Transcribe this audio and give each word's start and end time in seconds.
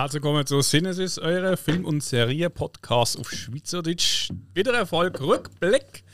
Herzlich 0.00 0.22
willkommen 0.22 0.46
zu 0.46 0.62
Sinnesis, 0.62 1.18
eurer 1.18 1.58
Film- 1.58 1.84
und 1.84 2.02
Serie-Podcast 2.02 3.18
auf 3.18 3.30
Schweizerdeutsch. 3.30 4.30
Wieder 4.54 4.72
ein 4.80 4.86
Folge 4.86 5.20
Rückblick. 5.20 6.04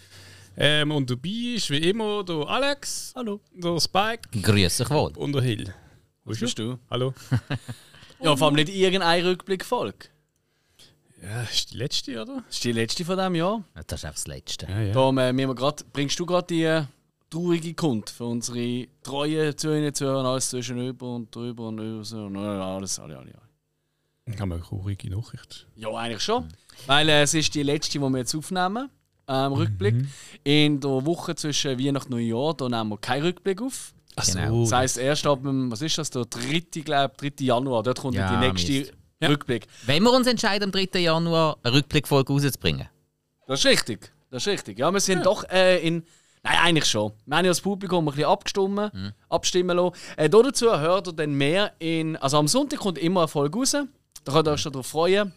Ähm, 0.57 0.91
und 0.91 1.09
dabei 1.09 1.55
ist 1.55 1.71
wie 1.71 1.89
immer 1.89 2.25
der 2.25 2.49
Alex, 2.49 3.13
Hallo. 3.15 3.41
der 3.53 3.79
Spike 3.79 4.29
Grüß 4.43 4.79
dich 4.79 4.91
wohl. 4.91 5.13
und 5.17 5.35
der 5.35 5.43
Hill. 5.43 5.73
Wo 6.25 6.33
bist 6.33 6.59
du? 6.59 6.81
Hallo. 6.91 7.15
Ja, 8.21 8.37
vor 8.37 8.49
allem 8.49 8.57
nicht 8.57 8.71
irgendeine 8.71 9.25
Rückblickfolge. 9.25 10.09
Ja, 11.23 11.43
ist 11.43 11.73
die 11.73 11.77
letzte, 11.77 12.21
oder? 12.21 12.43
Das 12.45 12.57
ist 12.57 12.65
die 12.65 12.73
letzte 12.73 13.05
von 13.05 13.17
diesem 13.17 13.37
Jahr. 13.37 13.63
Das 13.87 14.01
ist 14.01 14.05
einfach 14.05 14.17
das 14.17 14.27
Letzte. 14.27 14.67
Ja, 14.67 14.81
ja. 14.81 14.93
Darum 14.95 15.19
äh, 15.19 15.33
wir 15.33 15.55
grad, 15.55 15.85
bringst 15.93 16.19
du 16.19 16.27
gerade 16.27 16.49
die 16.49 16.65
äh, 16.65 16.83
traurige 17.31 17.73
Kund 17.75 18.11
für 18.11 18.25
unsere 18.25 18.89
treuen 19.05 19.57
Zuhörer, 19.57 19.93
Zuhörer, 19.95 20.25
alles 20.25 20.51
zwischen 20.51 20.85
über 20.85 21.15
und 21.15 21.33
drüber 21.33 21.69
und 21.69 21.79
über 21.79 22.05
so 22.05 22.25
und 22.25 22.37
alles, 22.37 22.99
alle, 22.99 23.17
alle, 23.17 23.33
alle. 23.33 23.46
Ich 24.29 24.41
habe 24.41 24.55
eine 24.55 24.63
traurige 24.63 25.09
Nachricht. 25.11 25.67
Ja, 25.77 25.91
eigentlich 25.91 26.23
schon. 26.23 26.49
Weil 26.87 27.09
äh, 27.09 27.23
es 27.23 27.33
ist 27.35 27.55
die 27.55 27.63
letzte, 27.63 27.99
die 27.99 28.05
wir 28.05 28.19
jetzt 28.19 28.35
aufnehmen. 28.35 28.91
Ähm, 29.29 29.53
Rückblick. 29.53 29.95
In 30.43 30.81
der 30.81 31.07
Woche 31.07 31.35
zwischen 31.37 31.79
Weihnachten 31.79 32.13
und 32.13 32.21
Neujahr, 32.21 32.55
da 32.55 32.69
nehmen 32.69 32.91
wir 32.91 32.99
keinen 32.99 33.23
Rückblick 33.23 33.63
auf. 33.63 33.93
Ach 34.17 34.27
Genau. 34.27 34.63
Das 34.63 34.73
heisst, 34.73 34.99
erst 34.99 35.27
ab 35.27 35.43
dem, 35.43 35.71
was 35.71 35.81
ist 35.83 35.99
das, 35.99 36.11
der 36.11 36.25
3. 36.25 36.61
Glaub, 36.83 37.17
3. 37.19 37.33
Januar, 37.41 37.83
dort 37.83 38.01
kommt 38.01 38.15
Ja, 38.17 38.31
die 38.41 38.49
nächste 38.49 38.73
Mist. 38.73 38.93
Ja. 39.21 39.29
Rückblick. 39.29 39.67
Wenn 39.87 40.03
wir 40.03 40.13
uns 40.13 40.27
entscheiden, 40.27 40.65
am 40.65 40.73
3. 40.73 41.01
Januar 41.01 41.59
eine 41.63 41.75
Rückblickfolge 41.75 42.33
rauszubringen. 42.33 42.89
Das 43.47 43.61
ist 43.61 43.67
richtig. 43.67 44.13
Das 44.31 44.43
ist 44.43 44.49
richtig. 44.49 44.79
Ja, 44.79 44.91
wir 44.91 45.01
sind 45.01 45.25
doch 45.25 45.45
äh, 45.51 45.87
in. 45.87 46.05
Nein, 46.43 46.59
eigentlich 46.63 46.87
schon. 46.87 47.13
Wir 47.27 47.37
haben 47.39 47.45
ja 47.45 47.51
das 47.51 47.61
Publikum 47.61 48.07
ein 48.09 48.13
bisschen 48.15 48.29
abgestimmt, 48.29 48.93
abstimmen 49.29 49.77
lassen. 49.77 49.97
Äh, 50.17 50.29
da 50.29 50.43
dazu 50.43 50.71
hört 50.71 51.09
ihr 51.09 51.13
dann 51.13 51.33
mehr 51.35 51.73
in. 51.79 52.17
Also 52.17 52.39
am 52.39 52.49
Sonntag 52.49 52.81
kommt 52.81 52.99
immer 52.99 53.21
eine 53.21 53.29
Folge 53.29 53.59
raus. 53.59 53.77
Da 54.27 54.33
könnt 54.33 54.49
ihr 54.49 54.53
euch 54.53 54.61
schon 54.61 54.73
darauf 54.73 54.89
freuen. 54.89 55.33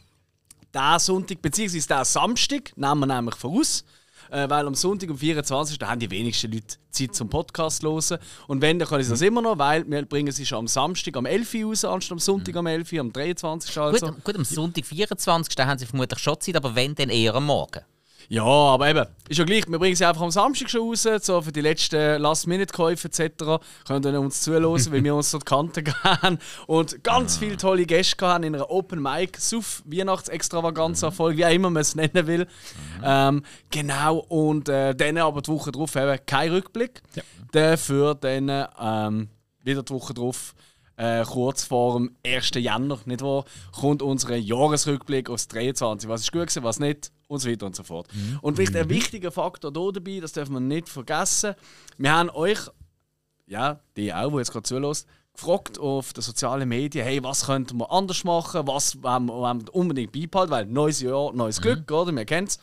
Der 0.74 0.98
Sonntag, 1.00 1.44
beziehungsweise 1.44 1.88
der 1.88 2.06
Samstag, 2.06 2.76
nehmen 2.76 3.02
wir 3.02 3.06
nämlich 3.06 3.36
voraus. 3.36 3.86
Äh, 4.32 4.50
weil 4.50 4.66
am 4.66 4.74
Sonntag, 4.74 5.12
am 5.12 5.18
24. 5.18 5.78
da 5.78 5.90
haben 5.90 6.00
die 6.00 6.10
wenigsten 6.10 6.52
Leute 6.52 6.76
Zeit 6.90 7.14
zum 7.14 7.30
Podcast 7.30 7.82
zu 7.82 7.88
hören. 7.88 8.20
Und 8.48 8.62
wenn, 8.62 8.80
dann 8.80 8.88
können 8.88 9.04
sie 9.04 9.12
das 9.12 9.22
immer 9.22 9.44
noch, 9.44 9.60
weil 9.60 9.88
wir 9.90 10.06
bringen 10.06 10.32
sie 10.32 10.46
schon 10.46 10.60
am 10.60 10.68
Samstag 10.68 11.18
am 11.18 11.28
11 11.28 11.54
Uhr 11.54 11.66
raus, 11.66 11.86
anstatt 11.86 12.14
am 12.14 12.20
Sonntag 12.20 12.56
am 12.56 12.66
11 12.66 12.94
Uhr, 12.94 13.00
am 13.00 13.14
23. 13.14 13.78
Also. 13.78 14.08
Gut, 14.08 14.24
gut, 14.24 14.36
am 14.36 14.46
Sonntag, 14.46 14.86
24. 14.86 15.56
Da 15.56 15.68
haben 15.68 15.78
sie 15.78 15.86
vermutlich 15.86 16.20
schon 16.20 16.40
Zeit, 16.40 16.56
aber 16.56 16.74
wenn, 16.74 16.96
dann 16.96 17.10
eher 17.10 17.36
am 17.36 17.46
Morgen. 17.46 17.82
Ja, 18.32 18.44
aber 18.44 18.88
eben, 18.88 19.08
ist 19.28 19.40
ja 19.40 19.44
gleich. 19.44 19.68
Wir 19.68 19.80
bringen 19.80 19.96
sie 19.96 20.06
einfach 20.06 20.22
am 20.22 20.30
Samstag 20.30 20.70
schon 20.70 20.82
raus, 20.82 21.08
so 21.22 21.42
für 21.42 21.52
die 21.52 21.62
letzten 21.62 22.22
Last-Minute-Käufe 22.22 23.08
etc. 23.08 23.60
Könnt 23.88 24.06
ihr 24.06 24.22
uns 24.22 24.42
zuhören, 24.42 24.66
weil 24.66 25.04
wir 25.04 25.16
uns 25.16 25.32
dort 25.32 25.48
Kante 25.48 25.82
gehen 25.84 26.38
und 26.68 27.04
ganz 27.04 27.38
viele 27.38 27.58
tolle 27.58 27.88
Gäste 27.88 28.28
haben 28.28 28.44
in 28.44 28.54
einer 28.54 28.70
Open 28.70 29.02
Mic, 29.02 29.40
Suff, 29.40 29.82
Weihnachts-Extravaganza-Folge, 29.88 31.40
wie 31.40 31.46
auch 31.46 31.50
immer 31.50 31.72
man 31.72 31.82
es 31.82 31.96
nennen 31.96 32.28
will. 32.28 32.46
Ähm, 33.04 33.44
genau, 33.72 34.18
und 34.18 34.70
äh, 34.70 34.94
dann 34.94 35.18
aber 35.18 35.42
die 35.42 35.50
Woche 35.50 35.72
drauf 35.72 35.96
eben 35.96 36.20
kein 36.28 36.52
Rückblick. 36.52 37.02
Ja. 37.16 37.24
Dafür 37.52 38.14
dann 38.14 38.68
ähm, 38.80 39.30
wieder 39.64 39.82
die 39.82 39.92
Woche 39.92 40.14
drauf. 40.14 40.54
Äh, 41.00 41.24
kurz 41.24 41.64
vor 41.64 41.98
dem 41.98 42.14
1. 42.26 42.52
Jänner, 42.56 43.00
nicht 43.06 43.22
wahr, 43.22 43.46
kommt 43.72 44.02
unser 44.02 44.36
Jahresrückblick 44.36 45.30
aufs 45.30 45.48
23. 45.48 46.10
Was 46.10 46.22
ist 46.22 46.32
gut 46.34 46.42
gewesen, 46.42 46.64
was 46.64 46.80
nicht 46.80 47.14
und 47.30 47.40
so 47.40 47.50
weiter 47.50 47.68
und 47.68 47.76
so 47.76 47.84
fort. 47.84 48.10
Und 48.42 48.58
vielleicht 48.58 48.76
ein 48.76 48.90
wichtiger 48.90 49.32
Faktor 49.32 49.72
hier 49.74 49.92
dabei, 49.94 50.20
das 50.20 50.34
dürfen 50.34 50.56
wir 50.56 50.60
nicht 50.60 50.90
vergessen. 50.90 51.56
Wir 51.98 52.12
haben 52.12 52.30
euch, 52.32 52.60
ja, 53.48 53.80
die 53.96 54.14
auch, 54.14 54.30
die 54.30 54.38
jetzt 54.40 54.52
gerade 54.52 54.64
zulässt, 54.64 55.08
gefragt 55.34 55.80
auf 55.80 56.12
den 56.12 56.22
sozialen 56.22 56.68
Medien, 56.68 57.06
hey, 57.06 57.24
was 57.24 57.46
könnten 57.46 57.78
wir 57.78 57.90
anders 57.94 58.26
machen, 58.26 58.68
was 58.68 59.02
wollen 59.02 59.28
wir, 59.28 59.74
unbedingt 59.74 60.12
beibehalten, 60.12 60.52
weil 60.52 60.66
neues 60.66 61.00
Jahr, 61.00 61.32
neues 61.32 61.62
Glück, 61.62 61.90
oder? 61.90 62.12
Wir 62.12 62.26
kennen 62.26 62.48
es. 62.48 62.60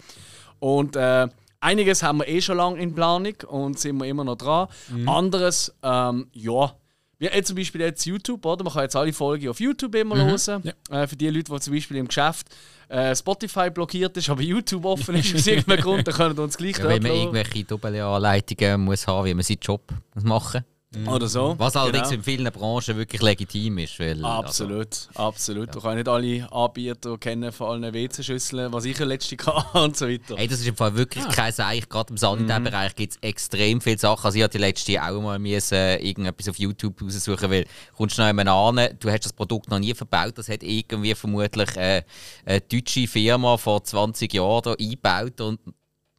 Und 0.59 0.95
äh, 0.95 1.27
einiges 1.61 2.03
haben 2.03 2.19
wir 2.19 2.29
eh 2.29 2.43
schon 2.43 2.59
lange 2.59 2.83
in 2.83 2.95
Planung 2.95 3.37
und 3.49 3.79
sind 3.79 3.97
wir 3.97 4.05
immer 4.07 4.25
noch 4.25 4.37
dran. 4.37 4.69
Anderes, 5.07 5.75
ähm, 5.83 6.29
ja, 6.33 6.75
wie 7.19 7.27
jetzt 7.27 7.49
zum 7.49 7.57
Beispiel 7.57 7.81
jetzt 7.81 8.05
YouTube, 8.05 8.45
oder? 8.45 8.63
Man 8.63 8.73
kann 8.73 8.83
jetzt 8.83 8.97
alle 8.97 9.13
Folgen 9.13 9.49
auf 9.49 9.61
YouTube 9.61 9.95
immer 9.95 10.17
hören. 10.17 10.73
Äh, 10.91 11.07
für 11.07 11.17
die 11.17 11.29
Leute, 11.29 11.53
die 11.53 11.61
zum 11.61 11.75
Beispiel 11.75 11.97
im 11.97 12.09
Geschäft 12.09 12.49
äh, 12.89 13.15
Spotify 13.17 13.71
blockiert 13.71 14.17
ist, 14.17 14.29
aber 14.29 14.43
YouTube 14.43 14.85
offen 14.85 15.17
ist 15.17 15.35
aus 15.35 15.47
irgendeinem 15.47 15.81
Grund, 15.81 16.07
dann 16.07 16.15
können 16.15 16.37
wir 16.37 16.45
uns 16.45 16.57
gleich 16.57 16.79
Ja, 16.79 16.89
wenn 16.89 17.03
man 17.03 17.13
irgendwelche 17.13 17.65
Doppelanleitungen 17.65 18.83
muss 18.83 19.07
haben, 19.07 19.27
wie 19.27 19.35
man 19.35 19.43
seinen 19.43 19.61
Job 19.61 19.83
muss 20.15 20.25
machen 20.25 20.65
Oder 21.07 21.29
so. 21.29 21.55
Was 21.59 21.77
allerdings 21.77 22.09
Genau. 22.09 22.15
in 22.19 22.23
vielen 22.23 22.53
Branchen 22.53 22.97
wirklich 22.97 23.21
legitim 23.21 23.79
ist. 23.79 23.99
Weil, 23.99 24.25
also, 24.25 24.27
Absolut, 24.27 25.09
absolut. 25.15 25.75
Du 25.75 25.81
kannst 25.81 25.97
nicht 25.97 26.09
alle 26.09 26.53
Anbieter 26.53 27.19
kennen 27.19 27.53
von 27.53 27.83
allen 27.83 27.93
WC-Schüsseln, 27.95 28.73
was 28.73 28.85
ich 28.85 28.99
letzte 28.99 29.37
hatte 29.47 29.83
und 29.83 29.97
so 29.97 30.09
weiter. 30.09 30.37
Hey, 30.37 30.49
das 30.49 30.61
ist 30.61 30.67
im 30.69 30.77
Fall 30.77 30.97
wirklich 30.97 31.27
kein 31.29 31.53
Seich. 31.53 31.89
Gerade 31.89 32.11
im 32.11 32.17
Sanitärbereich 32.17 32.95
gibt 32.95 33.13
es 33.15 33.19
extrem 33.21 33.81
viele 33.81 33.99
Sachen. 33.99 34.25
Also 34.25 34.39
ich 34.39 34.45
hatte 34.45 34.59
die 34.59 34.65
letzte 34.65 35.03
auch 35.03 35.21
mal 35.21 35.39
müssen, 35.39 35.75
äh, 35.75 35.97
irgendetwas 35.97 36.49
auf 36.49 36.59
YouTube 36.59 37.01
raussuchen, 37.03 37.51
weil 37.51 37.65
du 37.65 37.69
kommst 37.97 38.19
noch 38.19 38.25
einmal 38.27 38.49
an, 38.49 38.89
du 38.99 39.11
hast 39.11 39.25
das 39.25 39.33
Produkt 39.33 39.71
noch 39.71 39.79
nie 39.79 39.95
verbaut, 39.95 40.39
das 40.39 40.49
hat 40.49 40.63
irgendwie 40.63 41.15
vermutlich 41.15 41.77
äh, 41.77 42.03
eine 42.45 42.61
deutsche 42.61 43.07
Firma 43.07 43.57
vor 43.57 43.83
20 43.85 44.33
Jahren 44.33 44.63
da 44.65 44.75
eingebaut 44.79 45.41
und 45.41 45.59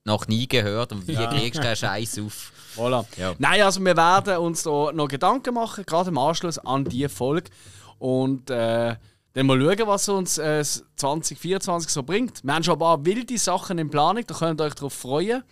noch 0.08 0.28
nie 0.28 0.48
gehört. 0.48 0.92
Und 0.92 1.08
wie 1.08 1.16
kriegst 1.16 1.60
du 1.60 1.62
den 1.62 1.76
Scheiß 1.76 2.20
auf? 2.20 2.52
Voilà. 2.78 3.06
Ja. 3.18 3.34
Nein, 3.40 3.64
also 3.64 3.80
wir 3.84 3.98
werden 3.98 4.38
uns 4.38 4.62
da 4.62 4.92
noch 4.94 5.08
Gedanken 5.08 5.56
machen, 5.56 5.84
gerade 5.84 6.10
im 6.10 6.18
Anschluss 6.20 6.60
an 6.60 6.86
diese 6.86 7.10
Folge. 7.10 7.50
Und 7.98 8.52
äh, 8.52 8.96
dann 9.34 9.46
mal 9.48 9.60
schauen, 9.60 9.88
was 9.88 10.10
uns 10.10 10.38
äh, 10.38 10.64
2024 10.64 11.92
so 11.92 12.04
bringt. 12.04 12.44
Wir 12.44 12.54
haben 12.54 12.64
schon 12.64 12.76
ein 12.76 12.80
paar 12.80 13.04
wilde 13.04 13.38
Sachen 13.40 13.80
in 13.80 13.90
Planung, 13.90 14.24
da 14.28 14.34
könnt 14.36 14.62
ihr 14.62 14.66
euch 14.66 14.76
darauf 14.76 14.94
freuen. 14.94 15.44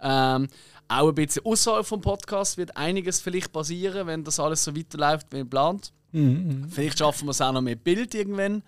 Ähm, 0.00 0.48
auch 0.88 1.08
ein 1.08 1.14
bisschen 1.14 1.44
außerhalb 1.44 1.84
vom 1.84 2.00
Podcast 2.00 2.56
wird 2.56 2.74
einiges 2.78 3.20
vielleicht 3.20 3.52
passieren, 3.52 4.06
wenn 4.06 4.24
das 4.24 4.40
alles 4.40 4.64
so 4.64 4.74
weiterläuft 4.74 5.26
wie 5.32 5.40
geplant. 5.40 5.92
Vielleicht 6.70 6.98
schaffen 6.98 7.26
wir 7.26 7.32
es 7.32 7.42
auch 7.42 7.52
noch 7.52 7.60
mit 7.60 7.84
Bild 7.84 8.14
irgendwann, 8.14 8.62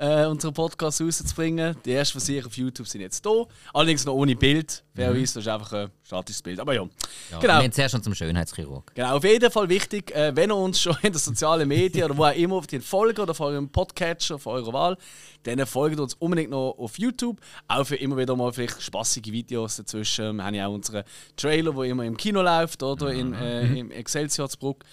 äh, 0.00 0.24
unseren 0.24 0.54
Podcast 0.54 1.00
rauszubringen. 1.02 1.76
Die 1.84 1.92
ersten 1.92 2.18
Versuche 2.18 2.46
auf 2.46 2.56
YouTube 2.56 2.88
sind 2.88 3.02
jetzt 3.02 3.24
da. 3.24 3.44
Allerdings 3.74 4.06
noch 4.06 4.14
ohne 4.14 4.34
Bild. 4.34 4.82
Fairerweise, 4.94 5.34
das 5.34 5.44
ist 5.44 5.48
einfach 5.48 5.72
ein 5.74 5.90
statisches 6.02 6.40
Bild. 6.40 6.58
Aber 6.58 6.72
ja. 6.74 6.82
Ja, 7.30 7.38
Genau. 7.38 7.54
Wir 7.58 7.64
haben 7.64 7.72
zuerst 7.72 7.92
schon 7.92 8.02
zum 8.02 8.14
Schönheitschirurg. 8.14 8.94
Genau, 8.94 9.16
auf 9.16 9.24
jeden 9.24 9.50
Fall 9.50 9.68
wichtig, 9.68 10.10
äh, 10.16 10.34
wenn 10.34 10.50
ihr 10.50 10.56
uns 10.56 10.80
schon 10.80 10.96
in 11.02 11.12
den 11.12 11.18
sozialen 11.18 11.68
Medien 11.68 12.06
oder 12.06 12.16
wo 12.16 12.24
auch 12.24 12.34
immer 12.34 12.56
auf 12.56 12.66
den 12.66 12.80
folgen 12.80 13.20
oder 13.20 13.32
auf 13.32 13.40
eurem 13.40 13.68
Podcatcher 13.68 14.38
von 14.38 14.54
eurer 14.54 14.72
Wahl, 14.72 14.96
dann 15.42 15.64
folgt 15.66 16.00
uns 16.00 16.14
unbedingt 16.14 16.50
noch 16.50 16.76
auf 16.78 16.98
YouTube. 16.98 17.38
Auch 17.68 17.84
für 17.84 17.96
immer 17.96 18.16
wieder 18.16 18.34
mal 18.36 18.52
vielleicht 18.52 18.80
spaßige 18.82 19.26
Videos 19.26 19.76
dazwischen. 19.76 20.36
Wir 20.36 20.44
haben 20.44 20.54
ja 20.54 20.66
auch 20.66 20.72
unseren 20.74 21.04
Trailer, 21.36 21.72
der 21.72 21.84
immer 21.84 22.04
im 22.04 22.16
Kino 22.16 22.40
läuft, 22.40 22.82
oder 22.82 23.12
in, 23.12 23.34
äh, 23.34 23.66
im 23.66 23.90
Excelsior-Bruck, 23.90 24.84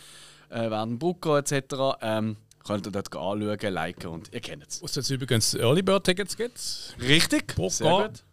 äh, 0.50 0.70
während 0.70 1.00
Brucko 1.00 1.38
etc. 1.38 1.98
Ähm, 2.02 2.36
könnt 2.68 2.86
ihr 2.86 2.92
dort 2.92 3.16
anschauen, 3.16 3.74
liken 3.74 4.08
und 4.08 4.34
ihr 4.34 4.42
kennt 4.42 4.68
es. 4.68 4.84
Was 4.84 4.96
jetzt 4.96 5.10
übrigens 5.10 5.54
Early 5.54 5.82
Bird 5.82 6.04
Tickets 6.04 6.36
gibt. 6.36 6.60
Richtig, 7.00 7.56
sehr 7.70 8.10
gut. 8.10 8.24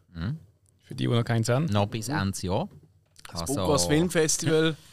Für 0.82 0.94
die, 0.94 1.06
die 1.06 1.08
noch 1.08 1.24
keins 1.24 1.48
haben. 1.48 1.66
Noch 1.66 1.86
bis 1.86 2.08
Ende 2.08 2.38
Jahr. 2.40 2.68
Also, 3.32 3.54
Bukas 3.54 3.86
Filmfestival. 3.86 4.76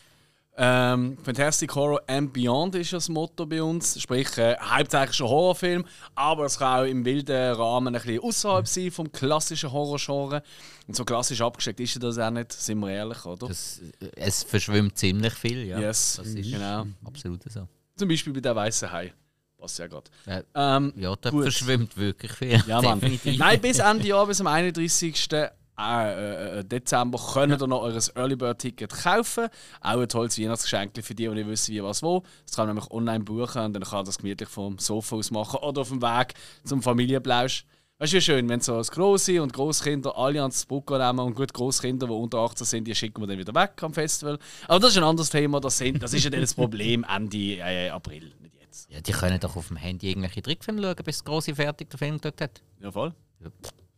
Ähm, 0.58 1.18
Fantastic 1.24 1.74
Horror 1.74 2.02
and 2.08 2.34
Beyond 2.34 2.76
ist 2.76 2.92
das 2.92 3.08
Motto 3.08 3.46
bei 3.46 3.64
uns. 3.64 4.00
Sprich, 4.00 4.38
äh, 4.38 4.58
hauptsächlich 4.60 5.16
schon 5.16 5.30
Horrorfilm, 5.30 5.86
aber 6.14 6.46
es 6.46 6.60
kann 6.60 6.82
auch 6.82 6.86
im 6.86 7.06
wilden 7.06 7.56
Rahmen 7.56 7.96
ein 7.96 8.02
bisschen 8.02 8.22
außerhalb 8.22 8.68
sein 8.68 8.92
vom 8.92 9.12
klassischen 9.12 9.72
Horrorgenre. 9.72 10.44
Und 10.88 10.96
so 10.96 11.06
klassisch 11.06 11.42
abgesteckt 11.42 11.80
ist 11.80 12.04
das 12.04 12.18
auch 12.18 12.30
nicht, 12.32 12.52
sind 12.52 12.80
wir 12.80 12.92
ehrlich, 12.92 13.26
oder? 13.26 13.48
Das, 13.48 13.82
es 14.16 14.44
verschwimmt 14.44 14.98
ziemlich 14.98 15.34
viel, 15.34 15.66
ja. 15.66 15.80
Yes, 15.80 16.18
das 16.18 16.28
ist 16.28 16.52
genau. 16.52 16.86
absolut 17.06 17.42
so. 17.50 17.68
Zum 17.96 18.10
Beispiel 18.10 18.34
bei 18.34 18.42
der 18.42 18.56
weißen 18.56 18.92
Hai. 18.92 19.14
Passt 19.62 19.78
ja 19.78 19.86
gerade. 19.86 20.10
Äh, 20.26 20.42
Ähm, 20.56 20.92
ja, 20.98 21.16
da 21.16 21.30
Gut. 21.30 21.44
verschwimmt 21.44 21.96
wirklich 21.96 22.32
viel. 22.32 22.64
Ja, 22.66 22.82
Mann. 22.82 23.00
Nein, 23.38 23.62
bis 23.62 23.78
Ende 23.78 24.08
Jahr, 24.08 24.26
bis 24.26 24.42
am 24.42 24.48
31. 24.48 25.30
Äh, 25.34 26.60
äh, 26.60 26.64
Dezember 26.64 27.20
könnt 27.34 27.62
ihr 27.62 27.68
noch 27.68 27.82
eures 27.84 28.10
Early 28.16 28.36
Bird 28.36 28.58
Ticket 28.58 28.92
kaufen. 28.92 29.50
Auch 29.82 30.00
ein 30.00 30.10
tolles 30.10 30.40
Weihnachtsgeschenk 30.40 30.94
für 31.04 31.14
die, 31.14 31.28
die 31.28 31.30
nicht 31.30 31.48
wissen, 31.48 31.76
wie 31.76 31.84
was 31.84 32.02
wo. 32.02 32.24
Das 32.48 32.56
kann 32.56 32.66
man 32.66 32.76
nämlich 32.76 32.92
online 32.92 33.24
buchen 33.24 33.62
und 33.66 33.74
dann 33.74 33.84
kann 33.84 33.98
man 34.00 34.06
das 34.06 34.18
gemütlich 34.18 34.50
vom 34.50 34.80
Sofa 34.80 35.16
aus 35.16 35.30
machen 35.30 35.60
oder 35.60 35.82
auf 35.82 35.90
dem 35.90 36.02
Weg 36.02 36.34
zum 36.64 36.82
Familienplausch. 36.82 37.66
Weißt 38.00 38.14
du, 38.14 38.18
wie 38.18 38.22
schön, 38.22 38.50
wenn 38.50 38.62
so 38.62 38.76
als 38.78 38.90
Grosse 38.90 39.44
und 39.44 39.54
Großkinder 39.54 40.18
alle 40.18 40.42
ans 40.42 40.66
Brucko 40.66 40.98
nehmen 40.98 41.20
und 41.20 41.36
gut 41.36 41.54
Großkinder, 41.54 42.08
die 42.08 42.14
unter 42.14 42.40
18 42.40 42.66
sind, 42.66 42.88
die 42.88 42.96
schicken 42.96 43.22
wir 43.22 43.28
dann 43.28 43.38
wieder 43.38 43.54
weg 43.54 43.74
am 43.82 43.94
Festival. 43.94 44.40
Aber 44.68 44.80
das 44.80 44.92
ist 44.92 44.98
ein 44.98 45.04
anderes 45.04 45.30
Thema. 45.30 45.60
Das, 45.60 45.78
sind, 45.78 46.02
das 46.02 46.12
ist 46.14 46.24
ja 46.24 46.32
dann 46.32 46.42
das 46.42 46.56
Problem 46.56 47.06
Ende 47.08 47.38
äh, 47.38 47.90
April, 47.90 48.32
jetzt. 48.72 48.92
Ja, 48.92 49.02
die 49.02 49.12
können 49.12 49.40
doch 49.40 49.56
auf 49.56 49.68
dem 49.68 49.78
Handy 49.78 50.10
irgendwelche 50.10 50.42
Trickfilme 50.42 50.82
schauen, 50.82 50.96
bis 51.04 51.18
der 51.18 51.26
große 51.26 51.56
fertig 51.56 51.90
der 51.90 52.00
Film 52.00 52.20
geschaut 52.20 52.42
hat. 52.42 52.62
Ja, 52.80 52.92
voll. 52.92 53.14
Ja. 53.40 53.50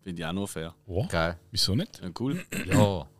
Finde 0.02 0.22
ich 0.22 0.26
auch 0.26 0.34
nur 0.34 0.48
fair. 0.48 0.76
Oh, 0.86 1.08
Geil. 1.08 1.38
wieso 1.52 1.76
nicht? 1.76 2.02
Ja, 2.02 2.10
cool. 2.20 2.44
Ja. 2.66 3.08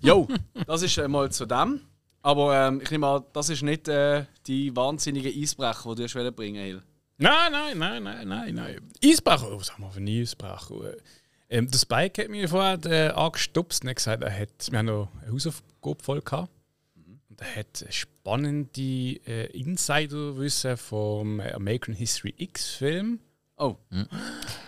Jo, 0.00 0.28
das 0.66 0.82
ist 0.82 0.96
äh, 0.98 1.08
mal 1.08 1.30
zu 1.32 1.44
dem. 1.44 1.80
Aber 2.22 2.54
ähm, 2.56 2.80
ich 2.80 2.90
nehme 2.92 3.06
an, 3.06 3.24
das 3.32 3.48
ist 3.48 3.62
nicht 3.62 3.88
äh, 3.88 4.26
die 4.46 4.74
wahnsinnige 4.76 5.28
Eisbrecher, 5.28 5.94
die 5.94 6.06
du 6.06 6.20
hast 6.20 6.36
bringen 6.36 6.62
Hill. 6.62 6.82
Nein, 7.18 7.50
nein, 7.50 7.78
nein, 7.78 8.02
nein, 8.02 8.28
nein, 8.28 8.54
nein. 8.54 8.90
Eisbach, 9.04 9.42
oh, 9.42 9.58
was 9.58 9.72
haben 9.72 9.82
wir 9.82 9.90
für 9.90 9.98
einen 9.98 10.22
Eisbach? 10.22 10.70
Ähm, 11.50 11.68
der 11.68 11.78
Spike 11.78 12.22
hat 12.22 12.30
mir 12.30 12.48
vorher 12.48 12.78
äh, 12.86 13.08
angestupst 13.10 13.82
und 13.82 13.90
hat 13.90 13.96
gesagt, 13.96 14.22
er 14.22 14.38
hat, 14.38 14.70
wir 14.70 14.78
haben 14.78 14.86
noch 14.86 15.08
eine 15.20 15.32
Hausaufgabe 15.32 16.02
voll 16.02 16.20
gehabt. 16.20 16.50
Er 17.42 17.56
hat 17.56 17.84
spannende 17.90 18.80
äh, 18.80 19.46
Insiderwissen 19.46 20.76
vom 20.76 21.40
American 21.40 21.92
History 21.94 22.32
X-Film. 22.36 23.18
Oh. 23.56 23.74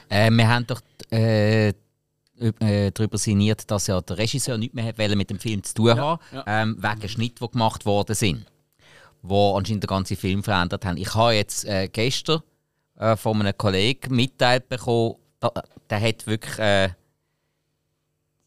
Äh, 0.08 0.28
wir 0.30 0.48
haben 0.48 0.66
doch 0.66 0.80
äh, 1.12 1.72
üb- 2.40 2.64
äh, 2.64 2.90
darüber 2.90 3.16
sinniert, 3.16 3.70
dass 3.70 3.86
ja 3.86 4.00
der 4.00 4.18
Regisseur 4.18 4.58
nichts 4.58 4.74
mehr 4.74 4.86
hat 4.86 4.98
mit 5.16 5.30
dem 5.30 5.38
Film 5.38 5.62
zu 5.62 5.74
tun 5.74 5.96
haben, 5.96 6.20
ja. 6.32 6.44
Ähm, 6.48 6.76
wegen 6.82 7.08
Schnitt, 7.08 7.40
die 7.40 7.48
gemacht 7.48 7.86
worden 7.86 8.16
sind, 8.16 8.44
wo 9.22 9.56
anscheinend 9.56 9.84
den 9.84 9.88
ganzen 9.88 10.16
Film 10.16 10.42
verändert 10.42 10.84
haben. 10.84 10.96
Ich 10.96 11.14
habe 11.14 11.34
jetzt 11.34 11.64
äh, 11.66 11.88
gestern 11.88 12.42
äh, 12.96 13.14
von 13.16 13.40
einem 13.40 13.56
Kollegen 13.56 14.16
mitteilt 14.16 14.68
bekommen, 14.68 15.14
da, 15.38 15.52
der 15.88 16.00
hat 16.00 16.26
wirklich 16.26 16.58
äh, 16.58 16.88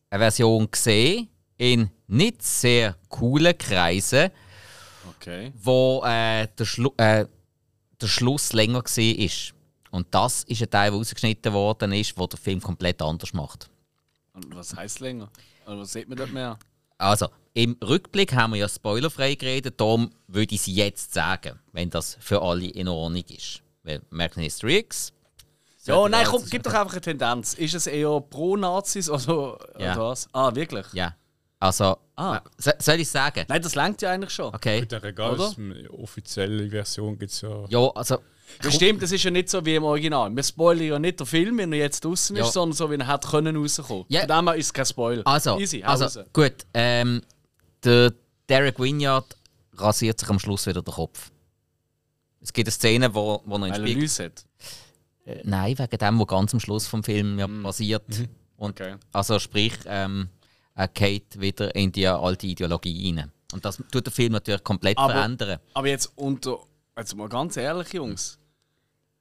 eine 0.10 0.20
Version 0.20 0.70
gesehen 0.70 1.30
in 1.58 1.90
nicht 2.07 2.42
sehr 2.44 2.95
coolen 3.09 3.57
Kreisen, 3.57 4.31
Okay. 5.19 5.51
wo 5.56 6.04
äh, 6.06 6.48
der, 6.57 6.65
Schlu 6.65 6.92
äh, 6.98 7.25
der 8.01 8.07
Schluss 8.07 8.54
länger 8.54 8.83
war. 8.83 9.54
Und 9.92 10.07
das 10.12 10.44
ist 10.44 10.62
ein 10.62 10.69
Teil, 10.69 10.92
der 10.92 11.00
rausgeschnitten 11.00 11.54
worden 11.54 11.92
ist, 11.94 12.18
wo 12.18 12.27
der 12.27 12.38
Film 12.38 12.62
komplett 12.62 13.01
anders 13.01 13.33
macht. 13.33 13.69
Und 14.33 14.54
was 14.56 14.75
heisst 14.75 15.00
länger? 15.00 15.30
Oder 15.65 15.80
was 15.80 15.94
sieht 15.94 16.07
man 16.07 16.18
dort 16.18 16.31
mehr? 16.31 16.59
Also, 16.98 17.30
im 17.54 17.77
Rückblick 17.83 18.33
haben 18.33 18.51
wir 18.54 18.59
ja 18.59 18.69
spoilerfrei 18.69 19.36
geredet, 19.36 19.80
darum 19.80 20.12
würde 20.27 20.54
ich 20.56 20.62
es 20.62 20.68
jetzt 20.68 21.13
sagen, 21.13 21.57
wenn 21.71 21.89
das 21.89 22.18
für 22.19 22.42
alle 22.42 22.68
in 22.68 22.88
Ordnung 22.88 23.24
ist. 23.30 23.62
Weil 23.83 24.01
American 24.12 24.44
History 24.44 24.77
X. 24.80 25.13
Ja, 25.86 26.07
nein, 26.09 26.25
komm, 26.27 26.44
gib 26.50 26.63
doch 26.63 26.74
einfach 26.74 26.94
eine 26.94 27.01
Tendenz. 27.01 27.54
Ist 27.54 27.74
es 27.74 27.88
eher 27.88 28.19
pro 28.19 28.57
Nazis 28.57 29.09
oder, 29.09 29.57
Ja. 29.80 29.94
oder 29.94 30.09
was? 30.09 30.27
Ah, 30.33 30.54
wirklich? 30.54 30.86
Ja. 30.94 31.15
Also, 31.59 31.98
Ah. 32.15 32.38
äh, 32.38 32.42
so- 32.57 32.71
soll 32.80 33.00
ich 33.00 33.09
sagen? 33.09 33.45
Nein, 33.48 33.62
das 33.62 33.74
langt 33.75 34.01
ja 34.01 34.12
eigentlich 34.12 34.30
schon. 34.31 34.54
Okay. 34.54 34.81
Mit 34.81 34.92
der 34.92 35.04
egal, 35.04 35.33
Oder? 35.33 35.54
die 35.57 35.89
offizielle 35.89 36.69
Version 36.69 37.18
gibt 37.18 37.31
es 37.31 37.42
ja. 37.42 37.65
Ja, 37.69 37.89
also, 37.95 38.19
Das 38.62 38.75
stimmt, 38.75 39.01
das 39.01 39.12
ist 39.12 39.24
ja 39.24 39.31
nicht 39.31 39.50
so 39.50 39.65
wie 39.65 39.75
im 39.75 39.83
Original. 39.83 40.33
Wir 40.36 40.44
spoilern 40.44 40.88
ja 40.88 41.00
nicht 41.00 41.19
den 41.19 41.25
Film, 41.27 41.57
wenn 41.57 41.74
er 41.74 41.80
jetzt 41.80 42.06
draußen 42.06 42.36
ist, 42.36 42.45
Ja. 42.45 42.51
sondern 42.51 42.75
so, 42.77 42.89
wie 42.92 42.95
er 42.95 43.07
hätte 43.12 43.27
können 43.27 43.57
rauskommen. 43.57 44.06
Ja. 44.07 44.21
Von 44.21 44.30
dem 44.30 44.48
her 44.48 44.56
ist 44.56 44.65
es 44.68 44.74
kein 44.74 44.86
Spoiler. 44.86 45.21
also, 45.25 45.59
Easy, 45.59 45.83
also 45.83 46.06
raus. 46.06 46.19
gut. 46.31 46.54
Ähm, 46.74 47.21
der 47.83 48.13
Derek 48.48 48.80
Winyard 48.80 49.36
rasiert 49.75 50.19
sich 50.19 50.30
am 50.30 50.39
Schluss 50.39 50.65
wieder 50.68 50.81
den 50.81 50.94
Kopf. 50.94 51.31
Es 52.39 52.54
gibt 52.54 52.68
eine 52.68 52.71
Szene, 52.71 53.13
wo, 53.13 53.42
wo 53.45 53.56
er 53.57 53.57
in 53.57 53.62
den 53.63 53.71
Weil 53.74 53.81
er 53.81 54.07
Spiegel 54.07 54.25
hat. 54.25 54.45
Äh, 55.25 55.42
Nein, 55.44 55.77
wegen 55.77 55.98
dem, 55.98 56.19
was 56.19 56.27
ganz 56.27 56.54
am 56.54 56.59
Schluss 56.59 56.88
vom 56.88 57.04
Film 57.04 57.38
ja 57.39 57.48
passiert. 57.63 58.04
Und 58.57 58.80
Okay. 58.80 58.95
Also 59.12 59.38
sprich, 59.39 59.74
ähm, 59.86 60.30
er 60.78 60.88
geht 60.88 61.40
wieder 61.42 61.74
in 61.76 61.92
die 61.92 62.08
alte 62.08 62.48
Ideologie 62.48 63.14
rein. 63.18 63.32
Und 63.52 63.66
das 63.66 63.82
tut 63.92 64.06
der 64.06 64.14
Film 64.14 64.34
natürlich 64.34 64.64
komplett 64.64 64.98
Aber- 64.98 65.14
verändern. 65.14 65.60
Aber 65.74 65.88
jetzt 65.88 66.12
unter. 66.16 66.60
Jetzt 66.96 67.16
mal 67.16 67.30
ganz 67.30 67.58
ehrlich, 67.58 67.94
Jungs. 67.94 68.40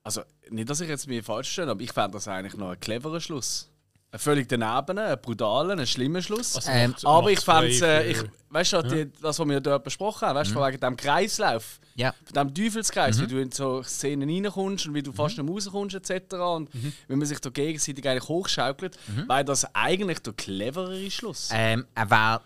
Also, 0.03 0.23
nicht, 0.51 0.71
dass 0.71 0.81
ich 0.81 0.89
jetzt 0.89 1.07
mich 1.09 1.25
falsch 1.25 1.49
verstehe, 1.49 1.71
aber 1.71 1.81
ich 1.83 1.93
fände 1.93 2.13
das 2.13 2.29
eigentlich 2.29 2.57
noch 2.57 2.71
ein 2.71 2.81
cleverer 2.81 3.21
Schluss. 3.21 3.69
Ein 4.13 4.19
völlig 4.21 4.49
daneben, 4.49 4.99
ein 4.99 5.21
brutalen, 5.21 5.79
ein 5.81 5.87
schlimmer 5.87 6.23
Schluss. 6.23 6.57
Also 6.57 6.71
Ähm, 6.71 6.95
aber 7.05 7.31
ich 7.31 7.41
fände 7.41 7.69
es, 7.69 7.83
äh, 7.83 8.11
ich, 8.11 8.19
weißt 8.51 8.73
du, 8.75 8.83
die, 8.83 9.13
das, 9.21 9.39
was 9.39 9.49
wir 9.49 9.61
dort 9.61 9.85
besprochen 9.85 10.29
haben, 10.29 10.37
weißt 10.37 10.51
du, 10.51 10.55
von 10.55 10.67
wegen 10.67 10.81
dem 10.81 10.97
Kreislauf, 10.97 11.81
Ja. 11.97 12.15
von 12.25 12.35
dem 12.49 12.55
Teufelskreis, 12.55 13.21
wie 13.21 13.27
du 13.27 13.41
in 13.43 13.51
so 13.51 13.83
Szenen 13.83 14.31
reinkommst 14.31 14.87
und 14.87 14.95
wie 14.95 15.03
du 15.03 15.13
fast 15.13 15.37
nicht 15.37 15.49
rauskommst, 15.51 15.97
etc. 15.97 16.35
Und 16.37 16.71
wenn 17.09 17.19
man 17.19 17.27
sich 17.27 17.41
da 17.41 17.51
gegenseitig 17.51 18.09
eigentlich 18.09 18.29
hochschaukelt, 18.29 18.97
wäre 19.27 19.45
das 19.45 19.67
eigentlich 19.75 20.21
der 20.21 20.33
cleverere 20.35 21.11
Schluss. 21.11 21.49
Ähm, 21.53 21.85
er 21.95 22.09
wäre 22.11 22.41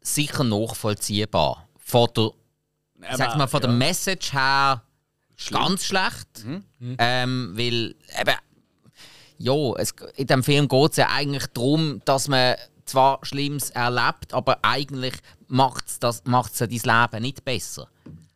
sicher 0.00 0.42
nachvollziehbar. 0.44 1.68
Von 1.76 2.08
der, 2.16 2.30
Er 3.02 3.16
sag 3.18 3.36
mal, 3.36 3.46
von 3.46 3.60
der 3.60 3.70
ja. 3.70 3.76
Message 3.76 4.32
her 4.32 4.82
Schlimm. 5.36 5.60
ganz 5.60 5.84
schlecht. 5.84 6.44
Ähm, 6.98 7.52
weil 7.54 7.94
eben, 8.18 8.36
ja, 9.42 9.72
es, 9.76 9.94
in 10.16 10.26
dem 10.26 10.42
Film 10.42 10.68
geht 10.68 10.90
es 10.92 10.96
ja 10.96 11.08
eigentlich 11.10 11.46
darum, 11.54 12.00
dass 12.04 12.28
man 12.28 12.56
zwar 12.84 13.18
Schlimmes 13.22 13.70
erlebt, 13.70 14.32
aber 14.32 14.58
eigentlich 14.62 15.14
macht 15.48 15.86
es 15.88 15.98
das 15.98 16.22
macht's 16.24 16.58
ja 16.60 16.66
dein 16.66 16.80
Leben 17.10 17.22
nicht 17.22 17.44
besser. 17.44 17.88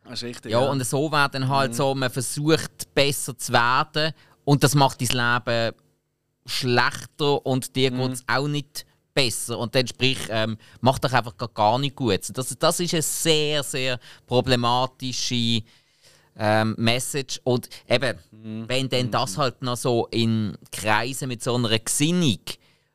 Das 0.03 0.13
ist 0.19 0.23
richtig. 0.23 0.51
Ja, 0.51 0.59
und 0.59 0.85
so 0.85 1.11
wäre 1.11 1.29
dann 1.29 1.47
halt 1.49 1.75
so, 1.75 1.93
man 1.95 2.09
versucht 2.09 2.93
besser 2.95 3.37
zu 3.37 3.51
werden 3.53 4.13
und 4.45 4.63
das 4.63 4.73
macht 4.75 5.01
dein 5.01 5.07
Leben 5.45 5.75
schlechter 6.45 7.45
und 7.45 7.75
dir 7.75 7.91
geht 7.91 8.11
es 8.13 8.23
auch 8.27 8.47
nicht 8.47 8.85
besser. 9.13 9.57
Und 9.59 9.75
dann 9.75 9.85
sprich, 9.87 10.19
ähm, 10.29 10.57
macht 10.79 11.03
doch 11.03 11.11
einfach 11.11 11.35
gar- 11.35 11.49
gar 11.49 11.79
nicht 11.79 11.95
gut. 11.95 12.21
Das, 12.33 12.55
das 12.57 12.79
ist 12.79 12.93
eine 12.93 13.01
sehr, 13.01 13.63
sehr 13.63 13.99
problematische 14.27 15.61
ähm, 16.37 16.75
Message. 16.77 17.39
Und 17.43 17.69
eben, 17.89 18.17
wenn 18.67 18.89
dann 18.89 19.11
das 19.11 19.37
halt 19.37 19.61
noch 19.61 19.77
so 19.77 20.07
in 20.11 20.57
Kreisen 20.71 21.27
mit 21.27 21.43
so 21.43 21.55
einer 21.55 21.77
Gesinnung 21.79 22.39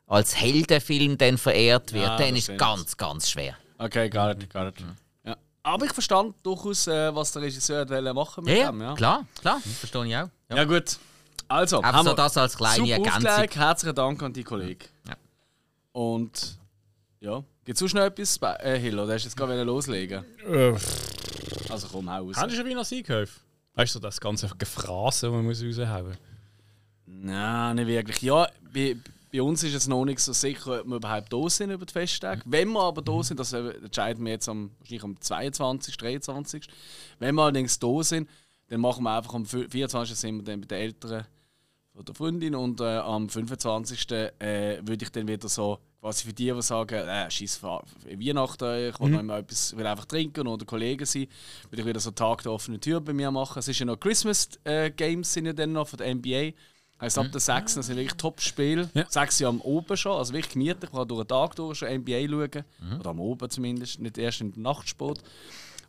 als 0.07 0.35
Heldenfilm 0.39 1.17
dann 1.17 1.37
verehrt 1.37 1.93
wird, 1.93 2.03
Ja, 2.05 2.17
dann 2.17 2.35
ist 2.35 2.43
stimmt. 2.45 2.59
ganz, 2.59 2.97
ganz 2.97 3.29
schwer. 3.29 3.55
Okay, 3.77 4.09
gar 4.09 4.33
nicht, 4.33 4.51
gar 4.51 4.65
nicht. 4.65 4.77
Ja. 5.25 5.35
Aber 5.63 5.85
ich 5.85 5.91
verstand 5.93 6.35
durchaus, 6.43 6.87
äh, 6.87 7.13
was 7.15 7.31
der 7.31 7.41
Regisseur 7.41 7.85
machen 8.13 8.43
mit 8.45 8.57
Ja, 8.57 8.71
dem. 8.71 8.81
Ja. 8.81 8.93
klar, 8.95 9.25
klar, 9.41 9.59
das 9.63 9.73
verstehe 9.73 10.05
ich 10.05 10.15
auch. 10.15 10.29
Ja. 10.49 10.55
ja, 10.57 10.63
gut. 10.65 10.97
Also, 11.47 11.77
Einfach 11.81 11.93
haben 11.93 12.05
so 12.05 12.11
wir 12.11 12.15
das 12.15 12.37
als 12.37 12.55
kleine 12.57 12.75
super 12.77 12.89
Ergänzung. 12.91 13.25
aufgelegt. 13.27 13.55
Herzlichen 13.57 13.95
Dank 13.95 14.23
an 14.23 14.33
die 14.33 14.43
Kollegen. 14.43 14.85
Ja. 15.07 15.15
Und 15.91 16.57
ja, 17.19 17.43
gibt 17.65 17.75
es 17.75 17.79
sonst 17.79 17.93
noch 17.93 18.01
etwas, 18.03 18.39
bei- 18.39 18.55
äh, 18.55 18.79
Hill, 18.79 18.97
oder 18.99 19.13
hast 19.13 19.23
du 19.23 19.27
jetzt 19.27 19.37
gerade 19.37 19.61
loslegen? 19.63 20.23
Äh, 20.47 20.73
Also 21.69 21.87
komm, 21.91 22.09
hau 22.09 22.25
raus. 22.25 22.37
Haben 22.37 22.49
Sie 22.49 22.57
schon 22.57 22.65
Wiener 22.65 22.83
Sieghof? 22.83 23.39
Weißt 23.75 23.95
du, 23.95 23.99
das 23.99 24.19
ganze 24.19 24.47
Gefrase, 24.57 25.27
das 25.27 25.33
man 25.33 25.45
muss 25.45 25.63
raushauen 25.63 26.07
muss? 26.07 26.17
Nein, 27.05 27.75
nicht 27.75 27.87
wirklich. 27.87 28.21
Ja, 28.21 28.47
bei, 28.73 28.95
bei 29.31 29.41
uns 29.41 29.63
ist 29.63 29.73
es 29.73 29.87
noch 29.87 30.05
nicht 30.05 30.19
so 30.19 30.31
sicher, 30.31 30.81
ob 30.81 30.87
wir 30.87 30.95
überhaupt 30.97 31.33
da 31.33 31.49
sind 31.49 31.71
über 31.71 31.85
die 31.85 31.91
Festtage. 31.91 32.41
Wenn 32.45 32.71
wir 32.71 32.83
aber 32.83 33.01
da 33.01 33.23
sind, 33.23 33.39
das 33.39 33.51
entscheiden 33.53 34.23
wir 34.25 34.33
jetzt 34.33 34.47
am, 34.47 34.71
wahrscheinlich 34.79 35.03
am 35.03 35.19
22., 35.19 35.97
23. 35.97 36.67
Wenn 37.19 37.35
wir 37.35 37.41
allerdings 37.41 37.79
da 37.79 38.03
sind, 38.03 38.29
dann 38.69 38.81
machen 38.81 39.03
wir 39.03 39.17
einfach 39.17 39.33
am 39.33 39.45
24. 39.45 40.17
sind 40.17 40.37
wir 40.37 40.43
dann 40.43 40.61
bei 40.61 40.67
den 40.67 40.77
Eltern 40.77 41.25
von 41.95 42.05
der 42.05 42.15
Freundin 42.15 42.55
und 42.55 42.79
äh, 42.79 42.97
am 42.97 43.27
25. 43.27 44.11
Äh, 44.11 44.79
würde 44.85 45.03
ich 45.03 45.11
dann 45.11 45.27
wieder 45.27 45.49
so 45.49 45.79
quasi 46.03 46.25
für 46.25 46.33
die, 46.33 46.51
die 46.51 46.61
sagen, 46.61 47.07
äh, 47.07 47.31
scheiß 47.31 47.63
Weihnachten, 47.63 48.89
ich 48.89 48.99
will 48.99 49.09
noch 49.09 49.23
mal 49.23 49.39
etwas, 49.39 49.75
will 49.77 49.87
einfach 49.87 50.03
trinken 50.03 50.47
oder 50.47 50.65
Kollegen 50.65 51.05
sein, 51.05 51.27
würde 51.69 51.81
ich 51.81 51.87
wieder 51.87 51.99
so 52.01 52.09
einen 52.09 52.15
Tag 52.15 52.43
der 52.43 52.51
offenen 52.51 52.81
Tür 52.81 52.99
bei 52.99 53.13
mir 53.13 53.31
machen. 53.31 53.57
Es 53.59 53.69
ist 53.69 53.79
ja 53.79 53.85
noch 53.85 53.97
Christmas 53.97 54.49
äh, 54.65 54.91
Games 54.91 55.31
sind 55.31 55.45
ja 55.45 55.53
dann 55.53 55.71
noch 55.71 55.87
von 55.87 55.97
der 55.97 56.13
NBA. 56.13 56.51
Heißt 56.99 57.17
ab 57.17 57.31
der 57.31 57.39
6. 57.39 57.75
das 57.75 57.85
sind 57.85 57.95
wirklich 57.95 58.17
Top-Spiele. 58.17 58.89
Ja. 58.93 59.05
Sechs 59.09 59.39
Jahre 59.39 59.55
am 59.55 59.61
Oben 59.61 59.95
schon, 59.95 60.17
also 60.17 60.33
wirklich 60.33 60.53
gemütlich. 60.53 60.91
Man 60.91 61.01
kann 61.01 61.07
durch 61.07 61.21
den 61.23 61.27
Tag 61.29 61.55
durch 61.55 61.77
schon 61.77 61.89
NBA 61.89 62.27
schauen. 62.29 62.99
Oder 62.99 63.09
am 63.09 63.19
Oben 63.21 63.49
zumindest, 63.49 63.99
nicht 63.99 64.17
erst 64.17 64.41
im 64.41 64.53
Nachtsport. 64.57 65.21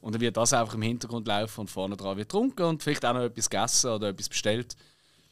Und 0.00 0.14
dann 0.14 0.21
wird 0.21 0.37
das 0.37 0.52
einfach 0.52 0.75
im 0.75 0.83
Hintergrund 0.83 1.26
laufen 1.26 1.62
und 1.62 1.71
vorne 1.71 1.97
dran 1.97 2.16
wird 2.16 2.28
getrunken 2.28 2.62
und 2.62 2.83
vielleicht 2.83 3.04
auch 3.04 3.14
noch 3.14 3.23
etwas 3.23 3.50
gegessen 3.50 3.90
oder 3.90 4.09
etwas 4.09 4.28
bestellt. 4.28 4.76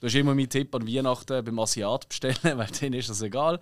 Das 0.02 0.12
ist 0.12 0.18
immer 0.18 0.34
mein 0.34 0.48
Tipp 0.48 0.74
an 0.74 0.84
Weihnachten 0.84 1.44
beim 1.44 1.58
Asiat 1.60 2.08
bestellen, 2.08 2.36
weil 2.58 2.66
denen 2.66 2.94
ist 2.98 3.08
das 3.08 3.22
egal. 3.22 3.60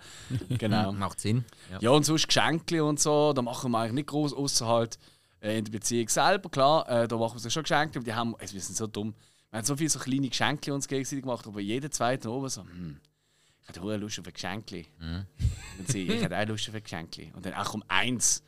Genau. 0.49 0.91
Macht 0.91 1.19
Sinn. 1.19 1.45
Ja. 1.69 1.77
Ja, 1.81 1.89
und 1.91 2.03
sonst 2.03 2.27
Geschenke 2.27 2.83
und 2.83 2.99
so, 2.99 3.31
da 3.31 3.43
machen 3.43 3.69
wir 3.71 3.77
eigentlich 3.77 3.93
nicht 3.93 4.07
groß, 4.07 4.33
außer 4.33 4.65
halt 4.65 4.97
äh, 5.39 5.59
in 5.59 5.65
der 5.65 5.71
Beziehung 5.71 6.09
selber. 6.09 6.49
Klar, 6.49 6.89
äh, 6.89 7.07
da 7.07 7.15
machen 7.15 7.35
wir 7.35 7.39
sich 7.39 7.53
schon 7.53 7.61
Geschenke, 7.61 7.99
aber 7.99 8.05
die 8.05 8.13
haben, 8.15 8.35
also 8.37 8.55
wir 8.55 8.61
sind 8.61 8.75
so 8.75 8.87
dumm. 8.87 9.13
Wir 9.51 9.59
haben 9.59 9.65
so 9.65 9.75
viele 9.75 9.91
so 9.91 9.99
kleine 9.99 10.29
Geschenke 10.29 10.73
uns 10.73 10.87
gegenseitig 10.87 11.21
gemacht, 11.21 11.45
aber 11.45 11.59
jeder 11.59 11.91
zweite 11.91 12.31
oben 12.31 12.49
so, 12.49 12.63
hm, 12.63 12.99
ich 13.61 13.67
hätte 13.67 13.83
hohe 13.83 13.97
Lust 13.97 14.17
auf 14.19 14.25
ein 14.25 14.33
Geschenke. 14.33 14.85
Und 15.77 15.87
sie, 15.89 16.07
ich 16.07 16.23
hätte 16.23 16.39
auch 16.39 16.47
Lust 16.47 16.67
auf 16.69 16.73
ein 16.73 16.81
Geschenke. 16.81 17.31
Und 17.35 17.45
dann, 17.45 17.53
ach 17.55 17.69
komm, 17.69 17.83
eins. 17.87 18.41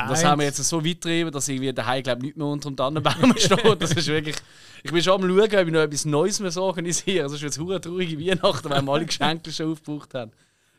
Und 0.00 0.10
das 0.10 0.24
haben 0.24 0.38
wir 0.38 0.46
jetzt 0.46 0.62
so 0.62 0.78
weit 0.84 1.00
getrieben, 1.00 1.32
dass 1.32 1.48
irgendwie 1.48 1.72
daheim 1.72 2.02
glaube 2.02 2.22
nicht 2.22 2.36
mehr 2.36 2.46
unter 2.46 2.70
dem 2.70 2.76
Tannenbaum 2.76 3.34
steht. 3.36 3.82
Das 3.82 3.92
ist 3.92 4.06
wirklich. 4.06 4.36
Ich 4.84 4.92
bin 4.92 5.02
schon 5.02 5.14
am 5.14 5.28
schauen, 5.28 5.40
ob 5.40 5.66
ich 5.66 5.72
noch 5.72 5.80
etwas 5.80 6.04
Neues 6.04 6.38
mehr 6.38 6.52
so 6.52 6.62
organisiere. 6.62 7.24
Das 7.24 7.32
ist 7.32 7.42
jetzt 7.42 7.58
eine 7.58 7.80
traurige 7.80 8.18
Weihnachten, 8.18 8.70
weil 8.70 8.82
wir 8.82 8.92
alle 8.92 9.06
Geschenke 9.06 9.50
schon 9.50 9.72
aufgebraucht 9.72 10.14
haben. 10.14 10.30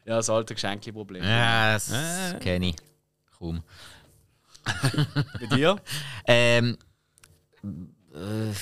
Ja, 0.05 0.15
das 0.15 0.29
alte 0.29 0.53
Geschenke-Problem. 0.53 1.21
Ja, 1.21 1.73
das 1.73 1.91
kenne 2.39 2.69
ich. 2.69 2.75
Kaum. 3.37 3.61
Bei 4.63 5.55
dir? 5.55 5.75
Ähm, 6.27 6.77
äh, 8.13 8.53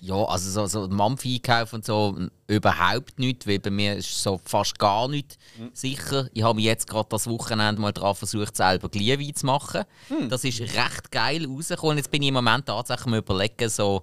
ja, 0.00 0.24
also 0.24 0.50
so, 0.50 0.66
so 0.66 0.88
Mampf-Einkauf 0.88 1.72
und 1.72 1.84
so 1.84 2.16
überhaupt 2.46 3.18
nicht, 3.18 3.46
weil 3.46 3.58
bei 3.58 3.70
mir 3.70 3.96
ist 3.96 4.22
so 4.22 4.40
fast 4.44 4.78
gar 4.78 5.08
nicht 5.08 5.38
sicher. 5.72 6.28
Ich 6.32 6.42
habe 6.42 6.56
mich 6.56 6.64
jetzt 6.64 6.86
gerade 6.86 7.08
das 7.10 7.26
Wochenende 7.26 7.80
mal 7.80 7.92
daran 7.92 8.14
versucht, 8.14 8.56
selber 8.56 8.88
Glühwein 8.88 9.34
zu 9.34 9.46
machen. 9.46 9.84
Das 10.28 10.44
ist 10.44 10.60
recht 10.60 11.10
geil 11.10 11.46
rausgekommen. 11.46 11.98
Jetzt 11.98 12.10
bin 12.10 12.22
ich 12.22 12.28
im 12.28 12.34
Moment 12.34 12.66
tatsächlich 12.66 13.06
am 13.06 13.14
überlegen, 13.14 13.68
so 13.68 14.02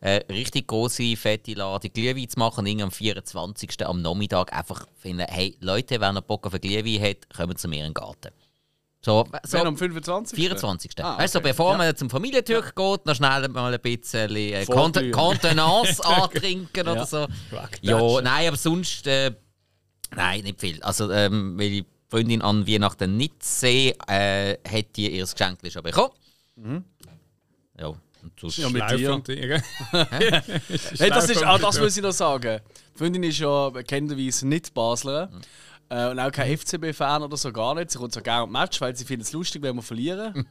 eine 0.00 0.24
richtig 0.28 0.66
große, 0.66 1.16
fette 1.16 1.54
Lade 1.54 1.88
Glühwein 1.88 2.28
zu 2.28 2.38
machen 2.38 2.66
und 2.66 2.82
am 2.82 2.90
24. 2.90 3.86
am 3.86 4.02
Nachmittag 4.02 4.52
einfach 4.52 4.86
finden, 4.96 5.26
hey 5.28 5.56
Leute, 5.60 6.00
wenn 6.00 6.16
ihr 6.16 6.22
Bock 6.22 6.46
auf 6.46 6.54
einen 6.54 6.60
Glühwein 6.60 7.02
habt, 7.02 7.34
kommt 7.34 7.58
zu 7.58 7.68
mir 7.68 7.78
in 7.78 7.84
den 7.92 7.94
Garten. 7.94 8.30
So, 9.04 9.26
so 9.44 9.58
Wenn 9.58 9.66
am 9.66 9.76
25. 9.76 10.34
24. 10.34 10.92
Ah, 11.04 11.18
Weißt 11.18 11.34
du, 11.34 11.38
so, 11.38 11.40
okay. 11.40 11.48
bevor 11.50 11.72
Ja. 11.72 11.78
man 11.78 11.94
zum 11.96 12.08
Familientürk 12.08 12.74
geht, 12.74 13.04
noch 13.06 13.14
schnell 13.14 13.46
mal 13.48 13.74
ein 13.74 13.80
bisschen 13.80 14.34
äh. 14.34 14.64
Conten- 14.64 15.10
Contenance 15.10 16.00
antrinken 16.04 16.82
oder 16.88 16.96
Ja. 16.96 17.06
so. 17.06 17.26
Ja, 17.82 18.20
nein, 18.22 18.48
aber 18.48 18.56
sonst. 18.56 19.06
Äh, 19.06 19.32
nein, 20.16 20.42
nicht 20.44 20.58
viel. 20.60 20.82
Also, 20.82 21.10
ähm, 21.10 21.58
weil 21.58 21.68
die 21.68 21.84
Freundin 22.08 22.40
an 22.40 22.66
Weihnachten 22.66 23.16
nicht 23.18 23.42
sehe, 23.42 23.94
äh, 24.08 24.56
hat 24.66 24.96
die 24.96 25.10
ihr 25.14 25.26
Geschenk 25.26 25.58
schon 25.70 25.82
bekommen. 25.82 26.84
Ja, 27.78 27.88
und 27.88 27.98
sonst. 28.40 28.56
Ja, 28.56 28.70
mit 28.70 28.90
dir. 28.90 29.18
Dinge. 29.18 29.62
Hey, 30.98 31.10
das 31.10 31.28
ist, 31.28 31.42
ah, 31.44 31.58
das 31.58 31.78
muss 31.78 31.94
ich 31.96 32.02
noch 32.02 32.12
sagen. 32.12 32.60
Die 32.94 32.98
Freundin 32.98 33.22
ist 33.24 33.38
ja 33.38 33.68
bekannterweise 33.68 34.46
nicht 34.48 34.72
Basler. 34.72 35.28
Äh, 35.88 36.10
und 36.10 36.18
auch 36.18 36.30
kein 36.30 36.56
FCB-Fan 36.56 37.22
oder 37.22 37.36
so 37.36 37.52
gar 37.52 37.74
nicht. 37.74 37.90
Sie 37.90 37.98
kommt 37.98 38.12
so 38.12 38.20
gerne 38.20 38.50
Match, 38.50 38.80
weil 38.80 38.96
sie 38.96 39.04
findet 39.04 39.26
es 39.26 39.32
lustig, 39.32 39.62
wenn 39.62 39.76
wir 39.76 39.82
verlieren. 39.82 40.46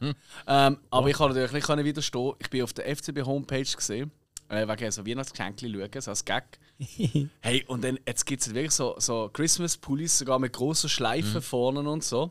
ähm, 0.46 0.78
aber 0.90 1.08
ich 1.08 1.16
kann 1.16 1.28
natürlich 1.28 1.52
nicht 1.52 1.66
können 1.66 1.84
widerstehen. 1.84 2.32
Ich 2.38 2.50
bin 2.50 2.62
auf 2.62 2.72
der 2.72 2.94
FCB-Homepage 2.96 3.64
gesehen, 3.76 4.10
äh, 4.48 4.66
wegen 4.66 4.90
so 4.90 5.06
Weihnachtsgeschenke 5.06 5.68
schauen, 5.70 6.00
so 6.00 6.10
als 6.10 6.24
Gag. 6.24 6.44
hey, 7.40 7.64
und 7.66 7.84
dann 7.84 7.98
jetzt 8.06 8.24
gibt 8.26 8.42
es 8.42 8.54
wirklich 8.54 8.72
so, 8.72 8.94
so 8.98 9.30
Christmas-Pullis, 9.32 10.18
sogar 10.18 10.38
mit 10.38 10.52
grossen 10.52 10.88
Schleifen 10.88 11.42
vorne 11.42 11.80
und 11.80 12.04
so. 12.04 12.30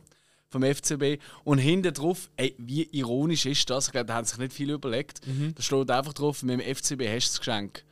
Vom 0.49 0.61
FCB. 0.61 1.19
Und 1.43 1.57
hinten 1.57 1.93
drauf, 1.95 2.29
ey, 2.37 2.55
wie 2.59 2.83
ironisch 2.91 3.47
ist 3.47 3.67
das? 3.71 3.87
Ich 3.87 3.91
glaube, 3.91 4.05
da 4.05 4.13
haben 4.13 4.25
sich 4.25 4.37
nicht 4.37 4.53
viel 4.53 4.69
überlegt. 4.69 5.21
Da 5.55 5.61
steht 5.63 5.89
einfach 5.89 6.13
drauf, 6.13 6.43
mit 6.43 6.59
dem 6.59 6.75
FCB 6.75 7.01
hast 7.07 7.27
du 7.27 7.31
das 7.31 7.39
Geschenk. 7.39 7.83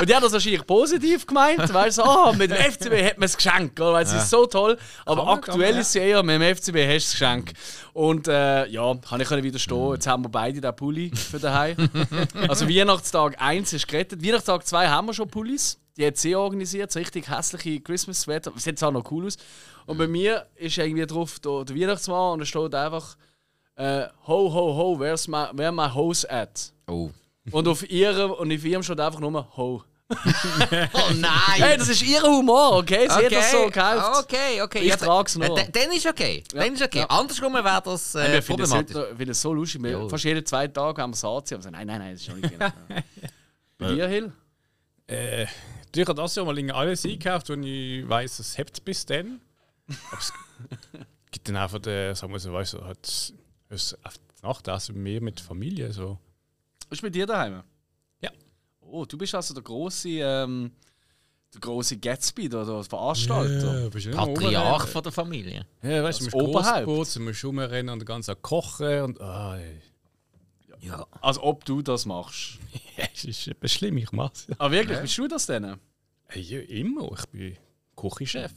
Und 0.00 0.08
die 0.08 0.14
hat 0.14 0.22
das 0.22 0.32
wahrscheinlich 0.32 0.66
positiv 0.66 1.26
gemeint, 1.26 1.72
weil 1.72 1.90
so, 1.90 2.04
ah, 2.04 2.32
mit 2.32 2.50
dem 2.50 2.58
FCB 2.58 3.04
hat 3.04 3.18
man 3.18 3.22
das 3.22 3.36
Geschenk, 3.36 3.72
oder? 3.80 3.94
weil 3.94 4.04
es 4.04 4.12
ist 4.12 4.30
so 4.30 4.46
toll. 4.46 4.78
Aber 5.04 5.24
man, 5.24 5.38
aktuell 5.38 5.72
man, 5.72 5.80
ist 5.80 5.92
sie 5.92 5.98
eher, 5.98 6.22
mit 6.22 6.40
dem 6.40 6.56
FCB 6.56 6.76
hast 6.76 6.88
du 6.88 6.94
das 6.94 7.10
Geschenk. 7.12 7.52
Und 7.92 8.28
äh, 8.28 8.66
ja, 8.66 8.94
kann 8.96 9.20
ich 9.20 9.30
widerstehen. 9.30 9.92
Jetzt 9.92 10.06
haben 10.06 10.24
wir 10.24 10.28
beide 10.28 10.60
den 10.60 10.76
Pulli 10.76 11.10
für 11.10 11.40
daheim. 11.40 11.76
also 12.48 12.68
Weihnachtstag 12.68 13.40
1 13.40 13.72
ist 13.72 13.88
gerettet. 13.88 14.24
Weihnachtstag 14.24 14.66
2 14.66 14.88
haben 14.88 15.06
wir 15.06 15.14
schon 15.14 15.28
Pullis. 15.28 15.78
Die 15.96 16.06
hat 16.06 16.16
sie 16.16 16.34
organisiert, 16.34 16.90
so 16.90 16.98
richtig 16.98 17.28
hässliche 17.28 17.80
Christmas-Sweater. 17.80 18.52
Sieht 18.56 18.78
zwar 18.78 18.90
noch 18.90 19.10
cool 19.10 19.26
aus. 19.26 19.36
Und 19.86 19.98
bei 19.98 20.08
mir 20.08 20.46
ist 20.56 20.76
irgendwie 20.78 21.06
drauf 21.06 21.38
der, 21.40 21.64
der 21.64 21.76
Weihnachtsmann 21.76 22.32
und 22.32 22.38
da 22.40 22.46
steht 22.46 22.74
einfach 22.74 23.16
äh, 23.76 24.06
Ho, 24.26 24.52
ho, 24.52 24.76
ho, 24.76 24.98
where's 24.98 25.28
my, 25.28 25.48
where 25.52 25.72
my 25.72 25.88
hose 25.88 26.28
at? 26.30 26.72
Oh. 26.88 27.10
Und 27.50 27.68
auf 27.68 27.88
ihrem 27.90 28.30
und 28.32 28.52
auf 28.52 28.64
ihrem 28.64 28.82
steht 28.82 29.00
einfach 29.00 29.20
nur 29.20 29.56
Ho. 29.56 29.82
Oh 30.92 31.10
nein! 31.14 31.30
Hey, 31.56 31.76
das 31.78 31.88
ist 31.88 32.02
ihr 32.02 32.22
Humor, 32.22 32.76
okay? 32.76 33.06
Sie 33.08 33.14
hat 33.24 33.32
das 33.32 33.50
so 33.50 33.64
gekauft. 33.66 34.24
Okay, 34.24 34.60
okay. 34.62 34.80
Ich 34.80 34.94
trag's 34.96 35.36
noch. 35.36 35.56
Äh, 35.56 35.68
Dann 35.72 35.90
ist 35.92 36.06
okay. 36.06 36.44
Dann 36.52 36.74
ist 36.74 36.82
okay. 36.82 36.98
Ja. 37.00 37.06
Andersrum 37.06 37.54
wäre 37.54 37.82
das 37.82 38.14
äh, 38.14 38.32
Wir 38.34 38.42
finden 38.42 38.62
es 38.62 38.68
problematisch. 38.70 38.96
noch- 38.96 39.06
finden 39.16 39.30
es 39.30 39.40
so 39.40 39.54
lustig. 39.54 39.82
Wir, 39.82 40.08
fast 40.08 40.24
jeden 40.24 40.44
zweiten 40.44 40.74
Tag 40.74 40.98
haben 40.98 41.12
wir 41.12 41.16
Saat. 41.16 41.52
Aber 41.54 41.62
so, 41.62 41.70
nein, 41.70 41.86
nein, 41.86 41.98
nein, 42.00 42.12
das 42.12 42.20
ist 42.20 42.26
schon 42.26 42.38
nicht 42.40 42.50
genau. 42.52 42.68
Bei 43.78 43.92
dir, 43.94 44.08
Hill? 44.08 44.32
Äh, 45.08 45.44
ich 45.94 46.00
habe 46.06 46.14
das 46.14 46.34
Jahr 46.34 46.44
mal 46.44 46.56
irgendwie 46.56 46.74
alles 46.74 47.04
eingekauft, 47.04 47.50
und 47.50 47.62
ich 47.62 48.06
weiß, 48.08 48.38
es 48.40 48.58
hebt 48.58 48.84
bis 48.84 49.06
dann. 49.06 49.40
Aber 50.10 50.18
es 50.20 50.32
gibt 51.30 51.48
dann 51.48 51.56
einfach, 51.56 51.78
den, 51.78 52.14
sagen 52.14 52.32
wir 52.32 52.38
so, 52.40 52.52
weißt 52.52 52.74
du, 52.74 52.84
hat 52.84 53.32
es 53.70 53.96
auf 54.04 54.14
die 54.18 54.46
Nachtessen 54.46 55.02
mehr 55.02 55.20
mit 55.22 55.40
Familie. 55.40 55.92
So. 55.92 56.18
Bist 56.88 57.02
du 57.02 57.06
bei 57.06 57.10
dir 57.10 57.26
daheim? 57.26 57.62
Ja. 58.20 58.30
Oh, 58.80 59.04
du 59.04 59.18
bist 59.18 59.34
also 59.34 59.54
der 59.54 59.62
große, 59.62 60.08
ähm, 60.08 60.72
der 61.52 61.60
große 61.60 61.98
Gatsby, 61.98 62.48
der, 62.48 62.64
der 62.64 62.84
Veranstalter. 62.84 63.82
Ja, 63.82 63.88
bist 63.88 64.06
du 64.06 64.10
immer 64.10 64.26
Patriarch 64.26 64.86
von 64.88 65.02
der 65.02 65.12
Familie. 65.12 65.66
Ja, 65.82 66.02
weißt 66.02 66.20
du, 66.20 66.30
du 66.30 66.36
musst 66.36 66.48
Oberhaupt. 66.48 67.16
Du 67.16 67.20
musst 67.20 67.44
rumrennen 67.44 67.92
und 67.92 68.06
ganz 68.06 68.30
kochen 68.42 69.02
und. 69.02 69.20
Ah, 69.20 69.58
ey. 69.58 69.80
Ja. 70.80 71.06
Als 71.22 71.38
ob 71.38 71.64
du 71.64 71.82
das 71.82 72.06
machst. 72.06 72.58
Ja, 72.96 73.06
es 73.12 73.24
ist 73.24 73.48
etwas 73.48 73.72
schlimm, 73.72 73.96
ich 73.96 74.12
mach's. 74.12 74.46
Ah, 74.56 74.70
wirklich? 74.70 75.00
Bist 75.00 75.18
du 75.18 75.26
das 75.26 75.46
denn? 75.46 75.80
Hey, 76.26 76.42
ja, 76.42 76.60
immer, 76.60 77.10
ich 77.18 77.26
bin 77.26 77.56
Küchenchef. 77.96 78.52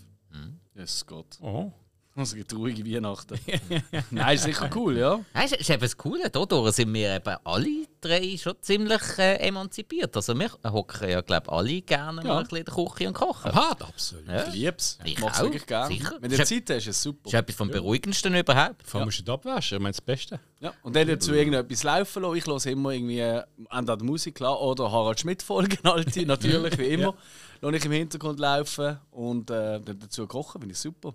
Jesus 0.75 1.05
Gott. 1.07 1.39
Oh. 1.41 1.71
Also 2.17 2.35
eine 2.35 2.47
traurige 2.47 2.83
Weihnachten. 2.83 3.39
Nein, 4.11 4.35
ist 4.35 4.43
sicher 4.45 4.69
cool, 4.75 4.97
ja. 4.97 5.19
Nein, 5.35 5.45
ist, 5.45 5.55
ist 5.55 5.69
eben 5.69 5.81
das 5.81 5.95
Coole. 5.95 6.29
Dadurch 6.31 6.73
sind 6.75 6.91
wir 6.91 7.15
eben 7.15 7.35
alle 7.43 7.85
drei 8.01 8.35
schon 8.37 8.55
ziemlich 8.59 9.01
äh, 9.19 9.35
emanzipiert. 9.47 10.15
Also 10.15 10.33
wir 10.33 10.49
hocken 10.63 11.09
ja, 11.09 11.21
glaube 11.21 11.43
ich, 11.45 11.51
alle 11.53 11.81
gerne 11.83 12.21
Ja. 12.23 12.27
mal 12.27 12.37
ein 12.39 12.43
bisschen 12.45 12.57
in 12.57 12.65
der 12.65 12.73
Küche 12.73 13.07
und 13.07 13.13
kochen. 13.13 13.53
Hart, 13.53 13.83
absolut. 13.83 14.27
Ja. 14.27 14.47
Ich 14.47 14.53
lieb's. 14.55 14.97
Ich 15.03 15.19
mach's 15.19 15.39
auch, 15.39 15.43
wirklich 15.43 15.67
gerne. 15.67 15.93
sicher. 15.93 16.17
Wenn 16.19 16.31
du 16.31 16.37
Ist- 16.41 16.47
Zeit 16.49 16.69
hast, 16.71 16.77
ist 16.77 16.87
es 16.87 16.95
Das 16.95 17.03
super. 17.03 17.27
ist 17.27 17.33
etwas 17.35 17.55
vom 17.55 17.69
Beruhigendsten 17.69 18.33
überhaupt. 18.33 18.81
Vor 18.87 18.99
allem 19.01 19.07
musst 19.09 19.19
du 19.19 19.21
nicht 19.21 19.29
abwaschen, 19.31 19.77
ich 19.77 19.81
meine 19.83 19.91
das 19.93 20.01
Beste. 20.01 20.39
Ja. 20.59 20.73
Und 20.81 20.95
dann 20.95 21.07
dazu 21.07 21.33
irgendetwas 21.35 21.83
laufen 21.83 22.23
lassen. 22.23 22.35
Ich 22.37 22.45
höre 22.47 22.65
immer 22.65 22.91
irgendwie 22.93 23.19
äh, 23.19 23.43
entweder 23.69 24.03
Musik 24.03 24.33
klar, 24.35 24.59
oder 24.59 24.91
Harald 24.91 25.19
Schmidt 25.19 25.43
folgen, 25.43 25.77
alte, 25.85 26.25
natürlich, 26.25 26.79
wie 26.79 26.85
immer. 26.87 27.13
Lasse 27.61 27.75
ich 27.77 27.85
im 27.85 27.91
Hintergrund 27.91 28.39
laufen 28.39 28.97
und 29.11 29.51
äh, 29.51 29.79
dann 29.81 29.99
dazu 29.99 30.25
kochen, 30.25 30.61
finde 30.61 30.73
ich 30.73 30.79
super. 30.79 31.13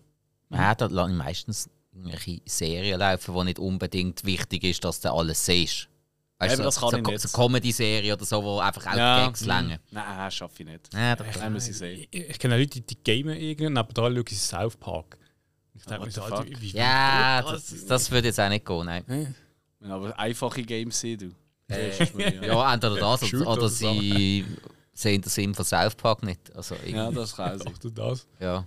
Ja, 0.52 0.74
da 0.74 0.86
lasse 0.86 1.10
ich 1.12 1.16
meistens 1.18 1.70
irgendwelche 1.94 2.40
Serien 2.46 2.98
laufen, 2.98 3.34
wo 3.34 3.42
nicht 3.44 3.58
unbedingt 3.58 4.24
wichtig 4.24 4.64
ist, 4.64 4.84
dass 4.84 5.00
du 5.00 5.12
alles 5.12 5.44
siehst. 5.44 5.88
Weißt, 6.38 6.54
Eben, 6.54 6.64
das 6.64 6.80
kann 6.80 6.90
so, 6.90 6.96
ich 6.96 7.04
so, 7.04 7.10
nicht. 7.12 7.20
so 7.20 7.28
Comedy-Serie 7.38 8.12
oder 8.14 8.24
so, 8.24 8.42
wo 8.42 8.58
einfach 8.58 8.84
auch 8.86 8.96
Ja. 8.96 9.20
die 9.20 9.26
Gags 9.26 9.44
länger. 9.44 9.78
Nein, 9.92 10.30
schaffe 10.30 10.62
ich 10.64 10.68
nicht. 10.68 10.92
Ja, 10.92 11.14
doch. 11.14 11.24
Nein, 11.38 11.52
muss 11.52 11.68
ich 11.68 11.76
sehen. 11.78 12.06
Ich, 12.10 12.30
ich 12.30 12.38
kenne 12.38 12.58
Leute, 12.58 12.80
die 12.80 12.96
gamen 13.04 13.36
irgendwie, 13.38 13.66
aber 13.78 13.92
da 13.92 14.02
schaue 14.10 14.24
ich 14.28 14.40
South 14.40 14.76
Park. 14.76 15.18
Ich 15.74 15.84
denke 15.84 16.04
mir 16.06 16.10
so, 16.10 16.22
Alter, 16.22 16.36
fuck? 16.38 16.60
wie 16.60 16.70
Ja, 16.70 17.42
das, 17.42 17.86
das 17.86 18.10
würde 18.10 18.28
jetzt 18.28 18.40
auch 18.40 18.48
nicht 18.48 18.64
gehen, 18.66 18.86
nein. 18.86 19.34
Ja, 19.80 19.94
aber 19.94 20.18
einfache 20.18 20.62
Games 20.62 20.98
sehen 20.98 21.18
du. 21.18 21.74
Äh, 21.74 21.90
Das 21.98 22.12
ja. 22.18 22.74
Entweder 22.74 22.96
das 22.96 23.22
oder, 23.22 23.40
oder 23.42 23.50
oder 23.52 23.68
so. 23.68 23.92
sie 23.92 24.44
sehen 24.92 25.22
den 25.22 25.30
Sinn 25.30 25.54
von 25.54 25.64
South 25.64 25.94
Park 25.94 26.22
nicht. 26.24 26.54
Also 26.56 26.74
ja, 26.86 27.10
das 27.10 27.36
kann 27.36 27.56
sein. 27.58 27.72
Ach 27.72 27.78
du 27.78 27.90
das? 27.90 28.26
ja. 28.40 28.64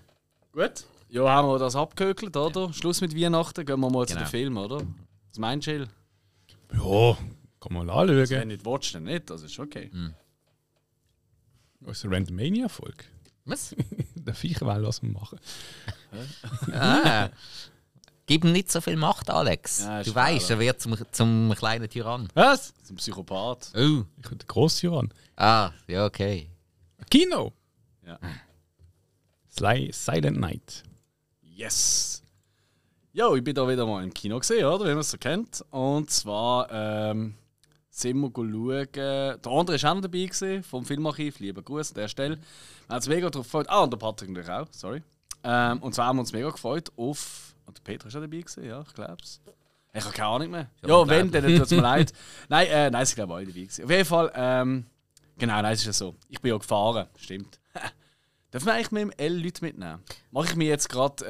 Gut. 0.54 0.86
Ja, 1.09 1.27
haben 1.29 1.47
wir 1.47 1.59
das 1.59 1.75
abgehökelt, 1.75 2.35
oder? 2.35 2.74
Schluss 2.74 3.01
mit 3.01 3.15
Weihnachten, 3.15 3.65
gehen 3.65 3.79
wir 3.79 3.89
mal 3.89 4.05
zu 4.07 4.13
Genau. 4.15 4.25
den 4.25 4.29
Film, 4.29 4.57
oder? 4.57 4.81
Was 5.29 5.38
meinst 5.39 5.67
du, 5.67 5.71
Jill? 5.71 5.88
Ja, 6.74 7.17
kann 7.59 7.74
man 7.74 7.85
mal 7.85 8.01
anschauen. 8.01 8.29
Wenn 8.29 8.39
du 8.41 8.45
nicht 8.55 8.65
willst, 8.65 8.95
dann 8.95 9.03
nicht, 9.03 9.29
das 9.29 9.43
ist 9.43 9.57
okay. 9.59 9.91
Das 11.81 11.97
ist 11.97 12.05
eine 12.05 12.15
Randomania-Folge. 12.15 13.05
Was? 13.45 13.75
Der 14.15 14.33
Viecher 14.33 14.65
will 14.65 14.83
was 14.83 15.01
wir 15.03 15.09
machen. 15.12 15.39
Ah. 16.74 17.29
Gib 18.25 18.43
ihm 18.43 18.53
nicht 18.53 18.71
so 18.71 18.81
viel 18.81 18.95
Macht, 18.95 19.29
Alex. 19.29 19.83
Ja, 19.83 20.00
ist 20.00 20.07
du 20.09 20.15
weißt, 20.15 20.50
er 20.50 20.59
wird 20.59 20.81
zum, 20.81 20.97
zum 21.12 21.53
kleinen 21.55 21.88
Tyrann. 21.88 22.27
Was? 22.33 22.74
Ein 22.89 22.95
Psychopath. 22.95 23.71
Oh. 23.75 24.03
Ich 24.17 24.27
bin 24.29 24.38
der 24.39 24.47
grosse 24.47 24.89
an. 24.91 25.13
Ah, 25.35 25.71
ja, 25.88 26.05
okay. 26.05 26.50
Kino! 27.12 27.53
Ja. 28.03 28.17
Sly 29.55 29.91
Silent 29.93 30.39
Night. 30.39 30.83
Yes! 31.55 32.21
Ja, 33.13 33.33
ich 33.33 33.41
bin 33.41 33.55
da 33.55 33.65
wieder 33.65 33.85
mal 33.85 34.03
im 34.03 34.13
Kino 34.13 34.38
gesehen, 34.39 34.65
oder? 34.65 34.83
Wie 34.83 34.89
man 34.89 35.00
es 35.00 35.12
so 35.12 35.17
kennt. 35.17 35.63
Und 35.69 36.09
zwar 36.12 36.69
ähm, 36.69 37.35
sind 37.89 38.19
wir 38.19 38.29
schauen. 38.35 38.88
Der 38.91 39.39
andere 39.45 39.81
war 39.81 39.91
auch 39.91 39.95
noch 39.95 40.01
dabei, 40.01 40.25
gewesen, 40.25 40.63
vom 40.63 40.83
Filmarchiv. 40.83 41.39
Lieber 41.39 41.62
Gruß 41.62 41.91
an 41.91 41.95
der 41.95 42.07
Stelle. 42.09 42.35
Wir 42.35 42.89
haben 42.89 42.95
uns 42.97 43.07
mega 43.07 43.29
darauf 43.29 43.45
gefreut. 43.45 43.67
Ah, 43.69 43.83
und 43.83 43.93
der 43.93 43.97
Patrick 43.97 44.31
natürlich 44.31 44.50
auch, 44.51 44.67
sorry. 44.71 45.01
Ähm, 45.45 45.81
und 45.81 45.95
zwar 45.95 46.07
haben 46.07 46.17
wir 46.17 46.21
uns 46.21 46.33
mega 46.33 46.50
gefreut 46.50 46.91
auf. 46.97 47.55
Und 47.65 47.77
der 47.77 47.83
Peter 47.83 48.07
ist 48.07 48.17
auch 48.17 48.19
dabei, 48.19 48.38
gewesen, 48.39 48.65
ja, 48.65 48.81
ich 48.85 48.93
glaube 48.93 49.17
es. 49.24 49.39
Ich 49.93 50.03
habe 50.03 50.13
keine 50.13 50.27
Ahnung 50.27 50.51
mehr. 50.51 50.69
Ja, 50.83 50.89
Ja, 50.89 51.07
wenn, 51.07 51.31
dann 51.31 51.43
tut 51.43 51.62
es 51.62 51.71
mir 51.71 51.81
leid. 51.81 52.12
Nein, 52.50 52.67
äh, 52.67 52.89
nein, 52.89 53.05
sie 53.05 53.15
glaube 53.15 53.33
alle 53.33 53.45
dabei. 53.45 53.62
Gewesen. 53.62 53.85
Auf 53.85 53.91
jeden 53.91 54.05
Fall, 54.05 54.29
ähm, 54.35 54.85
genau, 55.38 55.62
nein, 55.62 55.74
es 55.74 55.79
ist 55.79 55.85
ja 55.85 55.93
so. 55.93 56.15
Ich 56.27 56.41
bin 56.41 56.51
ja 56.51 56.57
gefahren, 56.57 57.07
stimmt. 57.17 57.62
Darf 58.55 58.63
man 58.63 58.75
eigentlich 58.75 58.91
mit 58.91 59.01
dem 59.01 59.12
L 59.17 59.43
Leute 59.43 59.65
mitnehmen? 59.65 60.00
Mache 60.31 60.45
ich 60.51 60.55
mir 60.55 60.69
jetzt 60.69 60.88
gerade. 60.88 61.25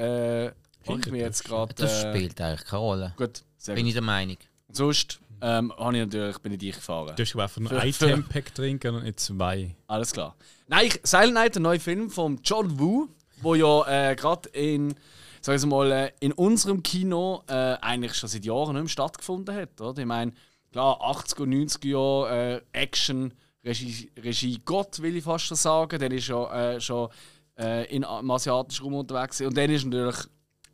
Äh, 0.86 0.88
mache 0.88 1.00
ich 1.00 1.12
mir 1.12 1.22
jetzt 1.22 1.44
gerade. 1.44 1.74
Das 1.74 2.03
Äh, 2.03 2.13
spielt 2.13 2.39
eigentlich 2.39 2.65
keine 2.65 2.79
Rolle. 2.82 3.13
gut, 3.17 3.41
sehr 3.58 3.74
Bin 3.74 3.86
gut. 3.86 3.88
ich 3.88 3.94
der 3.96 4.03
Meinung. 4.03 4.38
Sonst 4.72 5.20
ähm, 5.41 5.74
habe 5.75 5.98
ich 5.98 6.03
natürlich, 6.05 6.38
bin 6.38 6.51
ich 6.51 6.60
dich 6.60 6.75
gefahren. 6.75 7.15
Du 7.15 7.24
hast 7.24 7.36
einfach 7.36 7.60
nur 7.60 7.72
ein 7.72 7.88
Item-Pack 7.89 8.53
trinken 8.53 8.94
und 8.94 9.05
nicht 9.05 9.20
zwei. 9.20 9.75
Alles 9.88 10.12
klar. 10.12 10.36
Nein, 10.67 10.86
ich, 10.86 11.00
Silent 11.03 11.34
Night, 11.34 11.55
ein 11.55 11.63
neuer 11.63 11.79
Film 11.79 12.12
von 12.12 12.39
John 12.44 12.79
Woo, 12.79 13.08
wo 13.41 13.55
ja 13.55 14.12
äh, 14.12 14.15
gerade 14.15 14.48
in, 14.50 14.94
sagen 15.41 15.60
wir 15.63 15.67
mal, 15.67 15.91
äh, 15.91 16.12
in 16.20 16.32
unserem 16.32 16.84
Kino 16.84 17.41
äh, 17.48 17.53
eigentlich 17.82 18.13
schon 18.13 18.29
seit 18.29 18.46
Jahren 18.46 18.74
nicht 18.75 18.84
mehr 18.84 18.89
stattgefunden 18.89 19.55
hat. 19.55 19.82
Oder? 19.82 20.00
Ich 20.00 20.05
meine, 20.05 20.32
klar, 20.72 21.01
80er 21.01 21.41
und 21.41 21.53
90er 21.55 21.88
Jahre 21.88 22.62
äh, 22.74 22.79
Action, 22.79 23.34
Regie, 23.66 24.12
Regie 24.18 24.62
Gott, 24.64 25.02
will 25.02 25.18
ich 25.18 25.24
fast 25.24 25.46
schon 25.46 25.58
sagen. 25.58 26.00
Der 26.00 26.12
ist 26.12 26.28
ja 26.28 26.74
äh, 26.74 26.80
schon 26.80 27.10
äh, 27.58 27.86
in, 27.94 28.04
im 28.04 28.32
asiatischen 28.32 28.84
Raum 28.84 28.96
unterwegs. 28.96 29.42
Und 29.42 29.58
dann 29.58 29.70
ist 29.72 29.86
natürlich, 29.86 30.18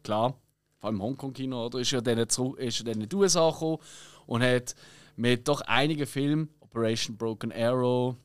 klar, 0.04 0.36
vor 0.80 0.88
allem 0.88 0.98
im 0.98 1.02
Hongkong-Kino, 1.04 1.68
oder? 1.68 1.80
Ist 1.80 1.92
ja 1.92 2.02
dann, 2.02 2.28
zurück, 2.28 2.60
ist 2.60 2.80
ja 2.80 2.86
dann 2.86 3.02
in 3.02 3.08
die 3.08 3.16
USA 3.16 3.50
gekommen 3.50 3.78
und 4.26 4.44
hat 4.44 4.76
mit 5.16 5.48
doch 5.48 5.62
einigen 5.62 6.06
Filmen, 6.06 6.50
Operation 6.60 7.16
Broken 7.16 7.52
Arrow, 7.54 8.16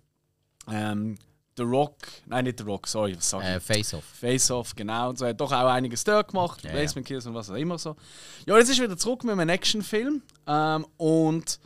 ähm, 0.71 1.17
The 1.57 1.63
Rock, 1.63 1.97
nein, 2.27 2.45
nicht 2.45 2.59
The 2.59 2.65
Rock, 2.65 2.87
sorry, 2.87 3.17
was 3.17 3.31
sag 3.31 3.43
ich? 3.43 3.49
Äh, 3.49 3.61
Face 3.61 3.95
Off. 3.95 4.05
Face 4.05 4.51
Off, 4.51 4.75
genau. 4.75 5.11
Und 5.11 5.19
so 5.19 5.27
hat 5.27 5.41
doch 5.41 5.53
auch 5.53 5.69
einiges 5.69 6.05
dort 6.05 6.29
gemacht, 6.29 6.63
Ja, 6.63 6.73
Basement 6.73 7.07
Kills 7.07 7.27
und 7.27 7.35
was 7.35 7.49
auch 7.49 7.55
immer 7.55 7.79
so. 7.79 7.97
Ja, 8.47 8.59
jetzt 8.59 8.69
ist 8.69 8.81
wieder 8.81 8.97
zurück 8.97 9.25
mit 9.25 9.33
einem 9.33 9.49
Actionfilm. 9.49 10.23
Ähm, 10.47 10.87
und 10.99 11.59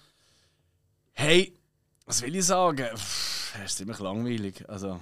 hey, 1.13 1.55
was 2.11 2.23
will 2.23 2.37
ich 2.37 2.45
sagen? 2.45 2.87
Pff, 2.97 3.55
Er 3.59 3.65
ist 3.65 3.77
ziemlich 3.77 3.99
langweilig. 3.99 4.65
Also, 4.69 5.01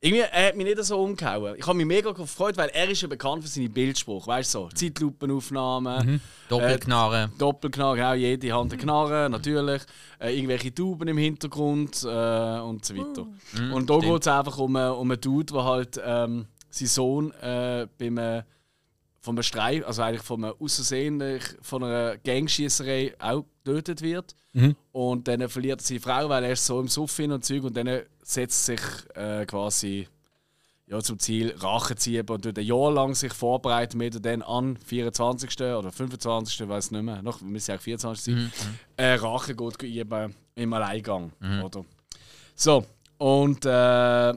irgendwie, 0.00 0.22
er 0.22 0.48
hat 0.48 0.56
mich 0.56 0.66
nicht 0.66 0.82
so 0.84 1.00
umgehauen. 1.00 1.54
Ich 1.56 1.64
habe 1.66 1.76
mich 1.76 1.86
mega 1.86 2.10
gefreut, 2.10 2.56
weil 2.56 2.70
er 2.70 2.88
ist 2.88 3.02
ja 3.02 3.08
bekannt 3.08 3.42
für 3.44 3.48
seine 3.48 3.68
Bildspruch. 3.68 4.26
Weißt 4.26 4.52
du, 4.54 4.58
so 4.62 4.68
Zeitlupenaufnahmen, 4.70 6.20
Doppelknarre. 6.48 7.30
Doppelknarre, 7.38 7.96
genau, 7.96 8.14
jede 8.14 8.52
Hand 8.52 8.72
eine 8.72 8.82
Knarre, 8.82 9.30
natürlich. 9.30 9.82
Äh, 10.18 10.34
irgendwelche 10.36 10.74
Tauben 10.74 11.06
im 11.08 11.18
Hintergrund 11.18 12.02
äh, 12.02 12.58
und 12.60 12.84
so 12.84 12.96
weiter. 12.96 13.26
und 13.72 13.88
da 13.88 13.98
geht 13.98 14.20
es 14.22 14.28
einfach 14.28 14.58
um, 14.58 14.74
einen- 14.74 14.92
um 14.92 15.10
einen 15.10 15.20
Dude, 15.20 15.52
der 15.52 15.64
halt 15.64 16.00
ähm, 16.04 16.46
sein 16.70 16.88
Sohn 16.88 17.30
äh, 17.40 17.86
beim 17.98 18.18
äh, 18.18 18.42
von 19.20 19.36
einem 19.36 19.44
Streif, 19.44 19.86
also 19.86 20.02
eigentlich 20.02 20.22
von 20.22 20.44
einem 20.44 20.54
Aussehen 20.58 21.22
von 21.60 21.84
einer 21.84 22.16
Gangschießerei 22.18 23.14
auch 23.20 23.44
getötet 23.64 24.02
wird. 24.02 24.34
Und 24.92 25.28
dann 25.28 25.48
verliert 25.48 25.80
er 25.80 25.84
seine 25.84 26.00
Frau, 26.00 26.28
weil 26.28 26.44
er 26.44 26.52
ist 26.52 26.66
so 26.66 26.80
im 26.80 26.88
Suff 26.88 27.16
hin 27.16 27.32
und 27.32 27.44
Zeug 27.44 27.64
und 27.64 27.76
dann 27.76 28.02
setzt 28.22 28.66
sich 28.66 28.80
äh, 29.14 29.44
quasi 29.46 30.08
ja, 30.86 31.00
zum 31.00 31.18
Ziel 31.18 31.54
Rache 31.58 31.96
ziehen 31.96 32.28
und 32.28 32.42
tut 32.42 32.58
ein 32.58 32.64
Jahr 32.64 32.92
lang 32.92 33.14
sich 33.14 33.32
vorbereiten, 33.32 33.98
damit 33.98 34.14
er 34.14 34.20
dann 34.20 34.42
an 34.42 34.76
24. 34.84 35.50
oder 35.60 35.90
25. 35.90 36.68
weiß 36.68 36.90
nicht 36.90 37.02
mehr, 37.02 37.22
noch 37.22 37.40
müsste 37.40 37.72
ja 37.72 37.78
auch 37.78 37.82
24 37.82 38.34
sein, 38.34 38.52
äh, 38.96 39.14
Rache 39.14 39.54
geht 39.54 39.82
üben 39.82 40.34
im 40.54 40.72
Alleingang. 40.72 41.32
Oder? 41.64 41.84
So, 42.54 42.84
und 43.22 43.64
äh, 43.64 44.34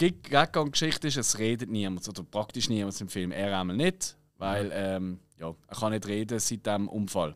die, 0.00 0.22
Gaggang-Geschichte 0.22 1.08
ist, 1.08 1.16
es 1.16 1.38
redet 1.38 1.68
niemand, 1.68 2.08
oder 2.08 2.22
praktisch 2.22 2.68
niemand 2.68 2.98
im 3.00 3.08
Film. 3.08 3.32
Er 3.32 3.58
einmal 3.58 3.76
nicht, 3.76 4.16
weil 4.38 4.70
ähm, 4.72 5.18
ja, 5.40 5.52
er 5.66 5.76
kann 5.76 5.90
nicht 5.92 6.06
reden 6.06 6.38
seit 6.38 6.64
dem 6.64 6.88
Unfall. 6.88 7.34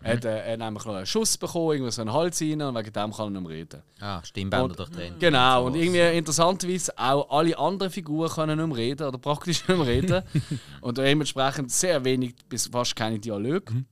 Er 0.00 0.12
hat, 0.12 0.24
äh, 0.24 0.38
er 0.46 0.52
hat 0.52 0.58
nämlich 0.60 0.84
noch 0.84 0.94
einen 0.94 1.06
Schuss 1.06 1.36
bekommen, 1.36 1.72
irgendwie 1.72 1.90
so 1.90 2.02
einen 2.02 2.12
Hals 2.12 2.40
rein, 2.40 2.62
und 2.62 2.74
wegen 2.76 2.92
dem 2.92 3.12
kann 3.12 3.26
er 3.26 3.30
nicht 3.30 3.42
mehr 3.42 3.50
reden. 3.50 3.82
Ah, 4.00 4.22
Stimmbänder 4.22 4.74
durchtrennt. 4.74 5.18
Genau, 5.18 5.66
und 5.66 5.74
irgendwie 5.74 6.16
interessanterweise 6.16 6.96
auch 6.96 7.30
alle 7.30 7.58
anderen 7.58 7.92
Figuren 7.92 8.30
können 8.30 8.58
nicht 8.58 8.68
mehr 8.68 8.76
reden 8.76 9.08
oder 9.08 9.18
praktisch 9.18 9.66
nicht 9.66 9.78
mehr 9.78 9.86
reden. 9.86 10.22
und 10.80 10.98
dementsprechend 10.98 11.72
sehr 11.72 12.04
wenig 12.04 12.36
bis 12.48 12.66
fast 12.68 12.94
keine 12.94 13.18
Dialoge. 13.18 13.84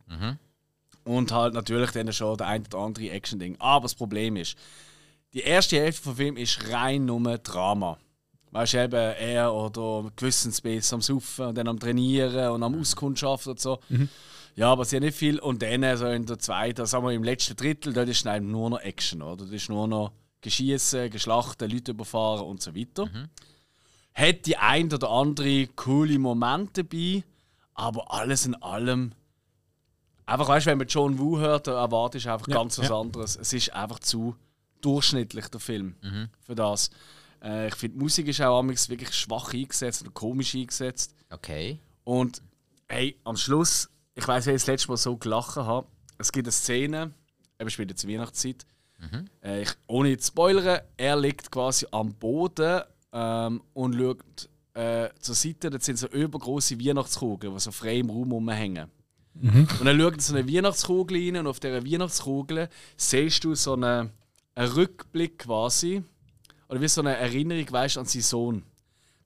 Und 1.04 1.32
halt 1.32 1.54
natürlich 1.54 1.90
dann 1.92 2.12
schon 2.12 2.36
der 2.36 2.48
ein 2.48 2.64
oder 2.66 2.78
andere 2.78 3.10
Action-Ding. 3.10 3.56
Aber 3.58 3.84
das 3.84 3.94
Problem 3.94 4.36
ist, 4.36 4.56
die 5.34 5.40
erste 5.40 5.76
Hälfte 5.76 6.02
vom 6.02 6.16
Film 6.16 6.36
ist 6.36 6.70
rein 6.70 7.04
nur 7.04 7.38
Drama. 7.38 7.98
Weißt 8.52 8.74
du, 8.74 8.84
eben 8.84 8.94
er 8.94 9.52
oder 9.52 10.10
Gewissensbiss 10.16 10.92
am 10.92 11.02
Saufen 11.02 11.46
und 11.46 11.58
dann 11.58 11.68
am 11.68 11.78
Trainieren 11.78 12.52
und 12.52 12.62
am 12.62 12.80
Auskundschaften 12.80 13.52
und 13.52 13.60
so. 13.60 13.80
Ja, 14.56 14.72
aber 14.72 14.84
sehr 14.86 15.00
nicht 15.00 15.16
viel. 15.16 15.38
Und 15.38 15.62
dann 15.62 15.96
so 15.96 16.06
in 16.06 16.26
der 16.26 16.38
zweiten, 16.38 16.86
sagen 16.86 17.04
wir 17.04 17.12
im 17.12 17.22
letzten 17.22 17.56
Drittel, 17.56 17.92
dort 17.92 18.08
ist 18.08 18.24
dann 18.24 18.50
nur 18.50 18.70
noch 18.70 18.80
Action, 18.80 19.22
oder? 19.22 19.44
Das 19.44 19.52
ist 19.52 19.68
nur 19.68 19.86
noch 19.86 20.12
Geschießen, 20.40 21.10
Geschlachten, 21.10 21.70
Leute 21.70 21.92
überfahren 21.92 22.46
und 22.46 22.62
so 22.62 22.74
weiter. 22.74 23.08
Hat 24.14 24.46
die 24.46 24.56
ein 24.56 24.92
oder 24.92 25.10
andere 25.10 25.66
coole 25.68 26.18
Momente 26.18 26.84
dabei, 26.84 27.22
aber 27.74 28.12
alles 28.12 28.46
in 28.46 28.54
allem. 28.54 29.12
Einfach, 30.24 30.48
weißt 30.48 30.66
du, 30.66 30.70
wenn 30.70 30.78
man 30.78 30.86
John 30.88 31.18
Woo 31.18 31.38
hört, 31.38 31.66
dann 31.66 31.74
erwartest 31.74 32.24
du 32.24 32.32
einfach 32.32 32.48
Ja, 32.48 32.54
ganz 32.56 32.78
was 32.78 32.88
ja. 32.88 32.98
anderes. 32.98 33.36
Es 33.36 33.52
ist 33.52 33.72
einfach 33.74 33.98
zu 33.98 34.34
durchschnittlich, 34.80 35.48
der 35.48 35.60
Film, 35.60 35.96
für 36.40 36.54
das. 36.54 36.90
Äh, 37.42 37.68
ich 37.68 37.74
finde, 37.74 37.98
die 37.98 38.02
Musik 38.02 38.28
ist 38.28 38.40
auch 38.40 38.58
amigs 38.58 38.88
wirklich 38.88 39.12
schwach 39.14 39.52
eingesetzt 39.52 40.02
oder 40.02 40.10
komisch 40.12 40.54
eingesetzt. 40.54 41.14
Okay. 41.30 41.78
Und 42.04 42.42
hey, 42.88 43.18
am 43.24 43.36
Schluss, 43.36 43.90
ich 44.16 44.26
weiß, 44.26 44.46
wie 44.46 44.50
ich 44.50 44.56
das 44.56 44.66
letzte 44.66 44.88
Mal 44.88 44.96
so 44.96 45.16
gelacht 45.16 45.56
habe. 45.56 45.86
Es 46.18 46.32
gibt 46.32 46.46
eine 46.46 46.52
Szene, 46.52 47.12
eben 47.60 47.70
spielt 47.70 47.90
jetzt 47.90 48.08
Weihnachtszeit. 48.08 48.66
Äh, 49.44 49.62
ich, 49.62 49.70
ohne 49.86 50.16
zu 50.16 50.28
spoilern, 50.28 50.80
er 50.96 51.16
liegt 51.16 51.50
quasi 51.50 51.86
am 51.90 52.14
Boden 52.14 52.80
ähm, 53.12 53.60
und 53.74 53.94
schaut 53.94 54.48
äh, 54.72 55.10
zur 55.20 55.34
Seite. 55.34 55.68
Dort 55.70 55.82
sind 55.82 55.98
so 55.98 56.08
übergroße 56.08 56.80
Weihnachtskugeln, 56.80 57.52
die 57.52 57.60
so 57.60 57.70
frei 57.70 57.98
im 57.98 58.10
Raum 58.10 58.32
rumhängen. 58.32 58.90
Und 59.80 59.84
dann 59.84 60.00
schaut 60.00 60.14
er 60.14 60.20
so 60.20 60.34
eine 60.34 60.48
Weihnachtskugel 60.50 61.18
rein 61.18 61.36
und 61.36 61.46
auf 61.46 61.60
dieser 61.60 61.84
Weihnachtskugel 61.84 62.70
siehst 62.96 63.44
du 63.44 63.54
so 63.54 63.74
einen, 63.74 64.10
einen 64.54 64.72
Rückblick 64.72 65.40
quasi. 65.40 66.02
Oder 66.68 66.80
wie 66.80 66.88
so 66.88 67.02
eine 67.02 67.16
Erinnerung 67.16 67.70
weißt, 67.70 67.98
an 67.98 68.06
seinen 68.06 68.22
Sohn. 68.22 68.62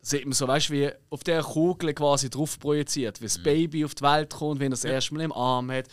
Da 0.01 0.09
sieht 0.09 0.25
man 0.25 0.33
so, 0.33 0.49
weißt 0.49 0.71
du, 0.71 0.73
wie 0.73 0.91
auf 1.11 1.23
der 1.25 1.43
Kugel 1.43 1.93
quasi 1.93 2.31
drauf 2.31 2.59
projiziert, 2.59 3.21
wie 3.21 3.27
das 3.27 3.43
Baby 3.43 3.85
auf 3.85 3.95
die 3.95 4.03
Welt 4.03 4.31
kommt, 4.33 4.61
wenn 4.61 4.69
er 4.69 4.71
das 4.71 4.85
erste 4.85 5.15
Mal 5.15 5.25
im 5.25 5.33
Arm 5.33 5.71
hat, 5.71 5.89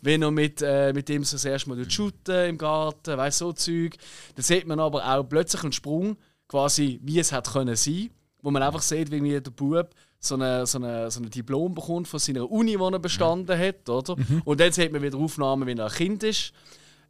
wenn 0.00 0.20
er 0.22 0.32
mit, 0.32 0.62
äh, 0.62 0.92
mit 0.92 1.08
dem 1.08 1.22
so 1.22 1.36
das 1.36 1.44
erste 1.44 1.68
Mal 1.68 1.88
shooten 1.88 2.48
im 2.48 2.58
Garten, 2.58 3.16
weißt 3.16 3.38
so 3.38 3.52
Zeug. 3.52 3.96
Dann 4.34 4.42
sieht 4.42 4.66
man 4.66 4.80
aber 4.80 5.06
auch 5.06 5.22
plötzlich 5.22 5.62
einen 5.62 5.72
Sprung, 5.72 6.16
quasi 6.48 6.98
wie 7.02 7.20
es 7.20 7.30
hätte 7.30 7.52
können 7.52 7.76
sein, 7.76 8.10
wo 8.42 8.50
man 8.50 8.62
einfach 8.62 8.82
sieht, 8.82 9.10
wie 9.12 9.40
der 9.40 9.50
Bub 9.52 9.90
so 10.18 10.34
eine, 10.34 10.66
so 10.66 10.78
eine, 10.78 11.10
so 11.10 11.20
ein 11.20 11.30
Diplom 11.30 11.74
bekommt 11.74 12.08
von 12.08 12.18
seiner 12.20 12.50
Uni, 12.50 12.76
die 12.76 12.82
er 12.82 12.98
bestanden 12.98 13.58
hat, 13.58 13.88
oder? 13.88 14.16
Und 14.44 14.60
dann 14.60 14.72
sieht 14.72 14.92
man 14.92 15.02
wieder 15.02 15.18
Aufnahmen, 15.18 15.66
wenn 15.66 15.78
er 15.78 15.86
ein 15.86 15.92
Kind 15.92 16.22
ist. 16.24 16.52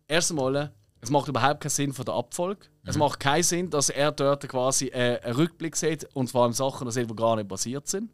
Erst 0.06 0.30
einmal, 0.30 0.72
es 1.02 1.10
macht 1.10 1.28
überhaupt 1.28 1.60
keinen 1.60 1.70
Sinn 1.70 1.92
von 1.92 2.04
der 2.04 2.14
Abfolge. 2.14 2.66
Es 2.84 2.96
macht 2.96 3.18
keinen 3.20 3.42
Sinn, 3.42 3.70
dass 3.70 3.88
er 3.90 4.12
dort 4.12 4.48
quasi 4.48 4.86
äh, 4.86 5.20
einen 5.20 5.34
Rückblick 5.34 5.74
sieht 5.76 6.04
und 6.14 6.28
zwar 6.28 6.46
in 6.46 6.52
Sachen, 6.52 6.86
die 6.86 6.92
sieht, 6.92 7.10
die 7.10 7.16
gar 7.16 7.36
nicht 7.36 7.48
passiert 7.48 7.88
sind. 7.88 8.10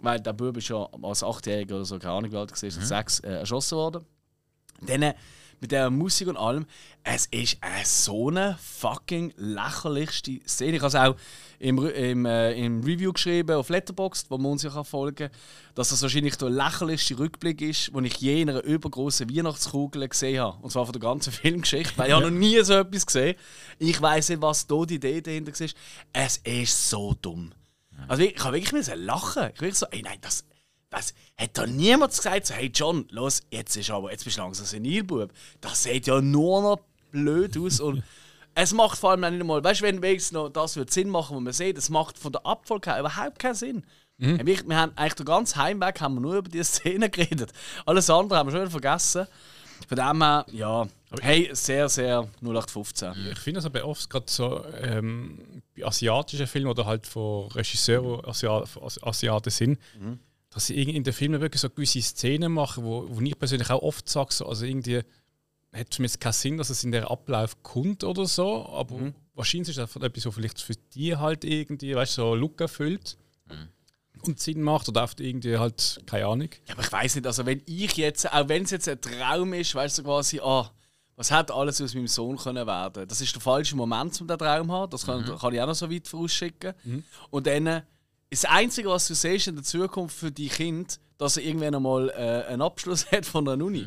Weil 0.00 0.20
der 0.20 0.34
Bub 0.34 0.56
ist 0.58 0.68
ja 0.68 0.86
als 1.02 1.22
Achtjähriger 1.24 1.76
oder 1.76 1.84
so, 1.86 1.98
keine 1.98 2.12
Ahnung 2.14 2.30
wie 2.30 2.36
alt 2.36 2.50
war, 2.50 2.68
ist 2.68 2.88
sechs 2.88 3.20
äh, 3.20 3.30
erschossen 3.30 3.78
worden. 3.78 4.04
Dann 4.86 5.14
mit 5.60 5.72
der 5.72 5.90
Musik 5.90 6.28
und 6.28 6.36
allem, 6.36 6.66
es 7.02 7.26
ist 7.26 7.54
äh, 7.54 7.84
so 7.84 8.28
eine 8.28 8.56
fucking 8.60 9.32
lächerlichste 9.36 10.40
Szene. 10.46 10.76
Ich 10.76 10.82
habe 10.82 10.88
es 10.88 10.94
auch 10.94 11.16
im, 11.58 11.78
im, 11.86 12.26
äh, 12.26 12.52
im 12.52 12.82
Review 12.82 13.12
geschrieben 13.12 13.56
auf 13.56 13.68
Letterboxd, 13.68 14.30
wo 14.30 14.38
man 14.38 14.52
uns 14.52 14.62
ja 14.62 14.70
kann 14.70 14.84
folgen 14.84 15.28
kann, 15.28 15.38
dass 15.74 15.90
das 15.90 16.02
wahrscheinlich 16.02 16.36
der 16.36 16.50
lächerlichste 16.50 17.18
Rückblick 17.18 17.60
ist, 17.60 17.94
den 17.94 18.04
ich 18.04 18.16
je 18.16 18.42
in 18.42 18.50
einer 18.50 18.62
übergroßen 18.64 19.28
Weihnachtskugel 19.28 20.08
gesehen 20.08 20.40
habe. 20.40 20.62
Und 20.62 20.70
zwar 20.70 20.86
von 20.86 20.92
der 20.92 21.00
ganzen 21.00 21.32
Filmgeschichte, 21.32 21.96
weil 21.96 22.08
ich 22.08 22.14
habe 22.14 22.24
noch 22.24 22.30
nie 22.30 22.62
so 22.62 22.74
etwas 22.74 23.06
gesehen. 23.06 23.36
Ich 23.78 24.00
weiß 24.00 24.30
nicht, 24.30 24.42
was 24.42 24.66
da 24.66 24.84
die 24.84 24.94
Idee 24.94 25.20
dahinter 25.20 25.52
war. 25.52 25.68
Es 26.12 26.36
ist 26.38 26.90
so 26.90 27.14
dumm. 27.20 27.52
Also 28.08 28.22
ich, 28.22 28.42
habe 28.42 28.56
wirklich 28.56 28.86
lachen. 28.96 29.50
Ich 29.54 29.60
wirklich 29.60 29.78
so, 29.78 29.86
ey 29.90 30.02
nein, 30.02 30.18
das, 30.20 30.44
das 30.94 31.14
hat 31.36 31.50
da 31.58 31.66
niemand 31.66 32.16
gesagt, 32.16 32.46
so, 32.46 32.54
hey 32.54 32.70
John, 32.72 33.06
los, 33.10 33.42
jetzt 33.50 33.76
ist 33.76 33.90
aber, 33.90 34.10
jetzt 34.10 34.24
bist 34.24 34.36
du 34.36 34.42
langsam 34.42 34.66
Senilbub. 34.66 35.32
Das 35.60 35.82
sieht 35.82 36.06
ja 36.06 36.20
nur 36.20 36.62
noch 36.62 36.80
blöd 37.10 37.56
aus 37.58 37.80
und 37.80 38.02
es 38.54 38.72
macht 38.72 38.98
vor 38.98 39.10
allem 39.10 39.24
auch 39.24 39.30
nicht 39.30 39.44
mal, 39.44 39.62
weißt 39.62 39.80
du, 39.80 39.84
wenn 39.84 40.02
wenigstens 40.02 40.32
noch 40.32 40.48
das 40.48 40.76
wird 40.76 40.90
Sinn 40.90 41.10
machen, 41.10 41.36
was 41.36 41.42
man 41.42 41.52
sieht, 41.52 41.76
das 41.76 41.90
macht 41.90 42.18
von 42.18 42.32
der 42.32 42.46
Abfolge 42.46 42.90
her 42.90 43.00
überhaupt 43.00 43.38
keinen 43.38 43.54
Sinn. 43.54 43.84
Wir, 44.16 44.46
wir 44.46 44.76
haben 44.76 44.92
eigentlich 44.94 45.14
den 45.14 45.26
ganzen 45.26 45.60
Heimweg 45.60 46.00
haben 46.00 46.14
wir 46.14 46.20
nur 46.20 46.36
über 46.36 46.48
diese 46.48 46.64
Szene 46.72 47.10
geredet. 47.10 47.52
Alles 47.84 48.08
andere 48.08 48.38
haben 48.38 48.52
wir 48.52 48.58
schon 48.58 48.70
vergessen. 48.70 49.26
Von 49.88 49.96
dem 49.96 50.22
her, 50.22 50.46
ja, 50.52 50.86
hey, 51.20 51.50
sehr, 51.52 51.88
sehr 51.88 52.28
0815. 52.40 53.12
Ich 53.32 53.38
finde 53.40 53.58
das 53.58 53.66
aber 53.66 53.84
oft 53.84 54.08
gerade 54.08 54.26
so 54.28 54.64
ähm, 54.80 55.62
bei 55.76 55.84
asiatischen 55.84 56.46
Filmen 56.46 56.68
oder 56.68 56.86
halt 56.86 57.06
von 57.08 57.48
Regisseuren, 57.48 58.24
Asiaten 58.24 59.50
sind, 59.50 59.80
dass 60.54 60.66
sie 60.66 60.80
in 60.80 61.02
den 61.02 61.12
Filmen 61.12 61.40
wirklich 61.40 61.60
so 61.60 61.68
gewisse 61.68 62.00
Szenen 62.00 62.52
machen, 62.52 62.84
wo, 62.84 63.06
wo 63.08 63.20
ich 63.20 63.36
persönlich 63.36 63.70
auch 63.70 63.82
oft 63.82 64.08
sage, 64.08 64.32
so, 64.32 64.46
also 64.46 64.64
irgendwie 64.64 64.98
hat 65.72 65.88
es 65.90 65.98
mir 65.98 66.06
jetzt 66.06 66.20
keinen 66.20 66.32
Sinn, 66.32 66.56
dass 66.56 66.70
es 66.70 66.84
in 66.84 66.92
der 66.92 67.10
Ablauf 67.10 67.60
kommt 67.64 68.04
oder 68.04 68.26
so, 68.26 68.66
aber 68.68 69.12
wahrscheinlich 69.34 69.70
ist 69.70 69.78
das 69.78 69.96
etwas, 69.96 70.26
was 70.26 70.34
vielleicht 70.34 70.60
für 70.60 70.76
die 70.94 71.16
halt 71.16 71.44
irgendwie, 71.44 71.96
weißt 71.96 72.18
du, 72.18 72.22
so 72.22 72.34
Look 72.36 72.60
erfüllt 72.60 73.18
und 74.22 74.38
Sinn 74.38 74.62
macht 74.62 74.88
oder 74.88 75.02
oft 75.02 75.20
irgendwie 75.20 75.58
halt, 75.58 76.00
keine 76.06 76.26
Ahnung. 76.26 76.50
Ja, 76.68 76.74
aber 76.74 76.82
ich 76.82 76.92
weiß 76.92 77.16
nicht, 77.16 77.26
also 77.26 77.44
wenn 77.44 77.60
ich 77.66 77.96
jetzt, 77.96 78.32
auch 78.32 78.48
wenn 78.48 78.62
es 78.62 78.70
jetzt 78.70 78.88
ein 78.88 79.00
Traum 79.00 79.52
ist, 79.54 79.74
weißt 79.74 79.98
du 79.98 80.02
quasi, 80.04 80.38
ah, 80.38 80.70
was 81.16 81.32
hat 81.32 81.50
alles 81.50 81.80
aus 81.80 81.94
meinem 81.94 82.06
Sohn 82.06 82.36
können 82.36 82.66
werden? 82.66 83.08
Das 83.08 83.20
ist 83.20 83.34
der 83.34 83.42
falsche 83.42 83.76
Moment, 83.76 84.20
um 84.20 84.28
den 84.28 84.38
Traum 84.38 84.68
zu 84.68 84.72
haben. 84.72 84.90
Das 84.90 85.06
kann, 85.06 85.24
kann 85.24 85.54
ich 85.54 85.60
auch 85.60 85.66
noch 85.66 85.74
so 85.74 85.90
weit 85.90 86.08
vorausschicken. 86.08 86.74
Und 87.30 87.46
dann 87.46 87.82
das 88.34 88.50
Einzige, 88.50 88.88
was 88.88 89.06
du 89.06 89.14
siehst 89.14 89.48
in 89.48 89.56
der 89.56 89.64
Zukunft 89.64 90.16
für 90.16 90.32
die 90.32 90.48
Kind, 90.48 90.98
dass 91.18 91.36
er 91.36 91.44
irgendwann 91.44 91.74
einmal 91.74 92.10
äh, 92.10 92.50
einen 92.50 92.62
Abschluss 92.62 93.06
hat 93.12 93.26
von 93.26 93.44
der 93.44 93.54
Uni. 93.54 93.86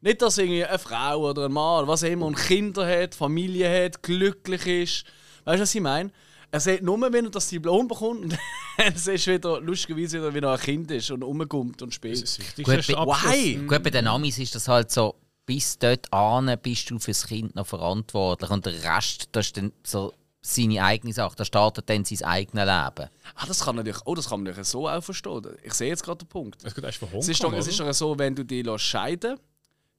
Nicht, 0.00 0.22
dass 0.22 0.38
er 0.38 0.44
irgendwie 0.44 0.64
eine 0.64 0.78
Frau 0.78 1.30
oder 1.30 1.46
ein 1.46 1.52
Mann 1.52 1.82
oder 1.82 1.88
was 1.88 2.04
auch 2.04 2.08
immer 2.08 2.26
und 2.26 2.36
Kinder 2.36 2.86
hat, 2.86 3.14
Familie 3.14 3.84
hat, 3.84 4.02
glücklich 4.02 4.66
ist. 4.66 5.04
Weißt 5.44 5.58
du, 5.58 5.62
was 5.62 5.74
ich 5.74 5.80
meine? 5.80 6.10
Er 6.50 6.60
sieht 6.60 6.82
nur, 6.82 7.00
wenn 7.00 7.24
er 7.24 7.30
das 7.30 7.48
Diplom 7.48 7.88
bekommt 7.88 8.24
und 8.24 8.38
dann 8.78 8.94
siehst 8.94 9.26
du 9.26 9.32
wieder, 9.32 9.60
lustigerweise 9.60 10.18
wieder, 10.18 10.34
wie 10.34 10.38
er 10.38 10.52
ein 10.52 10.60
Kind 10.60 10.90
ist 10.90 11.10
und 11.10 11.22
rumkommt 11.22 11.82
und 11.82 11.92
spielt. 11.92 12.22
Das 12.22 12.38
Gut, 12.38 12.68
ist 12.78 12.88
der 12.88 12.96
bei-. 12.96 13.06
Why? 13.06 13.56
Gut, 13.66 13.82
bei 13.82 13.90
den 13.90 14.06
Amis 14.06 14.38
ist 14.38 14.54
das 14.54 14.68
halt 14.68 14.90
so, 14.90 15.16
bis 15.46 15.78
dort 15.78 16.12
an 16.12 16.54
bist 16.62 16.90
du 16.90 16.98
fürs 16.98 17.26
Kind 17.26 17.54
noch 17.54 17.66
verantwortlich 17.66 18.50
und 18.50 18.64
der 18.66 18.84
Rest, 18.84 19.28
das 19.32 19.46
ist 19.46 19.56
dann 19.56 19.72
so 19.84 20.12
seine 20.46 20.84
eigene 20.84 21.12
Sache. 21.12 21.34
Da 21.36 21.44
startet 21.44 21.88
dann 21.88 22.04
sein 22.04 22.22
eigenes 22.22 22.64
Leben. 22.66 23.08
Ah, 23.34 23.46
das 23.48 23.64
kann 23.64 23.76
natürlich, 23.76 24.00
oh, 24.04 24.14
das 24.14 24.28
kann 24.28 24.40
man 24.40 24.44
natürlich 24.44 24.68
so 24.68 24.88
auch 24.88 25.02
verstehen. 25.02 25.42
Ich 25.62 25.72
sehe 25.74 25.88
jetzt 25.88 26.02
gerade 26.04 26.18
den 26.18 26.28
Punkt. 26.28 26.62
Es 26.62 26.72
von 26.72 26.84
Es 26.84 27.28
ist, 27.28 27.40
doch, 27.42 27.46
Hongkong, 27.46 27.60
es 27.60 27.66
ist 27.68 27.80
doch 27.80 27.92
so, 27.94 28.18
wenn 28.18 28.34
du 28.34 28.44
dich 28.44 28.64
lässt 28.64 28.84
scheiden 28.84 29.38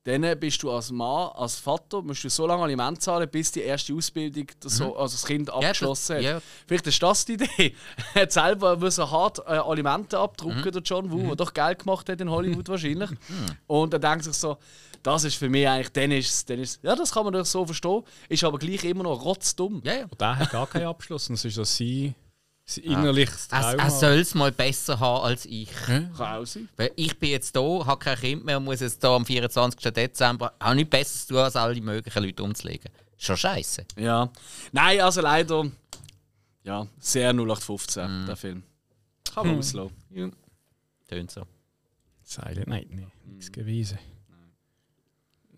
dann 0.07 0.39
bist 0.39 0.61
du 0.61 0.71
als 0.71 0.91
Mann, 0.91 1.31
als 1.33 1.55
Vater, 1.55 1.99
musst 2.03 2.23
du 2.23 2.29
so 2.29 2.45
lange 2.45 2.61
Aliment 2.61 3.01
zahlen, 3.01 3.27
bis 3.27 3.51
die 3.51 3.61
erste 3.61 3.91
Ausbildung, 3.91 4.45
das, 4.59 4.77
so, 4.77 4.95
also 4.95 5.15
das 5.15 5.25
Kind 5.25 5.49
abgeschlossen 5.51 6.17
das- 6.17 6.25
hat. 6.25 6.31
ja. 6.31 6.41
Vielleicht 6.67 6.85
ist 6.85 7.01
das 7.01 7.25
die 7.25 7.33
Idee. 7.33 7.75
Er 8.13 8.21
hat 8.21 8.31
selber 8.31 8.77
müssen 8.77 9.09
hart 9.09 9.39
äh, 9.39 9.53
Alimente 9.53 10.19
abdrucken, 10.19 10.61
Mhm. 10.63 10.71
der 10.71 10.81
John 10.83 11.11
Woo, 11.11 11.25
der 11.25 11.35
doch 11.37 11.51
Geld 11.51 11.79
gemacht 11.79 12.07
hat 12.07 12.21
in 12.21 12.29
Hollywood 12.29 12.69
wahrscheinlich. 12.69 13.09
Und 13.65 13.93
er 13.93 13.99
denkt 13.99 14.25
sich 14.25 14.33
so, 14.35 14.57
das 15.05 15.23
ist 15.23 15.35
für 15.35 15.49
mich 15.49 15.67
eigentlich, 15.67 15.91
dann 15.93 16.11
ist, 16.11 16.49
dann 16.49 16.59
ist 16.59 16.83
ja, 16.83 16.95
das 16.95 17.11
kann 17.11 17.23
man 17.23 17.33
doch 17.33 17.45
so 17.45 17.65
verstehen, 17.65 18.01
ist 18.27 18.43
aber 18.43 18.57
gleich 18.57 18.83
immer 18.83 19.03
noch 19.03 19.23
rotzdumm. 19.23 19.81
Ja, 19.85 19.93
ja. 19.93 20.03
Und 20.05 20.19
der 20.19 20.37
hat 20.37 20.49
gar 20.51 20.67
keinen 20.67 20.87
Abschluss. 20.87 21.29
Es 21.29 21.45
ist 21.45 21.55
so 21.55 21.63
sein, 21.63 22.15
sein 22.65 22.83
innerliches 22.85 23.47
Er, 23.51 23.61
Trauma. 23.61 23.83
er 23.83 23.91
soll 23.91 24.19
es 24.19 24.33
mal 24.33 24.51
besser 24.51 24.99
haben 24.99 25.23
als 25.25 25.45
ich. 25.45 25.69
Kann 25.71 26.11
auch 26.19 26.45
sein. 26.45 26.67
Weil 26.77 26.91
ich 26.95 27.17
bin 27.19 27.29
jetzt 27.29 27.55
hier, 27.55 27.85
habe 27.85 27.99
kein 27.99 28.17
Kind 28.17 28.45
mehr 28.45 28.57
und 28.57 28.63
muss 28.65 28.79
jetzt 28.79 28.99
hier 29.01 29.11
am 29.11 29.25
24. 29.25 29.79
Dezember 29.93 30.53
auch 30.59 30.73
nicht 30.73 30.89
besser 30.89 31.19
zu 31.19 31.27
tun, 31.33 31.37
als 31.43 31.55
alle 31.55 31.79
möglichen 31.79 32.23
Leute 32.23 32.41
umzulegen. 32.43 32.89
Schon 33.17 33.37
scheiße. 33.37 33.85
Ja. 33.97 34.29
Nein, 34.71 34.99
also 35.01 35.21
leider, 35.21 35.65
ja, 36.63 36.87
sehr 36.99 37.31
0815, 37.33 38.21
Mhm. 38.21 38.25
der 38.25 38.35
Film. 38.35 38.63
Kann 39.33 39.47
man 39.47 39.59
auslassen. 39.59 40.33
Tönt 41.07 41.29
so. 41.31 41.43
Silent 42.23 42.67
Night, 42.67 42.87
nee, 42.89 43.05
nichts 43.25 43.51
gewesen. 43.51 43.99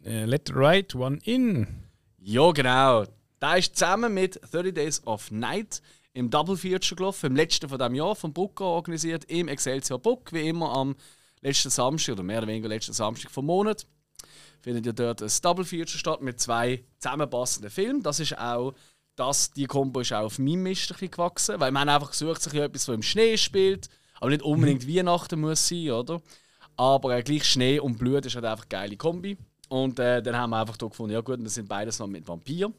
Äh, 0.08 0.24
Let 0.24 0.48
the 0.48 0.54
Right 0.56 0.96
One 0.96 1.20
In. 1.26 1.68
Ja, 2.18 2.52
genau. 2.52 3.04
Da 3.40 3.56
ist 3.56 3.76
zusammen 3.76 4.14
mit 4.14 4.40
30 4.52 4.74
Days 4.74 5.06
of 5.06 5.32
Night 5.32 5.82
im 6.14 6.30
Double 6.30 6.56
Feature 6.56 6.96
gelaufen, 6.96 7.26
im 7.28 7.36
letzten 7.36 7.68
von 7.68 7.78
dem 7.78 7.94
Jahr 7.94 8.16
vom 8.16 8.32
Brucker 8.32 8.64
organisiert, 8.64 9.26
im 9.26 9.50
Excelsior 9.50 10.00
Book, 10.00 10.32
wie 10.32 10.48
immer 10.48 10.74
am 10.74 10.96
letzten 11.42 11.70
Samstag 11.70 12.14
oder 12.14 12.24
mehr 12.24 12.38
oder 12.38 12.48
weniger 12.48 12.70
letzten 12.70 12.94
Samstag 12.94 13.32
vom 13.32 13.48
Monat. 13.48 13.86
Findet 14.62 14.86
ja 14.86 14.94
dort 14.94 15.22
ein 15.22 15.32
Double 15.42 15.66
Feature 15.66 16.00
statt 16.00 16.22
mit 16.22 16.40
zwei 16.40 16.86
zusammenpassenden 17.00 17.70
Filmen. 17.70 18.02
Das 18.02 18.22
ist 18.22 18.38
auch, 18.38 18.76
das, 19.18 19.52
die 19.52 19.66
Kombo 19.66 20.00
ist 20.00 20.14
auch 20.14 20.24
auf 20.24 20.40
meinem 20.40 20.64
Mist 20.64 20.90
ein 20.90 20.94
bisschen 20.94 21.12
gewachsen, 21.12 21.60
weil 21.60 21.72
man 21.72 21.90
einfach 21.90 22.14
sucht 22.14 22.42
sich 22.42 22.54
etwas, 22.54 22.86
das 22.86 22.96
im 22.96 23.04
Schnee 23.04 23.38
spielt, 23.38 23.90
aber 24.22 24.30
nicht 24.30 24.42
unbedingt 24.42 24.88
Weihnachten 24.88 25.42
muss 25.42 25.68
sein, 25.68 25.92
oder? 25.92 26.22
Aber 26.78 27.14
äh, 27.14 27.24
gleich 27.24 27.44
Schnee 27.44 27.80
und 27.80 27.98
Blut 27.98 28.26
ist 28.26 28.36
halt 28.36 28.46
einfach 28.46 28.64
eine 28.64 28.70
geile 28.70 28.96
Kombi. 28.96 29.38
Und 29.70 30.00
äh, 30.00 30.22
dann 30.22 30.36
haben 30.36 30.52
wir 30.52 30.62
einfach 30.62 30.78
da 30.78 30.88
gefunden, 30.88 31.14
ja 31.14 31.22
gut, 31.22 31.44
das 31.44 31.56
sind 31.56 31.68
beides 31.68 32.00
noch 32.00 32.08
mit 32.08 32.28
Vampir. 32.28 32.72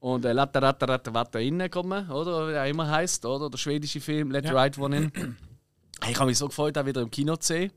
Und 0.00 0.24
äh, 0.24 0.32
Latte 0.32 0.62
Ratte 0.62 0.88
Ratte 0.88 1.12
Watte 1.12 1.42
innen 1.42 1.70
kommen, 1.70 2.08
oder? 2.10 2.48
Wie 2.48 2.52
er 2.52 2.66
immer 2.66 2.88
heißt, 2.88 3.24
oder? 3.26 3.50
Der 3.50 3.58
schwedische 3.58 4.00
Film 4.00 4.30
Let 4.30 4.46
the 4.46 4.52
Right 4.52 4.78
One 4.78 4.96
In. 4.96 5.36
Ich 6.08 6.16
habe 6.16 6.26
mich 6.26 6.38
so 6.38 6.46
gefreut, 6.46 6.78
auch 6.78 6.86
wieder 6.86 7.02
im 7.02 7.10
Kino 7.10 7.36
zu 7.36 7.48
sehen. 7.48 7.72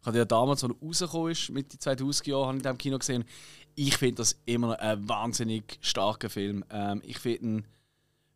Ich 0.00 0.06
habe 0.06 0.16
ja 0.16 0.24
damals, 0.24 0.64
als 0.64 0.72
er 0.72 0.86
rausgekommen 0.86 1.32
ist, 1.32 1.50
Mitte 1.50 1.78
2000 1.78 2.26
Jahre, 2.26 2.46
habe 2.46 2.56
ich 2.56 2.62
den 2.62 2.72
im 2.72 2.78
Kino 2.78 2.98
gesehen. 2.98 3.24
Ich 3.74 3.96
finde 3.98 4.16
das 4.16 4.40
immer 4.46 4.68
noch 4.68 4.78
ein 4.78 5.06
wahnsinnig 5.08 5.78
starker 5.82 6.30
Film. 6.30 6.64
Ähm, 6.70 7.02
ich 7.04 7.18
finde 7.18 7.44
ihn 7.44 7.64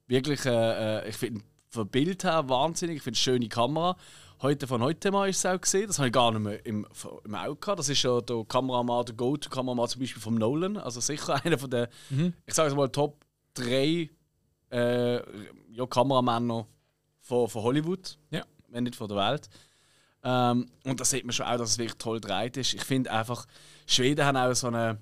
wirklich, 0.06 0.44
äh, 0.44 0.98
äh, 0.98 1.08
ich 1.08 1.16
finde 1.16 1.40
ihn 1.40 1.44
vom 1.70 1.88
Bild 1.88 2.24
her 2.24 2.48
wahnsinnig. 2.48 2.96
Ich 2.96 3.02
finde 3.02 3.18
schöne 3.18 3.48
Kamera. 3.48 3.96
Heute 4.42 4.66
von 4.66 4.80
heute 4.80 5.10
mal 5.10 5.28
ist 5.28 5.44
es 5.44 5.46
auch 5.46 5.60
gesehen. 5.60 5.88
Das 5.88 5.98
habe 5.98 6.08
ich 6.08 6.14
gar 6.14 6.30
nicht 6.30 6.40
mehr 6.40 6.64
im, 6.64 6.86
im 7.24 7.34
Auge 7.34 7.60
gehabt. 7.60 7.78
Das 7.78 7.90
ist 7.90 8.02
ja 8.02 8.22
der 8.22 8.42
Kameramann, 8.48 9.04
der 9.04 9.14
Go-To-Kameramann 9.14 9.86
zum 9.86 10.00
Beispiel 10.00 10.22
von 10.22 10.34
Nolan. 10.36 10.78
Also 10.78 11.00
sicher 11.00 11.34
einer 11.44 11.58
von 11.58 11.68
den, 11.68 11.88
ich 12.46 12.54
sage 12.54 12.70
es 12.70 12.74
mal, 12.74 12.88
Top 12.88 13.22
3 13.52 14.08
äh, 14.70 15.16
ja, 15.72 15.86
Kameramänner 15.86 16.66
von, 17.20 17.48
von 17.50 17.62
Hollywood. 17.62 18.16
Ja. 18.30 18.46
Wenn 18.68 18.84
nicht 18.84 18.96
von 18.96 19.08
der 19.08 19.18
Welt. 19.18 19.50
Ähm, 20.24 20.70
und 20.84 20.98
da 20.98 21.04
sieht 21.04 21.24
man 21.24 21.34
schon 21.34 21.44
auch, 21.44 21.58
dass 21.58 21.72
es 21.72 21.78
wirklich 21.78 21.98
toll 21.98 22.18
gedreht 22.18 22.56
ist. 22.56 22.72
Ich 22.72 22.84
finde 22.84 23.10
einfach, 23.10 23.44
Schweden 23.86 24.24
haben 24.24 24.38
auch 24.38 24.54
so 24.54 24.68
eine, 24.68 24.96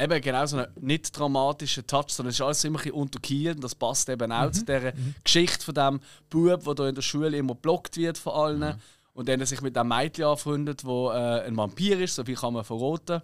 eben 0.00 0.20
genau 0.20 0.46
so 0.46 0.58
einen 0.58 0.68
nicht 0.80 1.18
dramatischen 1.18 1.86
Touch, 1.86 2.08
sondern 2.08 2.30
es 2.30 2.36
ist 2.36 2.42
alles 2.42 2.64
immer 2.64 2.78
ein 2.78 2.84
bisschen 2.84 2.98
unterkielt. 2.98 3.62
Das 3.62 3.74
passt 3.74 4.08
eben 4.08 4.32
auch 4.32 4.50
zu 4.50 4.64
dieser 4.64 4.92
Geschichte 5.22 5.64
von 5.64 5.74
dem 5.74 6.00
Bub, 6.28 6.64
der 6.64 6.74
da 6.74 6.88
in 6.88 6.94
der 6.94 7.02
Schule 7.02 7.36
immer 7.36 7.54
blockt 7.54 7.96
wird 7.96 8.18
von 8.18 8.32
allen. 8.32 8.80
Und 9.12 9.28
dann 9.28 9.44
sich 9.44 9.60
mit 9.60 9.76
dem 9.76 9.88
Mädchen 9.88 10.24
anfreundet, 10.24 10.84
wo 10.84 11.10
äh, 11.10 11.42
ein 11.42 11.56
Vampir 11.56 12.00
ist, 12.00 12.14
so 12.14 12.24
viel 12.24 12.36
kann 12.36 12.54
man 12.54 12.64
verraten. 12.64 13.20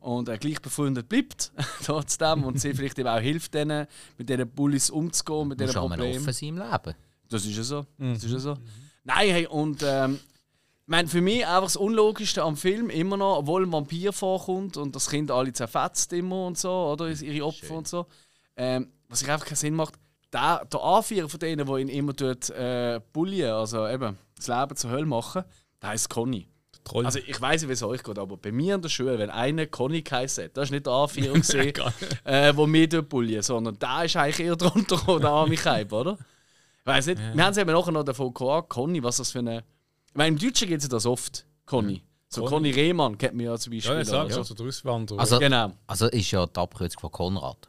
Und 0.00 0.28
äh, 0.28 0.36
gleich 0.36 0.60
befreundet 0.60 1.08
bleibt 1.08 1.52
trotzdem 1.84 2.42
und 2.44 2.60
sie 2.60 2.74
vielleicht 2.74 2.98
eben 2.98 3.08
auch 3.08 3.20
hilft 3.20 3.54
denen, 3.54 3.86
mit 4.18 4.28
diesen 4.28 4.48
Bullies 4.50 4.90
umzugehen, 4.90 5.48
mit 5.48 5.60
diesen 5.60 5.74
Problemen. 5.74 6.16
offen 6.18 6.32
sein 6.32 6.48
im 6.48 6.58
Leben. 6.58 6.94
Das 7.28 7.44
ist 7.44 7.56
ja 7.56 7.62
so. 7.62 7.86
Das 7.98 8.24
ist 8.24 8.32
ja 8.32 8.38
so. 8.38 8.58
Nein, 9.04 9.30
hey, 9.30 9.46
und 9.46 9.82
ähm, 9.86 10.18
meine, 10.86 11.08
für 11.08 11.20
mich 11.20 11.46
einfach 11.46 11.62
das 11.64 11.76
Unlogischste 11.76 12.42
am 12.42 12.56
Film 12.56 12.90
immer 12.90 13.16
noch, 13.16 13.38
obwohl 13.38 13.64
ein 13.64 13.72
Vampir 13.72 14.12
vorkommt 14.12 14.76
und 14.76 14.96
das 14.96 15.08
Kind 15.08 15.30
alle 15.30 15.52
zerfetzt 15.52 16.12
immer 16.12 16.46
und 16.46 16.58
so, 16.58 16.70
oder 16.70 17.08
ihre 17.08 17.46
Opfer 17.46 17.74
und 17.74 17.88
so. 17.88 18.06
Ähm, 18.56 18.88
was 19.08 19.20
sich 19.20 19.30
einfach 19.30 19.46
keinen 19.46 19.56
Sinn 19.56 19.74
macht, 19.74 19.94
der, 20.32 20.64
der 20.64 20.80
Anführer 20.82 21.28
von 21.28 21.40
denen, 21.40 21.66
die 21.66 21.80
ihn 21.80 21.88
immer 21.88 22.12
dort 22.12 22.50
äh, 22.50 23.00
bullien, 23.12 23.52
also 23.52 23.86
eben 23.86 24.18
das 24.36 24.48
Leben 24.48 24.76
zur 24.76 24.90
Hölle 24.90 25.06
machen, 25.06 25.44
der 25.80 25.90
heißt 25.90 26.08
Conny. 26.08 26.48
Troll. 26.84 27.06
Also 27.06 27.20
ich 27.20 27.40
weiß 27.40 27.62
nicht, 27.62 27.68
wie 27.68 27.74
es 27.74 27.82
euch 27.82 28.02
geht, 28.02 28.18
aber 28.18 28.36
bei 28.36 28.50
mir 28.50 28.74
in 28.74 28.82
der 28.82 28.88
Schule, 28.88 29.16
wenn 29.18 29.30
einer 29.30 29.66
Conny 29.66 30.02
geheißen 30.02 30.44
hat, 30.44 30.56
das 30.56 30.64
ist 30.64 30.70
nicht 30.72 30.86
der 30.86 30.92
Anführer, 30.92 31.32
gewesen, 31.34 31.72
äh, 32.24 32.56
wo 32.56 32.66
wir 32.66 32.88
dort 32.88 33.08
bullien, 33.08 33.42
sondern 33.42 33.78
der 33.78 34.04
ist 34.04 34.16
eigentlich 34.16 34.40
eher 34.40 34.56
drunter 34.56 35.20
der 35.20 35.30
arme 35.30 35.54
Kaib, 35.54 35.92
oder? 35.92 36.18
Ich 36.80 36.86
weiß 36.86 37.06
nicht. 37.06 37.20
Wir 37.34 37.44
haben 37.44 37.52
es 37.52 37.58
eben 37.58 37.70
nachher 37.70 37.92
noch 37.92 38.02
davon 38.02 38.34
gehabt, 38.34 38.68
Conny, 38.68 39.00
was 39.02 39.18
das 39.18 39.30
für 39.30 39.38
eine. 39.38 39.62
Ich 40.12 40.16
meine, 40.16 40.28
im 40.36 40.38
Deutschen 40.38 40.68
gibt 40.68 40.82
es 40.82 40.88
das 40.88 41.06
oft, 41.06 41.46
Conny. 41.66 42.02
So 42.28 42.44
Conny 42.44 42.70
Rehmann 42.70 43.16
kennt 43.18 43.34
man 43.34 43.46
ja 43.46 43.58
zum 43.58 43.72
Beispiel. 43.72 43.92
ja, 43.94 44.00
ich 44.00 44.08
so. 44.08 44.16
also 44.18 44.54
der 44.54 44.66
Auswanderer. 44.66 45.18
Also, 45.20 45.38
Genau. 45.38 45.72
also 45.86 46.06
ist 46.08 46.30
ja 46.30 46.46
die 46.46 46.58
Abkürzung 46.60 47.00
von 47.00 47.10
Konrad. 47.10 47.68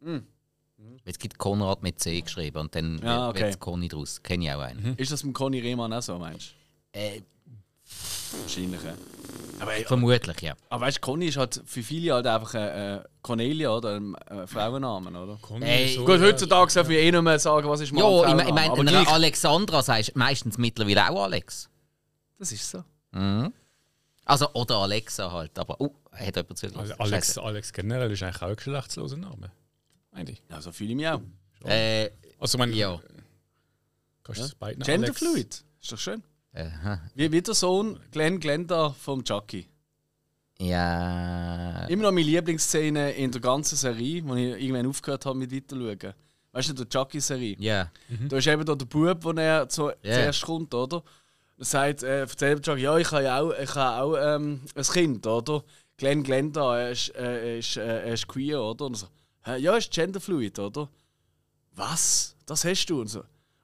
Mhm. 0.00 0.24
Es 1.04 1.18
gibt 1.18 1.38
Konrad 1.38 1.82
mit 1.82 1.98
C 1.98 2.20
geschrieben 2.20 2.58
und 2.58 2.74
dann 2.74 2.98
Ja, 3.02 3.26
wird- 3.28 3.36
okay. 3.36 3.48
wird 3.50 3.60
Conny 3.60 3.88
draus. 3.88 4.22
Kenne 4.22 4.44
ich 4.44 4.52
auch 4.52 4.60
einen. 4.60 4.94
Ist 4.96 5.10
das 5.10 5.24
mit 5.24 5.34
Conny 5.34 5.58
Rehmann 5.60 5.92
auch 5.92 6.02
so, 6.02 6.18
meinst 6.18 6.54
Äh, 6.92 7.20
du? 7.20 7.24
Wahrscheinlich, 8.42 8.82
ja. 8.82 8.94
Aber, 9.60 9.74
ey, 9.74 9.84
vermutlich, 9.84 10.40
ja. 10.40 10.54
aber 10.68 10.86
weißt 10.86 10.98
du, 10.98 11.00
Conny 11.00 11.26
ist 11.26 11.36
halt 11.36 11.60
für 11.66 11.82
viele 11.82 12.14
halt 12.14 12.26
einfach 12.26 12.54
ein 12.54 12.98
äh, 12.98 13.04
Cornelia 13.22 13.70
oder 13.70 13.96
ein 13.96 14.14
äh, 14.14 14.46
Frauennamen, 14.46 15.16
oder? 15.16 15.38
Komm, 15.42 15.62
Ey, 15.62 15.96
so, 15.96 16.04
Gut, 16.04 16.20
äh, 16.20 16.26
heutzutage 16.26 16.72
darf 16.72 16.88
ich 16.88 16.96
eh 16.96 17.10
nicht 17.10 17.22
mehr 17.22 17.38
sagen, 17.40 17.68
was 17.68 17.80
ist 17.80 17.92
Mann 17.92 18.04
Ja, 18.04 18.08
und 18.08 18.40
ich, 18.40 18.46
ich 18.46 18.54
meine, 18.54 19.08
Alexandra 19.08 19.82
sagst 19.82 20.14
du 20.14 20.18
meistens 20.18 20.58
mittlerweile 20.58 21.10
auch 21.10 21.24
Alex. 21.24 21.68
Das 22.38 22.52
ist 22.52 22.70
so. 22.70 22.84
Mhm. 23.10 23.52
Also, 24.24 24.52
oder 24.52 24.76
Alexa 24.76 25.32
halt. 25.32 25.58
Aber, 25.58 25.80
oh, 25.80 25.94
hat 26.12 26.36
jemand 26.36 26.56
zu 26.58 26.66
Also 26.78 26.94
Alex, 26.98 27.38
Alex 27.38 27.72
generell 27.72 28.10
ist 28.12 28.22
eigentlich 28.22 28.42
auch 28.42 28.48
ein 28.48 28.56
geschlechtsloser 28.56 29.16
Name. 29.16 29.50
Eigentlich. 30.12 30.42
Ja, 30.50 30.60
so 30.60 30.70
fühle 30.70 30.90
ich 30.90 30.96
mich 30.96 31.08
auch. 31.08 31.20
Äh, 31.64 32.10
Also, 32.38 32.58
man, 32.58 32.72
ja. 32.72 33.00
Kannst 34.22 34.40
du 34.40 34.44
es 34.44 34.54
beiden 34.54 34.82
Genderfluid. 34.84 35.64
Ist 35.80 35.92
doch 35.92 35.98
schön. 35.98 36.22
Aha. 36.54 37.00
Wie, 37.14 37.30
wie 37.30 37.42
der 37.42 37.54
Sohn 37.54 37.98
Glenn 38.10 38.40
Glenda 38.40 38.90
vom 38.90 39.22
Chucky. 39.24 39.68
Ja. 40.60 41.84
Immer 41.86 42.04
noch 42.04 42.12
meine 42.12 42.26
Lieblingsszene 42.26 43.12
in 43.12 43.30
der 43.30 43.40
ganzen 43.40 43.76
Serie, 43.76 44.22
wo 44.26 44.34
ich 44.34 44.60
irgendwann 44.60 44.86
aufgehört 44.86 45.24
habe 45.26 45.38
mit 45.38 45.52
weiterschauen. 45.52 46.14
Weißt 46.52 46.70
du, 46.70 46.72
der 46.72 46.88
Chucky-Serie? 46.88 47.56
Ja. 47.60 47.90
Da 48.28 48.38
ist 48.38 48.46
eben 48.48 48.64
da 48.64 48.74
der 48.74 48.86
Bub, 48.86 49.22
wo 49.22 49.30
er 49.32 49.68
zu, 49.68 49.90
Ja. 50.02 50.14
zuerst 50.14 50.42
kommt, 50.42 50.74
oder? 50.74 51.02
Er 51.58 51.64
sagt, 51.64 52.02
äh, 52.02 52.20
erzählt 52.20 52.64
Chucky, 52.64 52.82
ja, 52.82 52.96
ich 52.98 53.10
habe 53.12 53.22
ja 53.24 53.40
auch, 53.40 53.52
ich 53.52 53.74
habe 53.74 54.02
auch 54.02 54.16
ähm, 54.36 54.62
ein 54.74 54.82
Kind, 54.82 55.26
oder? 55.26 55.62
Glenn 55.96 56.22
Glenda, 56.22 56.78
er 56.78 56.90
ist, 56.90 57.14
äh, 57.14 57.52
er 57.52 57.58
ist, 57.58 57.76
äh, 57.76 58.06
er 58.06 58.14
ist 58.14 58.26
queer, 58.26 58.62
oder? 58.62 58.86
Und 58.86 58.94
so, 58.96 59.06
ja, 59.46 59.72
er 59.72 59.76
ist 59.78 59.92
genderfluid, 59.92 60.58
oder? 60.58 60.88
Was? 61.74 62.34
Das 62.46 62.64
hast 62.64 62.86
du? 62.86 63.00
Und, 63.00 63.08
so. 63.08 63.22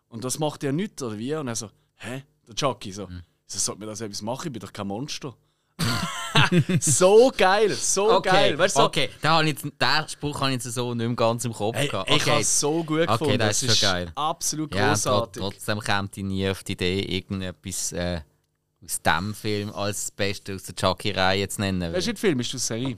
und 0.09 0.23
das 0.25 0.38
macht 0.38 0.62
ja 0.62 0.70
nichts, 0.70 1.03
oder 1.03 1.18
wie? 1.18 1.35
Und 1.35 1.49
er 1.49 1.57
so, 1.57 1.70
hä? 1.97 2.23
Der 2.48 2.54
Chucky 2.54 2.92
so, 2.92 3.07
Mhm. 3.07 3.22
so 3.46 3.59
sollte 3.59 3.80
mir 3.80 3.87
das 3.87 4.00
etwas 4.00 4.22
machen? 4.22 4.46
Ich 4.48 4.52
bin 4.52 4.61
doch 4.61 4.72
kein 4.72 4.87
Monster. 4.87 5.35
so 6.80 7.33
geil, 7.37 7.70
so 7.74 8.12
Okay, 8.16 8.28
geil. 8.30 8.59
Weißt 8.59 8.76
so, 8.76 8.85
okay. 8.85 9.11
Den, 9.22 9.30
habe 9.30 9.44
ich 9.44 9.50
jetzt, 9.50 9.64
den 9.64 10.09
Spruch 10.09 10.40
habe 10.40 10.50
ich 10.50 10.62
jetzt 10.64 10.74
so 10.74 10.94
nicht 10.94 11.07
mehr 11.07 11.16
ganz 11.16 11.44
im 11.44 11.52
Kopf 11.52 11.76
Hey, 11.76 11.88
gehabt. 11.88 12.09
ich 12.11 12.16
Okay. 12.22 12.30
habe 12.30 12.40
es 12.40 12.61
so 12.61 12.85
gut 12.85 13.07
gefunden. 13.07 13.38
das 13.38 13.62
ist 13.62 13.78
schon 13.78 13.88
geil. 13.90 14.12
absolut 14.14 14.74
Ja, 14.74 14.88
großartig. 14.88 15.42
trotzdem 15.42 15.80
kommt 15.80 16.16
ich 16.16 16.24
nie 16.24 16.48
auf 16.48 16.62
die 16.64 16.72
Idee, 16.72 17.00
irgendetwas 17.00 17.92
äh, 17.92 18.20
aus 18.85 19.00
dem 19.02 19.35
Film 19.35 19.72
als 19.72 20.02
das 20.07 20.11
Beste 20.12 20.54
aus 20.54 20.62
der 20.64 20.74
Chucky-Reihe 20.74 21.48
zu 21.48 21.61
nennen. 21.61 21.92
Weißt 21.92 22.07
du, 22.07 22.11
nicht 22.11 22.20
Film 22.20 22.40
ist 22.40 22.54
aus 22.54 22.66
der 22.66 22.78
Serie. 22.78 22.96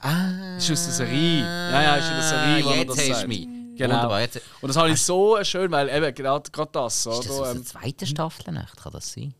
Ah, 0.00 0.56
Ist 0.56 0.70
aus 0.70 0.84
der 0.84 0.92
Serie. 0.94 1.40
Ja, 1.40 1.82
ja, 1.82 1.96
ist 1.96 2.08
in 2.08 2.14
der 2.14 2.22
Serie, 2.22 2.64
er 2.64 2.76
Jetzt 2.82 2.98
das 2.98 3.10
hast 3.10 3.22
du 3.24 3.28
mich. 3.28 3.48
Genau. 3.80 3.94
Wunderbar. 3.96 4.20
Jetzt, 4.20 4.36
ist 4.36 4.44
Und 4.62 4.68
das 4.68 4.76
habe 4.76 4.90
ich 4.90 5.00
so 5.00 5.42
schön, 5.44 5.70
weil 5.70 5.88
eben 5.88 6.14
gerade 6.14 6.50
gerade 6.50 6.70
das, 6.72 7.04
das 7.04 7.06
aus 7.06 7.26
der 7.26 7.50
Ähm, 7.52 7.64
zweiten 7.64 8.06
Staffel 8.06 8.52
nicht? 8.52 8.76
Kann 8.76 8.92
das 8.92 9.12
sein? 9.12 9.34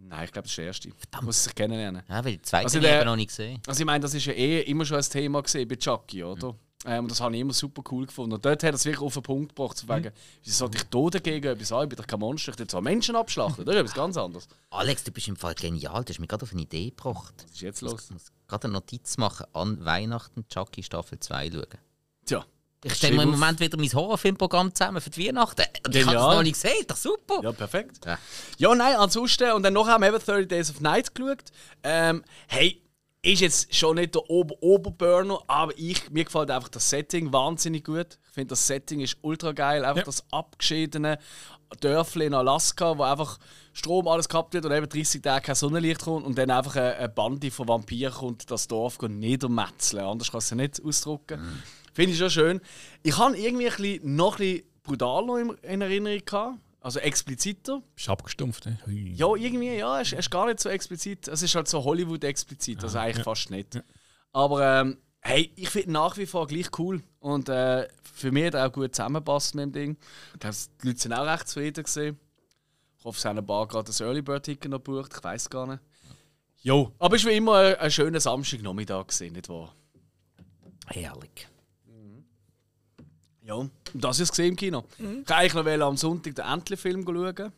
Nein, 0.00 0.24
ich 0.24 0.32
glaube, 0.32 0.44
das 0.44 0.52
ist 0.52 0.58
der 0.58 0.66
erste. 0.66 0.90
Verdammt. 0.96 1.24
Muss 1.24 1.44
sich 1.44 1.54
kennenlernen. 1.54 2.02
Ja, 2.08 2.24
weil 2.24 2.32
die 2.32 2.42
zweite 2.42 2.64
Also 2.64 2.76
habe 2.78 2.86
ich 2.86 2.90
der- 2.90 3.00
eben 3.00 3.06
noch 3.10 3.16
nicht 3.16 3.28
gesehen. 3.28 3.60
Also 3.66 3.80
ich 3.80 3.86
meine, 3.86 4.00
das 4.00 4.14
ist 4.14 4.24
ja 4.26 4.32
eh 4.32 4.60
immer 4.62 4.84
schon 4.84 4.96
ein 4.96 5.02
Thema 5.02 5.42
gesehen 5.42 5.68
bei 5.68 5.76
Chucky, 5.76 6.22
oder? 6.24 6.54
Ähm, 6.86 7.04
und 7.04 7.10
das 7.10 7.20
habe 7.20 7.34
ich 7.34 7.40
immer 7.40 7.52
super 7.52 7.82
cool 7.90 8.06
gefunden. 8.06 8.34
Und 8.34 8.44
dort 8.44 8.62
hat 8.62 8.70
er 8.70 8.74
es 8.74 8.84
wirklich 8.84 9.02
auf 9.02 9.12
den 9.14 9.22
Punkt 9.24 9.54
gebracht, 9.54 9.76
zu 9.76 9.84
sagen, 9.86 10.12
wieso 10.44 10.56
sollte 10.58 10.78
ich 10.78 10.84
da 10.84 11.08
dagegen 11.10 11.48
etwas 11.48 11.72
haben? 11.72 11.82
Ich 11.82 11.88
bin 11.88 11.96
doch 11.96 12.06
kein 12.06 12.20
Monster, 12.20 12.52
ich 12.52 12.58
will 12.58 12.68
zwar 12.68 12.80
Menschen 12.80 13.16
abschlachten. 13.16 13.64
Das 13.64 13.74
ist 13.74 13.80
etwas 13.80 13.94
ganz 13.94 14.16
anderes. 14.16 14.46
Alex, 14.70 15.02
du 15.02 15.10
bist 15.10 15.26
im 15.26 15.34
Fall 15.36 15.54
genial. 15.54 16.04
Du 16.04 16.10
hast 16.12 16.20
mich 16.20 16.28
gerade 16.28 16.44
auf 16.44 16.52
eine 16.52 16.62
Idee 16.62 16.90
gebracht. 16.90 17.34
Was 17.44 17.50
ist 17.52 17.60
jetzt 17.60 17.82
Ich 17.82 17.90
los? 17.90 18.10
muss 18.10 18.26
gerade 18.46 18.64
eine 18.64 18.74
Notiz 18.74 19.16
machen. 19.18 19.46
An 19.52 19.84
Weihnachten 19.84 20.46
Chucky 20.48 20.84
Staffel 20.84 21.18
2 21.18 21.50
schauen. 21.50 21.66
Tja. 22.24 22.46
Ich 22.84 22.94
stelle 22.94 23.16
mir 23.16 23.22
im 23.24 23.30
auf. 23.30 23.36
Moment 23.36 23.60
wieder 23.60 23.76
mein 23.76 23.92
Horrorfilmprogramm 23.92 24.74
zusammen 24.74 25.00
für 25.00 25.10
die 25.10 25.26
Weihnachten. 25.28 25.64
Und 25.84 25.94
ich 25.96 26.06
habe 26.06 26.16
es 26.16 26.22
noch 26.22 26.42
nicht 26.42 26.60
gesehen. 26.62 26.84
Doch 26.86 26.96
super. 26.96 27.40
Ja, 27.42 27.52
perfekt. 27.52 28.04
Ja. 28.06 28.18
Ja, 28.58 28.74
nein, 28.74 28.96
ansonsten, 28.96 29.50
und 29.52 29.62
dann 29.64 29.72
noch 29.74 29.88
haben 29.88 30.02
wir 30.02 30.08
eben 30.14 30.24
30 30.24 30.48
Days 30.48 30.70
of 30.70 30.80
Night 30.80 31.14
geschaut. 31.14 31.44
Ähm, 31.82 32.22
hey, 32.46 32.80
ist 33.20 33.40
jetzt 33.40 33.74
schon 33.74 33.96
nicht 33.96 34.14
der 34.14 34.30
Ober 34.30 34.54
Oberburner, 34.60 35.40
aber 35.48 35.72
ich, 35.76 36.08
mir 36.10 36.24
gefällt 36.24 36.50
einfach 36.52 36.68
das 36.68 36.88
Setting 36.88 37.32
wahnsinnig 37.32 37.84
gut. 37.84 38.18
Ich 38.28 38.34
finde, 38.34 38.48
das 38.50 38.64
Setting 38.64 39.00
ist 39.00 39.16
ultra 39.22 39.50
geil. 39.52 39.84
Einfach 39.84 39.98
Ja. 39.98 40.04
das 40.04 40.22
abgeschiedene 40.30 41.18
Dörfli 41.80 42.26
in 42.26 42.34
Alaska, 42.34 42.96
wo 42.96 43.02
einfach 43.02 43.38
Strom 43.72 44.06
alles 44.08 44.28
gehabt 44.28 44.54
wird 44.54 44.64
und 44.64 44.72
eben 44.72 44.88
30 44.88 45.20
Tage 45.20 45.46
kein 45.46 45.54
Sonnenlicht 45.56 46.02
kommt 46.02 46.24
und 46.24 46.38
dann 46.38 46.50
einfach 46.50 46.76
eine, 46.76 46.94
eine 46.94 47.08
Bande 47.08 47.50
von 47.50 47.66
Vampiren 47.68 48.14
kommt, 48.14 48.50
das 48.50 48.68
Dorf 48.68 48.98
niedermetzeln. 49.02 50.04
Anders 50.04 50.30
kann 50.30 50.38
es 50.38 50.50
ja 50.50 50.56
nicht 50.56 50.82
ausdrücken. 50.82 51.60
Finde 51.98 52.12
ich 52.12 52.18
schon 52.18 52.30
schön. 52.30 52.60
Ich 53.02 53.18
habe 53.18 53.36
irgendwie 53.36 53.66
ein 53.68 53.76
bisschen, 53.76 54.14
noch 54.14 54.34
ein 54.34 54.38
bisschen 54.38 54.62
brutaler 54.84 55.38
in- 55.40 55.58
in 55.62 55.80
Erinnerung 55.80 56.20
gehabt. 56.24 56.58
Also 56.80 57.00
expliziter. 57.00 57.82
Bist 57.96 58.08
abgestumpft, 58.08 58.66
ne? 58.66 58.78
Hui. 58.86 59.14
Ja, 59.16 59.34
irgendwie, 59.34 59.74
ja, 59.76 60.00
es 60.00 60.12
es 60.12 60.20
ist 60.20 60.30
gar 60.30 60.46
nicht 60.46 60.60
so 60.60 60.68
explizit. 60.68 61.26
Es 61.26 61.42
ist 61.42 61.56
halt 61.56 61.66
so 61.66 61.82
Hollywood-explizit, 61.82 62.84
also 62.84 62.98
eigentlich 63.00 63.24
fast 63.24 63.50
nicht. 63.50 63.82
Aber 64.32 64.80
ähm, 64.80 64.98
hey, 65.20 65.50
ich 65.56 65.70
finde 65.70 65.88
ihn 65.88 65.92
nach 65.94 66.16
wie 66.18 66.26
vor 66.26 66.46
gleich 66.46 66.68
cool. 66.78 67.02
Und 67.18 67.48
äh, 67.48 67.88
für 68.14 68.30
mich 68.30 68.46
hat 68.46 68.54
er 68.54 68.68
auch 68.68 68.72
gut 68.72 68.94
zusammenpasst 68.94 69.56
mit 69.56 69.64
dem 69.64 69.72
Ding. 69.72 69.96
Ich 70.34 70.38
glaube, 70.40 70.56
die 70.82 70.86
Leute 70.86 70.98
sind 71.00 71.12
auch 71.14 71.26
recht 71.26 71.48
zufrieden 71.48 71.82
gesehen. 71.82 72.20
Ich 73.00 73.04
hoffe, 73.04 73.20
sie 73.20 73.26
haben 73.28 73.38
ein 73.38 73.46
paar 73.46 73.66
gerade 73.66 73.84
das 73.88 74.00
Early 74.00 74.22
Bird 74.22 74.44
Ticket 74.44 74.70
noch 74.70 74.78
gebucht, 74.78 75.12
ich 75.16 75.24
weiß 75.24 75.50
gar 75.50 75.66
nicht. 75.66 75.82
Jo, 76.62 76.92
aber 77.00 77.16
es 77.16 77.24
war 77.24 77.32
wie 77.32 77.36
immer 77.36 77.54
ein, 77.56 77.74
ein 77.76 77.90
schöner 77.90 78.20
Samstagnachmittag, 78.20 79.06
nicht 79.20 79.48
wahr? 79.48 79.74
Herrlich. 80.86 81.48
Ja, 83.48 83.66
das 83.94 84.20
ist 84.20 84.30
gesehen 84.30 84.50
im 84.50 84.56
Kino. 84.56 84.84
Ich 84.98 85.30
eigentlich 85.32 85.78
noch 85.78 85.86
am 85.86 85.96
Sonntag 85.96 86.34
den 86.34 86.44
Entli-Film 86.44 87.02
schauen. 87.02 87.52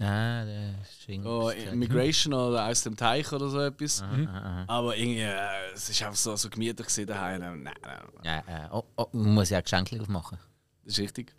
Ah, 0.00 0.44
der 0.44 0.74
Schwing. 1.04 1.24
Oh, 1.24 1.50
Immigration 1.50 2.32
oder 2.32 2.66
aus 2.66 2.82
dem 2.82 2.96
Teich 2.96 3.30
oder 3.32 3.48
so 3.48 3.60
etwas. 3.60 4.02
aha. 4.02 4.64
Aber 4.66 4.96
irgendwie, 4.96 5.20
äh, 5.20 5.72
es 5.72 5.88
ist 5.88 6.02
einfach 6.02 6.16
so, 6.16 6.34
so 6.34 6.48
gemütlich 6.50 6.88
gewesen 6.88 7.06
daheim. 7.06 7.40
Nein, 7.40 7.62
nein, 7.62 7.74
nein, 7.82 8.42
Ja, 8.48 8.64
äh, 8.64 8.68
oh, 8.72 8.82
oh, 8.96 9.06
man 9.12 9.34
muss 9.34 9.50
ja 9.50 9.58
auch 9.58 9.62
Geschenke 9.62 10.00
aufmachen. 10.00 10.38
das 10.84 10.94
ist 10.94 10.98
richtig. 11.00 11.32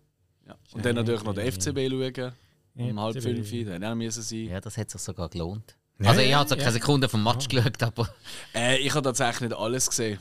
Ja. 0.47 0.55
Und 0.71 0.85
dann 0.85 0.95
natürlich 0.95 1.23
noch 1.23 1.33
den 1.33 1.51
FCB 1.51 1.89
schauen. 1.89 2.31
Um 2.75 2.99
halb 2.99 3.21
fünf, 3.21 3.49
dann 3.79 3.97
müssen 3.97 4.21
sein. 4.21 4.45
Ja, 4.45 4.61
das 4.61 4.77
hat 4.77 4.89
sich 4.89 5.01
sogar 5.01 5.27
gelohnt. 5.27 5.75
Ja, 5.99 6.09
also 6.09 6.21
ich 6.21 6.29
ja, 6.29 6.39
habe 6.39 6.49
so 6.49 6.55
keine 6.55 6.67
ja. 6.67 6.71
Sekunde 6.73 7.09
vom 7.09 7.23
Match 7.23 7.47
geschaut, 7.47 7.81
aber 7.81 8.09
Äh, 8.53 8.77
ich 8.77 8.93
habe 8.93 9.01
tatsächlich 9.01 9.49
nicht 9.49 9.57
alles 9.57 9.89
gesehen. 9.89 10.19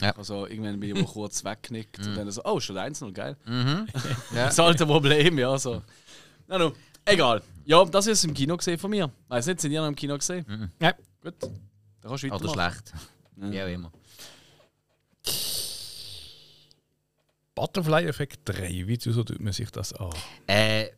Ja. 0.00 0.10
Also 0.16 0.46
irgendwann 0.46 0.80
bin 0.80 0.90
ich 0.90 1.02
mal 1.02 1.10
kurz 1.10 1.44
weggenickt 1.44 1.98
und 2.00 2.16
dann 2.16 2.30
so, 2.30 2.42
oh, 2.44 2.58
schon 2.60 2.76
1-0, 2.76 3.12
geil. 3.12 3.36
ja. 4.34 4.46
Das 4.46 4.58
alte 4.58 4.86
Problem, 4.86 5.38
ja. 5.38 5.56
So. 5.56 5.82
Na, 6.48 6.58
no. 6.58 6.72
Egal. 7.04 7.42
Ja, 7.64 7.84
das 7.84 8.06
ist 8.06 8.24
im 8.24 8.34
Kino 8.34 8.56
gesehen 8.56 8.78
von 8.78 8.90
mir. 8.90 9.10
Weiß 9.28 9.46
nicht, 9.46 9.60
sind 9.60 9.72
ihr 9.72 9.80
noch 9.80 9.88
im 9.88 9.94
Kino 9.96 10.16
gesehen? 10.16 10.72
Ja. 10.80 10.92
Gut. 11.22 11.34
Dann 11.40 11.52
kannst 12.02 12.22
du 12.24 12.26
oder 12.28 12.34
weitermachen. 12.40 12.72
schlecht. 12.72 12.92
Wie 13.36 13.62
auch 13.62 13.66
immer. 13.68 13.92
Butterfly-Effekt 17.54 18.40
3, 18.46 18.86
wie 18.86 18.98
so 19.00 19.22
tut 19.22 19.40
man 19.40 19.52
sich 19.52 19.70
das 19.70 19.92
an? 19.92 20.10
Äh, 20.46 20.88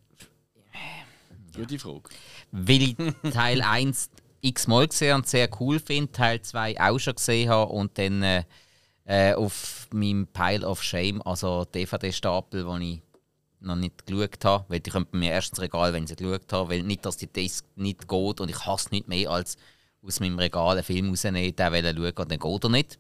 Gute 1.55 1.79
Frage. 1.79 2.03
weil 2.51 2.83
ich 2.83 2.97
Teil 3.33 3.63
1 3.63 4.11
x-mal 4.43 4.89
gesehen 4.89 5.17
und 5.17 5.29
sehr 5.29 5.49
cool 5.61 5.79
finde, 5.81 6.13
Teil 6.13 6.41
2 6.41 6.81
auch 6.81 6.99
schon 6.99 7.15
gesehen 7.15 7.49
habe 7.51 7.73
und 7.73 7.97
dann 7.99 8.23
äh, 8.23 8.45
äh, 9.07 9.35
auf 9.35 9.89
meinem 9.93 10.27
Pile 10.27 10.67
of 10.67 10.83
Shame, 10.83 11.23
also 11.23 11.65
DVD-Stapel, 11.65 12.65
den 12.65 12.83
ich 12.83 13.03
noch 13.61 13.77
nicht 13.77 14.07
geschaut 14.07 14.45
habe, 14.45 14.65
weil 14.69 14.81
die 14.81 14.91
kommt 14.91 15.13
bei 15.13 15.19
mir 15.19 15.33
erst 15.33 15.51
ins 15.51 15.61
Regal, 15.61 15.93
wenn 15.93 16.05
ich 16.05 16.11
sie 16.11 16.17
geschaut 16.17 16.53
habe, 16.53 16.71
weil 16.71 16.83
nicht, 16.83 17.07
dass 17.07 17.17
die 17.17 17.27
Disc 17.27 17.65
nicht 17.77 18.07
geht 18.07 18.41
und 18.41 18.51
ich 18.51 18.67
hasse 18.67 18.91
nicht 18.91 19.09
mehr 19.09 19.31
als 19.31 19.57
aus 20.03 20.21
meinem 20.21 20.39
Regal 20.39 20.73
einen 20.73 20.85
Film 20.85 21.11
rausnehmen, 21.11 21.57
den 21.57 21.73
will 21.73 21.83
schauen 21.83 22.25
und 22.25 22.31
dann 22.31 22.39
geht 22.39 22.65
er 22.65 22.71
nicht. 22.71 22.99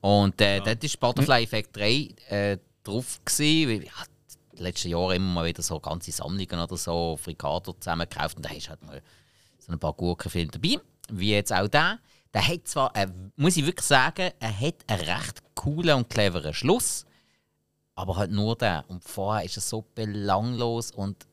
Und 0.00 0.40
äh, 0.40 0.60
dort 0.60 0.82
war 0.82 1.12
Butterfly 1.12 1.44
Effect 1.44 1.76
3 1.76 2.14
äh, 2.28 2.58
drauf. 2.82 3.20
Gewesen, 3.24 3.70
weil, 3.70 3.84
ja, 3.84 3.92
die 4.56 4.62
letzten 4.62 4.88
Jahre 4.88 5.16
immer 5.16 5.32
mal 5.32 5.46
wieder 5.46 5.62
so 5.62 5.78
ganze 5.80 6.12
Sammlungen 6.12 6.60
oder 6.60 6.76
so 6.76 6.92
auf 6.92 7.26
Ricardo 7.26 7.72
zusammengekauft 7.72 8.36
und 8.36 8.44
da 8.44 8.50
hast 8.50 8.66
du 8.66 8.70
halt 8.70 8.82
mal 8.82 9.02
so 9.58 9.72
ein 9.72 9.78
paar 9.78 9.92
Gurkenfilme 9.92 10.50
dabei. 10.50 10.78
Wie 11.10 11.32
jetzt 11.32 11.52
auch 11.52 11.68
der. 11.68 11.98
Der 12.32 12.46
hat 12.46 12.68
zwar, 12.68 12.94
äh, 12.94 13.08
muss 13.36 13.56
ich 13.56 13.66
wirklich 13.66 13.86
sagen, 13.86 14.30
er 14.38 14.60
hat 14.60 14.76
einen 14.86 15.00
recht 15.00 15.42
coolen 15.54 15.96
und 15.96 16.10
cleveren 16.10 16.54
Schluss, 16.54 17.04
aber 17.94 18.16
halt 18.16 18.30
nur 18.30 18.56
der. 18.56 18.84
Und 18.88 19.02
vorher 19.04 19.44
ist 19.44 19.56
er 19.56 19.62
so 19.62 19.84
belanglos 19.94 20.92
und 20.92 21.26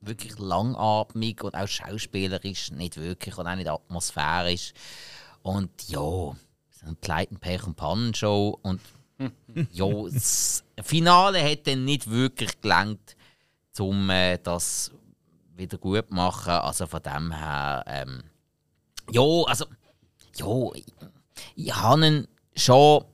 wirklich 0.00 0.38
langatmig 0.38 1.42
und 1.42 1.54
auch 1.54 1.66
schauspielerisch 1.66 2.70
nicht 2.70 2.96
wirklich 2.96 3.36
und 3.36 3.46
auch 3.46 3.56
nicht 3.56 3.68
atmosphärisch. 3.68 4.72
Und 5.42 5.70
ja, 5.88 5.98
so 5.98 6.86
ein 6.86 6.96
Pleiten, 7.00 7.38
Pech 7.38 7.66
und 7.66 7.76
Pannenshow. 7.76 8.58
Und 8.62 8.80
ja, 9.72 9.86
das 10.12 10.64
Finale 10.82 11.42
hat 11.42 11.66
dann 11.66 11.84
nicht 11.84 12.08
wirklich 12.08 12.60
gelangt, 12.60 13.16
um 13.78 14.10
äh, 14.10 14.38
das 14.38 14.92
wieder 15.56 15.78
gut 15.78 16.08
zu 16.08 16.14
machen. 16.14 16.52
Also 16.52 16.86
von 16.86 17.02
dem 17.02 17.32
her, 17.32 17.84
ähm, 17.86 18.22
ja, 19.10 19.22
also, 19.46 19.66
ja, 20.38 20.74
ich, 20.74 20.86
ich 21.54 21.74
habe 21.74 22.06
ihn 22.06 22.28
schon 22.56 23.04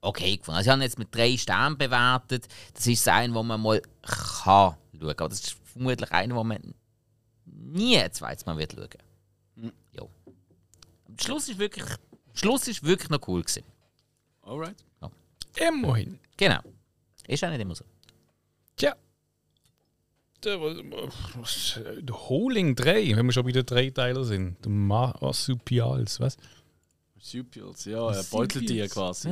okay 0.00 0.36
gefunden. 0.36 0.58
Also 0.58 0.68
ich 0.68 0.72
habe 0.72 0.80
ihn 0.80 0.84
jetzt 0.84 0.98
mit 0.98 1.14
drei 1.14 1.36
Sternen 1.36 1.78
bewertet. 1.78 2.48
Das 2.74 2.86
ist 2.86 3.08
ein, 3.08 3.34
wo 3.34 3.42
man 3.42 3.60
mal 3.60 3.80
kann 4.02 4.76
schauen. 4.92 5.10
Aber 5.10 5.28
das 5.28 5.40
ist 5.40 5.56
vermutlich 5.64 6.10
einer, 6.12 6.34
wo 6.34 6.44
man 6.44 6.74
nie 7.44 7.98
ein 7.98 8.12
zweites 8.12 8.46
Mal 8.46 8.56
wird 8.58 8.72
schauen. 8.72 9.72
Ja. 9.92 10.02
Der 11.08 11.24
Schluss 11.24 11.48
ist 11.48 11.58
wirklich, 11.58 11.84
Schluss 12.34 12.68
ist 12.68 12.82
wirklich 12.82 13.10
noch 13.10 13.26
cool 13.28 13.42
gewesen. 13.42 13.64
Alright. 14.42 14.84
Immerhin. 15.56 16.18
Genau. 16.36 16.60
Ist 17.26 17.42
auch 17.44 17.50
nicht 17.50 17.60
immer 17.60 17.74
so. 17.74 17.84
Tja. 18.76 18.94
Der, 18.94 18.94
was, 18.94 18.94
was, 18.94 18.94
der 18.94 20.25
Holing 22.28 22.76
3, 22.76 23.16
wenn 23.16 23.26
wir 23.26 23.32
schon 23.32 23.46
wieder 23.46 23.62
Dreiteiler 23.62 24.24
sind. 24.24 24.56
Der 24.64 24.70
Marsupials, 24.70 26.20
was? 26.20 26.36
Marsupials, 27.14 27.84
ja, 27.86 28.10
äh. 28.10 28.22
Beuteltier 28.30 28.88
quasi. 28.88 29.30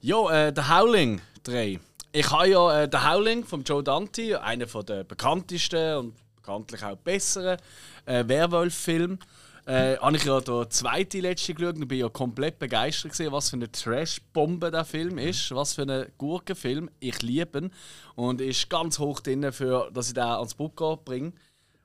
Ja, 0.00 0.48
äh, 0.48 0.52
der 0.52 0.68
Howling 0.68 1.20
3. 1.44 1.80
Ich 2.12 2.30
habe 2.30 2.48
ja 2.48 2.82
äh, 2.82 2.88
den 2.88 3.10
Howling 3.10 3.44
von 3.44 3.64
Joe 3.64 3.82
Dante, 3.82 4.40
einer 4.40 4.66
der 4.66 5.04
bekanntesten 5.04 5.96
und 5.96 6.14
bekanntlich 6.36 6.84
auch 6.84 6.96
besseren 6.96 7.58
äh, 8.06 8.22
Werwolf-Filme. 8.26 9.18
Äh, 9.66 9.96
habe 9.96 10.16
ich 10.16 10.24
ja 10.24 10.40
den 10.40 10.70
zweiten 10.70 11.22
letzte 11.22 11.54
geschaut 11.54 11.76
und 11.76 11.88
bin 11.88 11.98
ja 11.98 12.10
komplett 12.10 12.58
begeistert 12.58 13.12
gewesen, 13.12 13.32
was 13.32 13.48
für 13.48 13.56
eine 13.56 13.72
Trash-Bombe 13.72 14.70
der 14.70 14.84
Film 14.84 15.16
ist, 15.16 15.54
was 15.54 15.72
für 15.72 15.82
ein 15.82 16.12
Gurkenfilm. 16.18 16.90
Ich 17.00 17.22
liebe 17.22 17.58
ihn 17.58 17.70
und 18.14 18.42
ist 18.42 18.68
ganz 18.68 18.98
hoch 18.98 19.20
drin, 19.20 19.50
für, 19.52 19.90
dass 19.92 20.08
ich 20.08 20.14
den 20.14 20.24
ans 20.24 20.54
Bucko 20.54 20.96
bringe. 20.96 21.32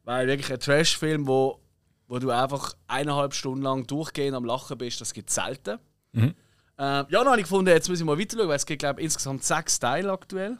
Weil 0.03 0.27
wirklich 0.27 0.51
ein 0.51 0.59
Trash-Film, 0.59 1.25
wo, 1.25 1.61
wo 2.07 2.19
du 2.19 2.31
einfach 2.31 2.73
eineinhalb 2.87 3.33
Stunden 3.33 3.61
lang 3.61 3.87
durchgehend 3.87 4.35
am 4.35 4.43
Lachen 4.43 4.77
bist, 4.77 4.99
das 4.99 5.13
gibt 5.13 5.29
es 5.29 5.35
selten. 5.35 5.79
Äh, 6.77 6.83
ja, 6.83 7.05
dann 7.09 7.27
habe 7.27 7.37
ich 7.37 7.43
gefunden, 7.43 7.69
jetzt 7.69 7.87
muss 7.87 7.99
ich 7.99 8.05
mal 8.05 8.19
weiter 8.19 8.37
schauen, 8.37 8.49
weil 8.49 8.55
es 8.57 8.65
gibt, 8.65 8.79
glaube 8.79 8.99
ich, 8.99 9.05
insgesamt 9.05 9.43
sechs 9.43 9.79
Teile 9.79 10.11
aktuell. 10.11 10.57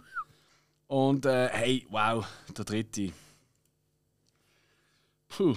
Und 0.88 1.26
äh, 1.26 1.50
hey, 1.50 1.86
wow, 1.90 2.26
der 2.58 2.66
dritte. 2.66 3.12
Puh. 5.28 5.56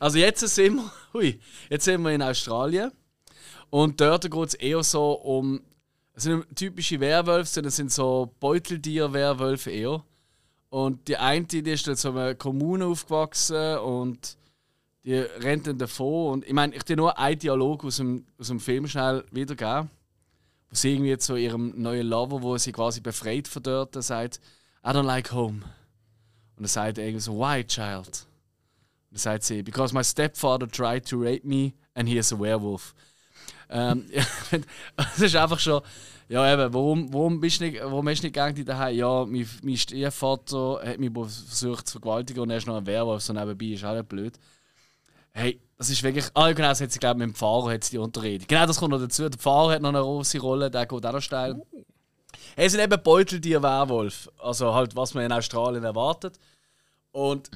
Also 0.00 0.18
jetzt 0.18 0.40
sind 0.40 0.76
wir, 0.76 0.92
hui, 1.12 1.40
jetzt 1.70 1.84
sind 1.84 2.02
wir 2.02 2.12
in 2.12 2.22
Australien. 2.22 2.92
Und 3.70 4.00
dort 4.00 4.30
geht 4.30 4.48
es 4.48 4.54
eher 4.54 4.82
so 4.82 5.12
um. 5.12 5.60
Es 6.14 6.24
sind 6.24 6.44
typische 6.54 7.00
Werwölfe, 7.00 7.50
sondern 7.50 7.68
es 7.68 7.76
sind 7.76 7.90
so 7.90 8.34
Beuteltier-Werwölfe 8.38 9.70
eher. 9.70 10.04
Und 10.68 11.08
die 11.08 11.16
eine, 11.16 11.46
die 11.46 11.60
ist 11.60 11.88
in 11.88 11.96
so 11.96 12.10
einer 12.10 12.34
Kommune 12.34 12.84
aufgewachsen 12.84 13.78
und 13.78 14.36
die 15.04 15.14
rennt 15.14 15.66
dann 15.66 15.78
davon. 15.78 16.32
Und 16.32 16.46
ich 16.46 16.52
meine, 16.52 16.74
ich 16.74 16.82
dir 16.82 16.96
nur 16.96 17.18
einen 17.18 17.38
Dialog 17.38 17.84
aus 17.84 17.96
dem, 17.96 18.26
aus 18.38 18.48
dem 18.48 18.60
Film 18.60 18.86
schnell 18.86 19.24
wiedergeben. 19.30 19.90
Wo 20.68 20.76
sie 20.76 20.94
irgendwie 20.94 21.16
zu 21.18 21.36
ihrem 21.36 21.72
neuen 21.80 22.06
Lover, 22.06 22.42
wo 22.42 22.56
sie 22.58 22.72
quasi 22.72 23.00
befreit 23.00 23.48
von 23.48 23.62
dort, 23.62 24.02
sagt: 24.02 24.40
I 24.84 24.88
don't 24.88 25.02
like 25.02 25.32
home. 25.32 25.62
Und 26.56 26.64
er 26.64 26.68
sagt 26.68 26.98
irgendwie 26.98 27.20
so: 27.20 27.38
Why, 27.38 27.64
child? 27.64 28.26
Dann 29.12 29.18
sagt 29.18 29.44
sie, 29.44 29.62
because 29.62 29.94
my 29.94 30.02
stepfather 30.02 30.66
tried 30.66 31.06
to 31.06 31.18
rape 31.18 31.46
me 31.46 31.74
and 31.94 32.08
he 32.08 32.16
is 32.16 32.32
a 32.32 32.38
werewolf. 32.38 32.94
Ähm, 33.68 34.06
das 34.96 35.20
ist 35.20 35.36
einfach 35.36 35.58
schon, 35.58 35.82
ja 36.28 36.50
eben, 36.50 36.72
warum, 36.72 37.12
warum, 37.12 37.40
bist 37.40 37.60
du 37.60 37.64
nicht, 37.64 37.78
warum 37.82 38.08
hast 38.08 38.22
du 38.22 38.26
nicht 38.26 38.34
gegen 38.34 38.54
dich 38.54 38.64
daheim? 38.64 38.96
Ja, 38.96 39.26
mein, 39.26 39.48
mein 39.62 39.76
Stiefvater 39.76 40.80
hat 40.82 40.98
mich 40.98 41.12
versucht 41.12 41.86
zu 41.86 41.92
vergewaltigen 41.92 42.40
und 42.40 42.50
er 42.50 42.56
ist 42.56 42.66
noch 42.66 42.76
ein 42.76 42.86
Werwolf, 42.86 43.22
so 43.22 43.34
nebenbei, 43.34 43.66
ist 43.66 43.84
auch 43.84 43.94
nicht 43.94 44.08
blöd. 44.08 44.38
Hey, 45.32 45.60
das 45.76 45.90
ist 45.90 46.02
wirklich. 46.02 46.26
Ah, 46.32 46.52
genau, 46.52 46.68
das 46.68 46.80
hat 46.80 46.90
sie, 46.90 46.98
glaube 46.98 47.20
ich, 47.20 47.26
mit 47.26 47.34
dem 47.34 47.38
Fahrer 47.38 47.72
hat 47.72 47.84
sie 47.84 47.92
die 47.92 47.98
Unterredung. 47.98 48.46
Genau, 48.46 48.64
das 48.64 48.78
kommt 48.78 48.92
noch 48.92 49.00
dazu. 49.00 49.28
Der 49.28 49.38
Fahrer 49.38 49.72
hat 49.72 49.82
noch 49.82 49.90
eine 49.90 50.00
große 50.00 50.38
Rolle, 50.40 50.70
der 50.70 50.86
geht 50.86 51.06
auch 51.06 51.12
noch 51.12 51.20
steil. 51.20 51.60
Er 52.56 52.70
sind 52.70 52.80
eben 52.80 53.02
Beuteltier 53.02 53.62
Werwolf. 53.62 54.30
Also 54.38 54.74
halt, 54.74 54.96
was 54.96 55.14
man 55.14 55.24
in 55.24 55.32
Australien 55.32 55.84
erwartet. 55.84 56.38
Und 57.12 57.50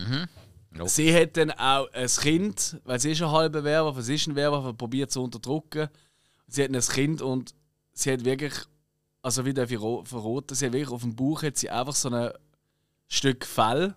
Ja. 0.79 0.89
sie 0.89 1.15
hat 1.15 1.37
dann 1.37 1.51
auch 1.53 1.91
ein 1.93 2.07
Kind, 2.07 2.81
weil 2.85 3.01
sie 3.01 3.13
ist 3.13 3.23
ein 3.23 3.31
halber 3.31 3.65
Werwolf, 3.65 4.01
sie 4.01 4.15
ist 4.15 4.27
ein 4.27 4.37
Werwolf, 4.37 4.77
probiert 4.77 5.11
zu 5.11 5.23
unterdrücken. 5.23 5.89
Sie 6.49 6.63
hat 6.63 6.71
ein 6.71 6.81
Kind 6.81 7.23
und 7.23 7.55
sie 7.93 8.13
hat 8.13 8.25
wirklich, 8.25 8.55
also 9.23 9.45
wie 9.45 9.55
darf 9.55 9.71
ich 9.71 9.79
verraten, 9.79 10.55
sie 10.55 10.67
hat 10.67 10.73
wirklich 10.73 10.93
auf 10.93 11.03
dem 11.03 11.17
Bauch 11.17 11.43
hat 11.43 11.57
sie 11.57 11.71
einfach 11.71 11.95
so 11.95 12.11
ein 12.11 12.31
Stück 13.09 13.45
Fell. 13.45 13.95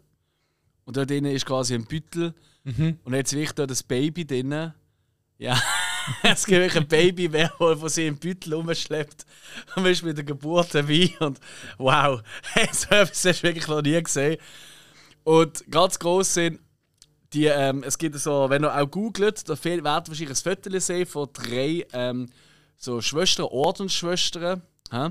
Und 0.85 0.97
da 0.97 1.05
drinnen 1.05 1.31
ist 1.31 1.45
quasi 1.45 1.75
ein 1.75 1.85
Büttel. 1.85 2.33
Und 3.03 3.13
jetzt 3.13 3.33
wirklich 3.33 3.53
da 3.53 3.65
das 3.65 3.83
Baby 3.83 4.25
drin. 4.25 4.73
Ja, 5.37 5.61
es 6.23 6.45
gibt 6.45 6.59
wirklich 6.59 6.83
ein 6.83 6.87
Baby, 6.87 7.31
Werwolf, 7.31 7.81
das 7.81 7.95
sie 7.95 8.07
im 8.07 8.17
Büttel 8.17 8.53
rumschleppt. 8.53 9.25
Und 9.75 9.83
man 9.83 9.91
ist 9.91 10.03
mit 10.03 10.17
der 10.17 10.25
Geburt 10.25 10.73
dabei. 10.73 11.11
Und 11.19 11.39
wow, 11.77 12.21
so 12.71 12.89
etwas 12.89 13.25
hast 13.25 13.39
du 13.39 13.43
wirklich 13.43 13.67
noch 13.67 13.81
nie 13.81 14.01
gesehen. 14.01 14.37
Und 15.23 15.63
ganz 15.69 15.99
groß 15.99 16.33
sind 16.33 16.59
die, 17.33 17.45
ähm, 17.45 17.83
es 17.83 17.97
gibt 17.97 18.17
so, 18.17 18.49
wenn 18.49 18.63
ihr 18.63 18.75
auch 18.75 18.89
googelt, 18.89 19.47
da 19.47 19.63
werdet 19.63 19.85
wahrscheinlich 19.85 20.29
ein 20.29 20.35
Foto 20.35 20.79
sehen 20.79 21.05
von 21.05 21.29
drei 21.31 21.85
ähm, 21.93 22.29
so 22.77 23.01
Schwestern, 23.01 23.45
Ordensschwestern. 23.45 24.61
hä? 24.91 25.09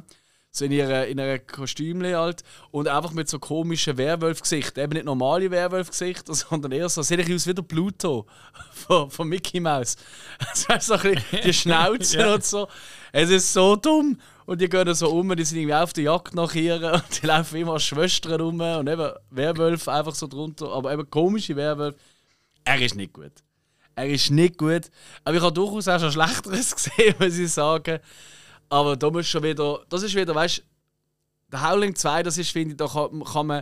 So 0.51 0.65
in 0.65 0.73
ihrer, 0.73 1.07
in 1.07 1.19
ihrer 1.19 1.39
Kostümle 1.39 2.17
halt. 2.17 2.43
Und 2.71 2.89
einfach 2.89 3.13
mit 3.13 3.29
so 3.29 3.39
komischen 3.39 3.99
Werwolf-Gesichtern. 3.99 4.85
Eben 4.85 4.95
nicht 4.95 5.05
normale 5.05 5.51
Werwolf-Gesichter, 5.51 6.35
sondern 6.35 6.73
eher 6.73 6.89
so, 6.89 7.03
sehe 7.03 7.19
ich 7.19 7.33
aus 7.33 7.47
wie 7.47 7.55
der 7.55 7.63
Pluto 7.63 8.27
von, 8.73 9.11
von 9.11 9.29
Mickey 9.29 9.61
Mouse. 9.61 9.97
Das 10.39 10.69
heißt 10.69 10.87
so 10.87 10.95
ein 10.95 11.15
bisschen 11.15 11.43
die 11.45 11.53
Schnauze 11.53 12.35
und 12.35 12.45
so. 12.45 12.69
Es 13.13 13.31
ist 13.31 13.53
so 13.53 13.77
dumm. 13.77 14.19
Und 14.49 14.63
die 14.63 14.69
gehen 14.71 14.95
so 14.95 15.11
um, 15.11 15.37
die 15.37 15.45
sind 15.45 15.59
irgendwie 15.59 15.75
auf 15.75 15.93
der 15.93 16.05
Jagd 16.05 16.35
nach 16.35 16.55
ihr 16.55 16.77
und 16.95 17.23
die 17.23 17.27
laufen 17.27 17.57
immer 17.57 17.79
Schwestern 17.79 18.41
rum 18.41 18.59
und 18.59 18.89
eben 18.89 19.13
Werwölfe 19.29 19.93
einfach 19.93 20.15
so 20.15 20.27
drunter, 20.27 20.73
aber 20.73 20.91
eben 20.91 21.11
komische 21.11 21.55
Werwölfe. 21.55 21.99
Er 22.65 22.81
ist 22.81 22.95
nicht 22.95 23.13
gut. 23.13 23.33
Er 23.95 24.09
ist 24.09 24.31
nicht 24.31 24.57
gut. 24.57 24.91
Aber 25.23 25.37
ich 25.37 25.43
habe 25.43 25.53
durchaus 25.53 25.87
auch 25.89 26.01
schon 26.01 26.13
Schlechteres 26.13 26.75
gesehen, 26.75 27.15
muss 27.19 27.37
ich 27.37 27.53
sagen. 27.53 27.99
Aber 28.71 28.97
da 28.97 29.11
muss 29.11 29.29
schon 29.29 29.43
wieder, 29.43 29.85
das 29.91 30.03
ist 30.03 30.15
wieder, 30.15 30.35
weißt 30.35 30.59
du, 30.61 30.63
der 31.53 31.69
Howling 31.69 31.95
2, 31.95 32.23
das 32.23 32.39
ist, 32.39 32.51
finde 32.51 32.71
ich, 32.71 32.77
da 32.79 32.89
kann, 32.89 33.23
kann 33.25 33.47
man, 33.49 33.61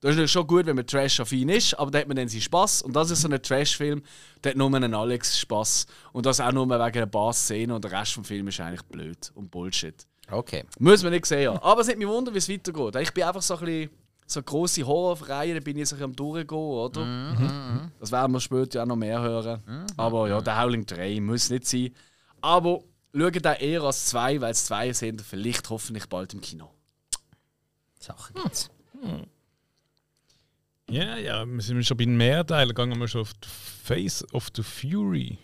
das 0.00 0.10
ist 0.10 0.16
natürlich 0.16 0.32
schon 0.32 0.46
gut, 0.48 0.66
wenn 0.66 0.74
man 0.74 0.84
Trash-affin 0.84 1.48
ist, 1.48 1.74
aber 1.74 1.92
da 1.92 2.00
hat 2.00 2.08
man 2.08 2.16
dann 2.16 2.26
seinen 2.26 2.40
Spass. 2.40 2.82
Und 2.82 2.96
das 2.96 3.12
ist 3.12 3.20
so 3.20 3.28
ein 3.28 3.40
Trash-Film, 3.40 4.02
da 4.42 4.50
hat 4.50 4.56
nur 4.56 4.74
einen 4.74 4.94
Alex 4.94 5.38
Spass. 5.38 5.86
Und 6.12 6.26
das 6.26 6.40
auch 6.40 6.50
nur 6.50 6.68
wegen 6.68 7.02
ein 7.04 7.10
paar 7.12 7.32
Szenen 7.32 7.70
und 7.70 7.84
der 7.84 7.92
Rest 7.92 8.16
des 8.16 8.26
Films 8.26 8.54
ist 8.54 8.60
eigentlich 8.60 8.82
blöd 8.82 9.30
und 9.36 9.52
Bullshit. 9.52 10.04
Okay. 10.30 10.64
Muss 10.78 11.02
man 11.02 11.12
nicht 11.12 11.26
sehen. 11.26 11.58
Aber 11.58 11.80
es 11.80 11.88
hat 11.88 11.98
mich 11.98 12.08
wundern, 12.08 12.34
wie 12.34 12.38
es 12.38 12.48
weitergeht. 12.48 12.96
Ich 12.96 13.12
bin 13.12 13.24
einfach 13.24 13.42
so 13.42 13.56
ein 13.56 13.64
bisschen, 13.64 13.90
so 14.26 14.42
grosse 14.42 14.86
Horrorreihen, 14.86 15.54
da 15.54 15.60
bin 15.60 15.76
ich 15.76 15.88
so 15.88 15.96
am 15.96 16.16
durchgehen, 16.16 16.56
oder? 16.56 17.90
Das 18.00 18.10
werden 18.10 18.32
wir 18.32 18.40
später 18.40 18.82
auch 18.82 18.86
noch 18.86 18.96
mehr 18.96 19.20
hören. 19.20 19.62
Aber 19.96 20.28
ja, 20.28 20.40
der 20.40 20.60
Howling 20.60 20.86
3 20.86 21.20
muss 21.20 21.50
nicht 21.50 21.66
sein. 21.66 21.90
Aber 22.40 22.80
schaut 23.14 23.46
auch 23.46 23.60
eher 23.60 23.82
als 23.82 24.06
zwei, 24.06 24.40
weil 24.40 24.52
es 24.52 24.64
zwei 24.64 24.92
sind, 24.92 25.20
vielleicht 25.20 25.68
hoffentlich 25.68 26.06
bald 26.08 26.32
im 26.32 26.40
Kino. 26.40 26.70
Sache 28.00 28.32
gibt's. 28.32 28.70
Ja, 30.90 31.16
ja, 31.16 31.46
wir 31.46 31.62
sind 31.62 31.84
schon 31.84 31.96
bei 31.96 32.04
den 32.04 32.16
Mehrteilen, 32.16 32.74
gehen 32.74 32.98
wir 32.98 33.08
schon 33.08 33.22
auf 33.22 33.32
die 33.34 33.48
Face 33.48 34.24
of 34.34 34.48
the 34.54 34.62
Fury. 34.62 35.38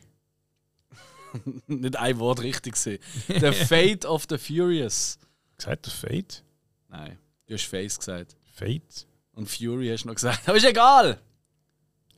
nicht 1.67 1.97
ein 1.97 2.19
Wort 2.19 2.43
richtig 2.43 2.75
gesehen. 2.75 3.01
The 3.29 3.53
Fate 3.67 4.05
of 4.05 4.27
the 4.29 4.39
Furious. 4.39 5.19
Gesagt, 5.57 5.87
der 5.87 5.93
Fate? 5.93 6.45
Nein, 6.89 7.19
du 7.47 7.55
hast 7.55 7.65
Face 7.65 7.99
gesagt. 7.99 8.37
Fate? 8.53 9.07
Und 9.33 9.49
Fury 9.49 9.89
hast 9.89 10.05
du 10.05 10.09
noch 10.09 10.15
gesagt. 10.15 10.49
Aber 10.49 10.57
ist 10.57 10.67
egal! 10.67 11.21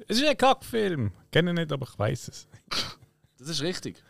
Es 0.08 0.18
ist 0.18 0.26
ein 0.26 0.36
Kackfilm. 0.36 1.12
Kenne 1.30 1.54
nicht, 1.54 1.70
aber 1.70 1.86
ich 1.88 1.98
weiß 1.98 2.28
es. 2.28 2.48
Das 3.38 3.48
ist 3.48 3.62
richtig. 3.62 4.02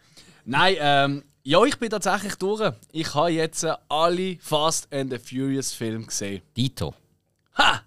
Nein, 0.44 0.76
ähm, 0.78 1.24
ja, 1.42 1.62
ich 1.64 1.76
bin 1.78 1.90
tatsächlich 1.90 2.36
durch. 2.36 2.72
Ich 2.92 3.14
habe 3.14 3.30
jetzt 3.30 3.66
alle 3.88 4.38
Fast 4.40 4.92
and 4.92 5.12
the 5.12 5.18
Furious 5.18 5.72
Filme 5.72 6.06
gesehen. 6.06 6.42
Dito. 6.56 6.94
Ha! 7.58 7.82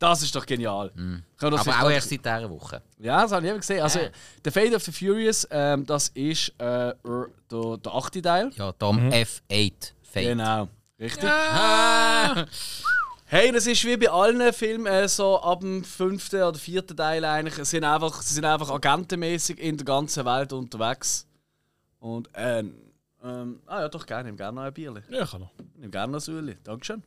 Das 0.00 0.22
ist 0.22 0.34
doch 0.34 0.46
genial. 0.46 0.90
Das 1.38 1.66
Aber 1.66 1.84
auch 1.84 1.90
erst 1.90 2.08
seit 2.08 2.24
dieser 2.24 2.48
Woche. 2.50 2.82
Ja, 2.98 3.20
das 3.22 3.32
habe 3.32 3.44
ich 3.44 3.50
eben 3.50 3.60
gesehen. 3.60 3.82
Also, 3.82 3.98
Ja. 4.00 4.08
The 4.42 4.50
Fate 4.50 4.74
of 4.74 4.82
the 4.82 4.92
Furious, 4.92 5.46
ähm, 5.50 5.84
das 5.84 6.08
ist 6.08 6.48
äh, 6.58 6.94
der, 6.94 7.76
der 7.76 7.94
achte 7.94 8.22
Teil. 8.22 8.50
Ja, 8.54 8.72
Dom 8.72 8.98
F8 9.10 9.92
Fate. 10.02 10.24
Genau. 10.24 10.68
Richtig. 10.98 11.30
Hey, 13.32 13.52
das 13.52 13.64
ist 13.68 13.84
wie 13.84 13.96
bei 13.96 14.10
allen 14.10 14.52
Filmen 14.52 14.86
äh, 14.86 15.06
so 15.06 15.40
ab 15.40 15.60
dem 15.60 15.84
fünften 15.84 16.42
oder 16.42 16.58
vierten 16.58 16.96
Teil 16.96 17.24
eigentlich. 17.24 17.54
Sie 17.54 17.62
sind 17.64 17.84
einfach, 17.84 18.22
sie 18.22 18.34
sind 18.34 18.44
einfach 18.44 18.68
agentenmäßig 18.70 19.60
in 19.60 19.76
der 19.76 19.84
ganzen 19.84 20.24
Welt 20.24 20.52
unterwegs. 20.52 21.28
Und 22.00 22.28
äh, 22.34 22.64
ähm, 23.22 23.60
ah 23.66 23.82
ja, 23.82 23.88
doch 23.88 24.04
gerne, 24.04 24.24
nimm 24.24 24.36
gerne 24.36 24.56
noch 24.56 24.62
ein 24.64 24.72
Bierchen. 24.74 25.04
Ja, 25.10 25.26
kann 25.26 25.42
noch. 25.42 25.52
Nimm 25.76 25.92
gerne 25.92 26.10
noch 26.10 26.18
ein 26.18 26.22
Säule. 26.22 26.56
Dankeschön. 26.64 27.04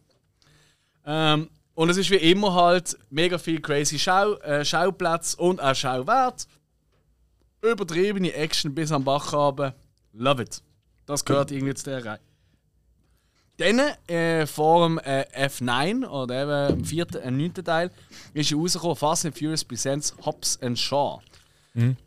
Ähm, 1.06 1.50
und 1.76 1.90
es 1.90 1.98
ist 1.98 2.12
wie 2.12 2.16
immer 2.16 2.54
halt 2.54 2.98
mega 3.10 3.38
viel 3.38 3.60
crazy 3.60 3.98
Schau, 3.98 4.36
äh, 4.36 4.64
Schauplätze 4.64 5.38
und 5.38 5.62
auch 5.62 5.76
Schauwert. 5.76 6.48
Übertriebene 7.62 8.34
Action 8.34 8.76
bis 8.76 8.92
am 8.92 9.04
Bach 9.04 9.32
haben. 9.32 9.74
Love 10.14 10.44
it. 10.44 10.62
Das 11.06 11.26
gehört 11.26 11.52
irgendwie 11.52 11.74
zu 11.74 11.90
der 11.90 12.06
Reihe. 12.06 12.20
Dann, 13.58 13.80
äh, 14.08 14.48
vor 14.48 14.88
dem 14.88 14.98
äh, 15.00 15.26
F9 15.36 16.08
oder 16.08 16.44
eben 16.44 16.80
im 16.80 16.86
vierten, 16.86 17.18
äh, 17.18 17.32
neunten 17.32 17.64
Teil, 17.64 17.92
ist 18.34 18.50
ja 18.50 18.58
rausgekommen 18.58 18.96
Fast 18.96 19.26
and 19.26 19.38
Furious 19.38 19.64
Presents 19.64 20.16
Hobbs 20.26 20.60
and 20.62 20.78
Shaw. 20.78 21.20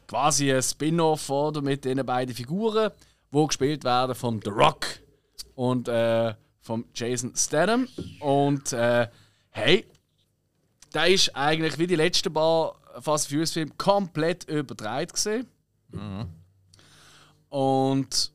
Quasi 0.07 0.53
ein 0.53 0.63
Spin-off 0.63 1.29
oder 1.29 1.61
mit 1.61 1.85
den 1.85 2.05
beiden 2.07 2.35
Figuren, 2.35 2.91
die 3.33 3.47
gespielt 3.47 3.83
werden 3.83 4.15
von 4.15 4.41
The 4.43 4.51
Rock 4.51 4.87
und 5.57 5.89
äh, 5.89 6.35
von 6.61 6.85
Jason 6.95 7.33
Statham. 7.35 7.89
Und 8.21 8.73
äh, 8.73 9.09
hey, 9.57 9.87
der 10.92 11.07
ist 11.09 11.35
eigentlich 11.35 11.79
wie 11.79 11.87
die 11.87 11.97
letzten 11.97 12.33
paar 12.33 12.77
Fast 13.01 13.29
Furious 13.29 13.53
Filme 13.53 13.73
komplett 13.79 14.45
übertreibt 14.45 15.14
gesehen. 15.14 15.47
Und 17.49 18.33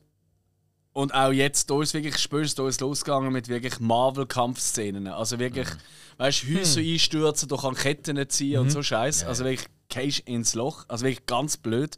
und 0.94 1.14
auch 1.14 1.32
jetzt, 1.32 1.70
da 1.70 1.80
ist 1.80 1.94
wirklich 1.94 2.18
spürst 2.18 2.58
da 2.58 2.68
ist 2.68 2.82
losgegangen 2.82 3.32
mit 3.32 3.48
wirklich 3.48 3.80
Marvel-Kampfszenen. 3.80 5.06
Also 5.06 5.38
wirklich, 5.38 5.68
weißt 6.18 6.42
du, 6.42 6.58
Häuser 6.58 6.80
einstürzen, 6.80 7.48
du 7.48 7.56
kannst 7.56 7.80
Ketten 7.80 8.28
ziehen 8.28 8.58
und 8.58 8.70
so 8.70 8.82
Scheiß. 8.82 9.24
Also 9.24 9.44
wirklich 9.44 9.68
gehst 9.88 10.20
ins 10.26 10.54
Loch. 10.54 10.84
Also 10.88 11.06
wirklich 11.06 11.24
ganz 11.24 11.56
blöd. 11.56 11.96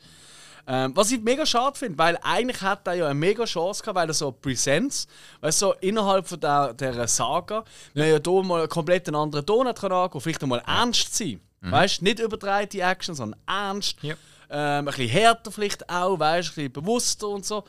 Ähm, 0.66 0.96
was 0.96 1.12
ich 1.12 1.20
mega 1.20 1.44
schade 1.44 1.78
finde, 1.78 1.98
weil 1.98 2.18
eigentlich 2.22 2.62
hat 2.62 2.86
er 2.86 2.94
ja 2.94 3.04
eine 3.04 3.14
mega 3.14 3.44
Chance 3.44 3.82
gehabt, 3.82 3.96
weil 3.96 4.08
er 4.08 4.14
so 4.14 4.32
Präsenz, 4.32 5.06
weißt 5.40 5.58
so 5.58 5.74
innerhalb 5.74 6.26
von 6.26 6.40
der, 6.40 6.72
der 6.72 7.06
Saga, 7.06 7.64
er 7.94 8.06
ja 8.06 8.18
hier 8.24 8.42
mal 8.42 8.66
komplett 8.68 9.06
einen 9.08 9.16
anderen 9.16 9.44
Ton 9.44 9.66
hat 9.68 9.84
angehen, 9.84 10.20
vielleicht 10.20 10.42
einmal 10.42 10.62
ernst 10.66 11.14
sein. 11.14 11.40
Weißt 11.70 12.00
du, 12.00 12.04
nicht 12.04 12.18
übertreibt 12.18 12.72
die 12.72 12.80
Action, 12.80 13.14
sondern 13.14 13.40
ernst. 13.46 13.96
Ja. 14.02 14.14
Ähm, 14.50 14.80
ein 14.80 14.84
bisschen 14.84 15.08
härter 15.08 15.50
vielleicht 15.50 15.88
auch, 15.88 16.18
weißt, 16.18 16.50
ein 16.50 16.54
bisschen 16.54 16.72
bewusster 16.72 17.28
und 17.28 17.44
so. 17.44 17.64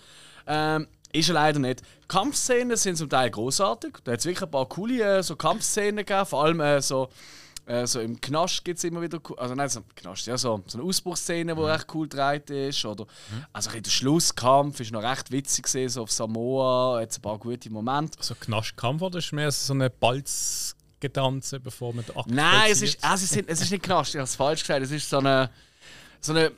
Ähm, 0.45 0.87
ist 1.13 1.29
er 1.29 1.35
leider 1.35 1.59
nicht. 1.59 1.81
Die 1.81 2.07
Kampfszenen 2.07 2.75
sind 2.75 2.97
zum 2.97 3.09
Teil 3.09 3.29
großartig. 3.31 3.99
Da 4.03 4.11
hat 4.11 4.19
es 4.19 4.25
wirklich 4.25 4.43
ein 4.43 4.51
paar 4.51 4.67
coole 4.67 5.19
äh, 5.19 5.23
so 5.23 5.35
Kampfszenen 5.37 6.05
gegeben. 6.05 6.25
Vor 6.25 6.43
allem 6.43 6.59
äh, 6.59 6.81
so, 6.81 7.09
äh, 7.65 7.87
so 7.87 7.99
im 7.99 8.19
Knast 8.21 8.63
gibt 8.63 8.77
es 8.77 8.83
immer 8.83 9.01
wieder. 9.01 9.19
Also 9.37 9.55
nein, 9.55 9.69
so, 9.69 9.81
Knast, 9.95 10.27
ja, 10.27 10.37
so, 10.37 10.63
so 10.67 10.77
eine 10.77 10.87
Ausbruchsszene, 10.87 11.55
die 11.55 11.61
recht 11.61 11.87
cool 11.93 12.07
gedreht 12.07 12.49
ist. 12.49 12.85
Oder, 12.85 13.07
Also 13.53 13.69
ein 13.69 13.71
bisschen 13.71 13.83
der 13.83 13.91
Schlusskampf 13.91 14.79
ist 14.79 14.91
noch 14.91 15.01
recht 15.01 15.31
witzig 15.31 15.65
gewesen, 15.65 15.89
so 15.89 16.03
auf 16.03 16.11
Samoa. 16.11 17.01
Jetzt 17.01 17.17
ein 17.17 17.21
paar 17.21 17.39
gute 17.39 17.69
Momente. 17.71 18.17
So 18.21 18.35
Knastkampf 18.35 19.01
oder 19.01 19.17
ist 19.17 19.31
mehr 19.31 19.51
so 19.51 19.73
eine 19.73 19.89
Balzgedanze, 19.89 21.59
bevor 21.59 21.93
man 21.93 22.05
den 22.05 22.15
Akt 22.15 22.29
Nein, 22.29 22.71
es 22.71 22.83
ist, 22.83 23.03
also 23.03 23.23
es, 23.23 23.31
sind, 23.31 23.49
es 23.49 23.61
ist 23.61 23.71
nicht 23.71 23.83
Knast, 23.83 24.11
ich 24.13 24.19
habe 24.19 24.25
es 24.25 24.35
falsch 24.35 24.61
gesagt. 24.61 24.83
Es 24.83 24.91
ist 24.91 25.09
so 25.09 25.17
eine, 25.17 25.49
so 26.21 26.33
eine, 26.33 26.51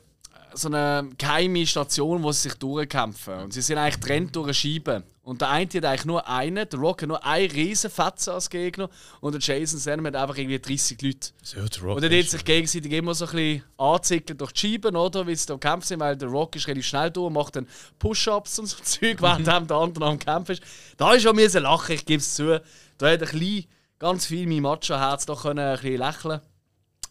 so 0.52 0.68
eine 0.68 1.08
geheime 1.16 1.66
Station, 1.66 2.22
wo 2.22 2.32
sie 2.32 2.48
sich 2.48 2.54
durchkämpfen. 2.54 3.34
Und 3.44 3.52
sie 3.54 3.62
sind 3.62 3.78
eigentlich 3.78 4.00
getrennt 4.00 4.36
durch 4.36 4.46
eine 4.46 4.54
Scheibe. 4.54 5.04
Und 5.28 5.42
der 5.42 5.50
eine 5.50 5.68
hat 5.68 5.84
eigentlich 5.84 6.06
nur 6.06 6.26
einen, 6.26 6.66
der 6.66 6.78
Rock 6.80 7.02
hat 7.02 7.08
nur 7.08 7.22
einen 7.22 7.50
riesen 7.50 7.90
Fetzen 7.90 8.30
als 8.30 8.48
Gegner 8.48 8.88
und 9.20 9.32
der 9.34 9.42
Jason 9.42 9.78
Statham 9.78 10.06
hat 10.06 10.16
einfach 10.16 10.38
irgendwie 10.38 10.58
30 10.58 11.02
Leute. 11.02 11.28
So, 11.42 11.60
der 11.60 11.82
Rock 11.82 11.96
Und 11.96 12.02
dann 12.02 12.18
hat 12.18 12.30
sich 12.30 12.42
gegenseitig 12.46 12.90
immer 12.92 13.12
so 13.12 13.26
ein 13.26 13.32
bisschen 13.32 13.62
anzicken 13.76 14.38
durch 14.38 14.52
die 14.52 14.60
Scheiben, 14.60 14.96
oder? 14.96 15.26
Wie 15.26 15.34
sie 15.34 15.44
da 15.44 15.52
am 15.52 15.60
Kampf 15.60 15.84
sind, 15.84 16.00
weil 16.00 16.16
der 16.16 16.30
Rock 16.30 16.56
ist 16.56 16.66
relativ 16.66 16.86
schnell 16.86 17.10
durch 17.10 17.26
und 17.26 17.34
macht 17.34 17.56
dann 17.56 17.68
Push-Ups 17.98 18.58
und 18.58 18.66
so 18.68 18.78
Zeug, 18.82 19.20
während 19.20 19.46
der 19.46 19.76
andere 19.76 20.06
am 20.06 20.18
Kampf 20.18 20.48
ist. 20.48 20.62
Da 20.96 21.12
ist 21.12 21.24
schon 21.24 21.36
müssen 21.36 21.62
lachen, 21.62 21.94
ich 21.94 22.06
gebe 22.06 22.22
es 22.22 22.34
zu. 22.34 22.62
Da 22.96 23.10
hat 23.10 23.22
ein 23.22 23.28
bisschen, 23.28 23.66
ganz 23.98 24.24
viel 24.24 24.46
mein 24.46 24.62
Macho-Herz 24.62 25.26
doch 25.26 25.42
können 25.42 25.58
ein 25.58 25.76
bisschen 25.76 25.98
lächeln 25.98 26.40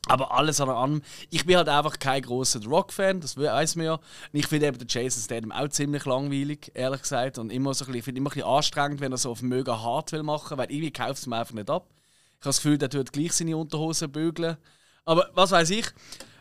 aber 0.08 0.32
alles 0.32 0.62
an 0.62 0.70
allem, 0.70 1.02
ich 1.30 1.46
bin 1.46 1.58
halt 1.58 1.70
einfach 1.70 2.00
kein 2.00 2.22
großer 2.22 2.64
Rock-Fan, 2.66 3.22
das 3.22 3.38
weiß 3.38 3.76
man 3.76 3.86
ja. 3.86 3.94
Und 3.94 4.02
ich 4.34 4.48
finde 4.48 4.68
eben 4.68 4.78
den 4.78 4.88
Jason 4.88 5.22
Statham 5.22 5.52
auch 5.52 5.68
ziemlich 5.70 6.06
langweilig, 6.06 6.72
ehrlich 6.74 7.02
gesagt. 7.02 7.38
Und 7.38 7.52
immer 7.52 7.74
so 7.74 7.86
ein 7.86 7.88
bisschen, 7.88 8.00
ich 8.00 8.06
finde 8.06 8.20
immer 8.20 8.30
ein 8.30 8.34
bisschen 8.34 8.50
anstrengend, 8.50 9.02
wenn 9.02 9.12
er 9.12 9.18
so 9.18 9.32
auf 9.32 9.42
mega 9.42 9.82
hart 9.82 10.12
will 10.12 10.24
machen, 10.24 10.58
weil 10.58 10.72
irgendwie 10.72 10.92
kauft 10.92 11.20
es 11.20 11.28
mir 11.28 11.38
einfach 11.38 11.54
nicht 11.54 11.70
ab. 11.70 11.88
Ich 11.90 12.46
habe 12.46 12.50
das 12.50 12.58
Gefühl, 12.58 12.78
der 12.78 12.90
tut 12.90 13.12
gleich 13.12 13.34
seine 13.34 13.58
Unterhosen 13.58 14.12
bügeln. 14.12 14.58
Aber 15.06 15.30
was 15.34 15.52
weiß 15.52 15.70
ich, 15.72 15.88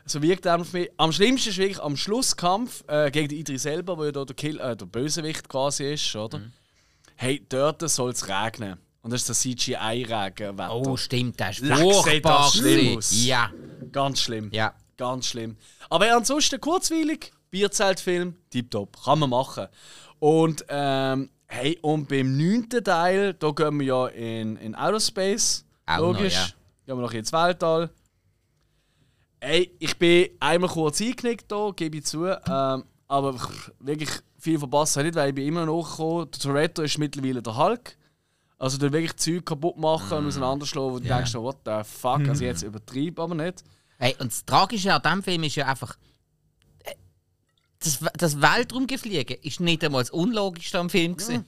so 0.04 0.22
wirkt 0.22 0.46
er 0.46 0.60
auf 0.60 0.72
mich. 0.72 0.90
Am 0.96 1.12
schlimmsten 1.12 1.50
ist 1.50 1.58
wirklich 1.58 1.80
am 1.80 1.96
Schlusskampf 1.96 2.84
äh, 2.86 3.10
gegen 3.10 3.28
den 3.28 3.38
Idris 3.38 3.62
selber, 3.62 3.98
wo 3.98 4.04
ja 4.04 4.12
da 4.12 4.24
der, 4.24 4.36
Kill, 4.36 4.60
äh, 4.60 4.76
der 4.76 4.86
Bösewicht 4.86 5.48
quasi 5.48 5.92
ist, 5.94 6.14
oder? 6.14 6.38
Hey, 7.16 7.44
dort 7.48 7.88
soll 7.88 8.10
es 8.10 8.28
regnen. 8.28 8.78
Und 9.06 9.12
das 9.12 9.30
ist 9.30 9.44
der 9.46 9.76
CGI-Regen. 9.76 10.58
Oh, 10.68 10.96
stimmt, 10.96 11.40
das 11.40 11.60
ist 11.60 11.72
furchtbar. 11.72 12.38
das 12.42 12.54
schlimm 12.56 12.98
aus. 12.98 13.24
Ja, 13.24 13.52
Ganz 13.92 14.18
schlimm. 14.20 14.50
ja. 14.52 14.74
Ganz 14.96 15.26
schlimm. 15.28 15.56
Aber 15.88 16.12
ansonsten 16.12 16.60
kurzweilig, 16.60 17.30
Bierzeltfilm, 17.48 18.34
tipptopp, 18.50 19.00
kann 19.04 19.20
man 19.20 19.30
machen. 19.30 19.68
Und 20.18 20.64
ähm, 20.68 21.30
hey, 21.46 21.78
und 21.82 22.08
beim 22.08 22.36
neunten 22.36 22.82
Teil, 22.82 23.34
da 23.34 23.52
gehen 23.52 23.78
wir 23.78 23.86
ja 23.86 24.06
in, 24.08 24.56
in 24.56 24.74
Outer 24.74 24.98
Space. 24.98 25.64
Auch 25.86 25.98
noch, 25.98 26.06
logisch. 26.14 26.34
ja. 26.34 26.46
Gehen 26.86 26.96
wir 26.96 27.02
noch 27.02 27.12
ins 27.12 27.32
Weltall. 27.32 27.90
Ey, 29.38 29.70
ich 29.78 29.96
bin 29.96 30.30
einmal 30.40 30.68
kurz 30.68 31.00
eingenickt 31.00 31.44
da, 31.52 31.70
gebe 31.76 31.98
ich 31.98 32.06
zu. 32.06 32.26
Ähm, 32.26 32.82
aber 33.06 33.36
wirklich 33.78 34.10
viel 34.36 34.58
verpasst 34.58 34.96
habe 34.96 35.06
ich 35.06 35.14
nicht, 35.14 35.20
weil 35.20 35.28
ich 35.28 35.34
bin 35.36 35.46
immer 35.46 35.64
noch 35.64 35.88
gekommen. 35.88 36.28
Der 36.28 36.40
Toretto 36.40 36.82
ist 36.82 36.98
mittlerweile 36.98 37.40
der 37.40 37.56
Hulk. 37.56 37.96
Also 38.58 38.78
der 38.78 38.90
wirklich 38.92 39.16
Zeug 39.16 39.44
kaputt 39.44 39.76
machen 39.76 40.16
und 40.18 40.26
auseinanderschlagen, 40.28 40.92
wo 40.92 40.98
du 40.98 41.06
Ja. 41.06 41.16
denkst, 41.16 41.32
so, 41.32 41.42
what 41.42 41.58
the 41.66 41.82
fuck, 41.84 42.26
also 42.28 42.42
jetzt 42.44 42.62
übertrieben, 42.62 43.20
aber 43.20 43.34
nicht. 43.34 43.62
Hey, 43.98 44.14
und 44.18 44.30
das 44.32 44.44
Tragische 44.44 44.94
an 44.94 45.02
diesem 45.02 45.22
Film 45.22 45.42
ist 45.44 45.56
ja 45.56 45.66
einfach. 45.66 45.96
äh, 46.84 46.94
Das, 47.80 47.98
das 48.16 48.40
Weltraumgefliegen 48.40 49.36
ist 49.42 49.60
nicht 49.60 49.84
einmal 49.84 50.02
das 50.02 50.10
Unlogischste 50.10 50.78
am 50.78 50.88
Film. 50.90 51.16
Gewesen. 51.16 51.44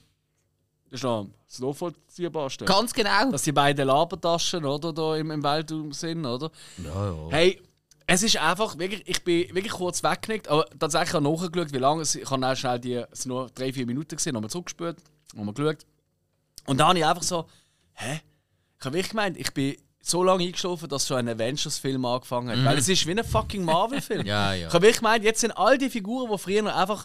Das 0.90 1.00
ist 1.00 1.04
noch 1.04 1.26
das 1.46 1.58
Nachvollziehbarste. 1.60 2.64
Ganz 2.66 2.92
genau. 2.92 3.30
Dass 3.30 3.42
die 3.42 3.52
beiden 3.52 3.86
Labertaschen 3.86 4.64
oder, 4.66 4.92
da 4.92 5.16
im, 5.16 5.30
im 5.30 5.42
Weltraum 5.42 5.92
sind, 5.92 6.24
oder? 6.26 6.50
Ja, 6.82 7.10
ja. 7.10 7.28
Hey, 7.30 7.62
es 8.06 8.22
ist 8.22 8.36
einfach, 8.38 8.78
wirklich, 8.78 9.02
ich 9.06 9.22
bin 9.24 9.54
wirklich 9.54 9.72
kurz 9.72 10.02
weggenickt, 10.02 10.48
aber 10.48 10.66
tatsächlich 10.78 11.12
habe 11.14 11.26
ich 11.28 11.40
nachgeschaut, 11.40 11.72
wie 11.72 11.78
lange 11.78 12.02
es 12.02 12.14
Ich 12.14 12.30
habe 12.30 12.56
schnell 12.56 12.78
die, 12.80 12.94
es 12.94 13.22
sind 13.22 13.28
nur 13.30 13.50
drei, 13.50 13.72
vier 13.72 13.86
Minuten 13.86 14.16
gesehen, 14.16 14.32
nochmal 14.34 14.48
zurückgespült, 14.50 14.98
nochmal 15.34 15.54
geschaut. 15.54 15.84
Und 16.68 16.78
dann 16.78 16.88
habe 16.88 16.98
ich 16.98 17.04
einfach 17.06 17.22
so, 17.22 17.46
hä? 17.94 18.20
Ich 18.78 18.84
habe 18.84 18.94
wirklich 18.94 19.10
gemeint, 19.10 19.36
ich 19.36 19.52
bin 19.52 19.76
so 20.00 20.22
lange 20.22 20.44
eingeschlafen, 20.44 20.88
dass 20.88 21.06
schon 21.06 21.18
ein 21.18 21.28
Avengers-Film 21.28 22.04
angefangen 22.04 22.50
hat. 22.56 22.64
Weil 22.64 22.78
es 22.78 22.88
ist 22.88 23.06
wie 23.06 23.10
ein 23.12 23.24
fucking 23.24 23.64
Marvel-Film. 23.64 24.24
Ja, 24.26 24.54
ja. 24.54 24.68
Ich 24.68 24.72
habe 24.74 24.82
wirklich 24.82 24.98
gemeint, 24.98 25.24
jetzt 25.24 25.40
sind 25.40 25.50
all 25.52 25.76
die 25.78 25.90
Figuren, 25.90 26.30
die 26.30 26.38
früher 26.38 26.74
einfach 26.74 27.04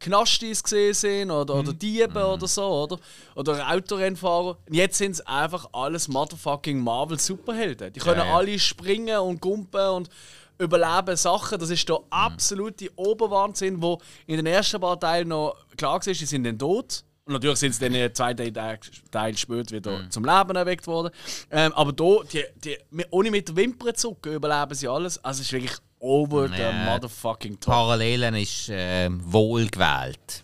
Knastis 0.00 0.62
gesehen 0.62 0.94
sind 0.94 1.30
oder, 1.30 1.54
oder 1.54 1.72
Diebe 1.72 2.26
oder 2.26 2.48
so, 2.48 2.64
oder? 2.64 2.98
Oder 3.36 3.70
Autorennfahrer. 3.72 4.58
Und 4.68 4.74
Jetzt 4.74 4.98
sind 4.98 5.12
es 5.12 5.20
einfach 5.20 5.68
alles 5.72 6.08
motherfucking 6.08 6.80
Marvel-Superhelden. 6.80 7.92
Die 7.92 8.00
können 8.00 8.18
Ja, 8.18 8.26
ja. 8.26 8.36
alle 8.36 8.58
springen 8.58 9.18
und 9.18 9.40
gumpen 9.40 9.88
und 9.90 10.10
überleben 10.58 11.16
Sachen. 11.16 11.58
Das 11.58 11.70
ist 11.70 11.88
der 11.88 12.00
absolute 12.10 12.90
Oberwahnsinn, 12.96 13.80
wo 13.80 14.00
in 14.26 14.36
den 14.36 14.46
ersten 14.46 14.80
paar 14.80 14.98
Teilen 14.98 15.28
noch 15.28 15.54
klar 15.76 15.94
war, 15.94 16.02
sie 16.02 16.14
sind 16.14 16.44
dann 16.44 16.58
tot. 16.58 17.04
Und 17.24 17.34
natürlich 17.34 17.58
sind 17.60 17.74
sie 17.74 17.88
dann 17.88 18.14
zwei 18.14 18.34
Teile 18.34 18.78
Teil 19.10 19.36
später 19.36 19.76
wieder 19.76 20.10
zum 20.10 20.24
Leben 20.24 20.56
erweckt 20.56 20.86
worden. 20.88 21.12
Ähm, 21.50 21.72
aber 21.74 21.92
da, 21.92 22.16
die, 22.32 22.44
die, 22.64 22.76
ohne 23.10 23.30
mit 23.30 23.48
der 23.48 23.54
Wimpern 23.56 23.94
zu 23.94 24.08
zucken, 24.08 24.32
überleben 24.34 24.74
sie 24.74 24.88
alles. 24.88 25.22
Also 25.24 25.40
es 25.40 25.46
ist 25.46 25.52
wirklich 25.52 25.76
over 26.00 26.48
the 26.48 26.60
Ja. 26.60 26.72
motherfucking 26.72 27.60
top. 27.60 27.72
Parallelen 27.72 28.34
ist 28.34 28.68
äh, 28.70 29.08
wohlgewählt. 29.12 30.42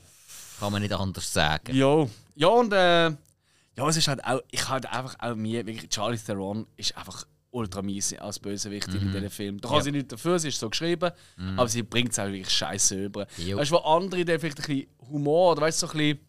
Kann 0.60 0.72
man 0.72 0.82
nicht 0.82 0.92
anders 0.94 1.32
sagen. 1.32 1.74
Ja. 1.74 2.06
Ja, 2.36 2.46
und 2.48 2.72
äh, 2.72 3.06
ja, 3.08 3.88
es 3.88 3.96
ist 3.96 4.06
halt 4.06 4.24
auch, 4.24 4.40
ich 4.50 4.68
halt 4.68 4.86
einfach 4.86 5.16
auch 5.18 5.34
mir, 5.34 5.66
wirklich, 5.66 5.88
Charlie 5.90 6.18
Theron 6.18 6.66
ist 6.76 6.96
einfach 6.96 7.24
ultra 7.50 7.82
mies 7.82 8.12
als 8.18 8.38
Bösewicht 8.38 8.86
in 8.88 9.10
diesem 9.10 9.30
Film. 9.30 9.60
Da 9.60 9.68
kann 9.68 9.82
sie 9.82 9.90
nicht 9.90 10.12
dafür, 10.12 10.38
sie 10.38 10.48
ist 10.48 10.60
so 10.60 10.68
geschrieben, 10.70 11.10
aber 11.56 11.66
sie 11.68 11.82
bringt 11.82 12.12
es 12.12 12.18
auch 12.18 12.26
wirklich 12.26 12.50
scheiße 12.50 13.04
über. 13.06 13.26
Jo. 13.38 13.56
Weißt 13.56 13.70
du, 13.72 13.76
wo 13.76 13.78
andere 13.78 14.24
dann 14.24 14.38
vielleicht 14.38 14.58
ein 14.60 14.66
bisschen 14.66 14.86
Humor 15.10 15.52
oder 15.52 15.62
weißt 15.62 15.82
du, 15.82 15.86
so 15.86 15.92
ein 15.92 15.98
bisschen, 15.98 16.27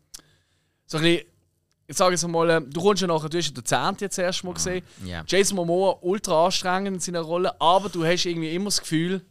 so 0.89 0.97
ein 0.97 1.03
bisschen 1.03 1.25
ich 1.87 1.97
sage 1.97 2.11
jetzt 2.11 2.27
mal, 2.27 2.47
äh, 2.51 2.61
du 2.61 2.81
kommst 2.81 3.01
ja 3.01 3.07
nachher, 3.07 3.29
du 3.29 3.37
hast 3.39 3.47
ja 3.47 3.53
den 3.53 3.65
Zehnten 3.65 4.03
jetzt 4.03 4.19
erst 4.19 4.43
mal 4.43 4.53
gesehen. 4.53 4.85
Ja. 5.03 5.23
Jason 5.27 5.55
Momoa 5.55 5.97
ultra 6.01 6.45
anstrengend 6.45 6.87
in 6.93 6.99
seiner 6.99 7.21
Rolle, 7.21 7.59
aber 7.59 7.89
du 7.89 8.05
hast 8.05 8.25
irgendwie 8.27 8.53
immer 8.53 8.65
das 8.65 8.79
Gefühl, 8.79 9.25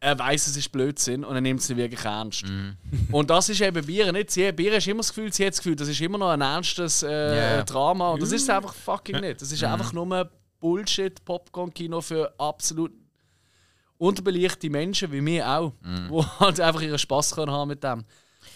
er 0.00 0.18
weiß, 0.18 0.46
es 0.46 0.56
ist 0.56 0.72
Blödsinn 0.72 1.22
und 1.22 1.34
er 1.34 1.42
nimmt 1.42 1.60
es 1.60 1.68
nicht 1.68 1.76
wirklich 1.76 2.02
ernst. 2.02 2.44
Und 3.12 3.28
das 3.30 3.48
ist 3.48 3.60
eben 3.60 3.84
Bier 3.84 4.12
nicht. 4.12 4.30
Sie, 4.30 4.50
Bier 4.52 4.74
hast 4.74 4.86
immer 4.86 4.98
das 4.98 5.08
Gefühl, 5.08 5.32
sie 5.32 5.44
hat 5.44 5.52
das 5.52 5.58
Gefühl, 5.58 5.76
das 5.76 5.88
ist 5.88 6.00
immer 6.00 6.18
noch 6.18 6.30
ein 6.30 6.40
ernstes 6.40 7.02
äh, 7.02 7.56
Ja. 7.56 7.62
Drama. 7.62 8.10
Und 8.10 8.22
das 8.22 8.32
ist 8.32 8.42
es 8.42 8.50
einfach 8.50 8.74
fucking 8.74 9.20
nicht. 9.20 9.40
Das 9.42 9.50
ist 9.52 9.64
einfach 9.64 9.92
nur 9.92 10.30
Bullshit, 10.60 11.24
Popcorn-Kino 11.24 12.00
für 12.00 12.32
absolut 12.38 12.92
unterbelichtete 13.98 14.70
Menschen, 14.70 15.10
wie 15.12 15.24
wir 15.24 15.48
auch, 15.48 15.72
die 15.82 16.24
halt 16.40 16.60
einfach 16.60 16.82
ihren 16.82 16.98
Spass 16.98 17.34
können 17.34 17.50
haben 17.52 17.68
mit 17.68 17.82
dem. 17.82 18.04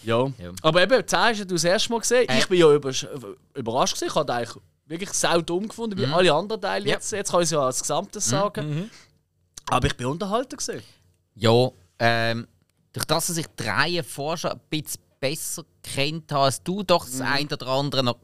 Ja. 0.03 0.27
Ja. 0.39 0.51
Aber 0.63 0.83
eben, 0.83 1.07
10 1.07 1.19
hast 1.19 1.41
du 1.41 1.45
das 1.47 1.65
erste 1.65 1.93
Mal 1.93 1.99
gesehen. 2.01 2.29
Äh. 2.29 2.39
Ich 2.39 2.49
bin 2.49 2.59
ja 2.59 2.67
übersch- 2.67 3.09
überrascht. 3.55 3.95
Gewesen. 3.95 4.09
Ich 4.11 4.15
habe 4.15 4.33
eigentlich 4.35 4.57
wirklich 4.87 5.13
sau 5.13 5.41
dumm 5.41 5.69
gefunden, 5.69 5.99
wie 5.99 6.07
alle 6.07 6.33
anderen 6.33 6.61
Teile 6.61 6.87
Ja. 6.87 6.95
jetzt. 6.95 7.11
Jetzt 7.13 7.31
kann 7.31 7.41
ich 7.41 7.45
es 7.45 7.51
ja 7.51 7.61
als 7.61 7.81
Gesamtes 7.81 8.27
sagen. 8.27 8.91
Aber 9.69 9.87
ich 9.87 9.97
bin 9.97 10.07
unterhalten. 10.07 10.57
Gewesen. 10.57 10.83
Ja, 11.35 11.69
ähm, 11.99 12.47
durch 12.93 13.07
das, 13.07 13.29
dass 13.29 13.37
ich 13.37 13.47
die 13.47 13.63
Reihe 13.63 14.03
vorher 14.03 14.37
schon 14.39 14.51
ein 14.53 14.61
bisschen 14.69 15.01
besser 15.21 15.65
kennt 15.83 16.33
habe, 16.33 16.45
als 16.45 16.63
du 16.63 16.83
doch 16.83 17.05
das 17.05 17.21
eine 17.21 17.47
oder 17.49 17.67
andere 17.69 18.03
noch 18.03 18.17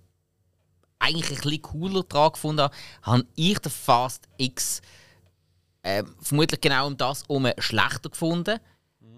eigentlich 0.99 1.29
ein 1.31 1.43
bisschen 1.43 1.63
cooler 1.63 2.03
dran 2.05 2.33
gefunden 2.33 2.63
habe, 2.63 2.75
habe 3.03 3.27
ich 3.37 3.59
den 3.59 3.71
Fast 3.71 4.25
X 4.39 4.81
ähm, 5.85 6.15
vermutlich 6.21 6.61
genau 6.61 6.87
um 6.89 6.97
das 6.97 7.23
herum 7.29 7.47
schlechter 7.59 8.09
gefunden. 8.11 8.59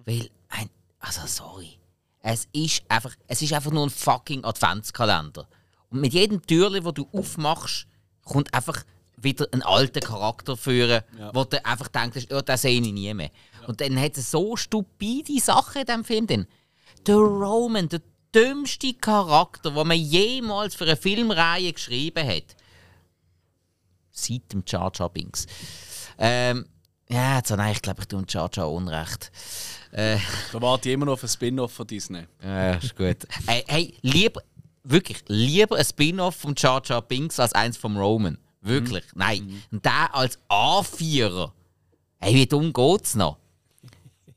Weil, 0.05 0.29
ein, 0.49 0.69
also 0.99 1.23
sorry, 1.27 1.78
es 2.23 2.49
ist, 2.53 2.83
einfach, 2.89 3.15
es 3.27 3.43
ist 3.43 3.53
einfach 3.53 3.71
nur 3.71 3.85
ein 3.85 3.91
fucking 3.91 4.45
Adventskalender. 4.45 5.49
Und 5.91 6.01
mit 6.01 6.13
jedem 6.13 6.45
Türchen, 6.45 6.85
das 6.85 6.95
du 6.95 7.09
aufmachst, 7.13 7.87
kommt 8.25 8.53
einfach 8.53 8.85
wieder 9.17 9.47
ein 9.53 9.63
alter 9.63 10.01
Charakter 10.01 10.57
führen, 10.57 11.03
wo 11.33 11.45
du 11.45 11.65
einfach 11.65 11.89
denkst, 11.89 12.27
ja, 12.31 12.43
den 12.43 12.57
sehe 12.57 12.81
ich 12.81 12.93
nie 12.93 13.13
mehr. 13.15 13.31
Und 13.67 13.81
dann 13.81 14.01
hat 14.01 14.17
es 14.17 14.31
so 14.31 14.57
stupide 14.57 15.41
Sachen 15.41 15.81
in 15.81 15.87
diesem 15.87 16.05
Film. 16.05 16.27
Drin. 16.27 16.47
Der 17.07 17.17
Roman, 17.17 17.89
der 17.89 18.01
dümmste 18.35 18.95
Charakter, 18.95 19.71
den 19.71 19.87
man 19.87 19.99
jemals 19.99 20.75
für 20.75 20.85
eine 20.85 20.97
Filmreihe 20.97 21.73
geschrieben 21.73 22.27
hat. 22.27 22.57
Seit 24.11 24.53
dem 24.53 24.63
Jar 24.67 24.91
Jar 24.95 25.09
Binks. 25.09 25.47
Ähm, 26.19 26.67
ja, 27.09 27.37
jetzt 27.37 27.51
habe 27.51 27.71
ich, 27.71 27.83
glaube, 27.83 28.03
ich 28.03 28.09
tue 28.09 28.21
dem 28.21 28.27
Jar 28.29 28.51
Jar 28.53 28.71
Unrecht. 28.71 29.31
Äh, 29.93 30.19
Da 30.53 30.61
warte 30.61 30.89
ich 30.89 30.95
immer 30.95 31.07
noch 31.07 31.15
auf 31.15 31.23
ein 31.23 31.29
Spin-off 31.29 31.73
von 31.73 31.87
Disney. 31.87 32.25
ja, 32.43 32.75
ist 32.75 32.95
gut. 32.97 33.17
hey, 33.47 33.65
hey, 33.67 33.95
lieber, 34.03 34.43
wirklich, 34.85 35.23
lieber 35.29 35.77
ein 35.77 35.85
Spin-off 35.85 36.37
von 36.37 36.55
Jar 36.57 36.83
Jar 36.85 37.03
Binks 37.03 37.41
als 37.41 37.53
eins 37.53 37.77
vom 37.77 37.97
Roman. 37.97 38.39
Wirklich, 38.61 39.05
nein. 39.15 39.63
Und 39.71 39.85
der 39.85 40.15
als 40.15 40.39
A4er. 40.49 41.53
Hey, 42.21 42.35
wie 42.35 42.47
dumm 42.47 42.73
geht's 42.73 43.15
noch? 43.15 43.39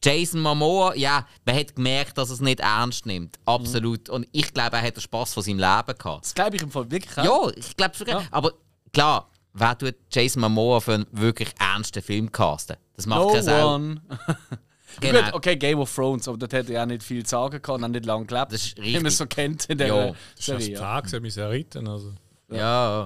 Jason 0.04 0.42
Momoa, 0.42 0.96
ja, 0.96 1.28
man 1.46 1.56
hat 1.56 1.76
gemerkt, 1.76 2.18
dass 2.18 2.30
er 2.30 2.34
es 2.36 2.42
nicht 2.42 2.60
ernst 2.60 3.06
nimmt. 3.06 3.38
Absolut. 3.46 4.10
Und 4.10 4.28
ich 4.32 4.52
glaube, 4.54 4.78
er 4.78 4.82
hat 4.84 4.96
den 4.96 5.02
Spaß 5.02 5.34
von 5.34 5.44
seinem 5.44 5.60
Leben 5.60 5.98
gehabt. 5.98 6.26
Das 6.26 6.34
glaube 6.34 6.56
ich 6.56 6.62
im 6.64 6.72
Fall 6.72 6.90
wirklich 6.90 7.18
auch. 7.20 7.50
Ja, 7.50 7.54
ich 7.56 7.76
glaube 7.78 7.96
schon. 7.96 8.08
Ja. 8.08 8.24
Aber 8.32 8.54
klar, 8.94 9.30
wer 9.54 9.78
tut 9.78 9.96
Jason 10.12 10.42
Momoa 10.42 10.80
für 10.80 10.94
einen 10.96 11.06
wirklich 11.12 11.50
ernsten 11.60 12.02
Film 12.02 12.32
casten? 12.32 12.78
Das 12.96 13.06
macht 13.06 13.22
No 13.22 13.28
keinen 13.32 13.44
Sinn. 13.44 14.02
Genau. 15.00 15.22
Gut, 15.24 15.34
okay, 15.34 15.56
Game 15.56 15.80
of 15.80 15.94
Thrones, 15.94 16.28
aber 16.28 16.38
dort 16.38 16.54
hätte 16.54 16.74
er 16.74 16.84
auch 16.84 16.88
nicht 16.88 17.04
viel 17.04 17.24
zu 17.24 17.32
sagen 17.32 17.62
können 17.62 17.84
und 17.84 17.84
auch 17.86 17.94
nicht 17.94 18.06
lange 18.06 18.26
gelebt. 18.26 18.52
Das 18.52 18.64
ist 18.64 18.78
Wie 18.78 18.82
man 18.82 18.88
richtig. 18.90 19.08
es 19.08 19.18
so 19.18 19.26
kennt 19.26 19.66
in 19.66 19.78
der 19.78 19.88
Ja. 19.88 20.06
Das 20.08 20.16
ist 20.16 20.24
das 20.38 20.46
Serie. 20.46 20.70
ja. 20.72 20.78
Pflag, 20.80 21.10
sie 21.10 21.20
müssen 21.20 21.44
reiten. 21.44 21.88
Also. 21.88 22.14
Ja, 22.52 22.58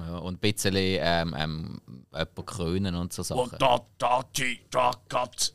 ja, 0.07 0.17
und 0.17 0.36
ein 0.36 0.39
bisschen 0.39 0.73
ähm, 0.75 1.36
ähm, 1.38 1.81
jemanden 2.11 2.45
krönen 2.45 2.95
und 2.95 3.13
so 3.13 3.21
Sachen. 3.21 3.41
Und 3.51 3.61
da, 3.61 3.79
da, 3.99 4.21
die, 4.36 4.59
da, 4.71 4.91
Gott. 5.07 5.53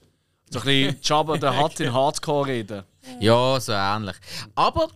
So 0.51 0.61
ein 0.61 0.65
bisschen 0.65 0.97
Jabba 1.03 1.37
der 1.39 1.57
hat 1.57 1.81
in 1.81 1.93
Hardcore 1.93 2.47
reden. 2.49 2.85
Ja, 3.19 3.59
so 3.59 3.73
ähnlich. 3.73 4.17
Aber 4.55 4.89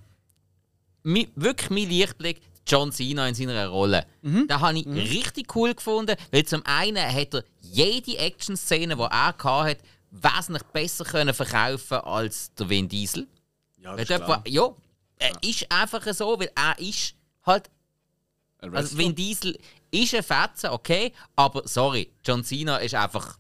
mi, 1.03 1.29
wirklich 1.35 1.71
mein 1.71 1.89
Lichtblick, 1.89 2.41
John 2.67 2.93
Cena 2.93 3.29
in 3.29 3.35
seiner 3.35 3.67
Rolle. 3.69 4.07
Mhm. 4.23 4.49
Den 4.49 4.61
habe 4.61 4.79
ich 4.79 4.87
richtig 4.87 5.55
cool 5.57 5.75
gefunden, 5.75 6.17
weil 6.33 6.45
zum 6.45 6.63
einen 6.65 7.03
hat 7.05 7.35
er 7.35 7.45
jede 7.61 8.17
Action-Szene, 8.17 8.97
die 8.97 9.03
er 9.03 9.35
hatte, 9.43 9.77
wesentlich 10.15 10.63
besser 10.65 11.05
können 11.05 11.35
verkaufen 11.35 11.99
als 11.99 12.55
der 12.55 12.69
Vin 12.69 12.89
Diesel. 12.89 13.27
Ja, 13.79 13.97
Weil 13.97 14.05
dort, 14.05 14.49
ja, 14.49 14.69
er 15.19 15.33
ist 15.43 15.71
einfach 15.71 16.07
so, 16.13 16.39
weil 16.39 16.51
er 16.55 16.79
ist 16.79 17.15
halt 17.45 17.71
also 18.59 18.97
Vin 18.97 19.15
Diesel 19.15 19.59
ist 19.91 20.15
ein 20.15 20.23
Fetzen, 20.23 20.71
okay, 20.71 21.13
aber 21.37 21.63
sorry, 21.67 22.11
John 22.25 22.43
Cena 22.45 22.79
ist 22.79 22.95
einfach. 22.95 23.39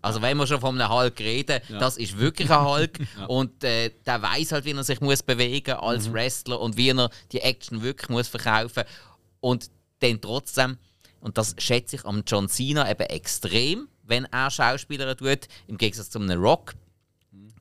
Also 0.00 0.22
wenn 0.22 0.36
wir 0.36 0.46
schon 0.46 0.60
von 0.60 0.80
einem 0.80 0.92
Hulk 0.92 1.18
reden, 1.20 1.60
das 1.68 1.96
ist 1.96 2.18
wirklich 2.18 2.50
ein 2.50 2.64
Hulk. 2.64 2.98
Und 3.28 3.64
äh, 3.64 3.90
der 4.06 4.22
weiß 4.22 4.52
halt, 4.52 4.64
wie 4.64 4.72
er 4.72 4.84
sich 4.84 5.00
muss 5.00 5.22
bewegen 5.22 5.74
als 5.74 6.12
Wrestler 6.12 6.60
und 6.60 6.76
wie 6.76 6.90
er 6.90 7.10
die 7.32 7.40
Action 7.40 7.82
wirklich 7.82 8.08
muss 8.08 8.28
verkaufen. 8.28 8.84
Und 9.40 9.70
dann 9.98 10.20
trotzdem 10.20 10.78
und 11.20 11.36
das 11.36 11.54
schätze 11.58 11.96
ich 11.96 12.04
am 12.04 12.22
John 12.26 12.48
Cena 12.48 12.88
eben 12.90 13.02
extrem, 13.02 13.88
wenn 14.08 14.24
er 14.26 14.50
Schauspieler 14.50 15.16
tut, 15.16 15.48
im 15.66 15.78
Gegensatz 15.78 16.10
zu 16.10 16.18
einem 16.18 16.40
Rock. 16.40 16.74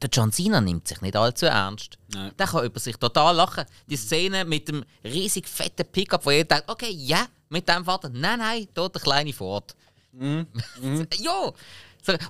Der 0.02 0.10
John 0.12 0.32
Cena 0.32 0.62
nimmt 0.62 0.88
sich 0.88 1.02
nicht 1.02 1.16
allzu 1.16 1.48
ernst. 1.48 1.98
Nein. 2.14 2.32
Der 2.38 2.48
kann 2.48 2.66
über 2.66 2.80
sich 2.80 2.98
total 2.98 3.36
lachen. 3.36 3.66
Die 3.88 3.96
Szene 3.96 4.46
mit 4.46 4.68
dem 4.68 4.84
riesig 5.04 5.48
fetten 5.48 5.86
Pickup, 5.92 6.26
wo 6.26 6.32
jeder 6.32 6.56
denkt, 6.56 6.70
okay, 6.70 6.92
ja, 6.92 7.28
mit 7.50 7.68
dem 7.68 7.86
Vater. 7.86 8.10
Nein, 8.10 8.40
nein, 8.40 8.68
dort 8.74 8.96
der 8.96 9.02
kleine 9.02 9.34
Ford. 9.34 9.76
ja! 11.18 11.54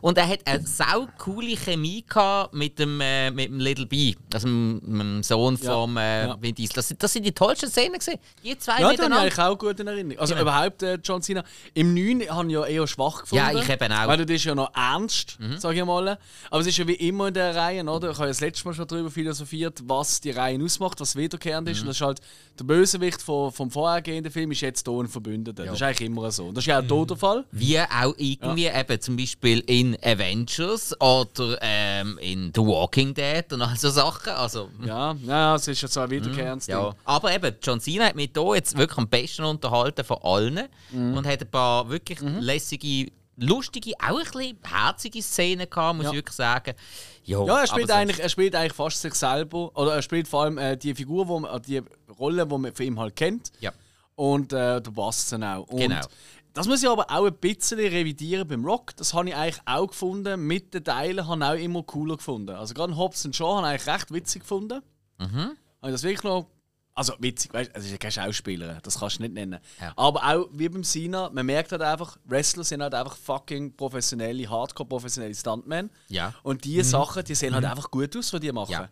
Und 0.02 0.18
er 0.18 0.28
hat 0.28 0.40
eine 0.46 0.66
sau 0.66 1.08
coole 1.18 1.56
Chemie 1.56 2.04
gehabt 2.08 2.54
mit 2.54 2.78
dem, 2.80 3.00
äh, 3.02 3.32
mit 3.32 3.50
dem 3.50 3.60
Little 3.60 3.86
B, 3.86 4.16
also 4.34 4.48
dem, 4.48 4.82
dem 4.84 5.24
Sohn 5.24 5.58
Ja, 5.62 5.72
vom 5.74 5.98
äh, 5.98 6.28
ja. 6.28 6.38
Vin 6.42 6.56
Diesel. 6.56 6.76
Das, 6.76 6.88
sind- 6.88 7.02
das 7.02 7.14
sind 7.14 7.26
die 7.26 7.32
tollsten 7.32 7.70
Szenen 7.70 7.94
gewesen. 8.00 8.20
Die 8.44 8.58
zwei 8.58 8.74
Ja, 8.74 8.78
den 8.78 8.86
habe 8.88 8.94
ich 8.94 9.00
miteinander. 9.34 9.50
auch 9.52 9.58
gut 9.58 9.80
in 9.80 9.88
Erinnerung. 9.88 10.20
Also 10.20 10.34
Genau. 10.34 10.44
überhaupt 10.44 10.84
äh, 10.84 11.00
John 11.04 11.22
Cena. 11.22 11.44
Im 11.74 11.94
9 11.94 12.30
habe 12.30 12.48
ich 12.48 12.54
ja 12.54 12.66
eher 12.66 12.88
schwach 12.88 13.22
gefunden. 13.22 13.44
Ja, 13.44 13.60
ich 13.60 13.70
eben 13.70 13.92
auch. 13.92 14.04
Mhm. 14.04 14.08
Weil 14.08 14.26
das 14.26 14.36
ist 14.36 14.44
ja 14.46 14.56
noch 14.56 14.72
ernst, 14.76 15.38
sage 15.58 15.80
ich 15.80 15.86
mal. 15.86 16.18
Aber 16.50 16.62
es 16.62 16.68
ist 16.68 16.78
ja 16.78 16.88
wie 16.88 16.94
immer 16.94 17.28
in 17.30 17.34
der 17.34 17.56
Reihe, 17.56 17.84
oder? 17.84 18.12
Ich 18.12 18.16
habe 18.18 18.26
ja 18.26 18.32
das 18.32 18.42
letzte 18.42 18.68
Mal 18.68 18.74
schon 18.74 18.88
darüber 18.88 19.12
philosophiert, 19.12 19.82
was 19.86 20.22
die 20.22 20.32
Reihe 20.32 20.64
ausmacht, 20.64 21.00
was 21.00 21.16
wiederkehrend 21.16 21.68
Mhm. 21.68 21.72
ist. 21.74 21.82
Und 21.82 21.88
das 21.88 21.96
ist 21.98 22.02
halt 22.02 22.22
der 22.60 22.64
Bösewicht 22.64 23.22
vom, 23.22 23.52
vom 23.52 23.70
vorhergehenden 23.72 24.32
Film 24.32 24.52
ist 24.52 24.62
jetzt 24.62 24.88
hier 24.88 25.00
ein 25.00 25.08
Verbündeter. 25.08 25.66
Das 25.66 25.76
ist 25.76 25.82
eigentlich 25.84 26.08
immer 26.08 26.32
so. 26.32 26.46
Und 26.48 26.56
das 26.58 26.64
ist 26.64 26.68
ja 26.68 26.80
auch 26.80 26.84
hier 26.84 27.06
der 27.06 27.18
Fall. 27.18 27.46
Wie 27.52 27.80
auch 27.80 28.14
irgendwie 28.18 28.66
eben 28.68 29.02
zum 29.02 29.18
Beispiel 29.18 29.64
in 29.68 29.98
Avengers 30.04 31.00
oder 31.00 31.58
ähm, 31.62 32.18
in 32.20 32.52
The 32.56 32.62
Walking 32.62 33.14
Dead 33.14 33.52
und 33.52 33.62
all 33.62 33.76
so 33.78 33.90
Sachen. 33.90 34.32
Also, 34.34 34.70
Ja, 34.84 35.16
ja, 35.26 35.56
es 35.56 35.68
ist 35.68 35.82
ja 35.82 35.88
so 35.88 36.00
ein 36.00 36.10
wiederkehrendes 36.10 36.68
Mhm. 36.68 36.72
Ja, 36.74 36.96
aber 37.06 37.36
eben, 37.36 37.56
John 37.62 37.80
Cena 37.80 38.06
hat 38.06 38.16
mich 38.16 38.32
hier 38.34 38.56
jetzt 38.56 38.78
wirklich 38.78 38.98
am 38.98 39.08
besten 39.10 39.44
unterhalten 39.44 40.04
von 40.06 40.18
allen 40.24 40.68
Mhm. 40.92 41.18
und 41.18 41.28
hat 41.28 41.42
ein 41.42 41.52
paar 41.52 41.90
wirklich 41.90 42.20
lässige, 42.22 43.12
lustige, 43.36 43.92
auch 44.00 44.18
ein 44.18 44.24
bisschen 44.24 44.58
herzige 44.64 45.22
Szenen 45.22 45.70
gehabt, 45.70 45.98
muss 45.98 46.06
Ja. 46.06 46.12
ich 46.12 46.16
wirklich 46.18 46.36
sagen. 46.36 46.74
Jo, 47.24 47.46
Ja, 47.46 47.60
er 47.60 47.68
spielt, 47.68 47.92
eigentlich, 47.92 48.20
er 48.20 48.30
spielt 48.30 48.56
eigentlich 48.56 48.74
fast 48.74 49.02
sich 49.02 49.14
selber. 49.16 49.70
Oder 49.78 49.96
er 49.96 50.02
spielt 50.02 50.28
vor 50.30 50.44
allem 50.44 50.58
äh, 50.58 50.78
die 50.78 50.96
Figur, 50.96 51.28
wo 51.28 51.40
man, 51.42 51.62
die 51.62 51.82
Rolle, 52.18 52.48
die 52.48 52.58
man 52.58 52.74
von 52.74 52.86
ihm 52.86 52.98
halt 53.00 53.16
kennt. 53.18 53.52
Ja. 53.60 53.72
Und 54.16 54.54
äh, 54.54 54.82
da 54.82 54.90
passt 54.92 55.20
es 55.20 55.30
dann 55.30 55.44
auch. 55.44 55.68
Und 55.68 55.78
Genau. 55.82 56.02
Das 56.58 56.68
muss 56.68 56.82
ich 56.82 56.90
aber 56.90 57.06
auch 57.12 57.28
ein 57.28 57.36
bisschen 57.36 57.78
revidieren 57.78 58.48
beim 58.48 58.66
Rock. 58.66 58.96
Das 58.96 59.14
habe 59.14 59.30
ich 59.30 59.36
eigentlich 59.36 59.62
auch 59.66 59.86
gefunden. 59.86 60.48
Mit 60.48 60.74
den 60.74 60.84
Teilen 60.84 61.28
habe 61.28 61.44
ich 61.44 61.50
auch 61.50 61.64
immer 61.64 61.84
cooler 61.84 62.18
gefunden. 62.18 62.56
Also 62.56 62.74
gerade 62.74 62.98
Hobbs 62.98 63.28
Shaw 63.32 63.58
habe 63.58 63.68
ich 63.68 63.82
eigentlich 63.82 63.94
recht 63.94 64.12
witzig 64.12 64.42
gefunden. 64.42 64.82
Mhm. 65.20 65.38
Habe 65.38 65.56
ich 65.84 65.92
das 65.92 66.02
wirklich 66.02 66.24
noch... 66.24 66.48
Also 66.96 67.14
witzig, 67.20 67.54
weißt 67.54 67.70
du, 67.70 67.78
es 67.78 67.86
ist 67.86 67.92
ja 67.92 67.98
kein 68.00 68.12
Schauspieler, 68.12 68.80
das 68.82 69.00
kannst 69.00 69.20
du 69.20 69.22
nicht 69.22 69.36
nennen. 69.36 69.60
Ja. 69.80 69.94
Aber 69.96 70.20
auch 70.24 70.50
wie 70.52 70.68
beim 70.68 70.84
Sina, 70.84 71.30
man 71.30 71.46
merkt 71.46 71.72
halt 71.72 71.84
einfach, 71.84 72.18
Wrestler 72.26 72.64
sind 72.64 72.82
halt 72.82 72.96
einfach 72.96 73.16
fucking 73.16 73.76
professionelle, 73.78 74.50
hardcore 74.50 74.90
professionelle 74.90 75.36
Stuntmen. 75.36 75.92
Ja. 76.08 76.34
Und 76.42 76.64
diese 76.64 76.90
Sachen, 76.90 77.24
die 77.24 77.36
sehen 77.36 77.54
halt 77.54 77.66
einfach 77.66 77.92
gut 77.92 78.18
aus, 78.18 78.34
was 78.34 78.42
die 78.42 78.52
machen. 78.52 78.72
Ja. 78.72 78.90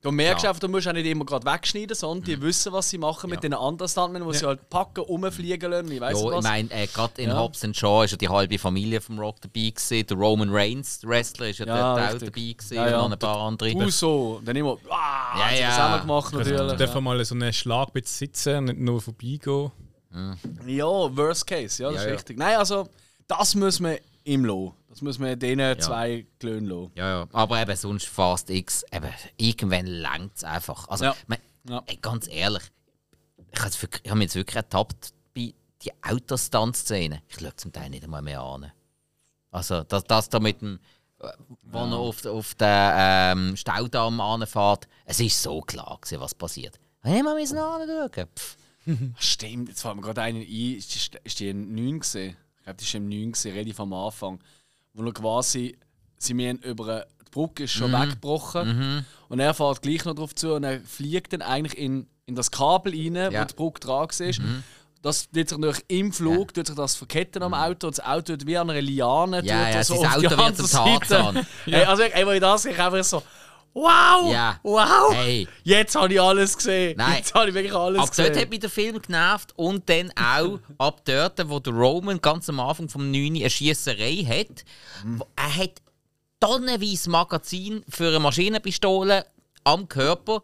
Du 0.00 0.12
merkst 0.12 0.44
Ja. 0.44 0.50
einfach, 0.50 0.60
du 0.60 0.68
musst 0.68 0.86
auch 0.86 0.92
nicht 0.92 1.06
immer 1.06 1.24
gerade 1.24 1.44
wegschneiden, 1.44 1.96
sondern 1.96 2.24
die 2.24 2.40
wissen, 2.40 2.72
was 2.72 2.88
sie 2.88 2.98
machen 2.98 3.28
mit 3.30 3.38
Ja. 3.38 3.48
den 3.48 3.54
anderen 3.54 3.88
Stuntmen, 3.88 4.24
die 4.30 4.38
sie 4.38 4.46
halt 4.46 4.70
packen, 4.70 5.00
rumfliegen 5.00 5.68
lassen, 5.72 5.90
ich 5.90 6.00
weiß 6.00 6.20
Ja, 6.20 6.24
ich 6.28 6.32
was. 6.36 6.44
meine, 6.44 6.70
äh, 6.70 6.86
gerade 6.86 7.20
in 7.20 7.30
Ja. 7.30 7.36
Hobbs 7.40 7.66
Shaw 7.76 8.04
ist 8.04 8.12
ja 8.12 8.16
die 8.16 8.28
halbe 8.28 8.58
Familie 8.60 9.00
vom 9.00 9.18
Rock 9.18 9.40
dabei 9.40 9.70
gewesen. 9.70 10.06
Der 10.06 10.16
Roman 10.16 10.50
Reigns, 10.50 11.00
der 11.00 11.10
Wrestler, 11.10 11.48
ist 11.48 11.58
ja, 11.58 11.66
Ja, 11.66 11.96
dort 11.96 12.14
auch 12.14 12.18
dabei 12.20 12.30
gewesen 12.30 12.74
Ja, 12.74 12.88
ja. 12.90 13.00
und 13.00 13.10
noch 13.10 13.16
ein 13.16 13.18
paar 13.18 13.38
andere. 13.38 13.74
Uso, 13.74 14.40
dann 14.44 14.54
immer, 14.54 14.78
ah, 14.88 15.36
Ja, 15.40 15.56
sie 15.56 15.62
das 15.62 15.76
ja. 15.76 15.96
auch 15.96 16.00
gemacht 16.02 16.32
Also, 16.34 16.50
natürlich. 16.52 16.76
dürfen 16.76 17.02
mal 17.04 17.24
so 17.24 17.34
einen 17.34 17.52
Schlag 17.52 17.88
sitzen, 18.04 18.64
nicht 18.66 18.78
nur 18.78 19.00
vorbeigehen. 19.00 19.72
Ja, 20.64 20.84
worst 20.86 21.44
case, 21.44 21.82
ja, 21.82 21.88
das 21.90 21.96
Ja, 21.96 22.00
ist 22.02 22.06
ja. 22.06 22.12
richtig. 22.14 22.38
Nein, 22.38 22.56
also, 22.56 22.88
das 23.26 23.54
muss 23.56 23.80
man 23.80 23.96
ihm 24.28 24.44
lassen. 24.44 24.72
Das 24.88 25.02
muss 25.02 25.18
man 25.18 25.38
denen 25.38 25.78
zwei 25.80 26.26
Klönen 26.38 26.66
lassen. 26.66 26.92
Ja, 26.94 27.08
ja. 27.20 27.28
Aber 27.32 27.60
eben 27.60 27.76
sonst 27.76 28.06
Fast 28.08 28.50
X, 28.50 28.84
eben, 28.92 29.08
irgendwann 29.36 29.86
längt 29.86 30.36
es 30.36 30.44
einfach. 30.44 30.88
Also, 30.88 31.06
Ja. 31.06 31.16
man, 31.26 31.38
Ja. 31.68 31.82
ey, 31.86 31.96
ganz 32.00 32.28
ehrlich, 32.28 32.62
ich 33.52 33.60
habe 33.60 33.70
hab 34.08 34.14
mich 34.16 34.24
jetzt 34.26 34.34
wirklich 34.34 34.56
ertappt 34.56 35.12
bei 35.34 35.54
die 35.82 35.92
Autostunt-Szene. 36.02 37.22
Ich 37.28 37.38
schaue 37.40 37.54
zum 37.56 37.72
Teil 37.72 37.90
nicht 37.90 38.04
einmal 38.04 38.22
mehr 38.22 38.40
an. 38.40 38.72
Also, 39.50 39.82
das, 39.84 40.04
das 40.04 40.28
da 40.28 40.40
mit 40.40 40.60
dem, 40.60 40.78
äh, 41.20 41.28
wo 41.62 41.78
er 41.78 41.92
auf, 41.96 42.24
auf 42.26 42.54
den 42.54 42.68
ähm, 42.70 43.56
Staudamm 43.56 44.20
anfährt, 44.20 44.88
es 45.04 45.20
ist 45.20 45.42
so 45.42 45.60
klar, 45.62 45.98
gewesen, 46.00 46.20
was 46.20 46.34
passiert. 46.34 46.78
Ich 47.04 47.10
nicht 47.10 47.24
mal 47.24 47.34
müssen 47.34 47.58
anschauen. 47.58 48.28
Pff. 48.36 48.56
Stimmt, 49.18 49.68
jetzt 49.68 49.82
fällt 49.82 49.96
mir 49.96 50.02
gerade 50.02 50.22
einen 50.22 50.40
ein. 50.40 50.44
Ist 50.76 50.94
die, 51.14 51.18
ist 51.24 51.40
die 51.40 51.48
im 51.48 51.74
9 51.74 52.00
gesehen? 52.00 52.36
Glaube, 52.68 52.76
die 52.80 52.84
ist 52.84 52.94
im 52.94 53.08
9 53.08 53.32
gesehen, 53.32 53.54
relativ 53.54 53.80
am 53.80 53.92
Anfang. 53.94 54.40
Wo 54.92 55.02
er 55.04 55.12
quasi, 55.12 55.78
sie 56.18 56.34
müssen 56.34 56.58
über 56.58 57.06
die 57.26 57.30
Brücke 57.30 57.64
ist 57.64 57.72
schon 57.72 57.92
weggebrochen 57.92 59.04
und 59.28 59.38
er 59.38 59.54
fährt 59.54 59.82
gleich 59.82 60.04
noch 60.04 60.14
drauf 60.14 60.34
zu 60.34 60.54
und 60.54 60.64
er 60.64 60.80
fliegt 60.80 61.32
dann 61.32 61.42
eigentlich 61.42 61.78
in, 61.78 62.06
in 62.26 62.34
das 62.34 62.50
Kabel 62.50 62.92
rein, 62.92 63.32
Ja. 63.32 63.42
wo 63.42 63.44
die 63.46 63.54
Brücke 63.54 63.80
dran 63.80 64.08
ist. 64.18 64.40
Das 65.00 65.30
tut 65.30 65.48
sich 65.48 65.58
natürlich 65.58 65.84
im 65.88 66.12
Flug 66.12 66.52
tut 66.52 66.66
sich 66.66 66.76
das 66.76 66.94
verketten 66.96 67.42
am 67.42 67.54
Auto 67.54 67.86
und 67.86 67.96
das 67.96 68.04
Auto 68.04 68.36
tut 68.36 68.46
wie 68.46 68.56
an 68.58 68.68
einer 68.68 68.82
Liane. 68.82 69.42
Ja, 69.44 69.70
ja, 69.70 69.84
so 69.84 69.94
auf 69.94 70.16
Auto 70.16 70.36
wird 70.36 70.56
zum 70.56 70.68
Tarzan. 70.68 71.46
Hey, 71.64 71.84
also, 71.84 72.02
ey, 72.02 72.26
wo 72.26 72.30
ich 72.32 72.40
das 72.40 72.62
sehe, 72.64 72.72
einfach 72.72 73.04
so, 73.04 73.22
wow, 73.82 74.32
Ja. 74.32 74.58
wow, 74.62 75.12
Hey. 75.14 75.46
jetzt 75.64 75.94
habe 75.96 76.12
ich 76.12 76.20
alles 76.20 76.56
gesehen. 76.56 76.94
Nein. 76.96 77.16
Jetzt 77.18 77.34
habe 77.34 77.48
ich 77.48 77.54
wirklich 77.54 77.74
alles 77.74 78.00
Ab 78.02 78.10
gesehen. 78.10 78.26
dort 78.32 78.40
hat 78.42 78.50
mich 78.50 78.60
der 78.60 78.70
Film 78.70 79.00
genervt 79.00 79.52
und 79.56 79.88
dann 79.88 80.10
auch 80.16 80.58
ab 80.78 81.02
dort, 81.04 81.48
wo 81.48 81.58
der 81.60 81.72
Roman 81.72 82.20
ganz 82.20 82.48
am 82.48 82.60
Anfang 82.60 82.88
vom 82.88 83.10
9. 83.10 83.36
eine 83.36 83.50
Schiesserei 83.50 84.24
hat. 84.26 84.64
wo- 85.04 85.26
Er 85.36 85.56
hat 85.56 85.80
tonnenweise 86.40 87.10
Magazin 87.10 87.84
für 87.88 88.08
eine 88.08 88.20
Maschinenpistole 88.20 89.26
am 89.64 89.88
Körper, 89.88 90.42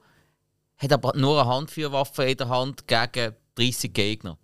hat 0.78 0.93
aber 0.93 1.12
nur 1.16 1.41
eine 1.41 1.49
Handfeuerwaffe 1.51 2.24
in 2.24 2.37
der 2.37 2.49
Hand 2.49 2.87
gegen 2.87 3.35
30 3.57 3.93
Gegner. 3.93 4.37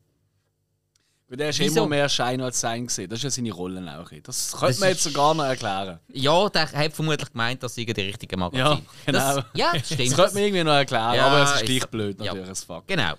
Weil 1.31 1.37
der 1.37 1.51
ist 1.51 1.61
Wieso? 1.61 1.79
immer 1.83 1.87
mehr 1.91 2.09
Schein 2.09 2.41
als 2.41 2.61
Sein 2.61 2.89
gesehen. 2.89 3.09
Das 3.09 3.21
ist 3.21 3.23
ja 3.23 3.31
seine 3.31 3.53
Rolle 3.53 3.81
auch. 3.97 4.11
Das 4.25 4.51
könnte 4.51 4.67
Das 4.67 4.81
man 4.81 4.89
jetzt 4.89 5.05
sogar 5.05 5.33
noch 5.33 5.45
erklären. 5.45 6.01
Ja, 6.13 6.49
der 6.49 6.73
hat 6.73 6.93
vermutlich 6.93 7.31
gemeint, 7.31 7.63
dass 7.63 7.77
sie 7.77 7.87
die 7.87 8.01
richtige 8.01 8.37
Magazin. 8.37 8.59
Ja, 8.59 8.81
genau. 9.07 9.37
Das, 9.37 9.45
ja, 9.55 9.73
das 9.73 9.87
stimmt. 9.87 10.01
Das 10.11 10.17
könnte 10.17 10.35
man 10.35 10.43
irgendwie 10.43 10.65
noch 10.65 10.73
erklären, 10.73 11.15
Ja, 11.15 11.27
aber 11.29 11.43
es 11.45 11.55
ist 11.55 11.65
gleich 11.67 11.87
blöd 11.87 12.19
ja. 12.21 12.27
natürlich, 12.35 12.51
as 12.51 12.65
fuck. 12.65 12.85
genau. 12.89 13.13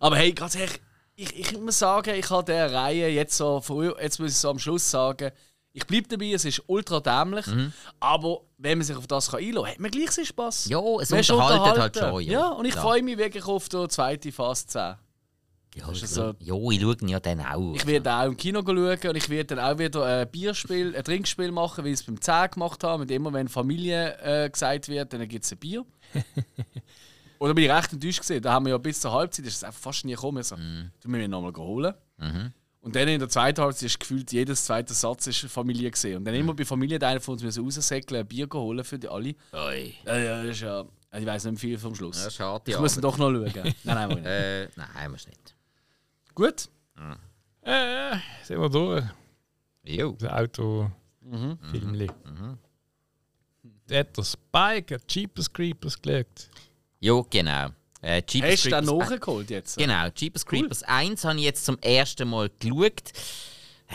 Aber 0.00 0.16
hey, 0.16 0.32
ganz 0.32 0.56
ehrlich, 0.56 0.80
ich, 1.14 1.38
ich 1.38 1.60
muss 1.60 1.78
sagen, 1.78 2.16
ich 2.16 2.28
habe 2.30 2.42
der 2.42 2.72
Reihe 2.72 3.08
jetzt 3.10 3.36
so, 3.36 3.60
früh, 3.60 3.92
jetzt 4.02 4.18
muss 4.18 4.32
ich 4.32 4.38
so 4.38 4.50
am 4.50 4.58
Schluss 4.58 4.90
sagen, 4.90 5.30
ich 5.72 5.86
bleibe 5.86 6.08
dabei, 6.08 6.32
es 6.32 6.44
ist 6.44 6.64
ultra 6.66 6.98
dämlich, 6.98 7.46
aber 8.00 8.40
wenn 8.58 8.78
man 8.78 8.84
sich 8.84 8.96
auf 8.96 9.06
das 9.06 9.32
einlassen 9.32 9.54
kann, 9.62 9.70
hat 9.72 9.78
man 9.78 9.90
gleich 9.92 10.10
seinen 10.10 10.26
Spass. 10.26 10.66
Mhm. 10.66 10.72
Ja, 10.72 10.80
es 11.00 11.10
Man 11.10 11.20
unterhaltet 11.20 11.80
halt 11.80 11.96
schon. 11.96 12.20
Ja, 12.22 12.48
und 12.48 12.64
ich 12.64 12.74
freue 12.74 13.02
mich 13.04 13.16
wirklich 13.18 13.44
auf 13.46 13.68
die 13.68 13.86
zweite 13.86 14.32
Phase 14.32 14.66
10. 14.66 14.94
Ja, 15.74 15.90
ist 15.90 16.02
ich, 16.02 16.10
so- 16.10 16.34
ja, 16.38 16.54
ich 16.54 16.80
schaue 16.80 16.96
ihn 17.00 17.08
ja 17.08 17.18
dann 17.20 17.40
auch. 17.40 17.74
Ich 17.74 17.86
werde 17.86 18.12
auch 18.12 18.26
im 18.26 18.36
Kino 18.36 18.60
schauen 18.64 18.76
und 19.10 19.16
ich 19.16 19.28
werde 19.30 19.56
dann 19.56 19.58
auch 19.72 19.78
wieder 19.78 20.04
ein 20.04 20.30
Bierspiel, 20.30 20.94
ein 20.94 21.02
Trinkspiel 21.04 21.50
machen, 21.50 21.84
wie 21.84 21.88
ich 21.88 21.94
es 22.00 22.02
beim 22.02 22.20
10 22.20 22.50
gemacht 22.50 22.84
habe. 22.84 23.02
Und 23.02 23.10
immer 23.10 23.32
wenn 23.32 23.48
Familie 23.48 24.18
äh, 24.22 24.50
gesagt 24.50 24.88
wird, 24.88 25.12
dann 25.12 25.26
gibt 25.28 25.44
es 25.44 25.52
ein 25.52 25.58
Bier. 25.58 25.84
Oder 27.38 27.54
bin 27.54 27.64
ich 27.64 27.70
recht 27.70 27.92
enttäuscht 27.92 28.20
gesehen. 28.20 28.42
Da 28.42 28.52
haben 28.52 28.66
wir 28.66 28.70
ja 28.70 28.78
bis 28.78 29.00
zur 29.00 29.12
Halbzeit, 29.12 29.46
ist 29.46 29.56
es 29.56 29.64
einfach 29.64 29.80
fast 29.80 30.04
nie 30.04 30.12
gekommen. 30.12 30.42
So, 30.42 30.56
Mhm. 30.56 30.90
Du 31.02 31.08
müssen 31.08 31.30
nochmal 31.30 31.52
holen. 31.56 31.94
Und 32.80 32.96
dann 32.96 33.08
in 33.08 33.18
der 33.18 33.28
zweiten 33.28 33.60
Halbzeit 33.62 33.84
ist 33.86 33.98
gefühlt 34.00 34.32
jedes 34.32 34.64
zweite 34.64 34.92
Satz 34.94 35.26
ist 35.28 35.38
Familie 35.46 35.90
gesehen. 35.90 36.18
Und 36.18 36.24
dann 36.24 36.34
immer 36.34 36.52
bei 36.54 36.64
Familie 36.64 36.98
der 36.98 37.08
eine 37.10 37.20
von 37.20 37.32
uns 37.34 37.42
müssen 37.42 37.64
raussäckeln, 37.64 38.20
ein 38.20 38.26
Bier 38.26 38.46
holen 38.52 38.84
für 38.84 38.98
die 38.98 39.08
alle. 39.08 39.34
Oi. 39.52 39.94
Ja, 40.04 40.16
ja, 40.18 40.42
das 40.42 40.50
ist 40.52 40.60
ja, 40.62 40.84
ich 41.16 41.26
weiß 41.26 41.44
nicht 41.46 41.60
viel 41.60 41.78
vom 41.78 41.94
Schluss. 41.94 42.22
Ja, 42.24 42.30
schade. 42.30 42.70
ich 42.70 42.78
muss 42.78 42.92
aber- 42.94 43.02
doch 43.02 43.18
noch 43.18 43.30
schauen. 43.30 43.52
nein, 43.54 43.74
nein, 43.84 44.08
nein. 44.08 44.24
Äh, 44.24 44.68
nein, 44.76 45.10
muss 45.10 45.26
nicht. 45.26 45.51
Gut. 46.34 46.68
Äh, 47.62 48.16
sind 48.42 48.60
wir 48.60 48.68
durch. 48.68 49.04
Jo. 49.84 50.16
Das 50.18 50.30
Auto. 50.32 50.90
Filmli. 51.70 52.10
Der 53.88 54.00
hat 54.00 54.16
der 54.16 54.24
Spike, 54.24 54.94
hat 54.94 55.02
Jeepers 55.14 55.52
Creepers 55.52 56.00
gelegt. 56.00 56.50
Jo, 57.00 57.26
genau. 57.28 57.68
Äh, 58.00 58.22
Jeepers 58.28 58.52
Hast 58.52 58.64
du 58.66 58.70
den 58.70 58.84
Creepers- 58.88 59.10
nachgeholt 59.10 59.50
jetzt? 59.50 59.78
Genau, 59.78 60.08
Jeepers 60.16 60.44
Creepers 60.46 60.82
1 60.82 61.24
habe 61.24 61.38
ich 61.38 61.44
jetzt 61.44 61.64
zum 61.64 61.78
ersten 61.78 62.28
Mal 62.28 62.50
geschaut. 62.58 63.12
Äh, 63.88 63.94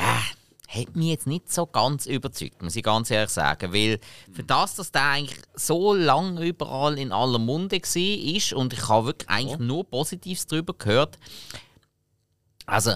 hat 0.70 0.96
mich 0.96 1.08
jetzt 1.10 1.28
nicht 1.28 1.52
so 1.52 1.66
ganz 1.66 2.06
überzeugt, 2.06 2.62
muss 2.62 2.76
ich 2.76 2.84
ganz 2.84 3.10
ehrlich 3.12 3.30
sagen. 3.32 3.74
Weil 3.74 4.00
für 4.32 4.44
das, 4.44 4.76
dass 4.76 4.92
der 4.92 5.04
eigentlich 5.04 5.40
so 5.56 5.94
lange 5.94 6.46
überall 6.46 6.98
in 7.00 7.12
aller 7.12 7.40
Munde 7.40 7.78
war 7.78 8.36
ist 8.36 8.54
und 8.54 8.74
ich 8.74 8.88
habe 8.88 9.08
wirklich 9.08 9.30
eigentlich 9.30 9.60
nur 9.60 9.84
Positives 9.90 10.46
darüber 10.48 10.74
gehört. 10.74 11.18
Also, 12.68 12.95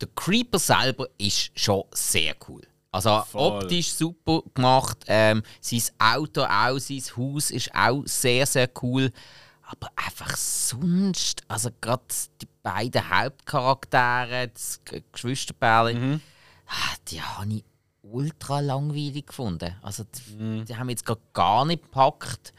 der 0.00 0.08
Creeper 0.14 0.58
selber 0.58 1.08
ist 1.18 1.50
schon 1.58 1.84
sehr 1.92 2.34
cool. 2.48 2.62
Also 2.92 3.22
Voll. 3.22 3.62
optisch 3.62 3.92
super 3.92 4.42
gemacht. 4.54 5.04
Ähm, 5.06 5.42
sein 5.60 5.82
Auto 5.98 6.42
auch, 6.42 6.78
sein 6.78 7.02
Haus 7.16 7.50
ist 7.50 7.74
auch 7.74 8.02
sehr, 8.04 8.46
sehr 8.46 8.68
cool. 8.82 9.12
Aber 9.62 9.88
einfach 9.94 10.36
sonst, 10.36 11.42
also 11.46 11.70
gerade 11.80 12.02
die 12.40 12.48
beiden 12.62 13.08
Hauptcharaktere, 13.08 14.48
das 14.48 14.80
Geschwisterpärchen, 15.12 16.20
ah, 16.66 16.96
die 17.08 17.22
habe 17.22 17.52
ich 17.54 17.64
ultra 18.02 18.58
langweilig 18.58 19.28
gefunden. 19.28 19.76
Also 19.82 20.04
die, 20.04 20.64
die 20.64 20.76
haben 20.76 20.86
mich 20.86 20.94
jetzt 20.94 21.06
grad 21.06 21.20
gar 21.32 21.64
nicht 21.64 21.84
gepackt. 21.84 22.52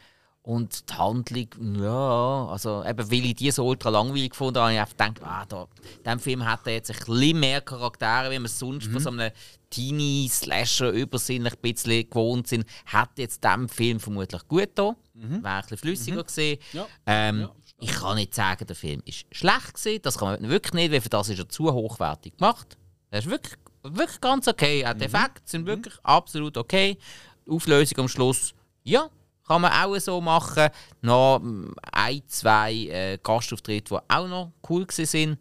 Und 0.44 0.90
die 0.90 0.94
Handlung, 0.96 1.48
ja, 1.80 2.48
also 2.48 2.84
eben 2.84 3.12
weil 3.12 3.26
ich 3.26 3.36
die 3.36 3.52
so 3.52 3.64
ultra 3.64 3.90
langweilig 3.90 4.32
gefunden 4.32 4.60
habe, 4.60 4.76
habe 4.76 4.90
ich 4.90 4.98
gedacht, 4.98 5.22
ah, 5.24 5.46
da, 5.48 5.68
in 5.98 6.04
diesem 6.04 6.20
Film 6.20 6.46
hat 6.46 6.66
er 6.66 6.74
jetzt 6.74 6.90
ein 6.90 6.98
bisschen 6.98 7.40
mehr 7.40 7.62
Charaktere, 7.62 8.32
wie 8.32 8.40
wir 8.40 8.46
es 8.46 8.58
sonst 8.58 8.88
von 8.88 9.00
so 9.00 9.12
einem 9.12 9.32
Teenie-Slasher 9.70 10.92
übersinnlich 10.92 11.54
ein 11.54 11.62
bisschen 11.62 12.10
gewohnt 12.10 12.48
sind, 12.48 12.66
hat 12.88 13.10
jetzt 13.18 13.44
diesem 13.44 13.70
Film 13.70 14.00
vermutlich 14.00 14.48
gut 14.48 14.70
da. 14.74 14.96
Wäre 15.14 15.54
ein 15.54 15.62
bisschen 15.62 15.78
flüssiger 15.78 16.24
gesehen. 16.24 16.60
Ja. 16.74 16.88
Ähm, 17.06 17.50
ich 17.80 17.92
kann 17.92 18.16
nicht 18.16 18.34
sagen, 18.34 18.66
der 18.66 18.76
Film 18.76 19.02
ist 19.06 19.26
schlecht 19.32 19.76
gewesen. 19.76 20.02
Das 20.02 20.18
kann 20.18 20.40
man 20.40 20.50
wirklich 20.50 20.74
nicht, 20.74 20.92
weil 20.92 21.02
für 21.02 21.10
das 21.10 21.30
ist 21.30 21.40
er 21.40 21.50
zu 21.50 21.72
hochwertig 21.72 22.38
gemacht. 22.38 22.78
Er 23.12 23.20
ist 23.20 23.30
wirklich, 23.30 23.56
wirklich 23.84 24.22
ganz 24.22 24.48
okay. 24.48 24.86
Auch 24.86 24.94
die 24.94 25.06
Effekte 25.06 25.42
sind 25.46 25.68
wirklich 25.68 25.94
absolut 26.04 26.58
okay. 26.58 26.98
Die 27.46 27.52
Auflösung 27.52 28.00
am 28.00 28.08
Schluss, 28.08 28.54
ja, 28.84 29.10
kann 29.48 29.62
man 29.62 29.72
auch 29.72 29.98
so 30.00 30.22
machen. 30.22 30.70
Noch 31.02 31.40
mm, 31.40 31.74
ein, 31.92 32.22
zwei 32.28 32.74
äh, 32.74 33.18
Gastauftritte, 33.22 33.96
die 33.96 34.14
auch 34.14 34.28
noch 34.28 34.52
cool 34.70 34.88
waren. 34.88 35.38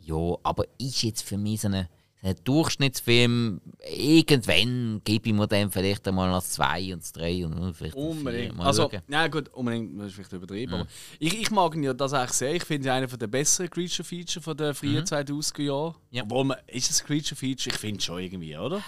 Ja, 0.00 0.36
aber 0.42 0.64
ist 0.78 1.02
jetzt 1.02 1.22
für 1.22 1.38
mich 1.38 1.62
so 1.62 1.68
ein, 1.68 1.88
so 2.20 2.28
ein 2.28 2.36
Durchschnittsfilm. 2.44 3.60
Irgendwann 3.96 5.00
gebe 5.02 5.28
ich 5.28 5.34
mir 5.34 5.46
dann 5.46 5.70
vielleicht 5.70 6.06
einmal 6.06 6.30
noch 6.30 6.42
zwei 6.42 6.92
und 6.92 7.16
drei 7.16 7.46
und 7.46 7.74
vielleicht. 7.74 7.94
Unbedingt. 7.94 8.56
Mal 8.56 8.66
Also, 8.66 8.90
ja 9.08 9.28
gut, 9.28 9.48
unbedingt, 9.48 9.98
das 9.98 10.08
ist 10.08 10.14
vielleicht 10.14 10.32
übertrieben. 10.32 10.74
Aber 10.74 10.86
ich, 11.18 11.40
ich 11.40 11.50
mag 11.50 11.74
ihn 11.74 11.84
ja 11.84 11.94
das 11.94 12.12
eigentlich 12.12 12.32
sehr. 12.32 12.54
Ich 12.54 12.64
finde 12.64 12.88
ihn 12.88 12.92
einer 12.92 13.06
der 13.06 13.26
besseren 13.26 13.70
Creature-Feature 13.70 14.42
von 14.42 14.56
den 14.56 14.74
frühen 14.74 15.04
2000er 15.04 15.62
Jahren. 15.62 15.94
Ja. 16.10 16.24
Obwohl, 16.24 16.44
man, 16.44 16.58
ist 16.66 16.90
es 16.90 17.00
ein 17.00 17.06
Creature-Feature? 17.06 17.74
Ich 17.74 17.80
finde 17.80 17.98
es 17.98 18.04
schon 18.04 18.18
irgendwie, 18.18 18.56
oder? 18.58 18.82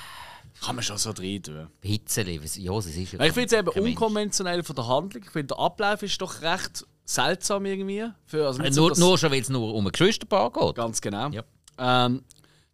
Kann 0.65 0.75
man 0.77 0.83
schon 0.85 0.99
so 0.99 1.13
drin 1.13 1.43
tun. 1.43 1.69
Hitzeli, 1.83 2.43
was- 2.43 2.57
ja, 2.57 2.73
es 2.79 2.87
ist 2.87 3.13
ja 3.13 3.21
Ich 3.21 3.33
finde 3.33 3.47
es 3.47 3.53
eben 3.53 3.69
unkonventionell 3.69 4.63
von 4.63 4.75
der 4.77 4.87
Handlung. 4.89 5.23
Ich 5.25 5.31
finde, 5.31 5.49
der 5.55 5.59
Ablauf 5.59 6.03
ist 6.03 6.21
doch 6.21 6.41
recht 6.43 6.85
seltsam 7.05 7.67
irgendwie. 7.67 8.05
Für, 8.25 8.47
also 8.47 8.61
Äh, 8.61 8.63
nicht 8.65 8.75
so, 8.75 8.81
Nur, 8.83 8.91
dass- 8.91 8.99
nur 8.99 9.19
schon, 9.19 9.31
weil 9.31 9.41
es 9.43 9.49
nur 9.49 9.75
um 9.75 9.87
ein 9.87 9.93
Geschwisterpaar 9.93 10.51
geht. 10.53 10.75
Ganz 10.75 11.01
genau. 11.01 11.29
Ja. 11.31 11.43
Ähm, 11.79 12.23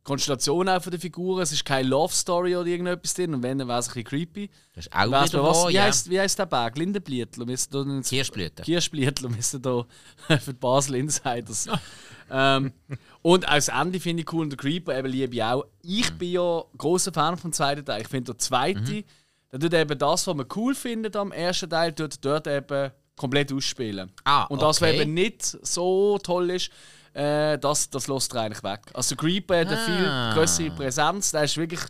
Konstellation 0.05 0.69
auch 0.69 0.83
von 0.83 0.91
der 0.91 0.99
Figuren. 1.01 1.43
Es 1.43 1.53
ist 1.53 1.65
keine 1.65 1.89
Love 1.89 2.13
Story 2.13 2.57
oder 2.57 2.67
irgendetwas 2.67 3.15
drin. 3.15 3.35
Und 3.35 3.43
wenn, 3.45 3.59
dann 3.59 3.69
wäre 3.69 3.79
es 3.79 3.87
ein 3.89 3.95
bisschen 3.95 4.05
creepy. 4.05 4.51
Das 4.75 4.87
ist 4.87 4.93
auch 4.93 5.11
Weiss 5.11 5.33
wieder 5.33 5.45
was, 5.45 5.69
wie, 5.69 5.73
ja. 5.75 5.83
heisst, 5.85 6.11
wie 6.11 6.19
heisst 6.19 6.39
der 6.39 6.47
Berg? 6.47 6.77
Ins- 6.79 8.09
Kirschblüten. 8.09 8.65
Kirschblütl. 8.65 9.33
Wir 9.33 9.43
sind 9.43 9.65
da 9.65 9.85
für 10.41 10.53
die 10.53 10.59
Basel 10.59 10.97
Insiders. 10.97 11.69
ähm, 12.31 12.73
und 13.23 13.49
auch 13.49 13.55
das 13.55 13.69
Ende 13.69 14.01
finde 14.01 14.23
ich 14.23 14.33
cool. 14.33 14.43
Und 14.43 14.51
der 14.51 14.57
Creeper 14.59 14.99
eben 14.99 15.09
liebe 15.09 15.35
ich 15.35 15.43
auch. 15.43 15.65
Ich 15.83 16.13
Mhm. 16.13 16.19
bin 16.19 16.33
ja 16.33 16.63
großer 16.77 17.13
Fan 17.13 17.37
vom 17.37 17.53
zweiten 17.53 17.85
Teil. 17.85 18.03
Ich 18.03 18.09
finde 18.09 18.33
der 18.33 18.39
zweite, 18.39 19.05
der 19.53 19.61
tut 19.61 19.75
eben 19.75 19.99
das, 19.99 20.27
was 20.27 20.35
man 20.35 20.47
cool 20.57 20.75
findet 20.75 21.15
am 21.17 21.33
ersten 21.33 21.71
Teil, 21.71 21.93
tut 21.95 22.17
dort 22.25 22.47
eben 22.47 22.91
komplett 23.17 23.53
ausspielen. 23.53 24.11
Ah, 24.25 24.45
Und 24.45 24.61
das, 24.63 24.81
was 24.81 24.89
okay. 24.89 25.03
eben 25.03 25.15
nicht 25.15 25.43
so 25.43 26.19
toll 26.19 26.51
ist, 26.51 26.71
äh, 27.15 27.59
das, 27.59 27.91
das 27.91 28.09
lässt 28.09 28.35
er 28.35 28.43
eigentlich 28.43 28.63
weg. 28.65 28.81
Also 28.95 29.15
Creeper 29.17 29.61
hat 29.61 29.69
eine 29.69 29.79
Ah. 29.79 29.85
viel 30.33 30.35
größere 30.41 30.71
Präsenz. 30.71 31.31
Der 31.31 31.45
ist 31.45 31.57
wirklich, 31.59 31.81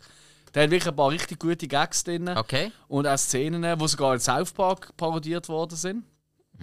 der 0.53 0.63
hat 0.63 0.71
wirklich 0.71 0.89
ein 0.89 0.95
paar 0.95 1.09
richtig 1.09 1.39
gute 1.39 1.67
Gags 1.67 2.03
drin. 2.03 2.27
Okay. 2.29 2.71
Und 2.89 3.07
auch 3.07 3.17
Szenen, 3.17 3.79
die 3.79 3.87
sogar 3.87 4.13
in 4.13 4.19
South 4.19 4.51
Park 4.51 4.95
parodiert 4.97 5.47
worden 5.49 5.75
sind. 5.77 6.03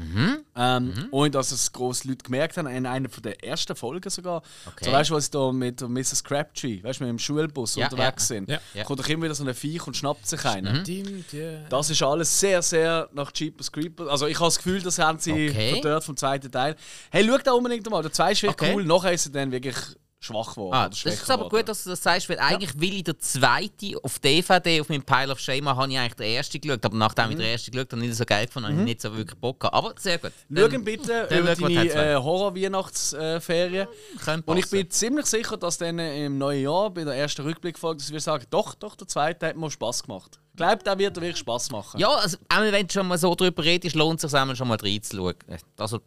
Mhm. 0.01 0.39
Ähm, 0.57 1.09
Und 1.11 1.35
dass 1.35 1.53
es 1.53 1.73
grosse 1.73 2.09
Leute 2.09 2.25
gemerkt 2.25 2.57
haben, 2.57 2.67
in 2.67 2.87
einer 2.87 3.09
von 3.09 3.23
der 3.23 3.43
ersten 3.45 3.75
Folgen 3.77 4.09
sogar. 4.11 4.43
Okay. 4.67 4.85
So 4.87 4.93
weißt 4.93 5.11
du, 5.11 5.15
was 5.15 5.25
sie 5.27 5.31
da 5.31 5.53
mit 5.53 5.81
Mrs. 5.81 6.25
Crabtree, 6.25 6.83
weißt 6.83 7.01
du, 7.01 7.05
mit 7.05 7.11
dem 7.11 7.19
Schulbus 7.19 7.77
Ja, 7.77 7.89
unterwegs 7.89 8.29
ja. 8.29 8.37
sind. 8.37 8.51
Ja. 8.75 8.85
Kommt 8.85 9.01
doch 9.01 9.09
immer 9.09 9.25
wieder 9.25 9.35
so 9.35 9.45
ein 9.45 9.55
Viech 9.55 9.87
und 9.87 9.97
schnappt 9.97 10.27
sich 10.27 10.45
einen. 10.45 10.83
Stimmt, 10.85 11.33
ja. 11.33 11.61
Das 11.69 11.91
ist 11.91 12.03
alles 12.03 12.41
sehr, 12.41 12.63
sehr 12.63 13.09
nach 13.13 13.31
Jeepers 13.35 13.71
Creepers. 13.71 14.09
Also 14.09 14.27
ich 14.27 14.37
habe 14.37 14.47
das 14.47 14.57
Gefühl, 14.57 14.81
das 14.83 14.99
haben 14.99 15.19
sie 15.19 15.51
Okay. 15.51 15.73
verdört 15.75 16.05
vom 16.05 16.17
zweiten 16.17 16.51
Teil. 16.51 16.77
Hey, 17.11 17.27
schau 17.29 17.39
da 17.39 17.53
unbedingt 17.53 17.89
mal. 17.91 18.03
Der 18.03 18.13
zweite 18.13 18.33
ist 18.33 18.43
wirklich 18.43 18.71
Okay. 18.71 18.75
cool. 18.77 18.85
Nachher 18.85 19.13
ist 19.13 19.27
er 19.27 19.33
dann 19.33 19.53
wirklich 19.53 19.77
schwach 20.23 20.51
geworden. 20.51 20.75
Ah, 20.75 20.89
das 20.89 21.03
ist 21.05 21.31
aber 21.31 21.49
gut, 21.49 21.67
dass 21.69 21.83
du 21.85 21.91
das 21.91 22.03
sagst, 22.03 22.29
weil 22.29 22.39
eigentlich 22.39 22.79
will 22.79 22.95
ich 22.97 23.05
der 23.05 23.19
zweite 23.19 23.97
auf 24.03 24.19
DVD, 24.19 24.81
auf 24.83 24.89
meinem 24.91 25.03
Pile 25.03 25.33
of 25.33 25.39
Shame, 25.41 25.67
habe 25.69 25.91
ich 25.91 25.99
eigentlich 25.99 26.15
den 26.15 26.35
ersten 26.35 26.61
geschaut. 26.61 26.85
Aber 26.85 26.97
nachdem 26.97 27.27
Mhm. 27.27 27.31
ich 27.33 27.37
den 27.39 27.47
ersten 27.47 27.71
geschaut 27.71 27.93
habe, 27.93 28.03
nicht 28.03 28.15
so 28.15 28.25
geil 28.27 28.47
gefunden, 28.47 28.69
habe 28.69 28.79
ich 28.79 28.85
nicht 28.85 29.01
so 29.01 29.17
wirklich 29.17 29.39
Bock 29.41 29.61
gehabt. 29.61 29.75
Aber 29.75 29.95
sehr 29.99 30.19
gut. 30.19 30.33
Dann- 30.51 30.85
bitte 30.85 31.27
dann 31.29 31.39
über 31.41 31.57
schauen 31.57 31.75
deine 31.75 32.13
äh, 32.13 32.17
Horror-Weihnachtsferien. 32.17 33.89
Könnte 34.23 34.51
Und 34.51 34.59
ich 34.59 34.69
bin 34.69 34.91
ziemlich 34.91 35.27
sicher, 35.27 35.57
dass 35.57 35.79
dann 35.79 35.99
im 35.99 36.37
neuen 36.39 36.63
Jahr, 36.65 36.91
bei 36.91 37.05
der 37.05 37.15
ersten 37.15 37.43
Rückblickfolge, 37.43 37.99
dass 38.03 38.13
wir 38.13 38.21
sagen, 38.21 38.45
doch, 38.51 38.75
doch, 38.75 38.97
der 38.97 39.09
zweite 39.09 39.47
hat 39.49 39.57
mir 39.57 39.71
Spaß 39.71 40.03
gemacht. 40.03 40.39
Ich 40.53 40.57
glaube, 40.57 40.83
der 40.85 40.99
wird 40.99 41.17
wirklich 41.17 41.39
Spaß 41.39 41.71
machen. 41.71 41.99
Ja, 41.99 42.11
also, 42.11 42.37
einmal, 42.51 42.73
wenn 42.73 42.87
du 42.87 42.93
schon 42.93 43.09
mal 43.09 43.17
so 43.17 43.35
drüber 43.35 43.65
redest, 43.65 43.97
lohnt 43.97 44.23
es 44.23 44.31
sich 44.31 44.57
schon 44.59 44.69
mal 44.69 44.77
reinzuschauen. 44.77 45.35
Also, 45.79 46.01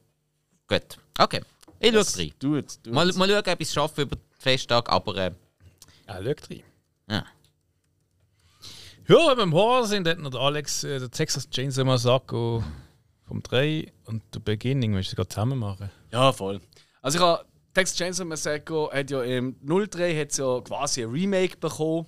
gut. 0.67 0.97
Okay, 1.17 1.41
ich 1.83 1.93
schaue 1.93 2.19
rein. 2.19 2.31
Du 2.39 2.55
it, 2.55 2.79
du 2.83 2.91
Mal, 2.91 3.11
mal 3.13 3.27
schauen, 3.29 3.39
ob 3.53 3.61
ich 3.61 3.67
es 3.67 3.73
schaffe 3.73 4.01
über 4.03 4.15
den 4.15 4.23
Festtag, 4.39 4.89
aber 4.89 5.15
äh, 5.17 5.31
Ja, 6.07 6.15
schau 6.23 6.31
rein. 6.49 6.63
ja. 7.09 7.25
Ja, 9.07 9.17
wenn 9.31 9.37
wir 9.37 9.43
im 9.43 9.53
Horror 9.53 9.85
sind, 9.85 10.07
hat 10.07 10.17
noch 10.19 10.31
der 10.31 10.39
Alex 10.39 10.83
äh, 10.85 10.97
der 10.99 11.11
Texas 11.11 11.49
Chainsaw 11.49 11.83
Massacre 11.83 12.63
vom 13.27 13.43
3 13.43 13.91
und 14.05 14.23
der 14.33 14.39
Beginning, 14.39 14.95
willst 14.95 15.11
du 15.11 15.15
gerade 15.17 15.27
zusammen 15.27 15.59
machen? 15.59 15.89
Ja, 16.11 16.31
voll. 16.31 16.61
Also 17.01 17.17
ich 17.17 17.23
habe 17.23 17.43
Texas 17.73 17.97
Chainsaw 17.97 18.23
Massacre 18.25 18.89
hat 18.93 19.11
ja 19.11 19.21
im 19.23 19.57
03 19.65 20.15
hat's 20.17 20.37
ja 20.37 20.61
quasi 20.61 21.03
ein 21.03 21.09
Remake 21.09 21.57
bekommen 21.57 22.05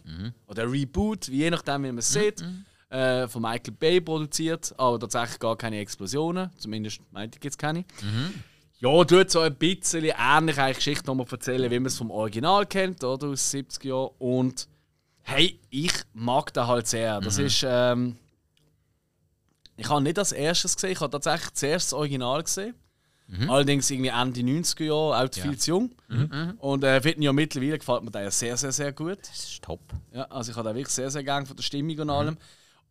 oder 0.47 0.63
ein 0.63 0.69
Reboot, 0.69 1.27
wie 1.29 1.37
je 1.39 1.49
nachdem 1.49 1.83
wie 1.83 1.87
man 1.87 1.97
es 1.97 2.13
sieht, 2.13 2.41
äh, 2.89 3.27
von 3.27 3.41
Michael 3.41 3.73
Bay 3.77 3.99
produziert, 3.99 4.73
aber 4.77 4.97
tatsächlich 4.99 5.39
gar 5.39 5.57
keine 5.57 5.79
Explosionen, 5.79 6.49
zumindest 6.57 7.01
meinte 7.11 7.37
ich 7.39 7.43
jetzt 7.43 7.57
keine. 7.57 7.83
Ja, 8.79 9.03
tut 9.05 9.31
so 9.31 9.39
ein 9.39 9.55
bisschen 9.55 10.03
ähnlich 10.03 10.57
eine 10.57 10.73
Geschichte 10.73 11.05
nochmal 11.07 11.27
erzählen, 11.31 11.71
wie 11.71 11.79
man 11.79 11.87
es 11.87 11.97
vom 11.97 12.11
Original 12.11 12.65
kennt, 12.65 13.03
oder 13.03 13.27
aus 13.27 13.49
den 13.51 13.65
70er 13.65 13.87
Jahren. 13.87 14.09
Und 14.19 14.67
hey, 15.21 15.59
ich 15.69 15.93
mag 16.13 16.53
den 16.53 16.67
halt 16.67 16.87
sehr. 16.87 17.19
Das 17.21 17.37
ist 17.37 17.65
ähm, 17.67 18.17
ich 19.77 19.89
habe 19.89 20.01
nicht 20.01 20.17
als 20.17 20.31
erstes 20.31 20.75
gesehen, 20.75 20.91
ich 20.91 21.01
habe 21.01 21.11
tatsächlich 21.11 21.53
zuerst 21.53 21.87
das 21.91 21.93
Original 21.93 22.43
gesehen. 22.43 22.75
Allerdings 23.49 23.89
irgendwie 23.89 24.11
Ende 24.11 24.41
90er 24.41 24.83
Jahre, 24.83 25.25
auch 25.25 25.33
viel 25.33 25.57
zu 25.57 25.71
jung. 25.71 25.95
Und 26.59 26.83
äh, 26.83 27.01
finden 27.01 27.23
ja 27.23 27.33
mittlerweile 27.33 27.79
gefällt 27.79 28.03
mir 28.03 28.11
der 28.11 28.21
ja 28.23 28.31
sehr, 28.31 28.55
sehr, 28.55 28.71
sehr 28.71 28.93
gut. 28.93 29.17
Das 29.21 29.39
ist 29.45 29.63
top. 29.63 29.81
Ja, 30.13 30.25
also 30.25 30.51
ich 30.51 30.57
habe 30.57 30.69
den 30.69 30.75
wirklich 30.75 30.93
sehr, 30.93 31.09
sehr 31.09 31.23
gerne 31.23 31.45
von 31.45 31.55
der 31.55 31.63
Stimmung 31.63 31.97
und 31.97 32.09
allem. 32.09 32.37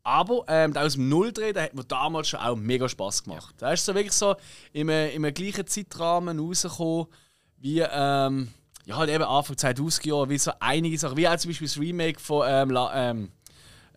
Aber 0.06 0.44
ähm, 0.48 0.76
aus 0.76 0.92
dem 0.94 1.08
Null-Dreh, 1.08 1.52
der 1.54 1.64
hat 1.64 1.74
mir 1.74 1.82
damals 1.84 2.28
schon 2.28 2.40
auch 2.40 2.56
mega 2.56 2.88
Spass 2.88 3.24
gemacht. 3.24 3.54
Der 3.60 3.72
ist 3.72 3.84
so 3.86 3.94
wirklich 3.94 4.12
so 4.12 4.36
im, 4.72 4.88
im 4.90 5.22
gleichen 5.34 5.66
Zeitrahmen 5.66 6.38
rausgekommen, 6.38 7.06
wie 7.58 7.80
ähm, 7.80 8.50
ja, 8.84 8.96
halt 8.98 9.08
eben 9.08 9.24
Anfang 9.24 9.56
2000 9.56 10.04
Jahre, 10.04 10.28
wie 10.28 10.36
so 10.36 10.52
einige 10.60 10.98
Sachen, 10.98 11.16
wie 11.16 11.26
auch 11.26 11.36
zum 11.36 11.50
Beispiel 11.50 11.66
das 11.68 11.78
Remake 11.78 12.20
von 12.20 12.46
ähm, 12.46 12.70
La, 12.70 13.10
ähm, 13.10 13.32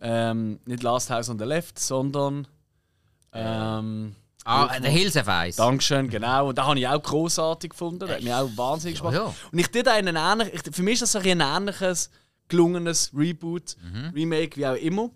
ähm, 0.00 0.60
nicht 0.64 0.82
Last 0.82 1.10
House 1.10 1.28
on 1.28 1.38
the 1.38 1.44
Left, 1.44 1.78
sondern 1.78 2.48
ähm, 3.32 4.14
Ah, 4.44 4.78
der 4.80 4.90
Hills 4.90 5.14
of 5.14 5.26
Ice. 5.28 5.58
Dankeschön, 5.58 6.08
genau. 6.08 6.48
Und 6.48 6.56
da 6.56 6.64
habe 6.64 6.78
ich 6.78 6.88
auch 6.88 7.02
großartig 7.02 7.70
gefunden. 7.70 7.98
Das 7.98 8.10
hat 8.12 8.22
mir 8.22 8.34
auch 8.38 8.48
wahnsinnig 8.56 8.96
Spaß 8.96 9.12
Ja, 9.12 9.20
gemacht. 9.20 9.36
ja. 9.42 9.48
Und 9.52 9.58
ich 9.58 9.68
tue 9.68 9.82
da 9.82 9.92
einen 9.92 10.16
ähnlich, 10.16 10.54
ich, 10.54 10.74
für 10.74 10.82
mich 10.82 10.94
ist 10.94 11.02
das 11.02 11.12
so 11.12 11.18
ein 11.18 11.40
ähnliches, 11.40 12.08
gelungenes 12.48 13.10
Reboot, 13.14 13.76
Mhm. 13.82 14.10
Remake, 14.14 14.56
wie 14.56 14.66
auch 14.66 14.74
immer. 14.74 15.10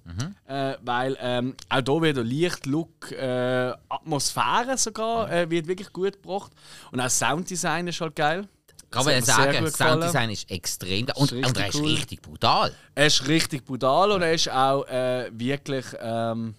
Äh, 0.46 0.76
weil 0.82 1.16
ähm, 1.20 1.54
auch 1.68 1.80
hier 1.84 2.02
wieder 2.02 2.22
Licht, 2.22 2.66
Look, 2.66 3.10
äh, 3.12 3.72
Atmosphäre 3.88 4.76
sogar 4.76 5.26
Mhm. 5.26 5.32
äh, 5.32 5.50
wird 5.50 5.66
wirklich 5.66 5.92
gut 5.92 6.14
gebracht. 6.22 6.52
Und 6.90 7.00
auch 7.00 7.10
Sounddesign 7.10 7.88
ist 7.88 8.00
halt 8.00 8.16
geil. 8.16 8.48
Kann 8.90 9.04
man 9.06 9.14
sehr 9.14 9.22
sagen, 9.22 9.64
das. 9.64 9.78
Sounddesign 9.78 10.30
ist 10.30 10.50
extrem 10.50 11.06
geil. 11.06 11.16
Und, 11.16 11.32
Ist 11.32 11.46
und 11.48 11.56
er 11.56 11.68
ist 11.68 11.74
richtig 11.76 11.80
cool. 11.82 11.90
richtig 11.94 12.22
brutal. 12.22 12.74
Er 12.94 13.06
ist 13.06 13.26
richtig 13.26 13.64
brutal 13.64 14.10
und 14.10 14.20
er 14.20 14.34
ist 14.34 14.50
auch 14.50 14.84
äh, 14.86 15.30
wirklich, 15.32 15.86
ähm, 15.98 16.54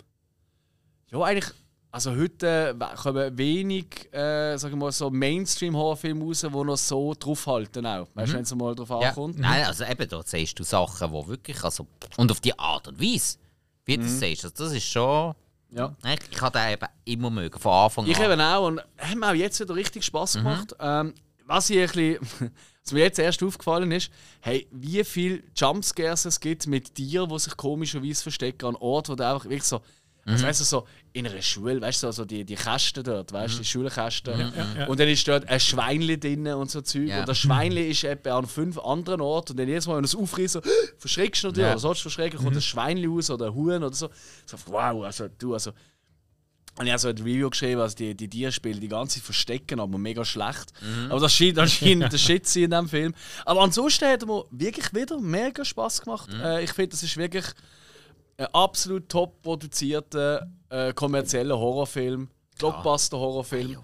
ja, 1.11 1.19
eigentlich 1.21 1.53
also 1.93 2.11
heute 2.15 2.75
we- 2.77 2.95
kommen 2.95 3.37
wenig, 3.37 4.11
äh, 4.11 4.57
sagen 4.57 4.73
wir 4.73 4.85
mal, 4.85 4.91
so 4.91 5.09
Mainstream-Horrorfilme 5.11 6.23
raus, 6.25 6.41
die 6.41 6.47
noch 6.49 6.75
so 6.77 7.13
draufhalten 7.13 7.85
auch. 7.85 8.07
Weißt 8.15 8.31
du, 8.33 8.37
wenn 8.37 8.43
es 8.43 8.55
mal 8.55 8.73
drauf 8.73 8.89
Ja. 8.89 9.09
ankommt? 9.09 9.37
Nein, 9.39 9.65
also 9.65 9.83
eben, 9.85 10.09
da 10.09 10.21
siehst 10.25 10.57
du 10.59 10.63
Sachen, 10.63 11.11
die 11.11 11.27
wirklich, 11.27 11.63
also, 11.63 11.85
und 12.17 12.31
auf 12.31 12.39
die 12.41 12.57
Art 12.57 12.87
und 12.87 12.99
Weise, 12.99 13.37
wie 13.85 13.97
du 13.97 14.03
das 14.03 14.19
siehst, 14.19 14.43
also 14.43 14.55
das 14.65 14.73
ist 14.73 14.85
schon, 14.85 15.35
Ja. 15.71 15.95
ich, 16.05 16.19
ich 16.31 16.41
habe 16.41 16.57
den 16.57 16.73
eben 16.73 16.87
immer 17.05 17.29
mögen, 17.29 17.59
von 17.59 17.71
Anfang 17.71 18.07
Ich 18.07 18.17
an. 18.17 18.23
eben 18.31 18.41
auch 18.41 18.67
und 18.67 18.81
hat 18.97 19.15
mir 19.15 19.29
auch 19.29 19.33
jetzt 19.35 19.59
wieder 19.59 19.75
richtig 19.75 20.03
Spaß 20.03 20.33
gemacht. 20.33 20.75
Ähm, 20.79 21.13
was, 21.45 21.69
ich 21.69 21.77
ein 21.79 21.85
bisschen, 21.87 22.17
was 22.83 22.91
mir 22.91 23.01
jetzt 23.01 23.19
erst 23.19 23.43
aufgefallen 23.43 23.91
ist, 23.91 24.09
hey, 24.41 24.65
wie 24.71 25.03
viele 25.03 25.43
Jumpscares 25.55 26.25
es 26.25 26.39
gibt 26.39 26.65
mit 26.65 26.95
Tieren, 26.95 27.29
die 27.29 27.37
sich 27.39 27.55
komischerweise 27.55 28.23
verstecken 28.23 28.65
an 28.65 28.75
Orten, 28.77 29.11
wo 29.11 29.15
du 29.15 29.27
einfach 29.27 29.43
wirklich 29.45 29.63
so, 29.63 29.81
also 30.25 30.45
weißt 30.45 30.59
du, 30.61 30.63
so 30.63 30.87
in 31.11 31.27
einer 31.27 31.41
Schule, 31.41 31.81
weißt 31.81 32.03
du, 32.03 32.07
so, 32.07 32.11
so 32.11 32.25
die, 32.25 32.45
die 32.45 32.55
Kästen 32.55 33.03
dort, 33.03 33.33
weißt 33.33 33.55
du, 33.55 33.57
die 33.59 33.65
Schulkästen. 33.65 34.53
Und 34.87 34.99
dann 34.99 35.07
ist 35.09 35.27
dort 35.27 35.47
ein 35.49 35.59
Schweinli 35.59 36.19
drin 36.19 36.47
und 36.47 36.71
so 36.71 36.81
Zeug. 36.81 37.07
Ja. 37.07 37.19
Und 37.19 37.27
das 37.29 37.37
Schweinli 37.39 37.89
ist 37.89 38.03
etwa 38.05 38.37
an 38.37 38.45
fünf 38.47 38.77
anderen 38.79 39.19
Orten. 39.21 39.51
Und 39.51 39.59
dann 39.59 39.67
jedes 39.67 39.85
Mal, 39.85 39.95
wenn 39.95 40.03
du 40.03 40.07
es 40.07 40.15
aufreißt, 40.15 40.53
so, 40.53 40.61
verschreckst 40.97 41.43
du 41.43 41.49
Ja. 41.49 41.71
oder 41.71 41.77
sollst 41.79 41.99
du 42.01 42.09
verschrecken, 42.09 42.39
kommt 42.39 42.55
ein 42.55 42.61
Schweinli 42.61 43.05
raus 43.07 43.29
oder 43.29 43.47
ein 43.47 43.53
Huhn 43.53 43.83
oder 43.83 43.93
so. 43.93 44.09
So, 44.45 44.57
wow, 44.67 45.03
also 45.03 45.27
du, 45.37 45.53
also 45.53 45.71
und 46.79 46.85
ich 46.87 46.91
habe 46.91 46.99
so 46.99 47.09
ein 47.09 47.17
Review 47.19 47.51
geschrieben, 47.51 47.81
also 47.81 47.95
die, 47.95 48.15
die 48.15 48.27
Tierspiele 48.27 48.79
die 48.79 48.87
ganze 48.87 49.19
verstecken, 49.19 49.79
aber 49.79 49.99
mega 49.99 50.25
schlecht. 50.25 50.73
Aber 51.07 51.19
das 51.19 51.31
scheint 51.31 51.59
anscheinend 51.59 52.11
der 52.13 52.17
Shit 52.17 52.47
zu 52.47 52.61
in 52.61 52.71
diesem 52.71 52.89
Film. 52.89 53.13
Aber 53.45 53.61
ansonsten 53.61 54.05
hat 54.07 54.23
er 54.23 54.27
mir 54.27 54.43
wirklich 54.49 54.91
wieder 54.91 55.19
mega 55.19 55.63
Spaß 55.63 56.01
gemacht. 56.01 56.29
Äh, 56.33 56.63
ich 56.63 56.71
finde, 56.73 56.89
das 56.89 57.03
ist 57.03 57.15
wirklich 57.15 57.45
ein 58.37 58.47
absolut 58.53 59.09
top 59.09 59.41
produzierter 59.41 60.47
äh, 60.69 60.93
kommerzieller 60.93 61.57
Horrorfilm. 61.57 62.29
Blockbuster-Horrorfilm, 62.59 63.77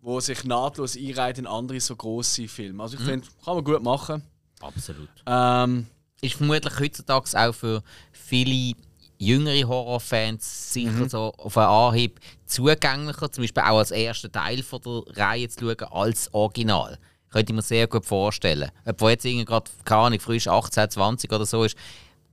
wo 0.00 0.20
sich 0.20 0.44
nahtlos 0.44 0.96
einreiht 0.96 1.38
in 1.38 1.46
andere 1.46 1.80
so 1.80 1.96
grosse 1.96 2.48
Filme. 2.48 2.82
Also 2.82 2.96
ich 2.98 3.02
finde, 3.02 3.26
kann 3.44 3.54
man 3.56 3.64
gut 3.64 3.82
machen. 3.82 4.22
Absolut. 4.60 5.08
Ähm, 5.26 5.86
Ist 6.20 6.34
vermutlich 6.34 6.78
heutzutage 6.78 7.26
auch 7.48 7.52
für 7.54 7.82
viele 8.12 8.74
jüngere 9.18 9.66
Horrorfans 9.68 10.72
sicher 10.72 10.90
Mhm. 10.90 11.08
so 11.08 11.32
auf 11.38 11.56
einen 11.56 11.68
Anhieb 11.68 12.20
zugänglicher, 12.44 13.30
zum 13.32 13.42
Beispiel 13.44 13.62
auch 13.62 13.78
als 13.78 13.90
ersten 13.92 14.30
Teil 14.32 14.62
von 14.62 14.80
der 14.82 15.02
Reihe 15.16 15.48
zu 15.48 15.60
schauen, 15.64 15.88
als 15.92 16.32
Original. 16.34 16.98
Könnte 17.30 17.52
ich 17.52 17.56
mir 17.56 17.62
sehr 17.62 17.86
gut 17.86 18.04
vorstellen. 18.04 18.70
Der 18.84 19.10
jetzt 19.10 19.24
irgendwie 19.24 19.44
gerade, 19.46 19.70
keine 19.84 20.00
Ahnung, 20.02 20.20
frisch 20.20 20.48
18, 20.48 20.90
20 20.90 21.32
oder 21.32 21.46
so 21.46 21.64
ist, 21.64 21.76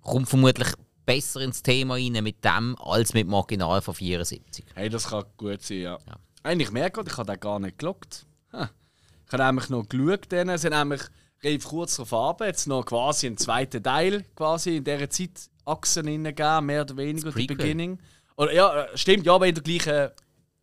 kommt 0.01 0.27
vermutlich 0.27 0.67
besser 1.09 1.41
ins 1.41 1.63
Thema 1.63 1.95
rein 1.95 2.23
mit 2.23 2.45
dem, 2.45 2.75
als 2.79 3.13
mit 3.15 3.25
dem 3.25 3.33
Original 3.33 3.81
von 3.81 3.95
74. 3.95 4.63
Hey, 4.75 4.89
das 4.89 5.07
kann 5.07 5.23
gut 5.37 5.63
sein, 5.63 5.77
ja. 5.79 5.97
Ja. 6.07 6.15
Eigentlich 6.43 6.69
merke 6.71 7.01
ich, 7.01 7.07
ich 7.07 7.17
habe 7.17 7.31
den 7.31 7.39
gar 7.39 7.59
nicht 7.59 7.79
gelockt. 7.79 8.27
Ich 8.53 9.33
habe 9.33 9.43
nämlich 9.43 9.69
noch 9.69 9.89
geschaut, 9.89 10.31
denen. 10.31 10.55
sie 10.59 10.67
haben 10.67 10.89
nämlich 10.89 11.01
relativ 11.43 11.65
kurz 11.65 11.95
darauf 11.95 12.13
ab, 12.13 12.41
jetzt 12.41 12.67
noch 12.67 12.85
quasi 12.85 13.25
einen 13.25 13.37
zweiten 13.37 13.81
Teil 13.81 14.23
quasi 14.35 14.77
in 14.77 14.83
dieser 14.83 15.09
Zeitachse 15.09 16.03
gegeben, 16.03 16.65
mehr 16.67 16.81
oder 16.81 16.97
weniger, 16.97 17.31
Prequel. 17.31 17.57
Beginning. 17.57 17.99
Oder, 18.37 18.53
ja, 18.53 18.83
äh, 18.83 18.97
stimmt, 18.97 19.25
ja, 19.25 19.33
aber 19.33 19.47
in 19.47 19.55
der 19.55 19.63
gleichen 19.63 20.09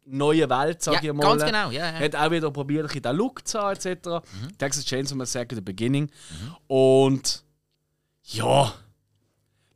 neuen 0.05 0.49
Welt, 0.49 0.81
sag 0.81 1.03
Ja, 1.03 1.11
ich 1.11 1.13
mal. 1.17 1.23
ganz 1.27 1.45
genau, 1.45 1.71
ja, 1.73 1.91
ja. 1.91 1.99
Hat 1.99 2.15
auch 2.15 2.31
wieder 2.31 2.53
probiert, 2.53 3.05
den 3.05 3.17
Look 3.17 3.47
zu 3.49 3.59
haben, 3.59 3.77
etc. 3.77 4.25
Texas 4.59 4.85
Chainsaw 4.85 5.17
Massacre, 5.17 5.57
The 5.57 5.61
Beginning. 5.61 6.09
Und 6.69 7.43
ja, 8.23 8.73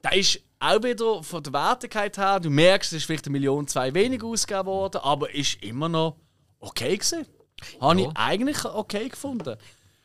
da 0.03 0.11
ist 0.11 0.41
auch 0.61 0.83
wieder 0.83 1.23
von 1.23 1.43
der 1.43 1.53
Wertigkeit 1.53 2.17
her, 2.19 2.39
du 2.39 2.51
merkst, 2.51 2.93
es 2.93 2.99
ist 2.99 3.05
vielleicht 3.07 3.27
eine 3.27 3.33
Million, 3.33 3.67
zwei 3.67 3.93
weniger 3.95 4.27
ausgegeben 4.27 4.67
worden, 4.67 5.01
aber 5.03 5.35
ist 5.35 5.63
immer 5.63 5.89
noch 5.89 6.17
okay 6.61 6.97
gewesen. 6.97 7.27
Habe 7.81 8.01
Ja. 8.03 8.09
ich 8.11 8.17
eigentlich 8.17 8.65
okay 8.65 9.09
gefunden. 9.09 9.57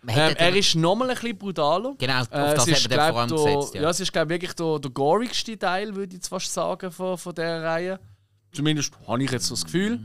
Ähm, 0.08 0.36
er 0.38 0.56
ist 0.56 0.76
nochmal 0.76 1.10
ein 1.10 1.16
bisschen 1.16 1.38
brutaler. 1.38 1.96
Genau, 1.98 2.20
auf 2.22 2.28
Äh, 2.32 2.54
das 2.56 2.68
ist, 2.68 2.90
glaub, 2.90 3.28
der- 3.28 3.38
gesetzt. 3.38 3.74
Ja. 3.76 3.82
Ja, 3.82 3.90
es 3.90 4.00
ist 4.00 4.14
glaub, 4.14 4.30
wirklich 4.30 4.54
der, 4.54 4.80
der 4.80 4.92
gorigste 4.92 5.58
Teil, 5.58 5.96
würde 5.96 6.16
ich 6.16 6.24
fast 6.26 6.54
sagen, 6.54 6.92
von, 6.92 7.18
von 7.18 7.34
dieser 7.34 7.64
Reihe. 7.64 8.00
Zumindest 8.56 8.94
habe 9.08 9.24
ich 9.24 9.32
jetzt 9.32 9.48
so 9.48 9.56
das 9.56 9.66
Gefühl. 9.66 10.00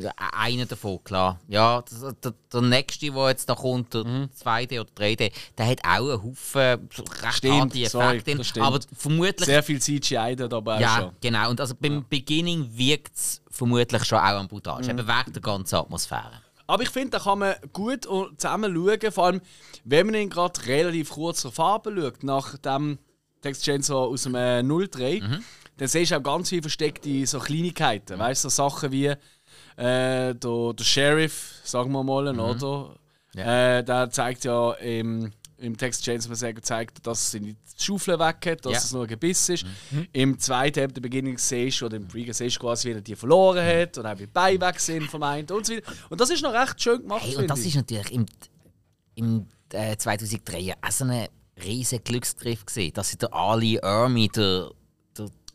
Ja, 0.00 0.12
Einer 0.32 0.66
davon, 0.66 1.02
klar. 1.04 1.40
Ja, 1.48 1.82
das, 1.82 2.00
der, 2.22 2.34
der 2.52 2.60
nächste, 2.62 3.10
der 3.10 3.28
jetzt 3.28 3.48
da 3.48 3.54
kommt, 3.54 3.92
der 3.94 4.04
Mhm. 4.04 4.28
2D 4.42 4.80
oder 4.80 4.90
3D, 4.96 5.32
der 5.58 5.66
hat 5.66 5.80
auch 5.84 6.08
einen 6.10 6.22
Haufen 6.22 6.88
recht 7.22 7.34
Stimmt, 7.36 7.60
harte 7.74 7.86
sorry, 7.88 8.16
Effekte. 8.18 8.44
stimmt. 8.44 8.66
aber 8.66 8.80
vermutlich. 8.96 9.46
Sehr 9.46 9.62
viel 9.62 9.80
CGI 9.80 10.36
aber 10.50 10.76
auch 10.76 10.80
ja, 10.80 10.96
schon. 11.00 11.10
genau. 11.20 11.50
Und 11.50 11.60
also 11.60 11.74
beim 11.78 12.04
Beginning 12.08 12.68
wirkt 12.72 13.16
es 13.16 13.42
vermutlich 13.50 14.04
schon 14.04 14.18
auch 14.18 14.22
am 14.24 14.42
Mhm. 14.44 14.48
brutalsten. 14.48 14.98
Eben 14.98 15.08
wegen 15.08 15.32
der 15.32 15.42
ganzen 15.42 15.76
Atmosphäre. 15.76 16.32
Aber 16.66 16.82
ich 16.82 16.90
finde, 16.90 17.10
da 17.10 17.18
kann 17.18 17.38
man 17.40 17.54
gut 17.72 18.04
zusammen 18.38 18.74
schauen, 18.74 19.12
vor 19.12 19.26
allem 19.26 19.40
wenn 19.84 20.06
man 20.06 20.14
ihn 20.14 20.30
gerade 20.30 20.64
relativ 20.66 21.10
kurz 21.10 21.44
auf 21.44 21.54
Farbe 21.54 21.94
schaut, 21.94 22.22
nach 22.22 22.56
dem 22.58 22.98
Text 23.42 23.64
Chainsaw 23.64 24.06
aus 24.08 24.22
dem 24.22 24.34
äh, 24.34 24.62
03, 24.62 25.20
dann 25.76 25.88
siehst 25.88 26.10
du 26.12 26.16
auch 26.16 26.22
ganz 26.22 26.48
viele 26.48 26.62
versteckte 26.62 27.26
so 27.26 27.38
Kleinigkeiten. 27.38 28.18
Weißt 28.18 28.44
du, 28.44 28.48
so 28.48 28.68
Sachen 28.68 28.92
wie 28.92 29.06
äh, 29.06 29.16
der, 29.76 30.34
der 30.34 30.84
Sheriff, 30.84 31.60
sagen 31.64 31.92
wir 31.92 32.02
mal, 32.04 32.38
oder? 32.38 32.96
Äh, 33.36 33.82
der 33.82 34.10
zeigt 34.10 34.44
ja 34.44 34.72
im, 34.74 35.32
im 35.58 35.76
Text 35.76 36.04
Chainsaw 36.04 36.28
Massacre 36.30 36.60
zeigt, 36.62 37.04
dass 37.04 37.34
er 37.34 37.40
die 37.40 37.56
Schaufel 37.76 38.16
weg 38.20 38.36
hat, 38.46 38.64
dass 38.64 38.72
Ja. 38.72 38.78
es 38.78 38.92
nur 38.92 39.02
ein 39.02 39.08
Gebiss 39.08 39.48
ist. 39.48 39.66
Im 40.12 40.38
zweiten, 40.38 40.92
der 40.94 41.00
Beginning 41.00 41.36
siehst 41.38 41.80
du, 41.80 41.86
oder 41.86 41.96
im 41.96 42.06
Pre 42.06 42.32
siehst 42.32 42.56
du 42.56 42.60
quasi, 42.60 42.88
wie 42.88 42.92
er 42.92 43.00
die 43.00 43.16
verloren 43.16 43.64
hat 43.66 43.98
und 43.98 44.06
auch 44.06 44.14
wie 44.14 44.26
die 44.26 44.26
Beine 44.28 44.60
weg 44.60 44.78
sind 44.78 45.10
vom 45.10 45.22
einen 45.24 45.48
und 45.50 45.66
so 45.66 45.74
weiter. 45.74 45.92
Und 46.10 46.20
das 46.20 46.30
ist 46.30 46.42
noch 46.44 46.52
recht 46.52 46.80
schön 46.80 47.02
gemacht, 47.02 47.22
Hey, 47.24 47.36
und 47.36 47.48
das 47.50 47.60
ich. 47.60 47.68
ist 47.68 47.74
natürlich 47.76 48.12
im, 48.12 48.26
im 49.16 49.46
äh, 49.72 49.96
2003 49.96 50.58
ja 50.60 50.74
auch 50.80 50.92
so 50.92 51.04
ein 51.04 51.26
riesiger 51.64 52.02
Glücksgriff 52.02 52.64
gewesen, 52.64 52.92
dass 52.94 53.08
sie 53.10 53.18
der 53.18 53.34
Ali 53.34 53.80
der, 53.82 54.28
der 54.36 54.70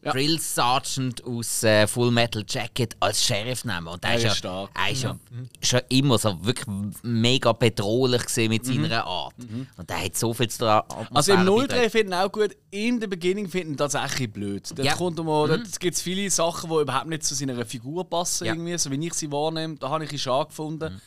Ja. 0.01 0.13
Drill 0.13 0.39
Sergeant 0.39 1.21
aus 1.25 1.61
äh, 1.63 1.85
Full 1.85 2.11
Metal 2.11 2.43
Jacket 2.47 2.95
als 3.01 3.21
Sheriff 3.21 3.65
nehmen. 3.65 3.87
Und 3.87 4.01
der 4.01 4.11
Er 4.11 4.15
ist 4.17 4.23
ja, 4.23 4.29
stark. 4.35 4.69
Er 4.73 4.91
ist 4.93 5.03
ja 5.03 5.17
schon 5.61 5.81
immer 5.89 6.17
so 6.17 6.37
wirklich 6.45 6.67
mega 7.03 7.51
bedrohlich 7.51 8.21
mit 8.49 8.65
Mhm. 8.65 8.83
seiner 8.83 9.05
Art. 9.05 9.33
Und 9.77 9.89
der 9.89 10.05
hat 10.05 10.15
so 10.15 10.33
viel 10.33 10.49
zu 10.49 10.59
der 10.59 10.85
Also 11.13 11.33
im 11.33 11.39
Atmosphäre 11.39 11.67
03 11.67 11.89
finden 11.89 12.13
auch 12.13 12.31
gut, 12.31 12.55
in 12.71 12.99
der 13.01 13.07
Beginning 13.07 13.49
finden 13.49 13.75
bisschen 13.75 14.31
blöd. 14.31 14.69
Dort 14.73 14.85
Ja. 14.85 14.95
kommt 14.95 15.17
mal, 15.17 15.47
dort 15.49 15.79
gibt 15.81 15.95
es 15.97 16.01
viele 16.01 16.29
Sachen, 16.29 16.69
die 16.69 16.75
überhaupt 16.77 17.07
nicht 17.07 17.23
zu 17.23 17.35
seiner 17.35 17.65
Figur 17.65 18.09
passen, 18.09 18.45
Ja. 18.45 18.53
irgendwie, 18.53 18.77
so 18.77 18.89
wie 18.91 19.05
ich 19.05 19.13
sie 19.15 19.29
wahrnehme. 19.31 19.75
Da 19.75 19.89
habe 19.89 20.05
ich 20.05 20.13
ihn 20.13 20.19
schade 20.19 20.47
gefunden. 20.47 21.01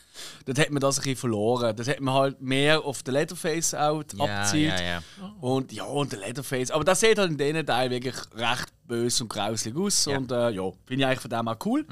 Dort 0.45 0.59
hat 0.59 0.71
man 0.71 0.81
das 0.81 0.99
ein 0.99 1.03
bisschen 1.03 1.17
verloren. 1.17 1.75
Dort 1.77 1.89
hat 1.89 2.01
man 2.01 2.15
halt 2.15 2.41
mehr 2.41 2.85
auf 2.85 3.03
den 3.03 3.15
Leatherface 3.15 3.75
auch 3.75 4.03
Ja, 4.15 4.25
abgezielt. 4.25 4.79
ja, 4.81 4.83
ja. 4.85 5.03
Und 5.41 5.73
ja, 5.73 5.85
und 5.85 6.13
der 6.13 6.21
Leatherface. 6.21 6.71
Aber 6.71 6.85
das 6.85 7.01
sieht 7.01 7.19
halt 7.19 7.31
in 7.31 7.39
diesen 7.39 7.65
Teil 7.67 7.91
wirklich 7.91 8.17
recht 8.35 8.67
böse 8.87 9.25
und 9.25 9.29
grauslig 9.29 9.77
aus. 9.77 10.07
Und 10.07 10.31
äh, 10.33 10.51
ja, 10.51 10.63
finde 10.87 11.03
ich 11.03 11.07
eigentlich 11.07 11.21
von 11.21 11.31
dem 11.31 11.49
auch 11.49 11.57
cool. 11.65 11.87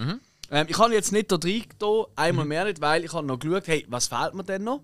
Ähm, 0.51 0.67
ich 0.69 0.79
habe 0.79 0.93
jetzt 0.95 1.13
nicht 1.13 1.31
da 1.31 1.37
da, 1.37 2.05
einmal 2.17 2.45
mehr 2.45 2.65
nicht, 2.65 2.81
weil 2.81 3.05
ich 3.05 3.13
habe 3.13 3.27
noch 3.27 3.39
geschaut, 3.39 3.69
hey, 3.69 3.87
was 3.89 4.09
fehlt 4.09 4.35
mir 4.35 4.45
denn 4.45 4.65
noch? 4.65 4.81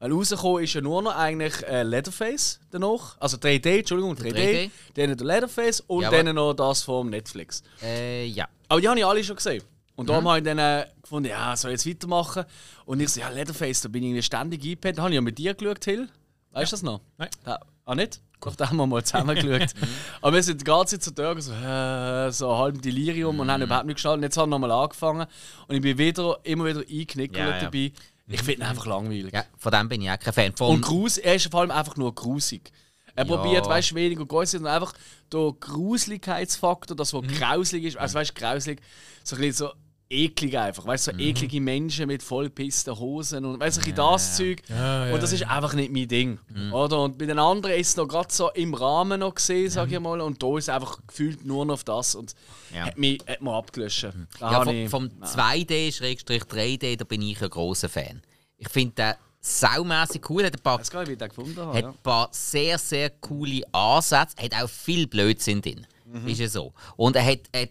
Weil 0.00 0.12
rausgekommen 0.12 0.62
ist 0.62 0.74
ja 0.74 0.80
nur 0.80 1.02
noch 1.02 1.16
eigentlich 1.16 1.60
äh, 1.66 1.82
Leatherface 1.82 2.60
danach. 2.70 3.16
Also 3.18 3.36
3D, 3.36 3.78
Entschuldigung, 3.78 4.14
3D. 4.14 4.32
3D. 4.32 4.70
Dann 4.94 5.16
der 5.16 5.26
Leatherface 5.26 5.80
und 5.88 6.02
Jawohl. 6.02 6.22
dann 6.24 6.34
noch 6.36 6.52
das 6.54 6.82
vom 6.82 7.10
Netflix. 7.10 7.62
Äh, 7.82 8.26
ja. 8.26 8.46
Aber 8.68 8.80
die 8.80 8.88
habe 8.88 8.98
ich 8.98 9.04
alle 9.06 9.24
schon 9.24 9.34
gesehen. 9.36 9.62
Und 9.98 10.04
Mhm. 10.04 10.08
darum 10.08 10.28
habe 10.28 10.38
ich 10.38 10.44
dann 10.44 10.58
äh, 10.58 10.86
gefunden, 11.02 11.28
ja, 11.28 11.56
soll 11.56 11.72
ich 11.72 11.84
jetzt 11.84 11.88
weitermachen? 11.88 12.44
Und 12.84 13.00
ich 13.00 13.08
so, 13.08 13.20
ja, 13.20 13.30
Leatherface, 13.30 13.80
da 13.80 13.88
bin 13.88 14.04
ich 14.14 14.24
ständig 14.24 14.62
eingepennt. 14.62 14.98
Da 14.98 15.02
habe 15.02 15.10
ich 15.10 15.16
ja 15.16 15.20
mit 15.20 15.36
dir 15.38 15.54
geschaut, 15.54 15.84
Hill. 15.84 16.08
Weißt 16.52 16.70
du 16.70 16.74
das 16.74 16.82
noch? 16.84 17.00
Nein. 17.16 17.28
Ja, 17.44 17.58
ah, 17.84 17.94
nicht? 17.96 18.20
Doch, 18.40 18.54
da 18.54 18.68
haben 18.70 18.76
wir 18.76 18.86
mal 18.86 19.02
zusammen 19.02 19.34
geschaut. 19.34 19.74
Aber 20.22 20.36
wir 20.36 20.42
sind 20.44 20.60
die 20.60 20.64
ganze 20.64 21.00
Zeit 21.00 21.02
so 21.02 21.10
da, 21.10 21.40
so, 21.40 21.52
äh, 21.52 22.30
so 22.30 22.56
halb 22.56 22.80
Delirium 22.80 23.40
und 23.40 23.50
haben 23.50 23.60
überhaupt 23.62 23.86
nicht 23.86 23.96
geschaut. 23.96 24.18
Und 24.18 24.22
jetzt 24.22 24.36
haben 24.36 24.50
wir 24.50 24.58
nochmal 24.58 24.70
angefangen. 24.70 25.26
Und 25.66 25.74
ich 25.74 25.82
bin 25.82 25.98
wieder, 25.98 26.38
immer 26.44 26.64
wieder 26.66 26.78
eingeknickt 26.80 27.36
Ja, 27.36 27.48
ja. 27.50 27.60
dabei. 27.62 27.92
Ich 28.28 28.38
finde 28.42 28.52
ihn 28.52 28.68
einfach 28.68 28.86
langweilig. 28.86 29.32
ja. 29.34 29.42
Von 29.56 29.72
dem 29.72 29.88
bin 29.88 30.00
ich 30.02 30.10
auch 30.10 30.18
kein 30.20 30.32
Fan. 30.32 30.52
Vom, 30.54 30.76
Und 30.76 30.82
grus, 30.82 31.18
er 31.18 31.34
ist 31.34 31.50
vor 31.50 31.62
allem 31.62 31.72
einfach 31.72 31.96
nur 31.96 32.14
grusig. 32.14 32.70
Er 33.16 33.26
Ja. 33.26 33.36
probiert, 33.36 33.66
weißt 33.66 33.90
du, 33.90 33.94
weniger 33.96 34.24
gruselig, 34.26 34.60
sondern 34.60 34.74
einfach 34.74 34.92
der 35.32 35.52
Gruseligkeitsfaktor, 35.58 36.96
das, 36.96 37.12
was 37.12 37.22
grauslig 37.26 37.82
ist, 37.84 37.96
also 37.96 38.14
weißt 38.14 38.30
du, 38.30 38.40
grauslig, 38.40 38.80
so 39.24 39.34
ein 39.36 39.42
bisschen 39.42 39.66
so 39.66 39.72
eklig 40.10 40.58
einfach, 40.58 40.86
weißt 40.86 41.08
du, 41.08 41.10
so 41.12 41.18
eklige 41.18 41.60
Menschen 41.60 42.06
mit 42.06 42.22
vollpissten 42.22 42.98
Hosen 42.98 43.44
und 43.44 43.60
weißt 43.60 43.76
du, 43.76 43.80
bisschen 43.80 43.96
das 43.96 44.36
Zeug. 44.36 44.62
Ja, 44.68 45.06
ja, 45.08 45.14
und 45.14 45.22
das 45.22 45.32
ist 45.32 45.42
einfach 45.48 45.74
nicht 45.74 45.92
mein 45.92 46.08
Ding. 46.08 46.38
Oder? 46.72 47.02
Und 47.02 47.18
bei 47.18 47.26
den 47.26 47.38
anderen 47.38 47.76
ist 47.76 47.88
es 47.90 47.96
noch 47.96 48.08
gerade 48.08 48.32
so 48.32 48.50
im 48.52 48.72
Rahmen 48.74 49.20
noch 49.20 49.34
gesehen, 49.34 49.68
sag 49.70 49.92
ich 49.92 50.00
mal, 50.00 50.20
und 50.20 50.42
da 50.42 50.56
ist 50.56 50.70
einfach 50.70 50.98
gefühlt 51.06 51.44
nur 51.44 51.66
noch 51.66 51.74
auf 51.74 51.84
das 51.84 52.14
und 52.14 52.34
Ja. 52.74 52.86
hat 52.86 52.96
mich 52.98 53.20
hat 53.26 53.42
mir 53.42 53.52
abgelöscht. 53.52 54.08
Da 54.40 54.50
Ja, 54.52 54.64
vom, 54.64 54.88
vom 54.88 55.08
2D-3D, 55.22 56.96
da 56.96 57.04
bin 57.04 57.22
ich 57.22 57.42
ein 57.42 57.50
großer 57.50 57.88
Fan. 57.88 58.22
Ich 58.56 58.68
finde 58.68 58.94
den 58.94 59.14
saumässig 59.40 60.28
cool, 60.30 60.44
hat 60.44 60.54
ein 60.54 60.62
paar, 60.62 60.78
gar 60.82 61.06
nicht, 61.06 61.18
gefunden 61.20 61.56
habe. 61.58 61.76
hat 61.76 61.82
Ja. 61.84 61.88
ein 61.90 61.96
paar 62.02 62.28
sehr, 62.32 62.78
sehr 62.78 63.10
coole 63.10 63.62
Ansätze, 63.72 64.36
hat 64.42 64.54
auch 64.62 64.68
viel 64.68 65.06
Blödsinn 65.06 65.62
drin. 65.62 65.86
Mhm. 66.06 66.26
Ist 66.28 66.40
ja 66.40 66.48
so. 66.48 66.72
Und 66.96 67.14
er 67.16 67.24
hat, 67.24 67.40
hat 67.54 67.68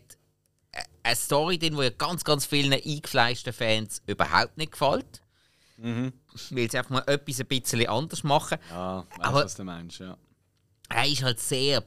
eine 1.07 1.15
Story 1.15 1.57
drin, 1.57 1.75
die 1.75 1.83
ja 1.83 1.89
ganz, 1.89 2.23
ganz 2.23 2.45
vielen 2.45 2.73
eingefleischten 2.73 3.53
Fans 3.53 4.01
überhaupt 4.05 4.57
nicht 4.57 4.71
gefällt. 4.73 5.21
Mhm. 5.77 6.13
Weil 6.51 6.69
sie 6.71 6.77
einfach 6.77 6.89
mal 6.91 7.03
etwas 7.07 7.39
ein 7.39 7.47
bisschen 7.47 7.87
anders 7.87 8.23
machen. 8.23 8.57
Ja, 8.69 9.05
weißt 9.09 9.21
Aber- 9.23 9.45
was 9.45 9.55
du 9.55 9.63
meinst, 9.63 9.99
ja. 9.99 10.17
Er 10.89 11.05
ist 11.07 11.21
halt 11.21 11.39
sehr 11.39 11.83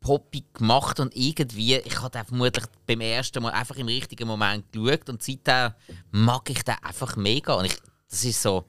poppig 0.00 0.54
gemacht 0.54 0.98
und 1.00 1.14
irgendwie, 1.16 1.76
ich 1.76 2.00
habe 2.00 2.24
vermutlich 2.24 2.64
beim 2.86 3.00
ersten 3.00 3.42
Mal 3.42 3.50
einfach 3.52 3.76
im 3.76 3.86
richtigen 3.86 4.26
Moment 4.26 4.70
geschaut 4.72 5.08
und 5.08 5.22
seitdem 5.22 5.72
mag 6.10 6.48
ich 6.50 6.62
den 6.62 6.74
einfach 6.82 7.16
mega. 7.16 7.54
Und 7.54 7.66
ich, 7.66 7.76
das 8.08 8.24
ist 8.24 8.42
so, 8.42 8.64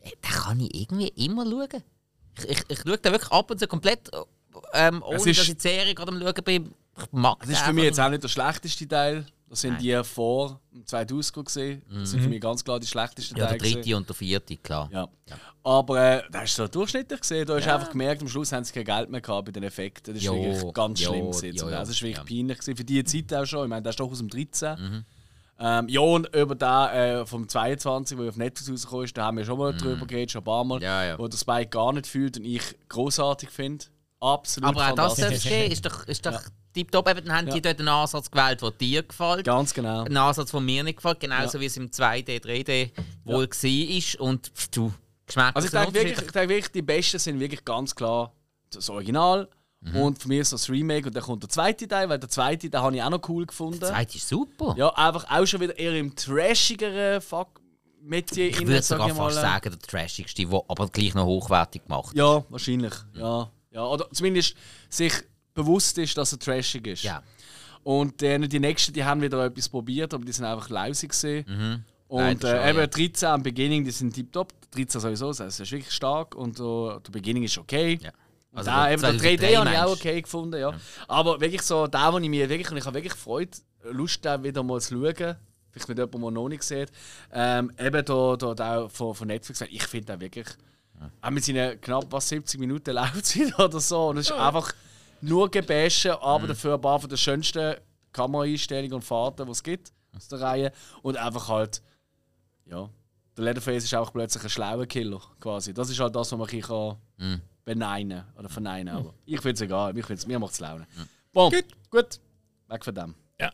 äh, 0.00 0.10
den 0.10 0.30
kann 0.30 0.60
ich 0.60 0.74
irgendwie 0.74 1.08
immer 1.08 1.44
schauen. 1.44 1.82
Ich, 2.38 2.44
ich, 2.48 2.64
ich 2.68 2.78
schaue 2.80 2.98
den 2.98 3.12
wirklich 3.12 3.30
ab 3.32 3.50
und 3.50 3.58
zu 3.58 3.68
komplett, 3.68 4.10
ähm, 4.72 5.02
ohne 5.02 5.16
dass 5.16 5.26
ich 5.26 5.54
die 5.54 5.60
Serie 5.60 5.94
gerade 5.94 6.12
am 6.12 6.20
schauen 6.20 6.44
bin. 6.44 6.74
Ich 6.96 7.12
mag 7.12 7.40
Das 7.40 7.50
ist 7.50 7.58
für 7.60 7.72
mich 7.72 7.84
jetzt 7.84 8.00
auch 8.00 8.08
nicht 8.10 8.22
der 8.22 8.28
schlechteste 8.28 8.86
Teil. 8.88 9.26
Das 9.50 9.60
sind 9.60 9.74
Nein. 9.74 9.82
die 9.82 10.04
vor 10.04 10.60
dem 10.72 10.84
2000 10.84 11.44
gesehen. 11.46 11.82
Das 11.88 12.10
sind 12.10 12.22
für 12.22 12.28
mich 12.28 12.40
ganz 12.40 12.64
klar 12.64 12.80
die 12.80 12.86
schlechtesten 12.88 13.36
Ja, 13.36 13.46
der 13.46 13.58
Teile. 13.58 13.72
dritte 13.74 13.96
und 13.96 14.08
der 14.08 14.16
vierte, 14.16 14.56
klar. 14.56 14.88
Ja. 14.92 15.08
Aber 15.62 15.98
äh, 16.00 16.22
da 16.32 16.40
hast 16.40 16.58
du 16.58 16.62
so 16.62 16.68
durchschnittlich 16.68 17.20
gesehen. 17.20 17.46
Da 17.46 17.54
hast 17.56 17.66
du 17.66 17.72
einfach 17.72 17.90
gemerkt, 17.90 18.22
am 18.22 18.28
Schluss 18.28 18.50
haben 18.52 18.64
sie 18.64 18.72
kein 18.72 18.84
Geld 18.84 19.10
mehr 19.10 19.20
gehabt 19.20 19.44
bei 19.46 19.52
den 19.52 19.62
Effekten. 19.62 20.12
Das 20.14 20.22
ist 20.22 20.26
Jo, 20.26 20.34
wirklich 20.34 20.74
ganz 20.74 21.00
jo, 21.00 21.10
schlimm. 21.10 21.26
gewesen. 21.30 21.54
jo, 21.56 21.64
jo. 21.66 21.70
Das 21.70 21.88
war 21.88 21.94
wirklich 22.00 22.16
Ja. 22.16 22.24
peinlich. 22.24 22.58
Gewesen. 22.58 22.76
Für 22.76 22.84
die 22.84 23.04
Zeit 23.04 23.34
auch 23.34 23.44
schon. 23.46 23.62
Ich 23.64 23.68
meine, 23.70 23.82
das 23.82 23.92
ist 23.92 24.00
doch 24.00 24.10
aus 24.10 24.18
dem 24.18 24.28
13. 24.28 24.76
Mhm. 24.80 25.04
Ähm, 25.60 25.88
ja, 25.88 26.00
und 26.00 26.34
über 26.34 26.54
den 26.56 26.68
äh, 26.68 27.24
vom 27.26 27.48
22, 27.48 28.18
der 28.18 28.28
auf 28.28 28.36
Netflix 28.36 28.68
rausgekommen 28.72 29.04
ist, 29.04 29.16
da 29.16 29.26
haben 29.26 29.36
wir 29.36 29.44
schon 29.44 29.56
mal 29.58 29.72
drüber 29.72 30.04
geredet, 30.04 30.32
schon 30.32 30.40
ein 30.40 30.44
paar 30.44 30.64
Mal. 30.64 30.78
Mhm. 30.78 30.82
Ja, 30.82 31.04
ja. 31.04 31.18
Wo 31.18 31.28
der 31.28 31.38
Spike 31.38 31.68
gar 31.68 31.92
nicht 31.92 32.08
fühlt 32.08 32.36
und 32.38 32.44
ich 32.44 32.62
großartig 32.88 33.50
finde. 33.50 33.84
Absolut 34.20 34.70
Aber 34.70 34.90
auch 34.90 34.94
das 34.94 35.18
es 35.18 35.42
geben, 35.42 35.72
ist 35.72 35.84
doch, 35.84 36.06
ist 36.06 36.24
doch 36.24 36.40
tipptopp. 36.72 37.08
Eben, 37.08 37.26
dann 37.26 37.36
haben 37.36 37.48
Ja. 37.48 37.54
die 37.54 37.62
dort 37.62 37.78
einen 37.78 37.88
Ansatz 37.88 38.30
gewählt, 38.30 38.62
der 38.62 38.70
dir 38.70 39.02
gefällt. 39.02 39.44
Ganz 39.44 39.74
genau. 39.74 40.04
Ein 40.04 40.16
Ansatz, 40.16 40.50
der 40.50 40.60
mir 40.60 40.82
nicht 40.82 40.96
gefällt, 40.96 41.20
genauso 41.20 41.58
Ja. 41.58 41.62
wie 41.62 41.66
es 41.66 41.76
im 41.76 41.90
2D, 41.90 42.40
3D 42.40 42.92
wohl 43.24 43.46
war. 43.48 44.20
Und 44.20 44.46
pff, 44.48 44.68
du, 44.68 44.92
Geschmäcker 45.26 45.56
Also 45.56 45.66
ich 45.66 45.72
denke, 45.72 45.94
wirklich, 45.94 46.18
ich 46.18 46.32
denke 46.32 46.48
wirklich, 46.48 46.72
die 46.72 46.82
besten 46.82 47.18
sind 47.18 47.40
wirklich 47.40 47.64
ganz 47.64 47.94
klar 47.94 48.32
das 48.70 48.90
Original 48.90 49.48
Mhm. 49.80 49.96
und 49.96 50.18
für 50.22 50.28
mich 50.28 50.38
ist 50.40 50.52
das 50.52 50.68
Remake 50.70 51.06
und 51.06 51.14
dann 51.14 51.22
kommt 51.22 51.42
der 51.42 51.50
zweite 51.50 51.86
Teil, 51.86 52.08
weil 52.08 52.18
der 52.18 52.28
zweite, 52.30 52.68
den 52.70 52.80
habe 52.80 52.96
ich 52.96 53.02
auch 53.02 53.10
noch 53.10 53.28
cool 53.28 53.44
gefunden. 53.46 53.80
Der 53.80 53.90
zweite 53.90 54.16
ist 54.16 54.26
super. 54.28 54.74
Ja, 54.78 54.88
einfach 54.94 55.26
auch 55.30 55.44
schon 55.46 55.60
wieder 55.60 55.78
eher 55.78 55.94
im 55.98 56.14
trashigeren 56.16 57.20
Fuck 57.20 57.60
Metier 58.06 58.48
ich 58.48 58.60
würde 58.66 58.82
sogar 58.82 59.08
fast 59.14 59.36
sagen, 59.36 59.70
der 59.70 59.78
trashigste, 59.78 60.44
der 60.46 60.62
aber 60.68 60.88
gleich 60.88 61.14
noch 61.14 61.24
hochwertig 61.24 61.84
gemacht 61.84 62.14
Ja, 62.14 62.44
wahrscheinlich. 62.50 62.92
Ja. 63.14 63.50
Ja. 63.74 63.84
Oder 63.84 64.08
zumindest 64.12 64.56
sich 64.88 65.12
bewusst 65.52 65.98
ist, 65.98 66.16
dass 66.16 66.32
er 66.32 66.38
trashig 66.38 66.86
ist. 66.86 67.02
Ja. 67.02 67.22
Und 67.82 68.22
dann 68.22 68.48
die 68.48 68.60
nächsten, 68.60 68.92
die 68.92 69.04
haben 69.04 69.20
wieder 69.20 69.44
etwas 69.44 69.68
probiert, 69.68 70.14
aber 70.14 70.24
die 70.24 70.32
sind 70.32 70.46
einfach 70.46 70.70
lausig 70.70 71.10
gesehen. 71.10 71.44
Mhm. 71.46 71.84
Und 72.08 72.42
Leider 72.42 72.64
äh, 72.64 72.72
schon, 72.72 72.82
eben 72.82 72.90
13 72.90 73.28
am 73.28 73.42
Beginning, 73.42 73.84
die 73.84 73.90
sind 73.90 74.14
tiptop. 74.14 74.52
13 74.70 75.00
sowieso, 75.00 75.32
das 75.32 75.60
ist 75.60 75.70
wirklich 75.70 75.92
stark 75.92 76.34
und 76.34 76.58
äh, 76.58 77.00
der 77.00 77.10
Beginning 77.12 77.42
ist 77.44 77.58
okay. 77.58 77.98
Ja. 78.02 78.10
Also 78.52 78.70
da, 78.70 78.90
eben, 78.90 79.02
der 79.02 79.18
2003 79.18 79.34
3D 79.34 79.56
habe 79.56 79.70
ich 79.70 79.78
auch 79.78 79.92
okay 79.92 80.22
gefunden, 80.22 80.60
ja. 80.60 80.72
Aber 81.08 81.40
wirklich 81.40 81.62
so, 81.62 81.86
da, 81.86 82.12
wo 82.12 82.18
ich 82.18 82.28
mir 82.28 82.48
wirklich, 82.48 82.70
und 82.70 82.76
ich 82.76 82.86
habe 82.86 82.94
wirklich 82.94 83.14
Freude, 83.14 83.50
Lust, 83.90 84.24
den 84.24 84.44
wieder 84.44 84.62
mal 84.62 84.80
zu 84.80 84.94
schauen, 84.94 85.36
vielleicht 85.70 85.88
mit 85.88 85.98
jemandem, 85.98 86.20
der 86.20 86.30
noch 86.30 86.48
nicht 86.48 86.62
sieht, 86.62 86.90
ähm, 87.32 87.72
eben 87.78 88.04
da, 88.04 88.36
da, 88.36 88.54
da 88.54 88.88
von, 88.88 89.14
von 89.14 89.26
Netflix, 89.26 89.60
ich 89.60 89.82
finde 89.84 90.12
den 90.12 90.20
wirklich, 90.20 90.46
auch 91.20 91.30
mit 91.30 91.44
seinen 91.44 91.80
knapp 91.80 92.06
was 92.10 92.28
70 92.28 92.60
Minuten 92.60 92.92
Laufzeit 92.92 93.58
oder 93.58 93.80
so, 93.80 94.08
und 94.08 94.18
es 94.18 94.30
ist 94.30 94.32
einfach 94.32 94.72
nur 95.20 95.50
Gebäsche, 95.50 96.20
aber 96.20 96.46
dafür 96.46 96.74
ein 96.74 96.80
paar 96.80 97.00
von 97.00 97.08
den 97.08 97.18
schönsten 97.18 97.76
Kameraeinstellungen 98.12 98.94
und 98.94 99.02
Fahrten, 99.02 99.46
die 99.46 99.52
es 99.52 99.62
gibt 99.62 99.92
aus 100.16 100.28
der 100.28 100.40
Reihe. 100.40 100.72
Und 101.02 101.16
einfach 101.16 101.48
halt, 101.48 101.82
ja, 102.66 102.88
der 103.36 103.44
Leatherface 103.44 103.84
ist 103.84 103.94
auch 103.94 104.12
plötzlich 104.12 104.44
ein 104.44 104.50
schlauer 104.50 104.86
Killer, 104.86 105.20
quasi. 105.40 105.74
Das 105.74 105.90
ist 105.90 105.98
halt 105.98 106.14
das, 106.14 106.30
was 106.30 106.38
man 106.38 106.42
ein 106.42 106.60
bisschen 106.60 106.96
kann 107.16 107.42
beneinen 107.64 108.24
oder 108.38 108.48
verneinen. 108.48 108.94
Aber 108.94 109.14
ich 109.24 109.40
finde 109.40 109.54
es 109.54 109.60
egal, 109.62 109.92
mir, 109.92 110.04
find's, 110.04 110.26
mir 110.26 110.38
macht 110.38 110.52
es 110.52 110.60
Laune. 110.60 110.86
Bon, 111.32 111.50
gut. 111.50 111.64
gut. 111.90 112.20
Weg 112.68 112.84
von 112.84 112.94
dem. 112.94 113.14
Ja. 113.40 113.50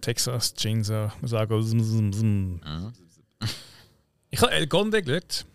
Texas 0.00 0.54
Chainsaw, 0.54 1.10
muss 1.20 1.30
sagen. 1.30 1.62
zum, 1.66 1.82
zum, 1.82 2.12
zum. 2.12 2.92
Ich 4.30 4.40
habe 4.40 4.52
El 4.52 4.66
Conde 4.66 5.02
geschaut. 5.02 5.46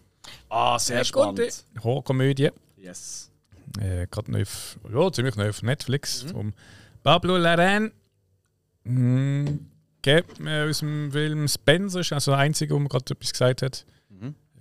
Ah, 0.49 0.77
sehr 0.79 1.03
Conde. 1.05 1.51
spannend. 1.51 1.83
Horrorkomödie. 1.83 2.49
Yes. 2.77 3.31
Äh, 3.79 4.07
Gerade 4.09 4.31
neu, 4.31 4.41
auf- 4.41 4.79
ja, 4.91 5.11
ziemlich 5.11 5.35
neu 5.35 5.49
auf 5.49 5.61
Netflix. 5.61 6.23
Vom 6.31 6.53
Pablo 7.03 7.35
Larraín. 7.37 7.91
Mhm. 8.83 9.67
Geht 10.01 10.39
mir 10.39 10.65
aus 10.69 10.79
dem 10.79 11.11
Film 11.11 11.47
Spencer, 11.47 11.99
ist 11.99 12.13
also 12.13 12.31
der 12.31 12.39
einzige, 12.39 12.73
wo 12.73 12.79
mir 12.79 12.87
gerade 12.89 13.13
etwas 13.13 13.31
gesagt 13.31 13.61
hat. 13.61 13.85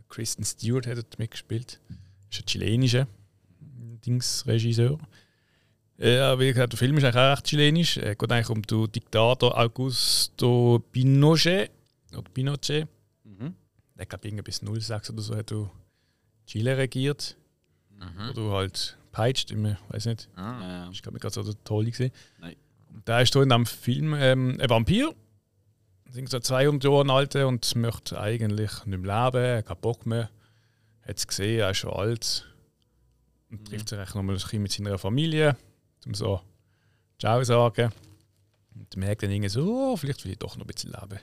Kristen 0.09 0.43
Stewart 0.45 0.87
hat 0.87 0.97
dort 0.97 1.19
mitgespielt. 1.19 1.81
Ist 2.31 2.41
ein 2.41 2.47
chilenischer 2.47 3.07
Dingsregisseur. 4.07 4.99
Ja, 5.99 6.39
wie 6.39 6.49
gesagt, 6.53 6.73
der 6.73 6.79
Film 6.79 6.97
ist 6.97 7.05
eigentlich 7.05 7.17
auch 7.23 7.33
recht 7.33 7.45
chilenisch. 7.45 7.97
Es 7.99 8.17
geht 8.17 8.33
eigentlich 8.33 8.49
um 8.51 8.63
den 8.63 8.91
Diktator 8.93 9.59
Augusto 9.59 10.83
Pinochet. 10.93 11.71
Oder 12.13 12.31
Pinochet. 12.33 12.89
Der 13.99 14.07
glaube 14.07 14.29
irgendwie 14.29 14.45
bis 14.45 14.61
06 14.61 15.11
oder 15.11 15.23
so 15.23 15.37
hat 15.37 15.53
er 15.53 15.71
Chile 16.47 16.77
regiert. 16.77 17.37
Oder 18.31 18.51
halt 18.53 18.97
peitscht, 19.13 19.51
ich 19.51 19.59
weiß 19.89 20.07
nicht. 20.07 20.29
Ja. 20.37 20.89
Ich 20.93 21.03
glaube, 21.03 21.15
mir 21.15 21.21
gerade 21.21 21.35
so 21.35 21.43
der 21.43 21.63
Tolle 21.65 21.91
gesehen. 21.91 22.13
Nein. 22.39 22.57
Und 22.95 23.09
da 23.09 23.21
ist 23.21 23.35
da 23.35 23.43
in 23.43 23.49
dem 23.49 23.67
Film 23.67 24.15
ähm, 24.15 24.59
ein 24.61 24.71
Vampir. 24.71 25.15
Sind 26.11 26.31
so 26.31 26.39
200 26.39 26.85
Jahre 26.85 27.13
alt 27.13 27.37
und 27.37 27.75
möchte 27.77 28.19
eigentlich 28.19 28.87
nicht 28.87 29.01
mehr 29.01 29.25
leben, 29.25 29.59
hat 29.59 29.67
keinen 29.67 29.81
Bock 29.81 30.07
mehr. 30.07 30.31
Hat 31.03 31.19
es 31.19 31.27
gesehen, 31.27 31.61
er 31.61 31.71
ist 31.71 31.79
schon 31.79 31.93
alt. 31.93 32.47
Und 33.51 33.67
trifft 33.67 33.89
sich 33.89 33.99
nochmal 33.99 34.37
ein 34.37 34.39
bisschen 34.39 34.63
mit 34.63 34.73
seiner 34.73 34.99
Familie, 34.99 35.57
um 36.07 36.15
so 36.15 36.41
Ciao 37.19 37.43
sagen. 37.45 37.93
Und 38.75 38.97
merkt 38.97 39.23
dann 39.23 39.31
irgendwie 39.31 39.49
so, 39.49 39.93
oh, 39.93 39.97
vielleicht 39.97 40.25
will 40.25 40.33
ich 40.33 40.39
doch 40.39 40.57
noch 40.57 40.65
ein 40.65 40.67
bisschen 40.67 40.93
leben. 40.93 41.19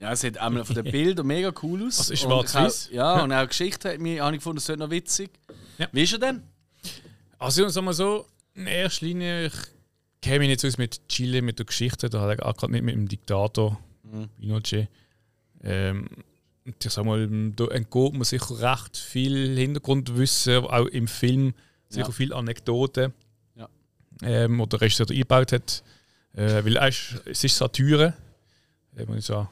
Ja, 0.00 0.12
es 0.12 0.20
sieht 0.22 0.38
einmal 0.38 0.64
von 0.64 0.74
den 0.74 0.90
Bildern 0.90 1.26
mega 1.26 1.52
cool 1.62 1.86
aus. 1.86 1.98
Also 1.98 2.12
ist 2.14 2.20
schwarz-weiß? 2.22 2.88
auch- 2.88 2.92
Ja, 2.92 3.22
und 3.22 3.32
auch 3.32 3.42
die 3.42 3.48
Geschichte 3.48 3.90
hat 3.92 3.98
mich, 4.00 4.18
habe 4.20 4.34
ich 4.34 4.38
gefunden, 4.40 4.58
es 4.58 4.66
wird 4.68 4.78
noch 4.78 4.90
witzig. 4.90 5.30
Ja. 5.78 5.88
Wie 5.92 6.02
ist 6.02 6.12
er 6.14 6.18
denn? 6.18 6.42
Also 7.38 7.68
sagen 7.68 7.84
wir 7.86 7.92
so, 7.92 8.26
in 8.54 8.66
erster 8.66 9.04
Linie, 9.06 9.46
ich 9.46 9.52
kenne 10.22 10.38
mich 10.40 10.48
nicht 10.48 10.60
so 10.60 10.68
aus 10.68 10.78
mit 10.78 11.06
Chile, 11.08 11.42
mit 11.42 11.58
der 11.58 11.66
Geschichte, 11.66 12.08
da 12.08 12.20
hat 12.22 12.38
er 12.38 12.46
auch 12.46 12.56
gerade 12.56 12.72
nicht 12.72 12.82
mit 12.82 12.94
dem 12.94 13.08
Diktator 13.08 13.78
Pinochet. 14.40 14.88
Ähm, 15.62 16.06
ich 16.64 16.90
sag 16.90 17.04
mal, 17.04 17.26
da 17.56 17.66
entgeht 17.66 18.12
man 18.14 18.24
sicher 18.24 18.60
recht 18.60 18.96
viel 18.96 19.56
Hintergrundwissen, 19.56 20.64
auch 20.64 20.86
im 20.86 21.08
Film 21.08 21.54
sicher 21.88 22.06
Ja. 22.06 22.12
viele 22.12 22.36
Anekdoten, 22.36 23.12
Ja. 23.56 23.68
ähm, 24.22 24.58
wo 24.58 24.66
der 24.66 24.80
Regisseur 24.80 25.08
eingebaut 25.10 25.52
hat. 25.52 25.82
Äh, 26.34 26.64
weil 26.64 26.76
ist, 26.88 27.20
es 27.26 27.44
ist 27.44 27.56
Satire, 27.56 28.14
äh, 28.96 29.04
muss 29.04 29.18
ich 29.18 29.24
sagen. 29.26 29.48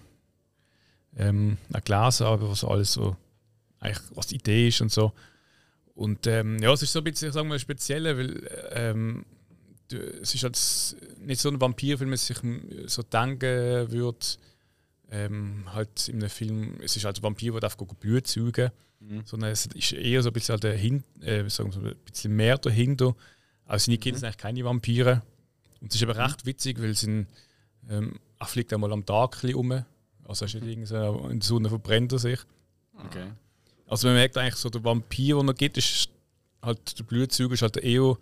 Ähm, 1.19 1.59
gelesen, 1.85 2.27
aber 2.27 2.49
was 2.49 2.65
alles 2.65 2.93
so, 2.93 3.17
eigentlich, 3.81 4.03
was 4.15 4.29
die 4.29 4.37
Idee 4.37 4.69
ist 4.69 4.81
und 4.81 4.93
so. 4.93 5.13
Und 5.95 6.27
ähm, 6.27 6.59
ja, 6.61 6.73
es 6.73 6.83
ist 6.83 6.93
so 6.93 7.01
ein 7.01 7.05
bisschen, 7.05 7.33
sagen 7.33 7.51
wir, 7.51 7.59
speziell, 7.59 8.05
weil 8.17 8.49
ähm, 8.71 9.27
du, 9.89 9.97
es 9.97 10.35
ist 10.35 10.45
halt 10.45 10.57
nicht 11.27 11.41
so 11.41 11.49
ein 11.49 11.61
Vampir, 11.61 11.99
wie 12.01 12.05
man 12.05 12.17
sich 12.17 12.39
so 12.87 13.03
denken 13.03 13.91
würde. 13.91 14.27
Ähm, 15.11 15.65
halt 15.73 16.09
in 16.09 16.17
einem 16.17 16.31
Film, 16.31 16.75
es 16.83 16.97
ist 16.97 17.05
halt 17.05 17.19
ein 17.19 17.23
Vampir, 17.23 17.53
der 17.53 17.65
einfach 17.65 17.79
Blut 17.79 18.27
saugen 18.27 18.71
sondern 19.25 19.51
es 19.51 19.67
ist 19.67 19.93
eher 19.93 20.23
so 20.23 20.31
ein 20.31 20.33
bisschen, 20.33 20.55
halt 20.55 20.65
der 20.65 20.77
Hin 20.77 21.05
äh, 21.21 21.49
sagen 21.49 21.73
wir 21.73 21.81
so, 21.81 21.81
ein 21.81 21.95
bisschen 22.05 22.35
mehr 22.35 22.59
dahinter. 22.59 23.15
Auch 23.67 23.79
seine 23.79 23.99
Kinder 23.99 24.19
sind 24.19 24.27
eigentlich 24.27 24.39
keine 24.39 24.65
Vampire. 24.65 25.23
Und 25.81 25.91
es 25.93 25.97
ist 25.97 26.03
aber 26.03 26.17
recht 26.17 26.47
witzig, 26.47 26.81
weil 26.81 26.95
sie 26.95 27.27
ähm, 27.89 28.19
er 28.39 28.47
fliegt 28.47 28.73
einmal 28.73 28.93
am 28.93 29.07
Tag 29.07 29.37
ein 29.37 29.41
bisschen 29.41 29.57
rum. 29.57 29.85
Also 30.29 30.45
er 30.45 30.47
ist 30.47 30.55
nicht 30.55 30.67
irgendwie 30.67 30.87
so, 30.87 31.29
in 31.29 31.41
der 31.41 31.47
Sonne 31.47 31.69
verbrennt 31.69 32.13
er 32.13 32.19
sich. 32.21 32.39
Okay. 33.07 33.33
Also 33.87 34.07
man 34.07 34.15
merkt 34.17 34.37
eigentlich 34.37 34.55
so, 34.57 34.69
der 34.71 34.85
Vampir, 34.85 35.39
den 35.39 35.49
er 35.49 35.55
gibt, 35.55 35.77
ist 35.79 36.11
halt 36.63 36.99
der 36.99 37.05
Blutsauger 37.05 37.55
ist 37.55 37.63
halt 37.63 37.77
eher 37.79 38.17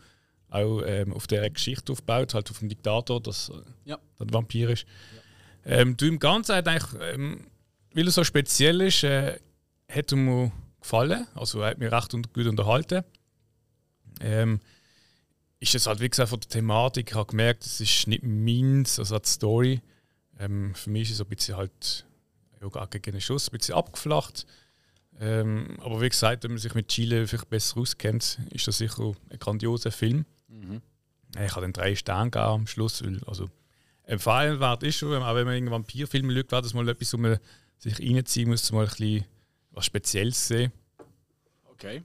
auch 0.49 0.83
ähm, 0.87 1.13
auf 1.13 1.27
der 1.27 1.51
Geschichte 1.51 1.93
aufgebaut, 1.93 2.33
halt 2.35 2.51
auf 2.51 2.61
dem 2.61 2.69
Diktator, 2.69 3.21
dass 3.21 3.49
äh, 3.51 3.61
Ja. 3.85 3.99
der 4.19 4.33
Vampir 4.33 4.71
ist. 4.71 4.87
Ähm, 5.65 5.97
du 5.97 6.07
im 6.07 6.19
Ganzen 6.19 6.55
hat 6.55 6.69
eigentlich, 6.69 7.01
ähm, 7.03 7.47
weil 7.93 8.07
er 8.07 8.13
so 8.13 8.23
speziell 8.25 8.81
ist, 8.83 9.03
äh, 9.03 9.39
hat 9.91 10.13
er 10.13 10.17
mir 10.17 10.53
gefallen. 10.81 11.27
Also 11.35 11.61
er 11.61 11.71
hat 11.71 11.79
mich 11.79 11.91
recht 11.91 12.15
und 12.15 12.33
gut 12.33 12.47
unterhalten. 12.47 13.03
Ähm, 14.21 14.61
ist 15.59 15.75
es 15.75 15.87
halt, 15.87 16.01
wie 16.01 16.09
gesagt, 16.09 16.29
von 16.31 16.39
der 16.41 16.49
Thematik, 16.49 17.11
ich 17.11 17.17
habe 17.17 17.27
gemerkt, 17.31 17.65
es 17.65 17.81
ist 17.81 18.07
nicht 18.07 18.23
meins, 18.23 18.99
also 18.99 19.19
die 19.19 19.29
Story. 19.29 19.81
Ähm, 20.39 20.75
für 20.75 20.91
mich 20.91 21.11
ist 21.11 21.17
es 21.17 21.21
ein 21.21 21.29
bisschen 21.29 21.57
halt, 21.57 22.07
ja, 22.61 22.69
gar 22.69 22.87
gegen 22.89 23.13
den 23.13 23.21
Schuss, 23.21 23.49
ein 23.49 23.57
bisschen 23.57 23.75
abgeflacht. 23.75 24.47
Ähm, 25.19 25.79
aber 25.81 26.01
wie 26.01 26.09
gesagt, 26.09 26.45
wenn 26.45 26.53
man 26.53 26.59
sich 26.59 26.75
mit 26.75 26.89
Chile 26.89 27.27
vielleicht 27.27 27.49
besser 27.49 27.79
auskennt, 27.79 28.39
ist 28.51 28.69
das 28.69 28.79
sicher 28.79 29.15
ein 29.31 29.39
grandioser 29.39 29.91
Film. 29.91 30.27
Ich 31.45 31.53
habe 31.53 31.67
den 31.67 31.73
drei 31.73 31.95
Sterne 31.95 32.31
gegeben 32.31 32.51
am 32.51 32.67
Schluss. 32.67 33.03
Weil, 33.03 33.23
also, 33.25 33.49
empfehlenswert 34.05 34.83
ist 34.83 34.97
schon, 34.97 35.23
auch 35.23 35.35
wenn 35.35 35.47
man 35.47 35.55
einen 35.55 35.71
Vampirfilm 35.71 36.31
schaut, 36.31 36.53
wäre 36.53 36.63
das 36.63 36.75
mal 36.75 36.89
etwas, 36.89 37.13
wo 37.13 37.19
man 37.19 37.39
sich 37.79 37.99
reinziehen 37.99 38.49
muss, 38.49 38.71
mal 38.73 38.85
ein 38.85 38.91
bisschen 38.91 39.25
was 39.71 39.87
Spezielles 39.87 40.49
sehen. 40.49 40.73
Okay. 41.65 42.03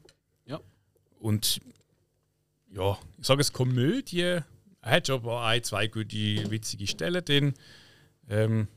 Und 1.19 1.59
ja, 2.71 2.97
ich 3.19 3.27
sage 3.27 3.41
es 3.41 3.53
Komödie. 3.53 4.21
Er 4.21 4.45
hat 4.81 5.07
schon 5.07 5.25
ein, 5.27 5.63
zwei 5.63 5.87
gute, 5.87 6.49
witzige 6.49 6.87
Stellen 6.87 7.23
drin. 7.23 7.53
Ähm, 8.31 8.67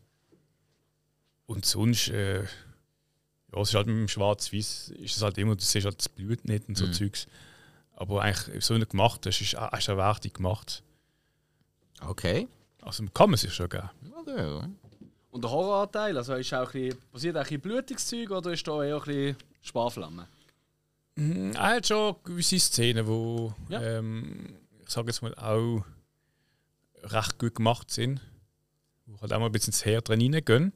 und 1.46 1.64
sonst, 1.64 2.08
äh, 2.08 2.42
ja, 2.42 3.60
es 3.60 3.68
ist 3.68 3.74
halt 3.74 3.86
mit 3.86 3.96
dem 3.96 4.08
Schwarz-Weiß, 4.08 4.90
ist 4.98 5.16
es 5.16 5.22
halt 5.22 5.38
immer, 5.38 5.54
du 5.56 5.62
siehst 5.64 5.84
halt 5.86 5.98
das 5.98 6.08
Blut 6.08 6.44
nicht 6.44 6.68
und 6.68 6.76
so 6.76 6.86
Mhm. 6.86 6.92
Zeugs. 6.92 7.26
Aber 7.96 8.22
eigentlich, 8.22 8.64
so 8.64 8.76
nicht 8.76 8.90
gemacht 8.90 9.24
hast, 9.26 9.40
ist, 9.40 9.54
hast 9.56 9.88
du 9.88 9.92
auch 9.92 9.96
wertig 9.96 10.34
gemacht. 10.34 10.82
Okay. 12.00 12.48
Also 12.82 13.04
kann 13.14 13.30
man 13.30 13.38
sich 13.38 13.54
schon 13.54 13.68
geben. 13.68 13.88
okay. 14.20 14.68
Und 15.30 15.42
der 15.42 15.50
Horroranteil, 15.50 16.16
also 16.16 16.34
ist 16.34 16.52
auch 16.54 16.66
ein 16.74 16.82
bisschen, 16.82 17.00
passiert 17.12 17.36
auch 17.36 17.40
ein 17.40 17.44
bisschen 17.44 17.60
Blutigszeug 17.60 18.30
oder 18.30 18.52
ist 18.52 18.66
da 18.66 18.82
eher 18.84 18.96
ein 18.96 19.02
bisschen 19.04 19.36
Sparflamme? 19.62 20.26
Mhm, 21.16 21.52
Er 21.52 21.76
hat 21.76 21.86
schon 21.86 22.16
gewisse 22.24 22.58
Szenen, 22.58 23.06
wo 23.06 23.54
Ja. 23.68 23.80
ähm, 23.80 24.56
ich 24.84 24.90
sage 24.90 25.08
jetzt 25.08 25.22
mal 25.22 25.34
auch 25.36 25.84
recht 27.04 27.38
gut 27.38 27.54
gemacht 27.54 27.90
sind, 27.90 28.20
wo 29.14 29.22
halt 29.22 29.32
auch 29.32 29.38
mal 29.38 29.46
ein 29.46 29.52
bisschen 29.52 29.72
ins 29.72 29.84
Herd 29.84 30.10
reingehen. 30.10 30.72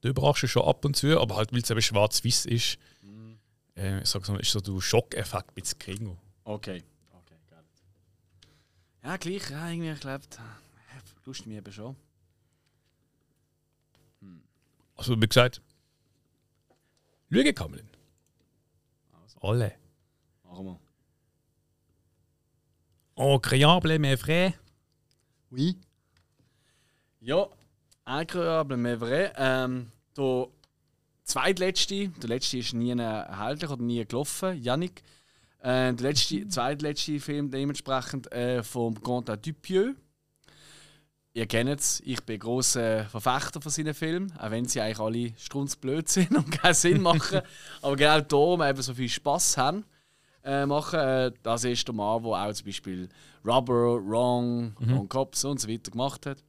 Da 0.00 0.08
überraschst 0.08 0.44
du 0.44 0.48
schon 0.48 0.64
ab 0.64 0.84
und 0.84 0.96
zu, 0.96 1.18
aber 1.20 1.36
halt, 1.36 1.52
weil 1.52 1.60
es 1.60 1.70
eben 1.70 1.80
schwarz-weiß 1.82 2.46
ist, 2.46 2.78
äh, 3.76 4.00
ich 4.02 4.08
sage 4.08 4.30
mal, 4.32 4.40
ist 4.40 4.52
so 4.52 4.60
der 4.60 4.80
Schockeffekt 4.80 5.50
ein 5.50 5.54
bisschen 5.54 5.78
gering. 5.78 6.18
Okay. 6.44 6.82
Okay, 7.12 7.34
geil. 7.48 7.64
Ja, 9.02 9.16
gleich, 9.16 9.50
ja, 9.50 9.68
irgendwie, 9.68 9.90
ich 9.90 10.00
glaube, 10.00 10.24
Lust 11.24 11.46
mir 11.46 11.58
eben 11.58 11.72
schon. 11.72 11.96
Also, 14.96 15.20
wie 15.20 15.26
gesagt, 15.26 15.60
Lüge 17.30 17.52
kann 17.54 17.70
man 17.70 17.80
nicht. 17.80 17.98
Alle. 19.40 19.74
Machen 20.44 20.66
wir. 20.66 20.80
Incroyable, 23.16 23.98
mes 23.98 24.20
frères. 24.20 24.54
Oui. 25.50 25.76
Ja, 27.26 27.48
incroyable, 28.06 28.76
mais 28.76 28.96
vrai. 28.96 29.32
Ähm, 29.38 29.90
der 30.14 30.48
zweitletzte, 31.22 32.08
der 32.08 32.28
letzte 32.28 32.58
ist 32.58 32.74
nie 32.74 32.90
erhältlich 32.90 33.70
oder 33.70 33.82
nie 33.82 34.04
gelaufen, 34.04 34.62
Yannick. 34.62 35.02
Äh, 35.60 35.94
der 35.94 36.10
letzte, 36.10 36.46
zweitletzte 36.48 37.18
Film 37.20 37.50
dementsprechend 37.50 38.30
äh, 38.30 38.62
vom 38.62 39.02
Quentin 39.02 39.40
Dupieux. 39.40 39.94
Ihr 41.32 41.46
kennt 41.46 41.80
es, 41.80 42.02
ich 42.04 42.22
bin 42.24 42.38
großer 42.38 43.06
Verfechter 43.06 43.62
von 43.62 43.72
seinen 43.72 43.94
Filmen, 43.94 44.30
auch 44.38 44.50
wenn 44.50 44.66
sie 44.66 44.82
eigentlich 44.82 45.00
alle 45.00 45.32
strunzblöd 45.38 46.06
sind 46.10 46.30
und 46.36 46.50
keinen 46.50 46.74
Sinn 46.74 47.00
machen. 47.00 47.40
Aber 47.80 47.96
genau 47.96 48.20
darum 48.20 48.60
eben 48.60 48.82
so 48.82 48.92
viel 48.92 49.08
Spass 49.08 49.56
haben. 49.56 49.86
Äh, 50.42 50.66
machen. 50.66 51.00
Äh, 51.00 51.32
das 51.42 51.64
ist 51.64 51.88
der 51.88 51.94
Mann, 51.94 52.22
der 52.22 52.32
auch 52.32 52.52
zum 52.52 52.66
Beispiel 52.66 53.08
Rubber, 53.46 53.98
Wrong, 54.06 54.76
Wrong 54.78 55.08
Cops 55.08 55.42
und 55.46 55.58
so 55.58 55.70
weiter 55.70 55.90
gemacht 55.90 56.26
hat. 56.26 56.44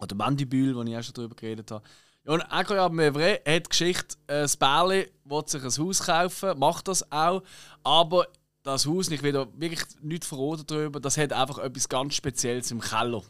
Oder 0.00 0.14
Mandibule, 0.14 0.74
wo 0.74 0.82
ich 0.82 0.96
auch 0.96 1.02
schon 1.02 1.14
darüber 1.14 1.34
geredet 1.34 1.70
habe. 1.70 1.84
Ja, 2.24 2.32
und 2.32 2.40
Incroyable 2.40 2.96
Mevre 2.96 3.40
hat 3.46 3.66
die 3.66 3.68
Geschichte, 3.68 4.16
äh, 4.26 4.42
das 4.42 4.56
Bärli 4.56 5.10
will 5.24 5.42
sich 5.46 5.62
ein 5.62 5.70
Haus 5.70 6.02
kaufen, 6.02 6.58
macht 6.58 6.88
das 6.88 7.10
auch, 7.12 7.42
aber 7.82 8.26
das 8.62 8.86
Haus, 8.86 9.10
ich 9.10 9.22
will 9.22 9.32
da 9.32 9.46
wirklich 9.56 9.84
nichts 10.00 10.26
verraten 10.26 10.66
darüber, 10.66 11.00
das 11.00 11.18
hat 11.18 11.32
einfach 11.32 11.58
etwas 11.58 11.88
ganz 11.88 12.14
Spezielles 12.14 12.70
im 12.70 12.80
Keller. 12.80 13.22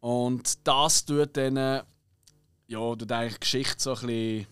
Und 0.00 0.66
das 0.66 1.04
tut 1.04 1.36
dann, 1.36 1.56
äh, 1.56 1.82
ja, 2.68 2.94
tut 2.94 3.10
eigentlich 3.10 3.34
die 3.34 3.40
Geschichte 3.40 3.74
so 3.78 3.94
ein 3.94 4.06
bisschen, 4.06 4.46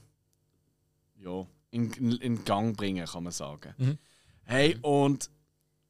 ja, 1.21 1.47
in, 1.71 1.93
in, 1.93 2.13
in 2.13 2.45
Gang 2.45 2.77
bringen, 2.77 3.07
kann 3.07 3.23
man 3.23 3.33
sagen. 3.33 3.75
Mhm. 3.79 3.99
Hey, 4.43 4.77
und 4.83 5.31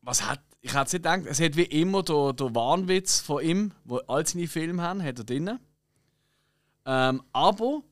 was 0.02 0.28
hat, 0.28 0.40
ich 0.64 0.72
hätte 0.72 0.80
nicht 0.80 0.92
gedacht, 0.92 1.22
es 1.26 1.40
hat 1.40 1.56
wie 1.56 1.64
immer 1.64 2.02
der, 2.02 2.32
der 2.32 2.54
Wahnwitz 2.54 3.20
von 3.20 3.44
ihm, 3.44 3.72
wo 3.84 3.98
all 3.98 4.26
seine 4.26 4.46
Filme 4.46 4.82
haben, 4.82 5.02
hat 5.02 5.18
er 5.18 5.24
drin. 5.24 5.58
Ähm, 6.86 7.22
aber 7.34 7.82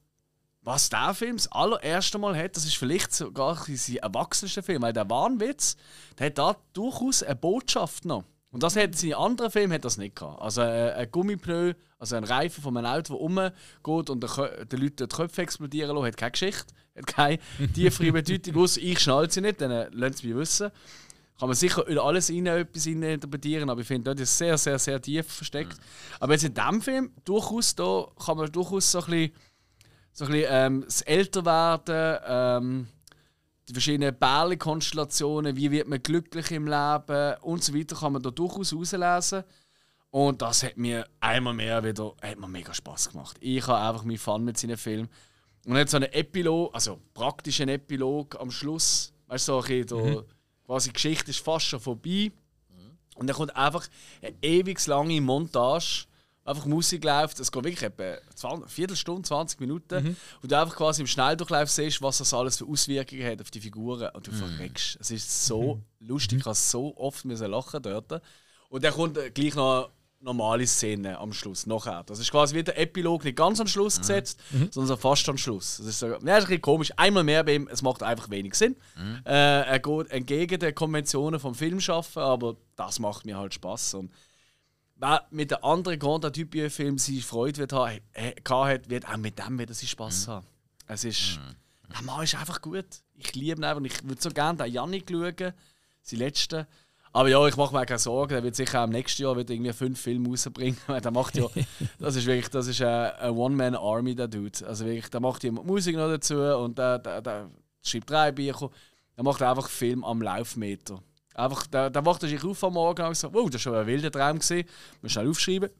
was 0.62 0.88
der 0.88 1.12
Film 1.12 1.36
das 1.36 1.52
allererste 1.52 2.16
Mal 2.16 2.34
hat, 2.34 2.56
das 2.56 2.64
ist 2.64 2.76
vielleicht 2.76 3.12
sogar 3.12 3.56
sein 3.56 3.96
erwachsenster 3.96 4.62
Film, 4.62 4.80
weil 4.80 4.94
der 4.94 5.10
Wahnwitz, 5.10 5.76
der 6.18 6.28
hat 6.28 6.38
da 6.38 6.56
durchaus 6.72 7.22
eine 7.22 7.36
Botschaft 7.36 8.06
noch. 8.06 8.24
Und 8.50 8.62
das 8.62 8.74
hat 8.74 8.94
seine 8.94 9.18
anderen 9.18 9.50
Filme 9.50 9.74
hat 9.74 9.84
das 9.84 9.98
nicht 9.98 10.16
gehabt. 10.16 10.40
Also 10.40 10.62
äh, 10.62 10.92
ein 10.92 11.10
Gummipneu, 11.10 11.74
also 11.98 12.16
ein 12.16 12.24
Reifen 12.24 12.62
von 12.62 12.74
einem 12.74 12.86
Auto, 12.86 13.12
der 13.12 13.20
rumgeht 13.20 14.08
und 14.08 14.22
den 14.22 14.68
den 14.68 14.80
Leuten 14.80 15.08
die 15.08 15.14
Köpfe 15.14 15.42
explodieren 15.42 15.94
lässt, 15.94 16.06
hat 16.06 16.16
keine 16.16 16.30
Geschichte, 16.32 16.74
hat 16.96 17.06
keine 17.06 17.38
tiefere 17.74 18.12
Bedeutung. 18.12 18.56
Ausser 18.56 18.80
ich 18.80 18.98
schnall 18.98 19.30
sie 19.30 19.42
nicht, 19.42 19.60
dann 19.60 19.92
lassen 19.92 20.16
sie 20.16 20.28
mich 20.28 20.36
wissen. 20.36 20.70
Kann 21.42 21.48
man 21.48 21.56
sicher 21.56 21.88
in 21.88 21.98
alles 21.98 22.30
rein, 22.30 22.46
etwas 22.46 22.86
rein 22.86 23.02
interpretieren, 23.02 23.68
aber 23.68 23.80
ich 23.80 23.86
finde, 23.88 24.04
dort 24.04 24.20
ist 24.20 24.38
sehr, 24.38 24.56
sehr, 24.56 24.78
sehr 24.78 25.02
tief 25.02 25.26
versteckt. 25.26 25.76
Aber 26.20 26.34
jetzt 26.34 26.44
in 26.44 26.54
diesem 26.54 26.80
Film, 26.80 27.10
durchaus, 27.24 27.74
da 27.74 28.06
kann 28.24 28.36
man 28.36 28.52
durchaus 28.52 28.92
so 28.92 29.00
ein 29.00 29.06
bisschen, 29.06 29.32
so 30.12 30.24
ein 30.26 30.30
bisschen 30.30 30.48
ähm, 30.52 30.82
das 30.84 31.02
Älterwerden, 31.02 32.18
ähm, 32.24 32.86
die 33.68 33.72
verschiedenen 33.72 34.16
Bärli-Konstellationen, 34.16 35.56
wie 35.56 35.72
wird 35.72 35.88
man 35.88 36.00
glücklich 36.00 36.48
im 36.52 36.68
Leben 36.68 37.34
und 37.40 37.64
so 37.64 37.74
weiter, 37.74 37.96
kann 37.96 38.12
man 38.12 38.22
da 38.22 38.30
durchaus 38.30 38.70
herauslesen. 38.70 39.42
Und 40.10 40.42
das 40.42 40.62
hat 40.62 40.76
mir 40.76 41.08
einmal 41.18 41.54
mehr 41.54 41.82
wieder 41.82 42.14
hat 42.22 42.38
mir 42.38 42.46
mega 42.46 42.72
Spaß 42.72 43.10
gemacht. 43.10 43.36
Ich 43.40 43.66
habe 43.66 43.88
einfach 43.88 44.04
meinen 44.04 44.18
Fun 44.18 44.44
mit 44.44 44.58
seinen 44.58 44.76
Filmen. 44.76 45.08
Und 45.66 45.74
jetzt 45.74 45.90
so 45.90 45.96
einen 45.96 46.12
Epilog, 46.12 46.72
also 46.72 47.00
praktischen 47.12 47.68
Epilog 47.68 48.38
am 48.38 48.52
Schluss. 48.52 49.12
Weißt 49.26 49.48
du, 49.48 49.54
so 49.54 49.58
ein 49.58 49.66
bisschen, 49.66 50.14
da, 50.14 50.22
quasi 50.72 50.88
die 50.88 50.94
Geschichte 50.94 51.30
ist 51.30 51.40
fast 51.40 51.66
schon 51.66 51.80
vorbei. 51.80 52.32
Und 53.16 53.26
dann 53.26 53.36
kommt 53.36 53.54
einfach 53.54 53.86
eine 54.22 54.34
ewig 54.40 54.84
lange 54.86 55.20
Montage. 55.20 56.06
Einfach 56.44 56.64
Musik 56.64 57.04
läuft, 57.04 57.38
es 57.40 57.52
geht 57.52 57.62
wirklich 57.62 57.82
etwa 57.82 58.16
20, 58.34 58.62
eine 58.62 58.68
Viertelstunde, 58.68 59.22
20 59.22 59.60
Minuten. 59.60 60.16
Und 60.40 60.50
du 60.50 60.58
einfach 60.58 60.74
quasi 60.74 61.02
im 61.02 61.06
Schnelldurchlauf 61.06 61.70
siehst, 61.70 62.00
was 62.00 62.18
das 62.18 62.32
alles 62.32 62.56
für 62.56 62.64
Auswirkungen 62.64 63.24
hat 63.24 63.42
auf 63.42 63.50
die 63.50 63.60
Figuren. 63.60 64.08
Und 64.14 64.26
du 64.26 64.32
verreckst. 64.32 64.96
Es 64.98 65.10
ist 65.10 65.46
so 65.46 65.82
lustig, 66.00 66.38
ich 66.38 66.46
habe 66.46 66.56
so 66.56 66.96
oft 66.96 67.26
müssen 67.26 67.50
lachen 67.50 67.82
dort. 67.82 68.22
Und 68.70 68.82
dann 68.82 68.94
kommt 68.94 69.18
gleich 69.34 69.54
noch 69.54 69.90
normale 70.22 70.66
Szene 70.66 71.18
am 71.18 71.32
Schluss, 71.32 71.66
nachher. 71.66 72.04
Das 72.04 72.18
ist 72.18 72.30
quasi 72.30 72.54
wie 72.54 72.62
der 72.62 72.78
Epilog, 72.78 73.24
nicht 73.24 73.36
ganz 73.36 73.60
am 73.60 73.66
Schluss 73.66 73.98
gesetzt, 73.98 74.40
sondern 74.70 74.86
so 74.88 74.96
fast 74.96 75.28
am 75.28 75.36
Schluss. 75.36 75.78
Das 75.78 75.86
ist, 75.86 75.98
so, 75.98 76.06
ja, 76.06 76.12
das 76.12 76.20
ist 76.20 76.26
ein 76.26 76.36
bisschen 76.40 76.62
komisch. 76.62 76.92
Einmal 76.96 77.24
mehr 77.24 77.44
bei 77.44 77.54
ihm, 77.54 77.68
es 77.70 77.82
macht 77.82 78.02
einfach 78.02 78.30
wenig 78.30 78.54
Sinn. 78.54 78.76
Äh, 79.24 79.62
er 79.62 79.78
geht 79.78 80.10
entgegen 80.10 80.60
den 80.60 80.74
Konventionen 80.74 81.40
vom 81.40 81.54
Filmschaffen, 81.54 82.22
aber 82.22 82.56
das 82.76 82.98
macht 82.98 83.26
mir 83.26 83.36
halt 83.36 83.54
Spaß. 83.54 83.94
Und 83.94 84.12
wer 84.96 85.26
mit 85.30 85.50
den 85.50 85.62
anderen 85.62 85.98
Grand 85.98 86.32
Typien-Filmen 86.32 86.98
seine 86.98 87.20
Freude 87.20 87.58
wird 87.58 87.72
haben, 87.72 88.00
äh, 88.12 88.32
hat, 88.48 88.88
wird 88.88 89.08
auch 89.08 89.16
mit 89.16 89.38
dem 89.38 89.58
wieder 89.58 89.74
seinen 89.74 89.88
Spass 89.88 90.28
haben. 90.28 90.46
Es 90.86 91.04
ist. 91.04 91.40
Der 91.92 92.02
Mann 92.02 92.24
ist 92.24 92.34
einfach 92.34 92.62
gut. 92.62 92.86
Ich 93.14 93.34
liebe 93.34 93.60
ihn 93.60 93.64
einfach. 93.64 93.82
Ich 93.82 94.02
würde 94.04 94.20
so 94.22 94.30
gerne 94.30 94.56
den 94.56 94.72
Yannick 94.72 95.10
schauen, 95.10 95.52
sein 96.02 96.18
letzten. 96.18 96.66
Aber 97.14 97.28
ja, 97.28 97.46
ich 97.46 97.56
mache 97.56 97.74
mir 97.74 97.84
keine 97.84 97.98
Sorgen. 97.98 98.34
Er 98.34 98.42
wird 98.42 98.56
sicher 98.56 98.80
auch 98.80 98.84
im 98.84 98.90
nächsten 98.90 99.22
Jahr 99.22 99.36
wieder 99.36 99.52
irgendwie 99.52 99.72
fünf 99.72 100.00
Filme 100.00 100.28
rausbringen. 100.28 100.78
Der 100.88 101.10
macht 101.10 101.36
ja. 101.36 101.46
das 101.98 102.16
ist 102.16 102.26
wirklich. 102.26 102.48
Das 102.48 102.66
ist 102.66 102.80
eine, 102.80 103.18
eine 103.18 103.32
One-Man-Army, 103.32 104.14
der 104.14 104.28
Dude. 104.28 104.66
Also 104.66 104.86
wirklich, 104.86 105.10
der 105.10 105.20
macht 105.20 105.44
ja 105.44 105.52
Musik 105.52 105.96
noch 105.96 106.08
dazu 106.08 106.36
und 106.36 106.78
der, 106.78 106.98
der, 106.98 107.20
der 107.20 107.50
schreibt 107.82 108.08
drei 108.08 108.32
Bücher. 108.32 108.70
Er 109.16 109.24
macht 109.24 109.42
einfach 109.42 109.68
Film 109.68 110.04
am 110.04 110.22
Laufmeter. 110.22 111.02
Einfach, 111.34 111.66
der, 111.66 111.90
der 111.90 112.04
wacht 112.04 112.22
sich 112.22 112.42
auf 112.44 112.64
am 112.64 112.74
Morgen 112.74 113.06
und 113.06 113.16
sagt, 113.16 113.34
wow, 113.34 113.48
das 113.48 113.54
war 113.54 113.72
schon 113.72 113.74
ein 113.74 113.86
wilder 113.86 114.10
Traum. 114.10 114.38
Gewesen. 114.38 114.66
Mal 115.02 115.08
schnell 115.08 115.28
aufschreiben. 115.28 115.70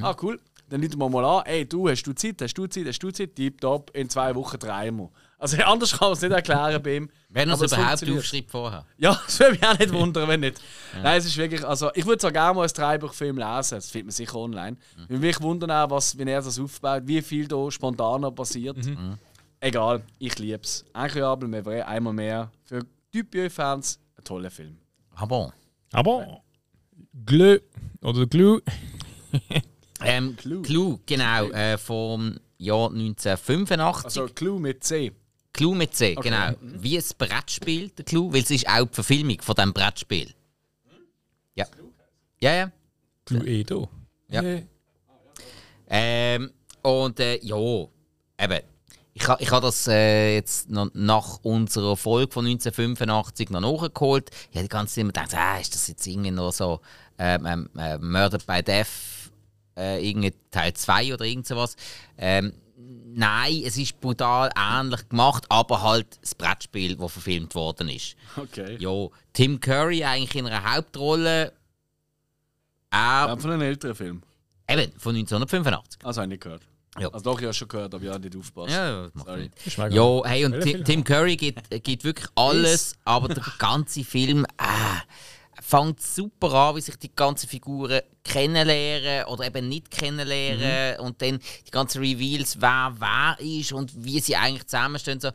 Ah, 0.00 0.16
cool. 0.22 0.40
Dann 0.68 0.82
rufen 0.82 1.00
wir 1.00 1.08
mal 1.08 1.24
an, 1.24 1.46
ey, 1.46 1.68
du, 1.68 1.88
hast 1.88 2.04
du 2.04 2.12
Zeit, 2.12 2.40
hast 2.42 2.54
du 2.54 2.66
Zeit, 2.66 2.86
hast 2.86 3.02
du 3.02 3.10
Zeit? 3.10 3.34
Tipptopp, 3.34 3.90
in 3.94 4.08
zwei 4.08 4.34
Wochen 4.36 4.58
drehen 4.58 4.96
wir. 4.98 5.10
Also 5.40 5.56
anders 5.62 5.92
kann 5.92 6.08
man 6.08 6.12
es 6.12 6.20
nicht 6.22 6.32
erklären 6.32 6.82
bei 6.82 6.96
ihm. 6.96 7.10
Wenn 7.30 7.48
er 7.48 7.60
es 7.60 7.72
überhaupt 7.72 8.08
aufschreibt 8.08 8.50
vorher. 8.50 8.84
Ja, 8.98 9.18
das 9.26 9.40
würde 9.40 9.52
mich 9.52 9.64
auch 9.66 9.78
nicht 9.78 9.92
wundern, 9.92 10.28
wenn 10.28 10.40
nicht. 10.40 10.60
Nein, 11.02 11.18
es 11.18 11.24
ist 11.26 11.36
wirklich, 11.36 11.66
also 11.66 11.90
ich 11.94 12.04
würde 12.06 12.20
so 12.20 12.30
gerne 12.30 12.54
mal 12.54 12.62
ein 12.66 12.72
Dreibuchfilm 12.72 13.38
lesen, 13.38 13.76
das 13.76 13.90
findet 13.90 14.06
man 14.06 14.12
sicher 14.12 14.36
online. 14.36 14.76
Ich 15.04 15.08
würde 15.08 15.26
mich 15.26 15.40
wundern 15.40 15.70
auch, 15.70 15.90
was, 15.90 16.16
wie 16.18 16.22
er 16.24 16.42
das 16.42 16.58
aufbaut, 16.60 17.02
wie 17.06 17.22
viel 17.22 17.48
da 17.48 17.70
spontaner 17.70 18.30
passiert. 18.30 18.76
Egal, 19.60 20.02
ich 20.18 20.38
liebe 20.38 20.60
es. 20.62 20.84
Incroyable 20.94 21.48
Mevre, 21.48 21.86
einmal 21.86 22.12
mehr. 22.12 22.50
Für 22.64 22.80
Typio-Fans 23.12 23.98
ein 24.18 24.24
toller 24.24 24.50
Film. 24.50 24.76
Aber. 25.14 25.52
Aber 25.92 26.42
Glö 27.26 27.58
oder 28.02 28.26
Glue, 28.26 28.62
Ähm, 30.02 30.36
Clue. 30.36 30.98
genau, 31.06 31.44
äh, 31.50 31.76
vom 31.76 32.38
Jahr 32.58 32.88
1985. 32.90 34.04
Also 34.04 34.26
Clue 34.34 34.58
mit 34.58 34.82
C. 34.84 35.12
Clue 35.52 35.74
mit 35.74 35.94
C, 35.94 36.14
genau. 36.14 36.52
Wie 36.60 36.96
ein 36.96 37.04
Brettspiel, 37.18 37.88
der 37.90 38.04
Clue, 38.04 38.32
weil 38.32 38.42
es 38.42 38.50
ist 38.50 38.68
auch 38.68 38.86
die 38.86 38.94
Verfilmung 38.94 39.40
von 39.42 39.54
diesem 39.54 39.72
Brettspiel. 39.72 40.32
Ja. 41.54 41.66
Ja, 42.40 42.54
ja. 42.54 42.72
Cluedo. 43.24 43.88
Ja. 44.28 44.42
Ähm, 45.88 46.50
und 46.82 47.20
äh, 47.20 47.38
ja, 47.42 47.56
eben. 47.56 48.60
Ich, 49.12 49.26
ha- 49.26 49.36
ich 49.40 49.50
habe 49.50 49.66
das 49.66 49.88
äh, 49.88 50.34
jetzt 50.36 50.70
noch 50.70 50.88
nach 50.94 51.40
unserer 51.42 51.96
Folge 51.96 52.32
von 52.32 52.46
1985 52.46 53.50
noch 53.50 53.60
nachgeholt. 53.60 54.30
Ich 54.50 54.56
habe 54.56 54.62
die 54.62 54.68
ganze 54.68 54.94
Zeit 54.94 55.02
immer 55.02 55.12
gedacht, 55.12 55.34
ah, 55.34 55.58
ist 55.58 55.74
das 55.74 55.88
jetzt 55.88 56.06
irgendwie 56.06 56.30
noch 56.30 56.52
so 56.52 56.80
ähm, 57.18 57.44
ähm, 57.44 57.70
äh, 57.76 57.98
Murder 57.98 58.38
by 58.38 58.62
Death, 58.62 58.86
äh, 59.76 60.08
irgendwie 60.08 60.32
Teil 60.52 60.72
2 60.72 61.12
oder 61.12 61.24
irgend 61.24 61.46
sowas. 61.46 61.74
Ähm, 62.16 62.52
nein, 63.14 63.62
es 63.64 63.76
ist 63.76 64.00
brutal 64.00 64.50
ähnlich 64.56 65.08
gemacht, 65.08 65.44
aber 65.48 65.82
halt 65.82 66.18
das 66.22 66.34
Brettspiel, 66.34 66.96
das 66.96 67.12
verfilmt 67.12 67.54
worden 67.54 67.88
ist. 67.88 68.16
Okay. 68.36 68.76
Ja, 68.78 69.08
Tim 69.32 69.60
Curry 69.60 70.04
eigentlich 70.04 70.34
in 70.36 70.46
einer 70.46 70.74
Hauptrolle. 70.74 71.52
Er, 72.90 73.26
Ja, 73.28 73.36
von 73.36 73.50
einem 73.50 73.62
älteren 73.62 73.94
Film. 73.94 74.22
eben, 74.68 74.92
von 74.98 75.14
1985. 75.14 76.04
Also 76.04 76.20
habe 76.20 76.26
ich 76.26 76.30
nicht 76.30 76.42
gehört. 76.42 76.62
Ja. 76.98 77.08
Also 77.08 77.24
doch, 77.30 77.38
ich 77.38 77.44
habe 77.44 77.54
schon 77.54 77.68
gehört, 77.68 77.94
aber 77.94 78.02
ich 78.02 78.10
habe 78.10 78.20
nicht 78.20 78.36
aufgepasst. 78.36 78.72
Ja, 78.72 79.02
das 79.04 79.14
macht 79.14 79.26
Sorry. 79.28 79.94
Ja, 79.94 80.22
hey, 80.24 80.44
und 80.44 80.60
Tim? 80.60 80.84
Tim 80.84 81.04
Curry 81.04 81.36
gibt, 81.36 81.70
gibt 81.84 82.02
wirklich 82.02 82.28
alles, 82.34 82.96
aber 83.04 83.28
der 83.28 83.44
ganze 83.58 84.02
Film 84.02 84.44
äh, 84.44 85.00
fängt 85.70 86.02
super 86.02 86.52
an, 86.52 86.76
wie 86.76 86.80
sich 86.80 86.96
die 86.96 87.14
ganzen 87.14 87.48
Figuren 87.48 88.00
kennenlernen 88.24 89.24
oder 89.26 89.46
eben 89.46 89.68
nicht 89.68 89.90
kennenlernen 89.90 90.98
und 91.00 91.22
dann 91.22 91.38
die 91.66 91.70
ganzen 91.70 92.00
Reveals, 92.02 92.60
wer 92.60 92.94
wer 92.98 93.36
ist 93.38 93.72
und 93.72 94.04
wie 94.04 94.18
sie 94.18 94.34
eigentlich 94.34 94.66
zusammenstehen. 94.66 95.20
So, 95.20 95.30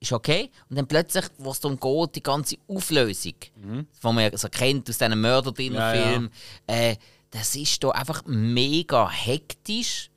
ist 0.00 0.12
okay. 0.12 0.50
Und 0.70 0.76
dann 0.76 0.86
plötzlich, 0.86 1.26
wo 1.36 1.50
es 1.50 1.60
darum 1.60 1.78
geht, 1.78 2.16
die 2.16 2.22
ganze 2.22 2.56
Auflösung, 2.66 3.34
die 3.54 3.86
man 4.02 4.36
so 4.36 4.48
kennt 4.48 4.88
aus 4.88 4.98
diesen 4.98 5.20
Mörder-Dinner-Filmen, 5.20 6.30
äh, 6.66 6.96
das 7.30 7.54
ist 7.54 7.82
da 7.84 7.90
einfach 7.90 8.22
mega 8.26 9.10
hektisch 9.10 10.10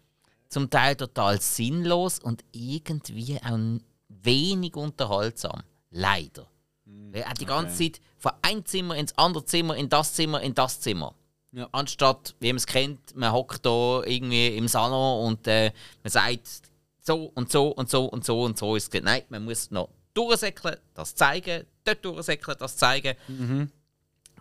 zum 0.49 0.69
Teil 0.69 0.95
total 0.95 1.41
sinnlos 1.41 2.19
und 2.19 2.45
irgendwie 2.53 3.37
auch 3.41 3.79
wenig 4.07 4.75
unterhaltsam. 4.75 5.63
Leider. 5.89 6.47
Weil 7.11 7.21
er 7.21 7.33
die 7.33 7.45
ganze 7.45 7.77
Zeit 7.77 8.01
von 8.17 8.31
einem 8.41 8.65
Zimmer 8.65 8.95
ins 8.95 9.17
andere 9.17 9.45
Zimmer, 9.45 9.75
in 9.75 9.89
das 9.89 10.13
Zimmer, 10.13 10.41
in 10.41 10.53
das 10.53 10.79
Zimmer. 10.79 11.15
Ja. 11.51 11.67
Anstatt, 11.71 12.35
wie 12.39 12.47
man 12.47 12.57
es 12.57 12.67
kennt, 12.67 13.15
man 13.15 13.31
hockt 13.31 13.65
da 13.65 14.03
irgendwie 14.03 14.55
im 14.57 14.67
Salon 14.67 15.27
und 15.27 15.47
äh, 15.47 15.71
man 16.03 16.11
sagt 16.11 16.61
so 16.99 17.31
und 17.33 17.51
so 17.51 17.69
und 17.69 17.89
so 17.89 18.05
und 18.05 18.25
so 18.25 18.43
und 18.43 18.57
so 18.57 18.75
ist 18.75 18.93
es. 18.93 19.01
Nein, 19.01 19.23
man 19.29 19.45
muss 19.45 19.71
noch 19.71 19.89
durchsäckeln, 20.13 20.77
das 20.93 21.15
zeigen, 21.15 21.65
dort 21.83 22.03
durchsäckeln, 22.03 22.57
das 22.59 22.75
zeigen. 22.75 23.15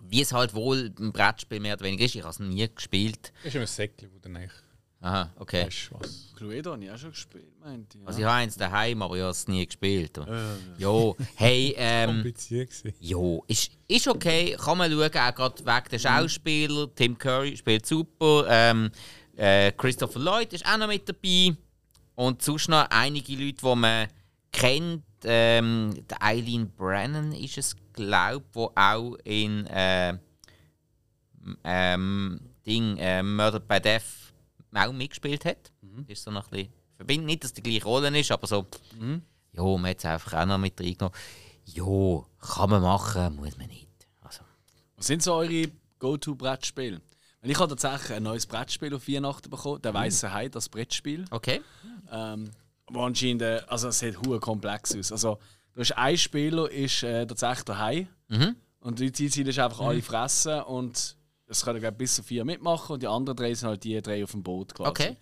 Wie 0.09 0.21
es 0.21 0.33
halt 0.33 0.55
wohl 0.55 0.93
im 0.99 1.13
Brettspiel 1.13 1.61
mehr 1.61 1.75
oder 1.75 1.85
weniger 1.85 2.05
ist. 2.05 2.15
Ich 2.15 2.23
habe 2.23 2.31
es 2.31 2.39
nie 2.39 2.69
gespielt. 2.73 3.33
Ist 3.43 3.55
immer 3.55 3.65
ein 3.65 3.69
Säckchen, 3.69 4.11
wo 4.11 4.17
du 4.17 4.21
dann 4.21 4.37
eigentlich 4.37 4.53
Aha, 5.01 5.31
okay. 5.37 5.67
weißt, 5.67 5.91
was. 5.93 6.33
Cluedo 6.37 6.73
habe 6.73 6.85
ich 6.85 6.91
auch 6.91 6.97
schon 6.97 7.11
gespielt, 7.11 7.61
meinte 7.61 7.99
ich. 7.99 8.07
Also 8.07 8.19
ich 8.19 8.25
habe 8.25 8.37
eins 8.37 8.57
daheim, 8.57 9.03
aber 9.03 9.17
ich 9.17 9.23
habe 9.23 9.31
es 9.31 9.47
nie 9.47 9.65
gespielt. 9.65 10.19
Jo, 10.79 11.17
hey, 11.37 11.75
ähm, 11.77 12.33
jo, 12.99 13.45
ist, 13.47 13.73
ist 13.87 14.09
okay, 14.09 14.57
kann 14.59 14.79
man 14.79 14.91
schauen, 14.91 15.05
auch 15.05 15.35
gerade 15.35 15.65
wegen 15.65 15.89
der 15.91 15.99
Schauspieler. 15.99 16.95
Tim 16.95 17.17
Curry 17.17 17.57
spielt 17.57 17.87
super, 17.87 18.47
ähm, 18.49 18.91
äh, 19.37 19.73
Christopher 19.73 20.19
Lloyd 20.19 20.53
ist 20.53 20.67
auch 20.67 20.79
noch 20.79 20.89
mit 20.89 21.09
dabei 21.09 21.55
und 22.15 22.43
sonst 22.43 22.69
noch 22.69 22.87
einige 22.91 23.33
Leute, 23.37 23.63
die 23.63 23.75
man 23.77 24.09
kennt. 24.51 25.05
Ähm, 25.25 25.95
der 26.09 26.23
Eileen 26.23 26.71
Brennan 26.71 27.33
ist 27.33 27.59
es, 27.59 27.77
glaube 27.93 28.45
ich, 28.49 28.55
wo 28.55 28.73
auch 28.75 29.17
in 29.25 29.67
äh, 29.67 30.15
ähm, 31.65 32.41
Ding, 32.65 32.97
äh, 32.99 33.23
Murder 33.23 33.61
by 33.61 33.81
Death 33.81 34.26
auch 34.77 34.93
mitgespielt 34.93 35.45
hat. 35.45 35.73
Ist 36.07 36.23
so 36.25 36.31
noch 36.31 36.47
ein 36.47 36.51
bisschen 36.51 36.73
verbindend. 36.97 37.27
Nicht, 37.27 37.45
dass 37.45 37.53
die 37.53 37.63
gleiche 37.63 37.85
Rolle 37.85 38.19
ist, 38.19 38.31
aber 38.31 38.47
so. 38.47 38.67
Ja, 39.53 39.63
man 39.63 39.87
hat 39.91 39.99
es 39.99 40.05
einfach 40.05 40.35
auch 40.43 40.47
noch 40.47 40.59
mit 40.59 40.81
reingenommen. 40.81 41.17
Ja, 41.65 41.85
kann 42.41 42.71
man 42.71 42.83
machen, 42.83 43.37
muss 43.37 43.57
man 43.57 43.67
nicht. 43.69 43.89
Also, 44.21 44.43
Was 44.97 45.07
sind 45.07 45.23
so 45.23 45.35
eure 45.35 45.69
Go-To-Brettspiele? 45.99 47.01
Ich 47.43 47.59
habe 47.59 47.77
tatsächlich 47.77 48.17
ein 48.17 48.25
neues 48.25 48.47
Brettspiel 48.47 48.93
auf 48.95 49.07
Weihnachten 49.09 49.51
bekommen, 49.51 49.81
der 49.83 49.95
Weiße 49.95 50.33
Hai, 50.33 50.49
das 50.49 50.69
Brettspiel. 50.69 51.25
okay. 51.31 51.61
Ähm, 52.11 52.51
wo 52.89 53.03
anscheinend, 53.03 53.43
also 53.43 53.89
es 53.89 53.99
sieht 53.99 54.17
hure 54.21 54.39
komplex 54.41 54.95
aus. 54.97 55.11
Also, 55.11 55.39
du 55.75 55.81
hast 55.81 55.93
ein 55.97 56.17
Spieler, 56.17 56.71
ist 56.71 57.03
äh, 57.03 57.27
tatsächlich 57.27 57.65
der 57.65 57.79
Hai. 57.79 58.09
Mhm. 58.29 58.57
Und 58.81 58.99
die 59.01 59.11
Zielziel 59.11 59.49
ist 59.49 59.59
einfach 59.59 59.81
alle 59.81 60.03
fressen 60.03 60.61
und 60.63 61.17
es 61.49 61.65
können 61.65 61.81
glaub, 61.81 61.97
bis 61.99 62.17
zu 62.17 62.23
vier 62.23 62.45
mitmachen 62.45 62.95
und 62.95 63.03
die 63.03 63.07
anderen 63.09 63.37
drei 63.37 63.55
sind 63.55 63.69
halt 63.69 63.85
die 63.85 64.01
drei 64.03 64.23
auf 64.25 64.33
dem 64.33 64.43
Boot 64.43 64.75
quasi. 64.75 64.91
Okay. 64.91 65.17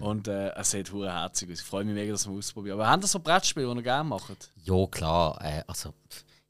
Und 0.00 0.26
äh, 0.26 0.54
es 0.54 0.70
sieht 0.70 0.90
hure 0.90 1.12
herzig 1.12 1.50
aus. 1.52 1.58
Ich 1.58 1.64
freue 1.64 1.84
mich 1.84 1.94
mega, 1.94 2.12
dass 2.12 2.26
wir 2.26 2.34
ausprobieren. 2.34 2.80
Aber 2.80 2.88
haben 2.88 3.02
das 3.02 3.12
so 3.12 3.20
Brettspiele, 3.20 3.68
die 3.70 3.76
ihr 3.76 3.82
gerne 3.82 4.08
macht? 4.08 4.50
Ja, 4.64 4.86
klar. 4.86 5.38
Äh, 5.42 5.62
also, 5.66 5.92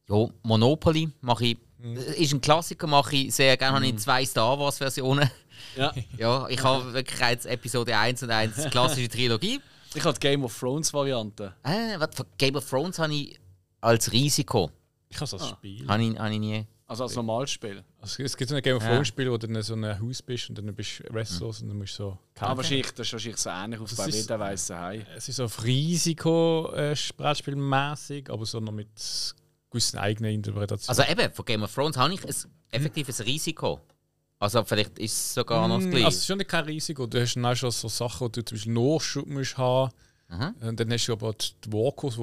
ja, 0.09 0.28
Monopoly 0.45 1.11
mache 1.20 1.45
ich. 1.47 1.59
äh, 1.82 2.22
Ist 2.22 2.32
ein 2.34 2.40
Klassiker, 2.40 2.86
mache 2.86 3.16
ich 3.16 3.34
sehr 3.34 3.57
gerne. 3.57 3.74
Habe 3.76 3.86
ich 3.86 3.97
zwei 3.99 4.24
Star 4.24 4.59
Wars-Versionen. 4.59 5.28
Ja. 5.76 5.92
Ja, 6.18 6.47
ich 6.49 6.62
habe 6.62 6.92
wirklich 6.92 7.18
jetzt 7.18 7.47
Episode 7.47 7.97
1 7.99 8.22
und 8.22 8.30
1 8.30 8.62
die 8.62 8.70
klassische 8.70 9.09
Trilogie. 9.09 9.61
Ich 9.95 10.05
habe 10.05 10.14
die 10.14 10.20
Game 10.20 10.45
of 10.45 10.57
Thrones 10.57 10.92
Variante. 10.92 11.53
Äh, 11.64 11.99
was, 11.99 12.11
Game 12.38 12.55
of 12.55 12.68
Thrones 12.68 12.99
habe 13.01 13.12
ich 13.12 13.40
als 13.80 14.12
Risiko. 14.12 14.70
Ich 15.09 15.16
habe 15.16 15.26
so 15.26 15.36
ein 15.38 15.49
Spiel. 15.49 15.86
Habe 15.88 16.03
ich, 16.05 16.16
habe 16.18 16.32
ich 16.32 16.38
nie. 16.38 16.66
Also 16.87 17.05
als 17.05 17.14
Normalspiel. 17.16 17.82
Also, 18.01 18.22
es 18.22 18.37
gibt 18.37 18.51
so 18.51 18.55
ein 18.57 18.62
Game 18.62 18.76
of. 18.76 18.85
Thrones 18.85 19.09
Spiel, 19.09 19.30
wo 19.30 19.39
du 19.39 19.47
dann 19.47 19.62
so 19.62 19.74
ein 19.74 20.01
Haus 20.01 20.20
bist 20.20 20.51
und 20.51 20.59
dann 20.59 20.74
bist 20.74 21.01
du 21.01 21.12
restlos 21.14 21.62
und 21.62 21.68
dann 21.68 21.78
musst 21.78 21.99
du 21.99 22.03
so 22.05 22.11
Ah, 22.11 22.39
kämpfen. 22.41 22.57
wahrscheinlich, 22.59 22.91
das 22.93 23.07
ist 23.07 23.12
wahrscheinlich 23.14 23.41
so 23.41 23.51
ähnlich 23.51 23.80
aufgebaut 23.80 24.09
ist- 24.09 24.22
wie 24.24 24.26
der 24.26 24.41
Weiße 24.41 24.78
Hai. 24.78 25.07
Es 25.16 25.28
ist 25.30 25.41
auf 25.41 25.64
Risiko 25.64 26.70
äh, 26.74 26.95
Brettspielmäßig, 27.16 28.30
aber 28.30 28.45
so 28.47 28.61
noch 28.61 28.72
mit 28.72 28.89
gewissen 29.70 29.99
eigenen 29.99 30.32
Interpretationen. 30.35 30.99
Also 31.01 31.11
eben, 31.11 31.32
von 31.32 31.45
Game 31.45 31.62
of 31.62 31.74
Thrones 31.74 31.97
habe 31.97 32.12
ich 32.14 32.24
ein 32.24 32.35
effektives 32.70 33.24
Risiko. 33.24 33.80
Also 34.39 34.62
vielleicht 34.64 34.99
ist 34.99 35.12
es 35.12 35.35
sogar 35.35 35.66
noch 35.66 35.76
das 35.78 35.87
Mm, 35.87 35.91
Gleiche. 35.91 36.05
Also 36.07 36.16
es 36.16 36.20
ist 36.22 36.26
schon 36.26 36.39
kein 36.47 36.64
Risiko. 36.64 37.07
Du 37.07 37.20
hast 37.20 37.35
dann 37.35 37.47
auch 37.47 37.55
schon 37.57 37.70
so 37.70 37.89
Sachen, 37.89 38.30
die 38.32 38.41
du 38.41 38.45
zum 38.45 38.57
Beispiel 38.59 38.72
Nachschub 38.74 39.27
musst 39.27 39.56
haben 39.56 39.90
Mhm. 40.28 40.55
Und 40.62 40.81
dann 40.81 40.90
hast 40.90 41.06
du 41.06 41.12
aber 41.12 41.35
die 41.35 41.73
Walkers, 41.73 42.19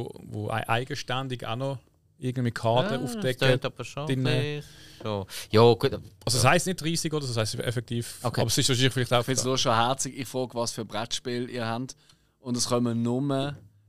ei- 0.50 0.68
eigenständig 0.70 1.46
auch 1.46 1.56
noch 1.56 1.80
irgendwie 2.22 2.52
Karten 2.52 2.94
Ja, 2.94 2.98
das 3.00 3.16
aufdecken. 3.16 3.48
tönt 3.48 3.66
aber 3.66 3.84
schon 3.84 4.06
drin. 4.08 4.64
so. 5.04 5.26
Ja, 5.50 5.62
gut. 5.74 5.94
Also 5.94 6.38
das 6.38 6.46
heisst 6.46 6.68
nicht 6.68 6.84
Risiko, 6.84 7.20
das 7.20 7.36
heisst 7.36 7.56
effektiv. 7.56 8.20
Okay. 8.24 8.42
Aber 8.42 8.48
es 8.48 8.58
ist 8.58 8.70
wahrscheinlich 8.70 8.94
vielleicht 8.94 9.14
auch. 9.14 9.20
Ich 9.20 9.26
finde 9.26 9.40
es 9.40 9.46
nur 9.46 9.58
schon 9.58 9.76
herzig. 9.76 10.18
Ich 10.18 10.28
frage, 10.28 10.54
was 10.54 10.72
für 10.72 10.86
Brettspiel 10.86 11.50
ihr 11.50 11.66
habt. 11.66 11.96
Und 12.40 12.56
es 12.58 12.68
kommen 12.68 13.02
nur. 13.02 13.22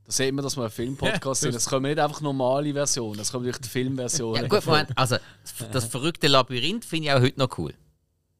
Da 0.04 0.10
sieht 0.12 0.34
man, 0.34 0.42
dass 0.42 0.56
wir 0.56 0.64
ein 0.64 0.70
Filmpodcast 0.70 1.40
sind. 1.42 1.54
Es 1.54 1.66
kommen 1.68 1.86
nicht 1.86 1.98
einfach 2.00 2.20
normale 2.20 2.72
Versionen, 2.72 3.20
es 3.20 3.30
kommen 3.30 3.44
wirklich 3.44 3.62
die 3.62 3.68
Filmversionen. 3.68 4.42
Ja, 4.42 4.48
gut, 4.48 4.66
Moment. 4.66 4.90
Also, 4.96 5.16
das, 5.42 5.70
das 5.70 5.84
verrückte 5.86 6.26
Labyrinth 6.26 6.84
finde 6.84 7.06
ich 7.08 7.12
auch 7.14 7.20
heute 7.20 7.38
noch 7.38 7.56
cool. 7.58 7.72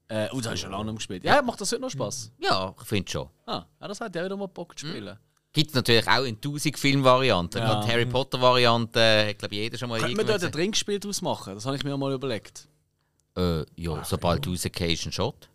Äh, 0.08 0.28
oh, 0.32 0.38
das 0.40 0.46
hast 0.52 0.52
du 0.54 0.56
schon 0.66 0.72
lange 0.72 0.92
gespielt. 0.94 1.24
Ja, 1.24 1.40
macht 1.40 1.60
das 1.60 1.70
heute 1.72 1.80
noch 1.82 1.90
Spaß? 1.90 2.32
Ja, 2.40 2.74
ich 2.78 2.86
finde 2.86 3.10
schon. 3.10 3.28
Ah, 3.46 3.64
ja, 3.80 3.88
das 3.88 4.00
hat 4.00 4.14
ja 4.14 4.24
wieder 4.24 4.36
mal 4.36 4.48
Bock 4.48 4.76
zu 4.78 4.86
spielen. 4.86 5.16
Gibt 5.52 5.68
es 5.68 5.74
natürlich 5.74 6.08
auch 6.08 6.22
in 6.24 6.36
1000 6.36 6.78
Filmvarianten. 6.78 7.60
Ja. 7.60 7.82
Die 7.84 7.88
Harry 7.92 8.06
Potter-Variante 8.06 9.34
glaube 9.38 9.54
ich, 9.54 9.60
jeder 9.60 9.76
schon 9.78 9.90
mal 9.90 10.00
man 10.00 10.08
irgendwann 10.10 10.26
dort 10.28 10.44
ein 10.44 10.52
Trinkspiel 10.52 10.98
draus 10.98 11.20
machen? 11.20 11.54
Das 11.54 11.66
habe 11.66 11.76
ich 11.76 11.84
mir 11.84 11.96
mal 11.96 12.12
überlegt. 12.12 12.68
äh, 13.36 13.64
Ja, 13.76 14.02
sobald 14.04 14.44
du 14.46 14.54
Occasion 14.54 15.12
Shot. 15.12 15.48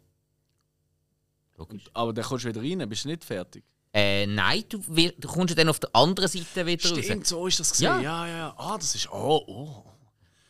Logisch. 1.57 1.83
Aber 1.93 2.13
dann 2.13 2.23
kommst 2.25 2.45
du 2.45 2.49
wieder 2.49 2.61
rein, 2.61 2.87
bist 2.87 3.05
du 3.05 3.09
nicht 3.09 3.23
fertig. 3.23 3.63
Äh, 3.93 4.27
nein, 4.27 4.63
du, 4.69 4.83
wir- 4.87 5.13
du 5.17 5.27
kommst 5.27 5.49
ja 5.49 5.55
dann 5.55 5.69
auf 5.69 5.79
der 5.79 5.89
anderen 5.95 6.29
Seite 6.29 6.65
wieder 6.65 6.89
raus. 6.89 6.99
Stimmt, 7.03 7.25
so 7.25 7.47
ist 7.47 7.59
das 7.59 7.71
gesehen. 7.71 7.85
Ja. 7.85 7.99
Ja, 8.01 8.27
ja, 8.27 8.37
ja. 8.37 8.53
Ah, 8.57 8.77
das 8.77 8.93
ist. 8.93 9.09
Oh, 9.11 9.43
oh. 9.47 9.83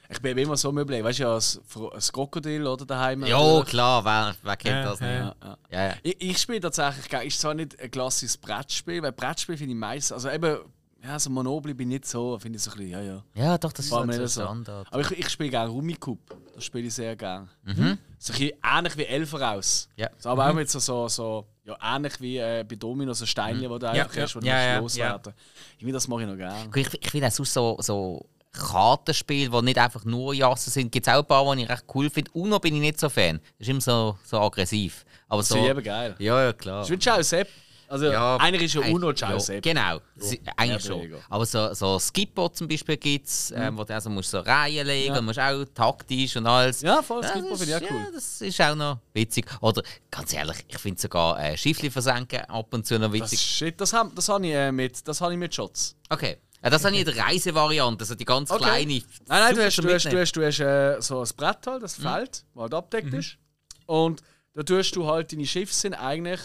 Ich 0.10 0.22
bin 0.22 0.38
immer 0.38 0.56
so 0.56 0.72
möbliert. 0.72 1.04
Weißt 1.04 1.20
du, 1.20 1.24
ja, 1.24 1.36
ein, 1.36 1.92
ein 1.94 2.00
Krokodil 2.14 2.66
oder 2.66 2.86
daheim. 2.86 3.26
Ja, 3.26 3.38
natürlich. 3.40 3.66
klar, 3.70 4.06
wer, 4.06 4.36
wer 4.42 4.56
kennt 4.58 4.76
Ja, 4.76 4.84
das 4.84 5.00
nicht? 5.02 5.10
ja. 5.10 5.36
Ja, 5.44 5.58
ja. 5.72 5.88
Ja. 5.90 5.94
Ich, 6.04 6.22
ich 6.22 6.38
spiele 6.38 6.62
tatsächlich 6.62 7.10
gerne. 7.10 7.26
Ist 7.26 7.42
zwar 7.42 7.54
nicht 7.54 7.80
ein 7.80 7.92
klassisches 7.92 8.38
Brettspiel, 8.38 9.02
weil 9.04 9.12
Brettspiel 9.12 9.58
finde 9.58 9.74
ich 9.74 9.80
meistens. 9.80 10.14
Also 10.14 10.30
eben, 10.30 10.60
ja, 11.04 11.20
so 11.20 11.30
Monopoly 11.30 11.74
bin 11.74 11.92
ich 11.92 12.00
nicht 12.00 12.06
so. 12.08 12.40
Finde 12.40 12.58
ich 12.58 12.64
so 12.64 12.72
ein 12.72 12.78
bisschen, 12.78 12.92
ja, 12.92 13.02
ja. 13.02 13.24
ja, 13.36 13.58
doch, 13.58 13.72
das 13.74 13.86
ist 13.86 13.92
War 13.92 14.00
halt 14.00 14.08
mir 14.08 14.28
so. 14.28 14.42
Standard. 14.42 14.88
Aber 14.92 15.02
ich, 15.02 15.12
ich 15.12 15.30
spiele 15.30 15.50
gerne 15.50 15.70
Rummikub. 15.70 16.20
Das 16.56 16.64
spiele 16.64 16.88
ich 16.88 16.94
sehr 16.94 17.16
gerne. 17.16 17.48
Mhm. 17.64 17.98
So 18.18 18.34
ein 18.34 18.40
bisschen 18.40 18.58
ähnlich 18.64 18.98
wie 18.98 19.06
Elferaus. 19.06 19.90
Ja. 19.96 20.10
So, 20.18 20.30
aber 20.30 20.50
auch 20.50 20.54
mit 20.54 20.70
so, 20.70 20.80
so, 20.80 21.08
so 21.08 21.46
ja, 21.66 21.78
ähnlich 21.96 22.20
wie 22.22 22.38
äh, 22.38 22.64
bei 22.68 22.76
Domino, 22.76 23.14
so 23.14 23.26
Steine, 23.26 23.60
die 23.60 23.68
du 23.68 23.78
Ja, 23.78 23.90
einfach 23.92 24.16
ja. 24.16 24.24
hast, 24.24 24.36
die 24.36 24.40
du 24.40 24.46
Ja, 24.48 24.78
loswerden 24.80 25.34
Irgendwie 25.78 25.92
das 25.92 26.08
mache 26.08 26.22
ich 26.24 26.28
noch 26.28 26.38
gerne. 26.38 26.70
Ich, 26.76 26.94
ich 26.94 27.12
finde 27.12 27.28
auch 27.28 27.32
so, 27.32 27.78
so 27.80 28.26
Kartenspiele, 28.58 29.50
die 29.50 29.62
nicht 29.64 29.78
einfach 29.78 30.04
nur 30.06 30.34
Jassen 30.34 30.72
sind, 30.72 30.92
gibt 30.92 31.08
es 31.08 31.14
auch 31.14 31.20
ein 31.20 31.26
paar, 31.26 31.56
die 31.56 31.64
ich 31.64 31.70
recht 31.70 31.84
cool 31.94 32.10
finde. 32.10 32.32
Uno 32.34 32.60
bin 32.60 32.76
ich 32.76 32.82
nicht 32.82 33.00
so 33.00 33.10
Fan. 33.10 33.40
Das 33.58 33.68
ist 33.68 33.70
immer 33.70 33.82
so, 33.82 34.18
so 34.24 34.40
aggressiv. 34.40 35.06
Aber 35.30 35.42
Das 35.42 35.50
so, 35.50 35.58
ich 35.58 35.64
eben 35.66 35.84
geil. 35.84 36.16
ja, 36.20 36.44
ja, 36.46 36.54
klar. 36.54 36.84
Ich 36.84 36.90
wünsche 36.90 37.14
auch 37.14 37.22
Sepp. 37.22 37.48
Also 37.90 38.06
eigentlich 38.10 38.64
ist 38.64 38.74
ja 38.74 38.82
Uno 38.94 39.14
Ciao 39.14 39.38
ja. 39.38 39.62
Genau, 39.62 40.00
sie- 40.18 40.42
eigentlich 40.58 40.84
schon. 40.84 41.00
weniger. 41.00 41.20
Aber 41.30 41.46
so, 41.46 41.74
so 41.74 41.98
Skippo 41.98 42.50
zum 42.50 42.68
Beispiel 42.68 42.98
gibt 42.98 43.28
es, 43.28 43.50
ähm, 43.56 43.78
wo 43.78 43.86
du 43.86 43.94
also 43.94 44.10
musst 44.10 44.30
so 44.30 44.42
Reihen 44.42 44.86
legen 44.86 45.16
Ja. 45.16 45.22
musst 45.22 45.40
auch 45.40 45.64
taktisch 45.74 46.36
und 46.36 46.48
alles. 46.48 46.82
Ja, 46.82 47.02
voll, 47.02 47.22
das 47.22 47.32
Skippo 47.32 47.54
ist- 47.54 47.64
finde 47.64 47.78
ich 47.78 47.86
auch 47.86 47.90
cool. 47.92 47.98
Ja, 48.04 48.12
das 48.14 48.42
ist 48.42 48.60
auch 48.62 48.76
noch 48.76 48.98
witzig. 49.14 49.46
Oder 49.62 49.84
ganz 50.12 50.34
ehrlich, 50.34 50.58
ich 50.68 50.78
finde 50.80 51.00
sogar 51.00 51.40
äh, 51.42 51.56
Schiffli 51.58 51.90
versenken 51.90 52.42
ab 52.50 52.68
und 52.74 52.86
zu 52.86 53.00
noch 53.00 53.10
Das, 53.10 53.14
witzig. 53.22 53.40
shit, 53.40 53.80
das, 53.80 53.94
hab, 53.94 54.14
das 54.14 54.28
habe 54.28 54.46
ich, 54.46 54.54
äh, 54.54 54.70
mit, 54.70 55.08
das 55.08 55.22
hab 55.22 55.32
ich 55.32 55.38
mit 55.38 55.56
Shots. 55.56 55.96
Okay. 56.10 56.40
Ja, 56.64 56.70
das 56.72 56.84
habe 56.84 56.96
ich 56.96 57.02
in 57.08 57.14
der 57.14 57.24
Reisevariante, 57.26 58.02
also 58.04 58.16
die 58.16 58.26
ganz 58.26 58.50
Okay. 58.52 58.64
kleine. 58.64 58.94
Nein, 58.94 59.04
nein, 59.28 59.56
du 59.56 59.64
hast, 59.66 59.78
du 59.78 59.94
hast, 59.94 60.06
du 60.12 60.20
hast, 60.20 60.32
du 60.36 60.46
hast 60.46 60.60
äh, 60.60 61.02
so 61.02 61.22
ein 61.22 61.30
Brett 61.38 61.68
halt, 61.68 61.84
das 61.84 61.96
Feld, 61.96 62.44
das 62.54 62.62
halt 62.62 62.74
abdeckt 62.74 63.14
ist. 63.14 63.38
Und 63.86 64.22
da 64.54 64.64
tust 64.64 64.96
du 64.96 65.06
halt, 65.06 65.32
deine 65.32 65.46
Schiffe 65.46 65.74
sind 65.74 65.94
eigentlich 65.94 66.40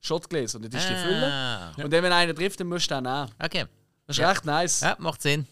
Shotgläser 0.00 0.56
und 0.56 0.64
dann 0.64 0.80
ist 0.80 0.88
die 0.88 0.94
Fülle. 0.94 1.26
Ah, 1.32 1.72
Und 1.76 1.92
dann, 1.92 2.02
wenn 2.02 2.12
einer 2.12 2.34
trifft, 2.34 2.60
dann 2.60 2.68
musst 2.68 2.90
du 2.90 2.94
den 2.94 3.04
nehmen. 3.04 3.30
okay. 3.42 3.66
Das 4.06 4.16
ist 4.18 4.24
recht 4.24 4.44
nice. 4.46 4.80
Ja, 4.80 4.96
macht 4.98 5.20
Sinn. 5.20 5.46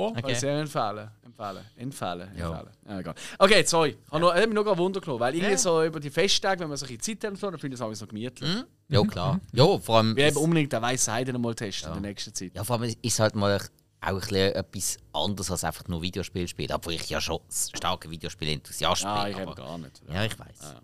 Oh, 0.00 0.12
Kann 0.12 0.22
Okay. 0.24 0.32
ich 0.32 0.38
sehr 0.38 0.58
empfehlen. 0.60 1.10
Empfehlen. 1.24 1.64
Empfehlen. 1.76 2.28
Ja. 2.36 2.50
empfehlen. 2.50 2.72
Ja, 2.88 3.00
egal. 3.00 3.14
Okay, 3.38 3.64
sorry. 3.66 3.96
Ich 4.06 4.12
habe 4.12 4.20
noch, 4.20 4.32
ich 4.34 4.40
hab 4.40 4.48
mich 4.48 4.54
noch 4.54 4.62
gerade 4.64 4.78
Wunder 4.78 5.00
genommen, 5.00 5.18
weil 5.20 5.34
irgendwie 5.34 5.52
Ja. 5.52 5.58
so 5.58 5.82
über 5.84 5.98
die 5.98 6.10
Festtage, 6.10 6.60
wenn 6.60 6.68
man 6.68 6.76
so 6.76 6.86
ein 6.86 6.96
bisschen 6.96 7.18
Zeit 7.20 7.24
hat, 7.24 7.30
und 7.32 7.36
so, 7.40 7.50
dann 7.50 7.58
finde 7.58 7.74
ich 7.74 7.80
es 7.80 7.84
alles 7.84 8.00
noch 8.00 8.08
gemütlich. 8.08 8.48
Mhm. 8.48 8.64
Ja, 8.88 9.02
klar. 9.02 9.40
Ja, 9.52 9.78
vor 9.78 9.96
allem. 9.96 10.14
Wir 10.16 10.26
haben 10.26 10.36
unbedingt 10.36 10.72
den 10.72 10.82
weißen 10.82 11.12
Heide 11.12 11.32
noch 11.32 11.40
mal 11.40 11.54
testen 11.54 11.92
in 11.94 12.02
der 12.02 12.10
nächsten 12.12 12.32
Zeit. 12.32 12.52
Ja, 12.54 12.62
vor 12.62 12.80
allem 12.80 12.94
ist 13.02 13.18
halt 13.20 13.34
mal 13.34 13.56
auch 13.58 13.62
ein 14.00 14.14
bisschen 14.20 14.36
etwas 14.54 14.96
anderes 15.12 15.50
als 15.50 15.64
einfach 15.64 15.88
nur 15.88 16.00
Videospiel 16.00 16.46
spielen. 16.46 16.70
Obwohl 16.72 16.92
ich 16.92 17.10
ja 17.10 17.20
schon 17.20 17.38
ein 17.38 17.76
starker 17.76 18.08
Videospiel-Enthusiast 18.08 19.02
Ja, 19.02 19.24
bin. 19.24 19.32
ich 19.32 19.38
habe 19.40 19.50
aber, 19.50 19.54
gar 19.56 19.78
nicht. 19.78 20.00
ja, 20.08 20.24
ich 20.24 20.38
weiß. 20.38 20.76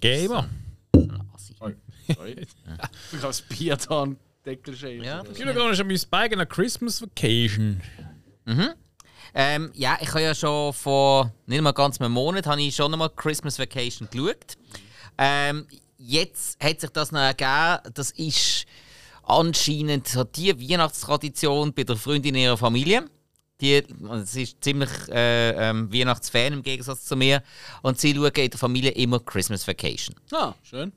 Gamer. 0.00 0.48
So. 0.94 1.70
Sorry. 2.14 2.46
Ich 2.46 3.12
habe 3.12 3.22
das 3.22 3.42
Bier 3.42 3.76
da 3.76 4.02
am 4.02 4.16
Deckel 4.44 4.76
schön. 4.76 5.04
Ja, 5.04 5.22
Ich 5.32 5.38
will 5.38 5.54
gar 5.54 5.70
nicht 5.70 5.80
an 5.80 5.86
mein 5.86 5.98
Spike 5.98 6.26
in 6.26 6.40
einer 6.40 6.46
Christmas 6.46 7.00
Vacation. 7.00 7.80
Ähm, 9.34 9.70
ja, 9.74 9.98
ich 10.00 10.08
habe 10.10 10.22
ja 10.22 10.34
schon 10.34 10.72
vor 10.72 11.32
nicht 11.46 11.62
mal 11.62 11.72
ganz 11.72 12.00
einem 12.00 12.12
Monat 12.12 12.46
habe 12.46 12.60
ich 12.60 12.76
schon 12.76 12.90
noch 12.90 12.98
mal 12.98 13.08
Christmas 13.08 13.58
Vacation 13.58 14.08
geschaut. 14.10 14.56
Ähm, 15.16 15.66
jetzt 15.96 16.62
hat 16.62 16.80
sich 16.80 16.90
das 16.90 17.12
noch 17.12 17.20
ergeben, 17.20 17.92
das 17.94 18.10
ist 18.10 18.66
anscheinend 19.22 20.08
so 20.08 20.24
die 20.24 20.58
Weihnachtstradition 20.58 21.72
bei 21.72 21.84
der 21.84 21.96
Freundin 21.96 22.34
ihrer 22.34 22.56
Familie. 22.56 23.08
Die, 23.60 23.82
sie 24.24 24.42
ist 24.42 24.62
ziemlich 24.62 24.90
äh, 25.08 25.50
ähm, 25.70 25.92
Weihnachtsfan 25.92 26.52
im 26.52 26.62
Gegensatz 26.62 27.04
zu 27.04 27.14
mir. 27.14 27.44
Und 27.82 28.00
sie 28.00 28.12
schauen 28.12 28.32
in 28.34 28.50
der 28.50 28.58
Familie 28.58 28.90
immer 28.90 29.20
Christmas 29.20 29.66
Vacation. 29.68 30.16
Ah, 30.32 30.54
schön. 30.62 30.92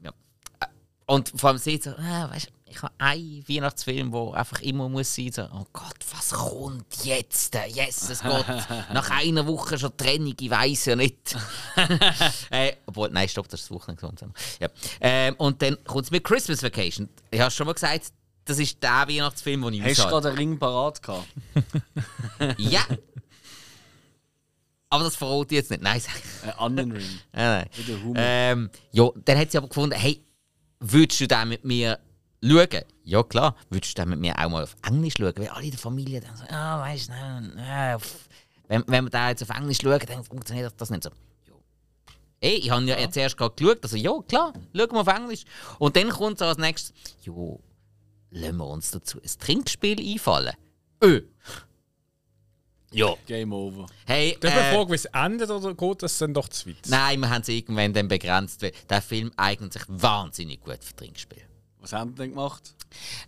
Und 1.06 1.32
vor 1.36 1.50
allem 1.50 1.60
sieht 1.60 1.84
so, 1.84 1.92
ah, 1.92 2.30
weißt, 2.32 2.52
ich 2.68 2.82
habe 2.82 2.94
einen 2.98 3.48
Weihnachtsfilm, 3.48 4.12
der 4.12 4.34
einfach 4.34 4.62
immer 4.62 4.90
muss 4.90 5.14
sein, 5.14 5.32
so, 5.32 5.44
oh 5.44 5.66
Gott, 5.72 5.98
was 6.12 6.32
kommt 6.32 7.06
jetzt? 7.06 7.56
Jesus 7.68 8.24
Gott, 8.24 8.46
nach 8.94 9.10
einer 9.12 9.46
Woche 9.46 9.78
schon 9.78 9.96
Trennung, 9.96 10.36
ich 10.40 10.50
weiß 10.50 10.86
ja 10.86 10.96
nicht. 10.96 11.38
äh, 12.50 12.74
obwohl, 12.88 13.10
nein, 13.10 13.30
stopp, 13.30 13.48
das 13.50 13.62
ist 13.62 13.70
das 13.70 13.76
Wochenende. 13.76 14.02
gesund. 14.02 14.34
Ja. 14.60 14.68
Ähm, 15.00 15.36
und 15.38 15.62
dann 15.62 15.78
kommt 15.84 16.06
es 16.06 16.12
mit 16.12 16.24
Christmas 16.24 16.64
Vacation. 16.64 17.08
Ich 17.30 17.40
habe 17.40 17.52
schon 17.52 17.68
mal 17.68 17.74
gesagt, 17.74 18.12
das 18.46 18.60
ist 18.60 18.82
der 18.82 19.08
Weihnachtsfilm, 19.08 19.62
den 19.62 19.74
ich 19.74 19.84
Hast 19.84 20.00
du 20.00 20.08
gerade 20.08 20.30
einen 20.30 20.38
Ring 20.38 20.60
parat 20.60 21.02
gehabt? 21.02 21.28
Ja. 22.58 22.86
Aber 24.90 25.04
das 25.04 25.16
verrate 25.16 25.56
ich 25.56 25.60
jetzt 25.60 25.72
nicht. 25.72 25.84
Nein, 25.84 26.00
sag 26.00 26.14
ich. 26.16 26.44
Einen 26.44 26.60
anderen 26.60 26.92
Ring. 26.94 27.20
Nein, 27.34 27.68
nein. 27.88 28.14
Ähm, 28.16 28.70
ja, 28.92 29.10
dann 29.26 29.38
hat 29.38 29.52
sie 29.52 29.58
aber 29.58 29.68
gefunden, 29.68 29.96
hey, 29.96 30.24
würdest 30.80 31.20
du 31.20 31.28
den 31.28 31.50
mit 31.50 31.66
mir 31.66 32.00
schauen? 32.44 32.84
Ja, 33.04 33.24
klar. 33.24 33.56
Würdest 33.70 33.98
du 33.98 34.02
den 34.02 34.10
mit 34.10 34.20
mir 34.20 34.38
auch 34.38 34.50
mal 34.50 34.64
auf 34.64 34.76
Englisch 34.88 35.16
schauen? 35.18 35.34
Weil 35.36 35.50
alle 35.50 35.66
in 35.66 35.72
der 35.72 35.80
Familie 35.80 36.22
dann 36.22 36.36
so, 36.36 36.44
ah, 36.50 36.80
weißt 36.82 37.10
du, 37.10 37.14
nein, 37.14 37.96
auf- 37.96 38.30
wenn, 38.68 38.84
wenn 38.88 39.04
wir 39.06 39.10
da 39.12 39.30
jetzt 39.30 39.44
auf 39.44 39.56
Englisch 39.56 39.80
schauen, 39.82 40.00
dann 40.08 40.24
funktioniert 40.24 40.74
das 40.78 40.90
nicht 40.90 41.04
so. 41.04 41.10
Ja. 41.48 41.54
Ey, 42.42 42.56
ich 42.56 42.70
habe 42.72 42.84
ja, 42.86 42.98
jetzt 43.00 43.16
erst 43.18 43.38
gerade 43.38 43.54
geschaut, 43.56 43.84
also 43.84 43.96
ja, 43.98 44.12
klar, 44.28 44.54
schauen 44.76 44.92
wir 44.92 45.02
auf 45.02 45.08
Englisch. 45.08 45.44
Und 45.80 45.96
dann 45.96 46.10
kommt 46.10 46.40
so 46.40 46.46
als 46.46 46.58
nächstes, 46.58 46.94
ja, 47.24 47.34
lassen 48.32 48.58
wir 48.58 48.68
uns 48.68 48.92
dazu 48.92 49.20
ein 49.22 49.30
Trinkspiel 49.40 50.00
einfallen. 50.14 50.56
Öh. 51.04 51.22
Ja. 52.92 53.14
Game 53.26 53.52
over. 53.52 53.88
Hey, 54.06 54.38
Darf 54.40 54.54
ich 54.56 54.60
äh, 54.62 54.74
fragen, 54.74 54.90
wie 54.92 54.96
es 54.96 55.06
endet 55.06 55.50
oder 55.50 55.74
geht 55.74 56.02
das 56.04 56.18
dann 56.18 56.34
doch 56.34 56.48
zu 56.48 56.70
weit? 56.70 56.78
Nein, 56.88 57.20
wir 57.20 57.30
haben 57.30 57.42
es 57.42 57.50
irgendwann 57.50 57.94
dann 57.94 58.08
begrenzt, 58.08 58.62
weil 58.62 58.72
der 58.90 59.02
Film 59.02 59.32
eignet 59.36 59.74
sich 59.74 59.84
wahnsinnig 59.88 60.62
gut 60.64 60.82
für 60.82 60.96
Trinkspiel. 60.96 61.42
Was 61.86 61.94
haben 61.94 62.18
wir 62.18 62.24
denn 62.24 62.32
gemacht? 62.32 62.74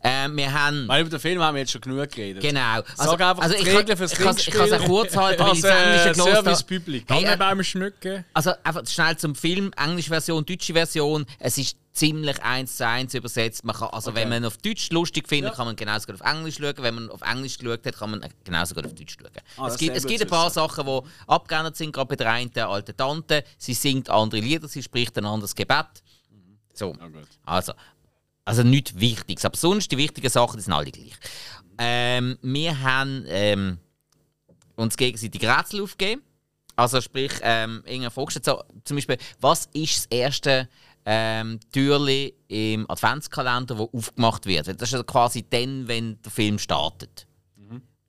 Ähm, 0.01 0.35
wir 0.35 0.51
haben. 0.51 0.87
Weil 0.87 1.01
über 1.01 1.09
den 1.11 1.19
Film 1.19 1.41
haben 1.41 1.53
wir 1.53 1.59
jetzt 1.59 1.71
schon 1.73 1.81
genug 1.81 2.09
geredet. 2.09 2.41
Genau. 2.41 2.81
Sag 2.95 3.21
einfach 3.21 3.47
die 3.49 3.55
ich 3.55 3.67
Regeln 3.67 3.85
kann- 3.85 3.97
fürs 3.97 4.13
ich 4.13 4.17
Ich 4.19 4.23
kann 4.25 4.35
es 4.35 4.45
Trinkspiel. 4.45 4.79
kurz 4.87 5.15
halten, 5.15 5.43
weil 5.43 5.47
ich 5.57 5.63
Also, 5.63 5.67
das 5.67 5.77
Englische 5.77 6.09
äh, 6.09 6.13
gelesen 6.13 6.33
Service 6.33 6.59
habe. 6.59 6.79
Public. 6.79 7.05
Hey, 7.07 7.23
äh, 7.25 7.37
Baum 7.37 7.63
schmücken. 7.63 8.25
also 8.33 8.51
einfach 8.63 8.87
schnell 8.87 9.17
zum 9.17 9.35
Film, 9.35 9.71
englische 9.77 10.09
Version, 10.09 10.43
deutsche 10.45 10.73
Version. 10.73 11.25
Es 11.37 11.57
ist 11.59 11.77
ziemlich 11.93 12.41
eins 12.41 12.77
zu 12.77 12.87
eins 12.87 13.13
übersetzt. 13.13 13.63
Man 13.63 13.75
kann, 13.75 13.89
also 13.89 14.15
wenn 14.15 14.29
man 14.29 14.43
auf 14.45 14.57
Deutsch 14.57 14.89
lustig 14.91 15.27
findet, 15.27 15.53
kann 15.53 15.65
man 15.67 15.75
genauso 15.75 16.07
gut 16.07 16.21
auf 16.21 16.31
Englisch 16.31 16.55
schauen. 16.59 16.73
Wenn 16.77 16.95
man 16.95 17.09
auf 17.11 17.21
Englisch 17.21 17.57
geschaut 17.59 17.85
hat, 17.85 17.97
kann 17.99 18.09
man 18.11 18.25
genauso 18.43 18.73
gut 18.73 18.85
auf 18.87 18.95
Deutsch 18.95 19.17
schauen. 19.19 19.29
Ah, 19.57 19.67
es 19.67 19.77
gibt, 19.77 19.95
es 19.97 20.05
gibt 20.07 20.21
ein 20.21 20.27
paar 20.27 20.49
Sachen, 20.49 20.85
die 20.87 21.01
abgeändert 21.27 21.75
sind, 21.75 21.91
gerade 21.91 22.07
bei 22.07 22.15
der 22.15 22.31
einen 22.31 22.51
der 22.53 22.69
alten 22.69 22.95
Tante. 22.97 23.43
Sie 23.59 23.73
singt 23.75 24.09
andere 24.09 24.41
Lieder, 24.41 24.67
sie 24.67 24.81
spricht 24.81 25.15
ein 25.17 25.25
anderes 25.25 25.53
Gebet. 25.53 25.85
So. 26.73 26.93
Ja, 26.99 27.07
gut. 27.07 27.27
Also, 27.45 27.73
also 28.47 28.63
nichts 28.63 28.97
Wichtiges. 28.97 29.43
Aber 29.43 29.57
sonst, 29.57 29.91
die 29.91 29.97
wichtigen 29.97 30.29
Sachen, 30.29 30.57
die 30.57 30.63
sind 30.63 30.71
alle 30.73 30.89
gleich. 30.89 31.13
Ähm, 31.77 32.37
wir 32.41 32.81
haben 32.81 33.25
ähm, 33.27 33.77
uns 34.77 34.95
gegenseitig 34.95 35.43
Rätsel 35.43 35.83
aufgegeben. 35.83 36.21
Also 36.77 37.01
sprich, 37.01 37.33
ähm, 37.41 37.83
irgendeine 37.85 38.11
Frage 38.11 38.39
so, 38.41 38.63
zum 38.85 38.95
Beispiel, 38.95 39.17
was 39.41 39.67
ist 39.73 39.97
das 39.97 40.05
erste 40.05 40.69
ähm, 41.05 41.59
Türli 41.73 42.35
im 42.47 42.89
Adventskalender, 42.89 43.75
das 43.75 43.89
aufgemacht 43.91 44.45
wird? 44.45 44.67
Das 44.67 44.75
ist 44.75 44.93
also 44.93 45.03
quasi 45.03 45.45
dann, 45.49 45.87
wenn 45.89 46.21
der 46.21 46.31
Film 46.31 46.57
startet. 46.57 47.27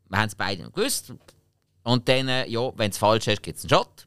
Wir 0.09 0.19
haben 0.19 0.29
es 0.29 0.35
beide 0.37 0.71
gewusst. 0.71 1.13
Und 1.83 2.09
dann, 2.09 2.29
äh, 2.29 2.47
ja, 2.47 2.71
wenn 2.77 2.91
es 2.91 2.99
falsch 2.99 3.27
ist, 3.27 3.43
gibt 3.43 3.59
es 3.59 3.65
einen 3.65 3.71
Shot. 3.71 4.07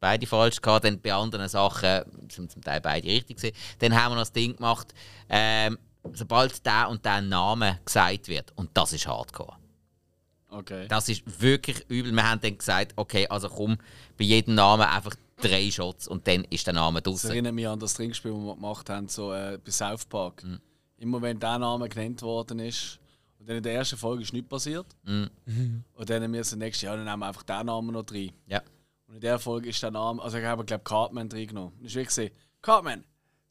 Beide 0.00 0.26
falsch 0.26 0.60
gehabt, 0.62 0.84
dann 0.84 1.00
bei 1.00 1.12
anderen 1.12 1.48
Sachen 1.48 2.02
sind 2.30 2.52
zum 2.52 2.62
Teil 2.62 2.80
beide 2.80 3.08
richtig 3.08 3.36
gewesen. 3.38 3.56
Dann 3.80 3.94
haben 3.94 4.12
wir 4.12 4.16
noch 4.16 4.22
das 4.22 4.32
Ding 4.32 4.54
gemacht, 4.56 4.94
ähm, 5.28 5.76
sobald 6.12 6.64
der 6.64 6.88
und 6.88 7.04
der 7.04 7.20
Name 7.20 7.80
gesagt 7.84 8.28
wird, 8.28 8.52
und 8.56 8.70
das 8.74 8.92
ist 8.92 9.06
Hardcore. 9.06 9.56
Okay. 10.50 10.86
Das 10.88 11.08
ist 11.08 11.22
wirklich 11.40 11.84
übel. 11.88 12.12
Wir 12.12 12.30
haben 12.30 12.40
dann 12.40 12.56
gesagt, 12.56 12.92
okay, 12.96 13.26
also 13.28 13.48
komm, 13.48 13.76
bei 14.16 14.24
jedem 14.24 14.54
Namen 14.54 14.86
einfach 14.86 15.14
drei 15.40 15.70
Shots 15.70 16.08
und 16.08 16.26
dann 16.26 16.44
ist 16.44 16.66
der 16.66 16.74
Name 16.74 17.02
Das 17.02 17.12
draußen. 17.12 17.30
erinnert 17.30 17.54
mich 17.54 17.68
an 17.68 17.78
das 17.78 17.94
Trinkspiel, 17.94 18.32
das 18.32 18.40
wir 18.40 18.54
gemacht 18.54 18.88
haben, 18.90 19.08
so 19.08 19.32
äh, 19.32 19.58
bei 19.62 19.70
South 19.70 20.06
Park. 20.06 20.42
Mhm. 20.44 20.60
Immer 20.98 21.22
wenn 21.22 21.38
der 21.38 21.58
Name 21.58 21.88
genannt 21.88 22.22
worden 22.22 22.60
ist 22.60 22.98
und 23.38 23.48
dann 23.48 23.58
in 23.58 23.62
der 23.62 23.74
ersten 23.74 23.96
Folge 23.96 24.22
ist 24.22 24.32
nichts 24.32 24.48
passiert. 24.48 24.86
Mhm. 25.04 25.28
Und 25.94 26.10
dann 26.10 26.22
haben 26.22 26.32
wir 26.32 26.40
das 26.40 26.56
nächste 26.56 26.86
Jahr, 26.86 26.96
dann 26.96 27.04
nehmen 27.04 27.20
wir 27.20 27.26
einfach 27.26 27.42
den 27.42 27.66
Namen 27.66 27.92
noch 27.92 28.04
rein. 28.10 28.32
Ja. 28.46 28.62
Und 29.08 29.14
in 29.14 29.20
der 29.22 29.38
Folge 29.38 29.70
ist 29.70 29.82
der 29.82 29.90
Name, 29.90 30.22
also 30.22 30.38
ich 30.38 30.44
habe 30.44 30.64
glaube 30.64 30.84
Cartman 30.84 31.28
reingenommen. 31.32 31.72
Und 31.78 31.86
ich 31.86 31.94
wirklich 31.94 32.08
gesehen, 32.08 32.30
Cartman, 32.60 33.04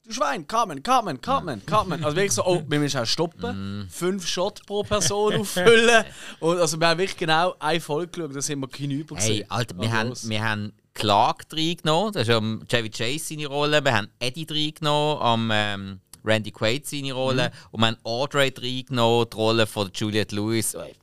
du 0.05 0.13
Schwein, 0.13 0.45
Cartman, 0.47 0.83
Cartman, 0.83 1.19
Cartman, 1.19 1.65
Cartman. 1.65 2.03
Also 2.03 2.15
wirklich 2.15 2.33
so, 2.33 2.45
oh, 2.45 2.63
wir 2.67 2.79
müssen 2.79 2.99
auch 3.01 3.05
stoppen, 3.05 3.79
Mhm. 3.83 3.89
fünf 3.89 4.27
Shot 4.27 4.65
pro 4.67 4.83
Person 4.83 5.35
auffüllen. 5.35 6.05
Und 6.39 6.59
also 6.59 6.79
wir 6.79 6.87
haben 6.87 6.99
wirklich 6.99 7.17
genau 7.17 7.55
eine 7.59 7.81
Folge 7.81 8.11
geschaut, 8.11 8.35
da 8.35 8.41
sind 8.41 8.59
wir 8.59 8.69
hinüber 8.73 9.15
Hey, 9.17 9.29
gesehen. 9.29 9.51
Alter, 9.51 9.75
wir 9.77 9.91
Also 9.91 9.97
haben, 9.97 10.29
wir 10.29 10.43
haben 10.43 10.73
Clark 10.93 11.45
reingenommen, 11.51 12.13
das 12.13 12.27
ist 12.27 12.33
am 12.33 12.63
Chevy 12.67 12.89
Chase 12.89 13.19
seine 13.25 13.47
Rolle. 13.47 13.83
Wir 13.83 13.93
haben 13.95 14.09
Eddie 14.19 14.47
reingenommen, 14.49 15.21
am 15.23 15.49
ähm, 15.51 15.99
Randy 16.23 16.51
Quaid 16.51 16.85
seine 16.85 17.13
Rolle. 17.13 17.51
Und 17.71 17.81
wir 17.81 17.87
haben 17.87 17.97
Audrey 18.03 18.53
reingenommen, 18.55 19.27
die 19.31 19.35
Rolle 19.35 19.65
von 19.67 19.89
Juliette 19.93 20.35
Lewis. 20.35 20.75
Ey. 20.75 20.93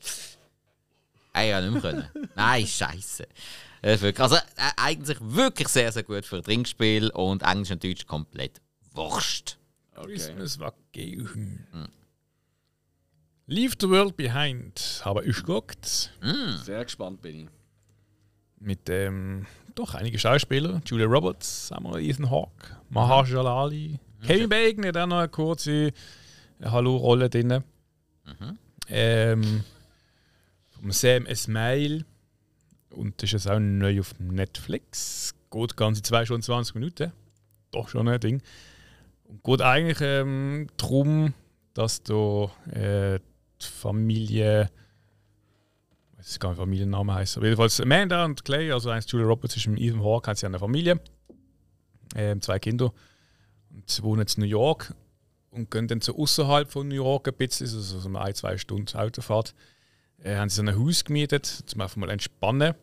Ey, 1.32 1.50
ja, 1.50 1.60
nicht 1.60 1.72
mehr 1.72 1.82
können. 1.82 2.08
Nein, 2.36 2.66
scheiße. 2.66 3.26
Ist 3.84 4.02
wirklich, 4.02 4.20
also, 4.20 4.36
äh, 4.36 4.70
eigentlich 4.78 5.18
wirklich 5.20 5.68
sehr, 5.68 5.92
sehr 5.92 6.04
gut 6.04 6.24
für 6.24 6.36
ein 6.36 6.42
Trinkspiel 6.42 7.10
und 7.10 7.42
Englisch 7.42 7.70
und 7.70 7.84
Deutsch 7.84 8.06
komplett 8.06 8.62
wurscht. 8.92 9.58
Christmas 9.94 10.58
Vacation. 10.58 11.66
Leave 13.46 13.74
the 13.78 13.90
World 13.90 14.16
Behind 14.16 15.02
habe 15.04 15.22
ich 15.26 15.36
geguckt. 15.36 16.10
Sehr 16.64 16.82
gespannt 16.84 17.20
bin 17.20 17.40
ich. 17.40 17.48
Mit 18.58 18.88
ähm, 18.88 19.46
doch 19.74 19.94
einige 19.94 20.18
Schauspieler. 20.18 20.80
Julia 20.86 21.04
Roberts, 21.06 21.68
Samuel 21.68 22.02
Ethan 22.02 22.30
Hawke, 22.30 22.78
Mahershala 22.88 23.64
Ali, 23.64 24.00
Kevin 24.26 24.48
Bacon 24.48 24.86
hat 24.86 24.96
auch 24.96 25.06
noch 25.06 25.18
eine 25.18 25.28
kurze 25.28 25.92
Hallo-Rolle 26.64 27.28
drin. 27.28 27.62
Ähm, 28.88 29.62
vom 30.70 30.90
Sam 30.90 31.26
Esmail. 31.26 32.06
Und 32.94 33.22
ist 33.22 33.32
jetzt 33.32 33.50
auch 33.50 33.58
neu 33.58 34.00
auf 34.00 34.18
Netflix. 34.18 35.34
Geht 35.50 35.76
ganze 35.76 36.02
2 36.02 36.24
Stunden 36.26 36.42
20 36.42 36.74
Minuten. 36.74 37.12
Doch 37.70 37.88
schon 37.88 38.08
ein 38.08 38.20
Ding. 38.20 38.42
Und 39.24 39.42
geht 39.42 39.62
eigentlich 39.62 40.00
ähm, 40.00 40.68
darum, 40.76 41.34
dass 41.74 42.02
da 42.02 42.44
äh, 42.70 43.18
die 43.60 43.66
Familie, 43.66 44.70
ich 46.12 46.18
weiß 46.18 46.38
gar 46.38 46.50
nicht, 46.50 46.58
Familienname 46.58 47.14
heißt, 47.14 47.36
aber 47.36 47.46
jedenfalls 47.46 47.80
Amanda 47.80 48.24
und 48.24 48.44
Clay, 48.44 48.70
also 48.70 48.90
eins 48.90 49.10
Julia 49.10 49.26
Roberts 49.26 49.56
ist 49.56 49.66
mit 49.66 49.80
Ethan 49.80 50.02
Hawke, 50.02 50.30
hat 50.30 50.38
sie 50.38 50.46
eine 50.46 50.58
Familie, 50.58 51.00
ähm, 52.14 52.40
zwei 52.40 52.58
Kinder. 52.58 52.92
Und 53.70 53.90
sie 53.90 54.02
wohnen 54.02 54.26
in 54.26 54.42
New 54.42 54.48
York 54.48 54.94
und 55.50 55.70
gehen 55.70 55.88
dann 55.88 56.00
so 56.00 56.16
außerhalb 56.16 56.70
von 56.70 56.88
New 56.88 56.94
York 56.94 57.28
ein 57.28 57.34
bisschen, 57.34 57.66
also 57.66 57.98
so 57.98 58.08
eine 58.08 58.20
ein, 58.20 58.34
zwei 58.34 58.56
Stunden 58.56 58.96
Autofahrt, 58.96 59.54
äh, 60.22 60.36
haben 60.36 60.48
sie 60.48 60.56
so 60.56 60.62
ein 60.62 60.78
Haus 60.78 61.04
gemietet, 61.04 61.46
zum 61.46 61.80
einfach 61.80 61.96
mal 61.96 62.10
entspannen 62.10 62.74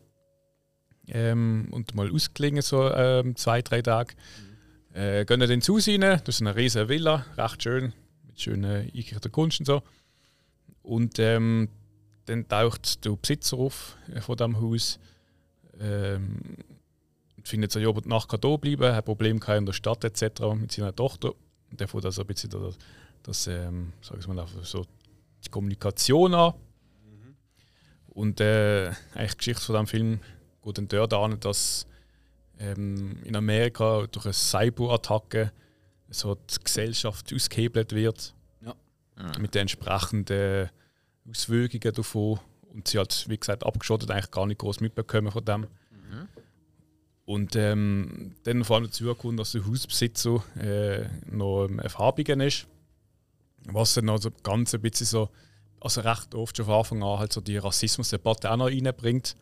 ähm, 1.08 1.68
und 1.70 1.94
mal 1.94 2.10
ausklingen, 2.10 2.62
so 2.62 2.90
ähm, 2.90 3.36
zwei, 3.36 3.62
drei 3.62 3.82
Tage. 3.82 4.14
Mhm. 4.14 4.96
Äh, 4.96 5.24
gehen 5.24 5.40
dann 5.40 5.50
ins 5.50 5.68
Haus 5.68 5.88
rein, 5.88 6.00
das 6.00 6.28
ist 6.28 6.40
eine 6.42 6.54
riesige 6.54 6.88
Villa, 6.88 7.24
recht 7.36 7.62
schön, 7.62 7.92
mit 8.26 8.40
schönen 8.40 8.64
eingerichteten 8.64 9.32
Kunst 9.32 9.60
und 9.60 9.66
so. 9.66 9.82
Und 10.82 11.18
ähm, 11.18 11.68
dann 12.26 12.46
taucht 12.48 13.04
der 13.04 13.12
Besitzer 13.12 13.56
auf 13.56 13.96
äh, 14.14 14.20
von 14.20 14.36
diesem 14.36 14.60
Haus 14.60 14.98
ähm, 15.80 16.40
und 17.36 17.48
findet 17.48 17.72
so, 17.72 17.80
ja, 17.80 17.90
die 17.92 18.08
Nacht 18.08 18.28
kann 18.28 18.40
da 18.40 18.56
bleiben, 18.56 18.94
hat 18.94 19.04
Probleme 19.04 19.40
in 19.56 19.66
der 19.66 19.72
Stadt 19.72 20.04
etc. 20.04 20.42
mit 20.54 20.72
seiner 20.72 20.94
Tochter. 20.94 21.32
Und 21.70 21.80
der 21.80 21.88
fängt 21.88 22.04
also 22.04 22.20
ein 22.20 22.26
bisschen 22.26 22.50
das, 22.50 22.76
das 23.22 23.46
ähm, 23.46 23.92
sag 24.02 24.18
ich 24.18 24.28
mal, 24.28 24.46
so 24.62 24.84
die 25.44 25.48
Kommunikation 25.48 26.34
an. 26.34 26.54
Und 28.14 28.40
äh, 28.40 28.88
eigentlich 29.14 29.32
die 29.32 29.38
Geschichte 29.38 29.62
von 29.62 29.74
diesem 29.74 29.86
Film 29.86 30.20
geht 30.62 30.78
dann 30.78 30.88
dort 30.88 31.14
an, 31.14 31.40
dass 31.40 31.86
ähm, 32.58 33.16
in 33.24 33.34
Amerika 33.34 34.06
durch 34.06 34.26
eine 34.26 34.34
Cyberattacke 34.34 35.52
so 36.10 36.34
die 36.34 36.62
Gesellschaft 36.62 37.32
ausgehebelt 37.34 37.92
wird. 37.92 38.34
Ja. 38.60 38.74
Mit 39.38 39.54
den 39.54 39.62
entsprechenden 39.62 40.70
Auswirkungen 41.28 41.94
davon. 41.94 42.38
Und 42.72 42.88
sie 42.88 42.98
hat, 42.98 43.28
wie 43.28 43.36
gesagt, 43.36 43.64
abgeschottet, 43.64 44.10
eigentlich 44.10 44.30
gar 44.30 44.46
nicht 44.46 44.58
groß 44.58 44.80
mitbekommen 44.80 45.32
von 45.32 45.44
dem. 45.44 45.60
Mhm. 45.60 46.28
Und 47.24 47.56
ähm, 47.56 48.34
dann 48.44 48.64
vor 48.64 48.76
allem 48.76 48.86
dazu 48.86 49.14
kommt, 49.14 49.38
dass 49.38 49.52
der 49.52 49.66
Hausbesitzer 49.66 50.42
äh, 50.58 51.08
noch 51.30 51.66
ein 51.66 51.88
Farbigen 51.88 52.40
ist. 52.40 52.66
Was 53.66 53.94
dann 53.94 54.08
also 54.08 54.30
ganz 54.42 54.74
ein 54.74 54.80
bisschen 54.80 55.06
so, 55.06 55.30
also 55.82 56.00
recht 56.00 56.34
oft 56.34 56.56
schon 56.56 56.66
von 56.66 56.74
Anfang 56.74 57.02
an 57.02 57.18
halt 57.18 57.32
so 57.32 57.40
die 57.40 57.58
Rassismusdebatte 57.58 58.50
auch 58.50 58.56
noch 58.56 58.66
reinbringt 58.66 59.36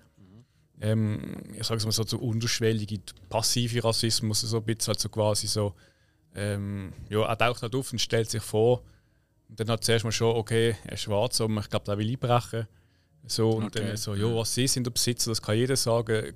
ähm, 0.80 1.42
ich 1.52 1.66
sage 1.66 1.78
es 1.78 1.84
mal 1.84 1.92
so, 1.92 2.04
so 2.04 2.18
unterschwellige, 2.18 3.00
passive 3.28 3.84
Rassismus, 3.84 4.40
so 4.40 4.56
ein 4.56 4.64
bisschen 4.64 4.88
halt 4.88 5.00
so 5.00 5.08
quasi 5.08 5.46
so, 5.46 5.74
ähm, 6.34 6.92
ja, 7.08 7.22
er 7.22 7.36
taucht 7.36 7.62
halt 7.62 7.74
auf 7.74 7.92
und 7.92 8.00
stellt 8.00 8.30
sich 8.30 8.42
vor. 8.42 8.82
Und 9.48 9.60
dann 9.60 9.68
hat 9.68 9.84
zuerst 9.84 10.04
mal 10.04 10.12
schon, 10.12 10.34
okay, 10.36 10.76
er 10.84 10.92
ist 10.92 11.02
schwarz, 11.02 11.40
aber 11.40 11.60
ich 11.60 11.68
glaube, 11.68 11.84
der 11.84 11.98
will 11.98 12.08
einbrechen. 12.08 12.66
So, 13.26 13.50
und 13.50 13.66
okay. 13.66 13.88
dann 13.88 13.96
so, 13.96 14.14
ja, 14.14 14.34
was 14.34 14.54
sie 14.54 14.66
sind 14.66 14.84
der 14.86 14.92
Besitzer, 14.92 15.30
das 15.30 15.42
kann 15.42 15.56
jeder 15.56 15.76
sagen. 15.76 16.34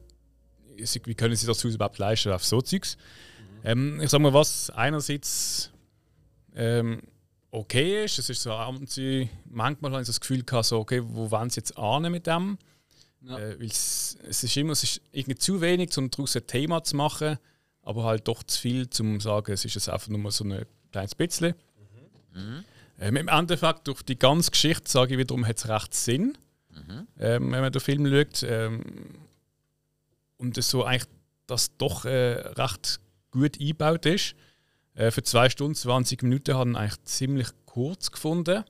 Wie 0.76 1.14
können 1.14 1.36
sie 1.36 1.47
das 1.47 1.64
Haus 1.64 1.74
überhaupt 1.74 1.98
leisten? 1.98 2.32
Auf 2.32 2.44
so 2.44 2.60
Zeugs. 2.60 2.97
Mhm. 2.97 3.60
Ähm, 3.64 4.01
ich 4.02 4.10
sage 4.10 4.22
mal, 4.22 4.35
was 4.35 4.68
einerseits 4.70 5.70
ähm, 6.55 7.01
okay 7.55 8.05
ist, 8.05 8.18
es 8.18 8.28
ist 8.28 8.43
so, 8.43 8.51
manchmal 9.47 9.93
habe 9.93 10.02
ich 10.02 10.06
das 10.06 10.20
Gefühl 10.20 10.43
gehabt, 10.43 10.66
so, 10.66 10.78
okay, 10.78 11.02
wo 11.05 11.31
wollen 11.31 11.51
sie 11.51 11.60
jetzt 11.60 11.78
ahnen 11.78 12.12
mit 12.12 12.26
dem? 12.26 12.59
Ja. 13.22 13.39
Äh, 13.39 13.64
es, 13.64 14.18
es 14.28 14.43
ist 14.43 14.56
immer 14.56 14.72
es 14.72 14.82
ist 14.82 15.01
irgendwie 15.12 15.39
zu 15.39 15.60
wenig, 15.60 15.97
um 15.97 16.10
daraus 16.10 16.36
ein 16.36 16.47
Thema 16.47 16.82
zu 16.82 16.97
machen, 16.97 17.39
aber 17.82 18.05
halt 18.05 18.28
doch 18.28 18.43
zu 18.43 18.60
viel, 18.60 18.89
um 19.01 19.20
zu 19.20 19.28
sagen, 19.28 19.52
es 19.52 19.64
ist 19.64 19.74
jetzt 19.74 19.89
einfach 19.89 20.09
nur 20.09 20.31
so 20.31 20.44
ein 20.44 20.64
kleines 20.90 21.14
bisschen. 21.14 21.55
Mhm. 22.35 22.64
Ähm, 22.98 23.16
Im 23.16 23.28
Endeffekt, 23.28 23.86
durch 23.89 24.02
die 24.02 24.18
ganze 24.18 24.51
Geschichte, 24.51 24.90
sage 24.90 25.14
ich 25.14 25.18
wiederum, 25.18 25.47
hat 25.47 25.56
es 25.56 25.68
recht 25.68 25.94
Sinn, 25.94 26.36
mhm. 26.70 27.06
ähm, 27.18 27.52
wenn 27.52 27.60
man 27.60 27.72
den 27.72 27.81
Film 27.81 28.06
schaut. 28.06 28.43
Ähm, 28.43 28.82
und 30.36 30.59
es 30.59 30.68
so 30.68 30.85
eigentlich, 30.85 31.09
dass 31.47 31.76
doch 31.76 32.05
äh, 32.05 32.35
recht 32.35 33.01
gut 33.31 33.60
eingebaut 33.60 34.06
ist. 34.06 34.35
Äh, 34.94 35.10
für 35.10 35.22
zwei 35.22 35.50
Stunden, 35.50 35.74
20 35.74 36.22
Minuten 36.22 36.54
haben 36.54 36.76
eigentlich 36.76 37.02
ziemlich 37.04 37.48
kurz 37.66 38.10
gefunden. 38.10 38.64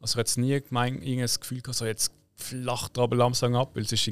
Also 0.00 0.12
ich 0.12 0.14
habe 0.14 0.20
jetzt 0.20 0.38
nie 0.38 0.60
gemeint, 0.60 1.02
das 1.20 1.40
Gefühl 1.40 1.60
gehabt, 1.60 1.78
so 1.78 1.86
jetzt 1.86 2.12
flacht 2.36 2.98
aber 2.98 3.16
langsam 3.16 3.54
ab, 3.56 3.70
weil 3.74 3.82
es 3.82 3.92
ist 3.92 4.08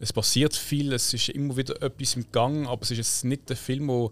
es 0.00 0.12
passiert 0.12 0.54
viel, 0.54 0.92
es 0.92 1.12
ist 1.12 1.28
immer 1.30 1.56
wieder 1.56 1.82
etwas 1.82 2.14
im 2.14 2.30
Gang, 2.30 2.68
aber 2.68 2.82
es 2.82 2.90
ist 2.92 2.98
jetzt 2.98 3.24
nicht 3.24 3.48
der 3.48 3.56
Film, 3.56 3.88
der, 3.88 4.10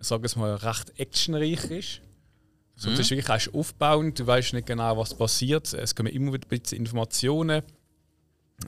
sagen 0.00 0.22
wir 0.22 0.38
mal, 0.38 0.54
recht 0.56 0.92
actionreich 0.98 1.64
ist. 1.70 2.00
So, 2.76 2.90
mhm. 2.90 2.92
Das 2.94 3.00
ist 3.00 3.10
wirklich 3.10 3.28
erst 3.28 3.54
aufbauend, 3.54 4.18
du 4.18 4.26
weißt 4.26 4.52
nicht 4.52 4.66
genau, 4.66 4.98
was 4.98 5.14
passiert. 5.14 5.72
Es 5.72 5.94
kommen 5.94 6.12
immer 6.12 6.32
wieder 6.32 6.46
ein 6.46 6.60
bisschen 6.60 6.78
Informationen. 6.78 7.62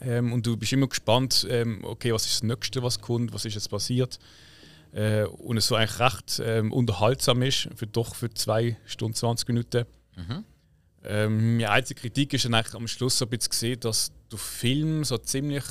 Ähm, 0.01 0.33
und 0.33 0.47
du 0.47 0.57
bist 0.57 0.73
immer 0.73 0.89
gespannt, 0.89 1.47
ähm, 1.51 1.85
okay, 1.85 2.13
was 2.13 2.25
ist 2.27 2.37
das 2.37 2.43
Nächste, 2.43 2.83
was 2.83 3.01
kommt, 3.01 3.33
was 3.33 3.45
ist 3.45 3.55
jetzt 3.55 3.69
passiert. 3.69 4.19
Äh, 4.97 5.25
und 5.25 5.59
es 5.59 5.67
so 5.67 5.75
eigentlich 5.75 6.01
recht 6.01 6.41
ähm, 6.43 6.73
unterhaltsam 6.73 7.43
ist, 7.43 7.69
für 7.75 7.87
doch 7.87 8.15
für 8.15 8.31
zwei 8.31 8.79
Stunden 8.87 9.15
20 9.15 9.49
Minuten. 9.49 9.85
Mhm. 10.17 10.45
Ähm, 11.05 11.57
meine 11.59 11.71
einzige 11.71 12.01
Kritik 12.01 12.33
ist 12.33 12.47
dann 12.47 12.55
eigentlich 12.55 12.75
am 12.75 12.89
Schluss 12.89 13.19
so 13.19 13.27
ein 13.27 13.29
bisschen 13.29 13.51
gesehen, 13.51 13.81
dass 13.81 14.11
der 14.33 14.39
Film 14.39 15.05
so 15.05 15.19
ziemlich 15.19 15.65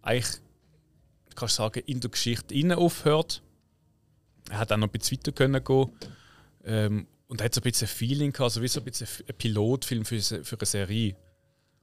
eigentlich, 0.00 0.40
kannst 1.34 1.56
sagen, 1.56 1.82
in 1.84 2.00
der 2.00 2.10
Geschichte 2.10 2.54
innen 2.54 2.78
aufhört. 2.78 3.42
Er 4.48 4.58
hat 4.58 4.72
auch 4.72 4.78
noch 4.78 4.88
ein 4.88 4.90
bisschen 4.90 5.18
weiter 5.18 5.32
können 5.32 5.62
gehen. 5.62 5.90
Ähm, 6.64 7.06
und 7.28 7.42
er 7.42 7.44
hat 7.44 7.54
so 7.54 7.60
ein 7.60 7.64
bisschen 7.64 7.88
ein 7.88 7.94
Feeling 7.94 8.32
gehabt, 8.32 8.44
also 8.44 8.62
wie 8.62 8.68
so 8.68 8.80
ein 8.80 8.84
bisschen 8.84 9.06
ein 9.28 9.34
Pilotfilm 9.36 10.06
für, 10.06 10.18
für 10.18 10.56
eine 10.58 10.66
Serie. 10.66 11.14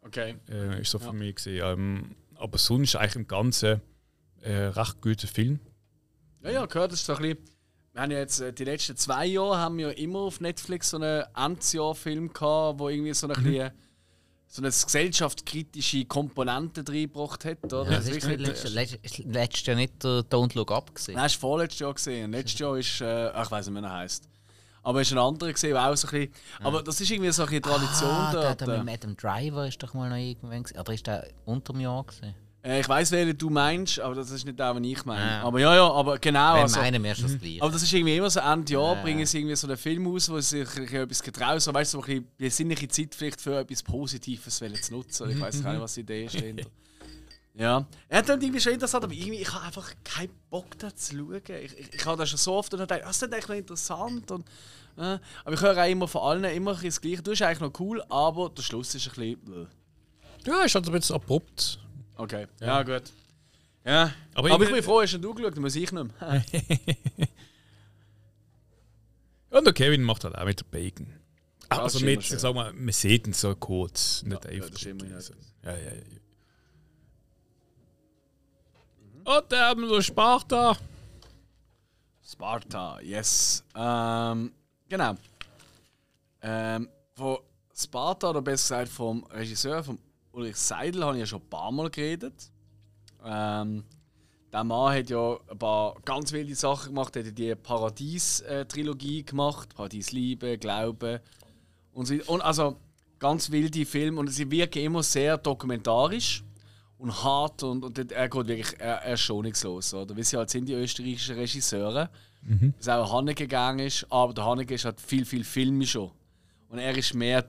Okay. 0.01 0.37
Äh, 0.49 0.81
ist 0.81 0.89
so 0.89 0.97
ja. 0.97 1.05
für 1.05 1.13
mich 1.13 1.35
gesehen. 1.35 1.61
Ähm, 1.63 2.15
aber 2.33 2.57
sonst 2.57 2.95
eigentlich 2.95 3.15
im 3.15 3.27
Ganzen 3.27 3.79
äh, 4.41 4.53
recht 4.53 5.01
guter 5.01 5.27
Film. 5.27 5.59
Ja, 6.47 6.61
ja, 6.61 6.65
gehört, 6.65 6.91
das 6.91 6.99
ist 6.99 7.05
so 7.05 7.15
ein 7.15 7.21
bisschen 7.21 7.57
wir 7.97 8.03
haben 8.03 8.11
ja 8.11 8.19
jetzt 8.19 8.39
äh, 8.41 8.53
die 8.53 8.63
letzten 8.63 8.95
zwei 8.95 9.25
Jahre 9.25 9.57
haben 9.57 9.75
wir 9.79 9.97
immer 9.97 10.19
auf 10.19 10.39
Netflix 10.39 10.91
so 10.91 10.97
einen 10.97 11.23
Endjahr-Film 11.35 12.31
gehabt, 12.31 12.77
wo 12.77 12.89
irgendwie 12.89 13.11
so 13.15 13.27
ein 13.27 13.39
mhm. 13.39 13.43
bisschen 13.43 13.71
so 14.49 14.61
eine 14.61 14.69
gesellschaftskritische 14.69 16.05
Komponente 16.05 16.83
reingebracht 16.87 17.43
hat. 17.43 17.63
Oder? 17.63 17.85
Ja, 17.85 17.97
das 17.97 18.07
ist 18.07 18.23
letztes, 18.23 18.71
letztes, 18.71 19.17
letztes 19.25 19.65
Jahr 19.65 19.75
nicht 19.75 20.03
der 20.03 20.19
Don't 20.21 20.55
Look 20.55 20.71
Up 20.71 20.93
gesehen. 20.93 21.15
Nein, 21.15 21.23
das 21.23 21.33
war 21.41 21.49
vorletztes 21.49 21.79
Jahr 21.79 21.93
gesehen. 21.95 22.31
Letztes 22.31 22.59
Jahr 22.59 22.77
ist, 22.77 23.01
äh, 23.01 23.41
ich 23.41 23.51
weiß 23.51 23.67
nicht, 23.67 23.81
wie 23.81 23.85
er 23.85 23.93
heißt. 23.93 24.29
Aber 24.83 25.01
es 25.01 25.07
ist 25.07 25.13
ein 25.13 25.19
anderer 25.19 25.51
gesehen, 25.51 25.75
auch 25.75 25.95
so 25.95 26.07
ein 26.07 26.11
bisschen, 26.11 26.33
Aber 26.59 26.83
das 26.83 27.01
ist 27.01 27.09
irgendwie 27.09 27.31
so 27.31 27.45
eine 27.45 27.61
Tradition 27.61 28.09
ah, 28.11 28.31
dort. 28.31 28.61
Der, 28.61 28.67
der 28.67 28.83
mit 28.83 28.93
Adam 28.93 29.17
Driver 29.17 29.67
ist 29.67 29.81
doch 29.81 29.95
mal 29.95 30.07
noch 30.07 30.15
irgendwann 30.15 30.61
gesehen. 30.61 30.79
Oder 30.79 30.93
ist 30.93 31.07
der 31.07 31.27
unter 31.45 31.73
dem 31.73 31.81
Jahr 31.81 32.03
gesehen? 32.03 32.35
Äh, 32.67 32.81
ich 32.81 32.89
weiß, 32.89 33.11
welchen 33.11 33.37
du 33.37 33.49
meinst, 33.49 33.99
aber 33.99 34.15
das 34.15 34.29
ist 34.29 34.45
nicht 34.45 34.59
der, 34.59 34.73
den 34.73 34.83
ich 34.83 35.05
meine. 35.05 35.21
Ja. 35.21 35.43
Aber 35.43 35.59
ja, 35.59 35.73
ja, 35.73 35.89
aber 35.89 36.17
genau. 36.19 36.55
Wir 36.55 36.61
also, 36.63 36.79
meinen 36.79 37.01
wir 37.01 37.15
schon 37.15 37.31
das 37.31 37.39
Gleiche. 37.39 37.61
Aber 37.61 37.71
das 37.71 37.81
ist 37.81 37.93
irgendwie 37.93 38.17
immer 38.17 38.29
so, 38.29 38.41
Ende 38.41 38.73
Jahr 38.73 38.95
ja. 38.95 39.01
bringen 39.01 39.25
sie 39.25 39.37
irgendwie 39.39 39.55
so 39.55 39.67
einen 39.67 39.77
Film 39.77 40.07
aus, 40.13 40.29
wo 40.29 40.39
sie 40.41 40.65
sich 40.65 40.93
etwas 40.93 41.23
getrauen, 41.23 41.59
so, 41.61 41.73
weißt 41.73 41.93
du, 41.93 41.97
so 41.97 42.03
ein 42.03 42.07
bisschen 42.07 42.27
besinnliche 42.37 42.87
Zeit 42.89 43.15
vielleicht 43.15 43.39
für 43.39 43.59
etwas 43.59 43.81
Positives 43.83 44.57
zu 44.57 44.93
nutzen. 44.93 45.29
Ich 45.29 45.39
weiß 45.39 45.63
gar 45.63 45.71
nicht, 45.71 45.81
was 45.81 45.93
die 45.93 46.01
Idee 46.01 46.25
ist 46.25 46.35
dahinter. 46.35 46.67
Ja. 47.59 47.87
Er 48.07 48.19
hat 48.19 48.29
dann 48.29 48.39
irgendwie 48.39 48.61
schon 48.61 48.73
interessant, 48.73 49.03
aber 49.03 49.13
irgendwie, 49.13 49.41
ich 49.41 49.51
habe 49.51 49.65
einfach 49.65 49.91
keinen 50.03 50.29
Bock 50.47 50.77
da 50.77 50.93
zu 50.93 51.15
schauen. 51.17 51.41
Ich, 51.47 51.79
ich, 51.79 51.91
ich 51.91 52.05
habe 52.05 52.15
das 52.15 52.29
schon 52.29 52.37
so 52.37 52.53
oft 52.53 52.71
und 52.71 52.81
gedacht, 52.81 53.01
das 53.03 53.15
ist 53.19 53.23
eigentlich 53.23 53.47
noch 53.47 53.55
interessant. 53.55 54.29
Und, 54.29 54.45
äh, 54.95 55.17
aber 55.43 55.53
ich 55.53 55.61
höre 55.61 55.75
auch 55.75 55.89
immer 55.89 56.07
von 56.07 56.21
allen 56.21 56.43
immer 56.43 56.75
das 56.75 57.01
Gleiche. 57.01 57.23
Du 57.23 57.31
bist 57.31 57.41
eigentlich 57.41 57.61
noch 57.61 57.79
cool, 57.79 58.03
aber 58.09 58.51
der 58.51 58.61
Schluss 58.61 58.93
ist 58.93 59.07
ein 59.07 59.37
bisschen. 59.43 59.67
Äh. 60.45 60.47
Ja, 60.47 60.61
ist 60.65 60.75
halt 60.75 60.85
ein 60.85 60.91
bisschen 60.91 61.15
abrupt. 61.15 61.79
Okay, 62.17 62.47
ja, 62.59 62.83
gut. 62.83 63.03
Ja, 63.85 64.11
aber, 64.33 64.51
aber 64.51 64.65
ich 64.65 64.71
bin 64.71 64.83
froh, 64.83 65.01
hast 65.01 65.13
du 65.13 65.33
geschaut, 65.33 65.55
muss 65.57 65.75
ich 65.75 65.91
nicht 65.91 65.93
mehr. 65.93 66.05
Und 69.49 69.65
der 69.65 69.73
Kevin 69.73 70.03
macht 70.03 70.23
halt 70.25 70.35
auch 70.35 70.45
mit 70.45 70.59
der 70.59 70.65
Bacon. 70.65 71.07
Ah, 71.69 71.83
also 71.83 71.99
mit, 72.03 72.19
ich 72.19 72.29
sag 72.29 72.53
mal, 72.53 72.73
man 72.73 72.93
sieht 72.93 73.27
ihn 73.27 73.33
so 73.33 73.55
kurz, 73.55 74.23
nicht 74.23 74.43
ja, 74.43 74.51
einfach. 74.51 74.79
Ja, 74.79 75.15
also, 75.15 75.33
ja, 75.63 75.71
ja, 75.71 75.77
ja. 75.77 75.91
Mhm. 78.99 79.21
Und 79.25 79.51
der 79.51 79.65
haben 79.67 79.89
wir 79.89 80.01
Sparta. 80.01 80.77
Sparta, 82.25 82.99
yes. 83.01 83.63
Ähm, 83.75 84.51
genau. 84.89 85.15
Ähm, 86.41 86.89
von 87.13 87.37
Sparta, 87.73 88.29
oder 88.31 88.41
besser 88.41 88.79
gesagt 88.79 88.91
vom 88.91 89.23
Regisseur, 89.25 89.83
vom 89.83 89.99
Ulrich 90.37 90.57
Seidel 90.57 91.03
habe 91.03 91.15
ich 91.15 91.21
ja 91.21 91.25
schon 91.25 91.41
ein 91.41 91.49
paar 91.49 91.71
Mal 91.71 91.89
geredet. 91.89 92.51
Ähm, 93.25 93.83
der 94.53 94.63
Mann 94.63 94.93
hat 94.93 95.09
ja 95.09 95.37
ein 95.49 95.57
paar 95.57 95.95
ganz 96.05 96.31
wilde 96.31 96.53
Sachen 96.53 96.93
gemacht. 96.93 97.15
Er 97.15 97.25
hat 97.25 97.37
die 97.37 97.55
Paradies-Trilogie 97.55 99.25
gemacht: 99.25 99.75
Paradies 99.75 100.11
Liebe, 100.11 100.57
Glaube 100.59 101.21
und 101.91 102.05
so. 102.05 102.13
Und 102.27 102.41
also 102.41 102.77
ganz 103.17 103.49
wilde 103.49 103.83
Filme 103.85 104.19
und 104.19 104.27
sie 104.27 104.49
wirken 104.51 104.83
immer 104.83 105.01
sehr 105.01 105.37
dokumentarisch. 105.37 106.43
und 106.99 107.23
hart 107.23 107.63
und, 107.63 107.83
und 107.83 108.11
er 108.11 108.29
geht 108.29 108.47
wirklich 108.47 108.79
er, 108.79 108.97
er 108.97 109.13
ist 109.13 109.21
schonungslos. 109.21 109.93
Oder? 109.93 110.15
Wie 110.15 110.23
sie 110.23 110.37
halt 110.37 110.49
sind, 110.49 110.67
die 110.69 110.73
österreichischen 110.73 111.35
Regisseure. 111.35 112.09
Mhm. 112.43 112.73
Dass 112.77 112.89
auch 112.89 113.11
Haneke 113.11 113.43
gegangen 113.43 113.87
ist, 113.87 114.05
aber 114.11 114.33
der 114.33 114.45
Haneke 114.45 114.75
ist 114.75 114.85
halt 114.85 115.01
viel, 115.01 115.25
viel 115.25 115.43
filmischer. 115.43 116.11
Und 116.69 116.79
er 116.79 116.95
ist 116.95 117.13
mehr 117.13 117.47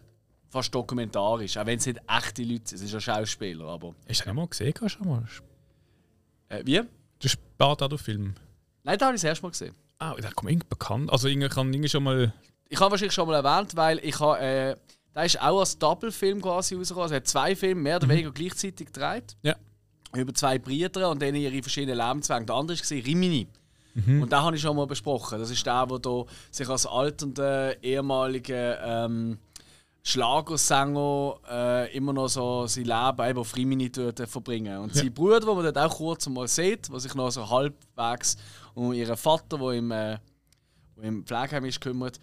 fast 0.51 0.75
dokumentarisch, 0.75 1.57
auch 1.57 1.67
wenn 1.67 1.79
es 1.79 1.87
nicht 1.87 2.01
echte 2.09 2.43
Leute 2.43 2.69
sind, 2.69 2.79
es 2.79 2.83
ist 2.83 2.95
ein 2.95 3.01
Schauspieler, 3.01 3.67
aber... 3.67 3.95
Hast 4.09 4.21
du 4.21 4.25
den 4.25 4.37
mal 4.37 4.47
gesehen? 4.47 4.75
Schon 4.87 5.09
mal? 5.09 5.25
Äh, 6.49 6.63
wie? 6.65 6.81
Der 7.23 7.29
Spartado-Film. 7.29 8.35
Nein, 8.85 8.99
da 8.99 9.07
habe 9.07 9.17
ich 9.17 9.23
das 9.23 9.29
erste 9.29 9.43
Mal 9.43 9.51
gesehen. 9.51 9.75
Ah, 9.99 10.15
der 10.15 10.33
kommt 10.33 10.51
irgendwie 10.51 10.69
bekannt. 10.69 11.11
Also, 11.11 11.29
irgendwie 11.29 11.49
kann 11.49 11.73
irgendwie 11.73 11.89
schon 11.89 12.05
mal. 12.05 12.33
Ich 12.69 12.81
habe 12.81 12.93
wahrscheinlich 12.93 13.15
schon 13.15 13.29
mal 13.29 13.45
erwähnt, 13.45 13.77
weil 13.77 13.99
ich 13.99 14.19
habe... 14.21 14.39
Äh, 14.39 14.77
der 15.15 15.25
ist 15.25 15.41
auch 15.43 15.59
als 15.59 15.77
Double-Film 15.79 16.41
quasi 16.41 16.77
rausgekommen. 16.77 17.03
Also 17.03 17.15
er 17.15 17.21
hat 17.21 17.27
zwei 17.27 17.57
Filme 17.57 17.81
mehr 17.81 17.97
oder 17.97 18.09
weniger 18.09 18.31
gleichzeitig 18.31 18.87
gedreht. 18.87 19.37
Ja. 19.43 19.57
über 20.15 20.33
zwei 20.33 20.61
Brüder 20.61 21.11
und 21.11 21.21
denen 21.21 21.39
ihre 21.39 21.61
verschiedenen 21.61 21.99
Lebenszwänge. 21.99 22.47
Der 22.47 22.55
andere 22.55 22.79
war 22.79 22.91
Rimini. 23.05 23.49
Und 24.07 24.31
den 24.31 24.39
habe 24.41 24.55
ich 24.55 24.63
schon 24.63 24.77
mal 24.77 24.87
besprochen. 24.87 25.41
Das 25.41 25.51
ist 25.51 25.67
der, 25.67 25.87
der 25.87 25.99
da 25.99 26.25
sich 26.53 26.69
als 26.69 26.87
alternder 26.87 27.83
ehemaliger 27.83 29.07
ähm, 29.07 29.39
Schlagersänger 30.03 31.37
äh, 31.51 31.97
immer 31.97 32.13
noch 32.13 32.29
so 32.29 32.67
sein 32.67 32.85
Leben 32.85 33.29
eben 33.29 33.39
auf 33.39 33.57
Rimini 33.57 33.91
dort, 33.91 34.21
verbringen. 34.29 34.79
Und 34.79 34.95
sein 34.95 35.13
Bruder, 35.13 35.41
den 35.41 35.49
man 35.55 35.65
dort 35.65 35.79
auch 35.79 35.97
kurz 35.97 36.27
mal 36.29 36.49
sieht, 36.49 36.91
der 36.91 37.01
sich 37.01 37.15
noch 37.15 37.31
so 37.31 37.49
halbwegs 37.49 38.37
um 38.75 38.93
ihren 38.93 39.17
Vater, 39.17 39.59
der 39.59 39.71
im, 39.73 39.91
äh, 39.91 40.19
im 41.03 41.25
Pflegeheim 41.25 41.65
ist, 41.67 41.81
kümmert, 41.81 42.19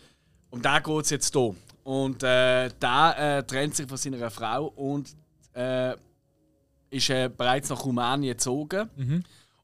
um 0.50 0.62
den 0.62 0.84
geht 0.84 1.04
es 1.04 1.10
jetzt 1.12 1.34
hier. 1.34 1.56
Und 1.84 2.24
äh, 2.24 2.70
der 2.70 3.16
äh, 3.18 3.44
trennt 3.44 3.76
sich 3.76 3.88
von 3.88 3.98
seiner 3.98 4.32
Frau 4.32 4.66
und 4.76 5.16
äh, 5.54 5.94
ist 6.90 7.10
äh, 7.10 7.30
bereits 7.30 7.70
nach 7.70 7.86
Rumänien 7.86 8.34
gezogen. 8.36 8.90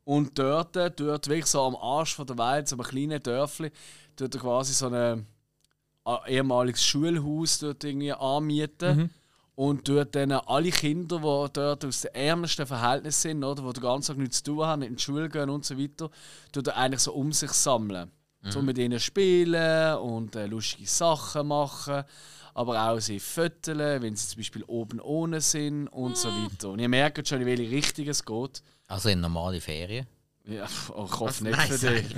Und 0.03 0.37
dort, 0.37 0.75
äh, 0.75 0.91
dort 0.91 1.27
wirklich 1.27 1.45
so 1.45 1.63
am 1.63 1.75
Arsch 1.75 2.15
von 2.15 2.27
der 2.27 2.37
Welt, 2.37 2.67
so 2.67 2.75
einem 2.75 2.85
kleinen 2.85 3.21
Dörfli, 3.23 3.71
dort 4.15 4.39
quasi 4.39 4.73
so 4.73 4.87
ein 4.87 4.93
äh, 4.93 5.17
ehemaliges 6.27 6.83
Schulhaus 6.83 7.59
dort 7.59 7.83
irgendwie 7.83 8.13
anmieten. 8.13 9.11
Und 9.55 9.87
dort 9.87 10.15
dann 10.15 10.31
alle 10.31 10.71
Kinder, 10.71 11.17
die 11.17 11.53
dort 11.53 11.85
aus 11.85 12.01
den 12.01 12.15
ärmsten 12.15 12.65
Verhältnissen 12.65 13.21
sind, 13.21 13.43
oder, 13.43 13.61
die 13.61 13.73
den 13.73 13.83
ganzen 13.83 14.07
Tag 14.13 14.17
nichts 14.17 14.37
zu 14.37 14.51
tun 14.51 14.65
haben, 14.65 14.79
nicht 14.79 14.89
in 14.89 14.95
die 14.95 15.03
Schule 15.03 15.29
gehen 15.29 15.49
und 15.49 15.65
so 15.65 15.77
weiter, 15.77 16.09
dort 16.51 16.69
eigentlich 16.69 17.01
so 17.01 17.13
um 17.13 17.31
sich 17.31 17.51
sammeln. 17.51 18.09
So 18.49 18.61
mit 18.63 18.79
ihnen 18.79 18.99
spielen 18.99 19.97
und 19.97 20.35
äh, 20.35 20.47
lustige 20.47 20.87
Sachen 20.87 21.47
machen. 21.47 22.03
Aber 22.55 22.89
auch 22.89 22.99
sie 22.99 23.19
föteln, 23.19 24.01
wenn 24.01 24.15
sie 24.15 24.29
zum 24.29 24.37
Beispiel 24.39 24.63
oben 24.63 24.99
ohne 24.99 25.41
sind 25.41 25.87
und 25.89 26.17
so 26.17 26.29
weiter. 26.29 26.69
Und 26.69 26.79
ihr 26.79 26.89
merkt 26.89 27.27
schon, 27.27 27.41
in 27.41 27.45
welche 27.45 27.69
Richtung 27.69 28.07
es 28.07 28.25
geht. 28.25 28.63
Also 28.87 29.09
in 29.09 29.21
normale 29.21 29.61
Ferien. 29.61 30.07
Ja, 30.45 30.67
oh, 30.93 31.05
ich 31.05 31.19
hoffe 31.19 31.43
nicht 31.43 31.61
für 31.61 31.91
dich. 31.93 32.15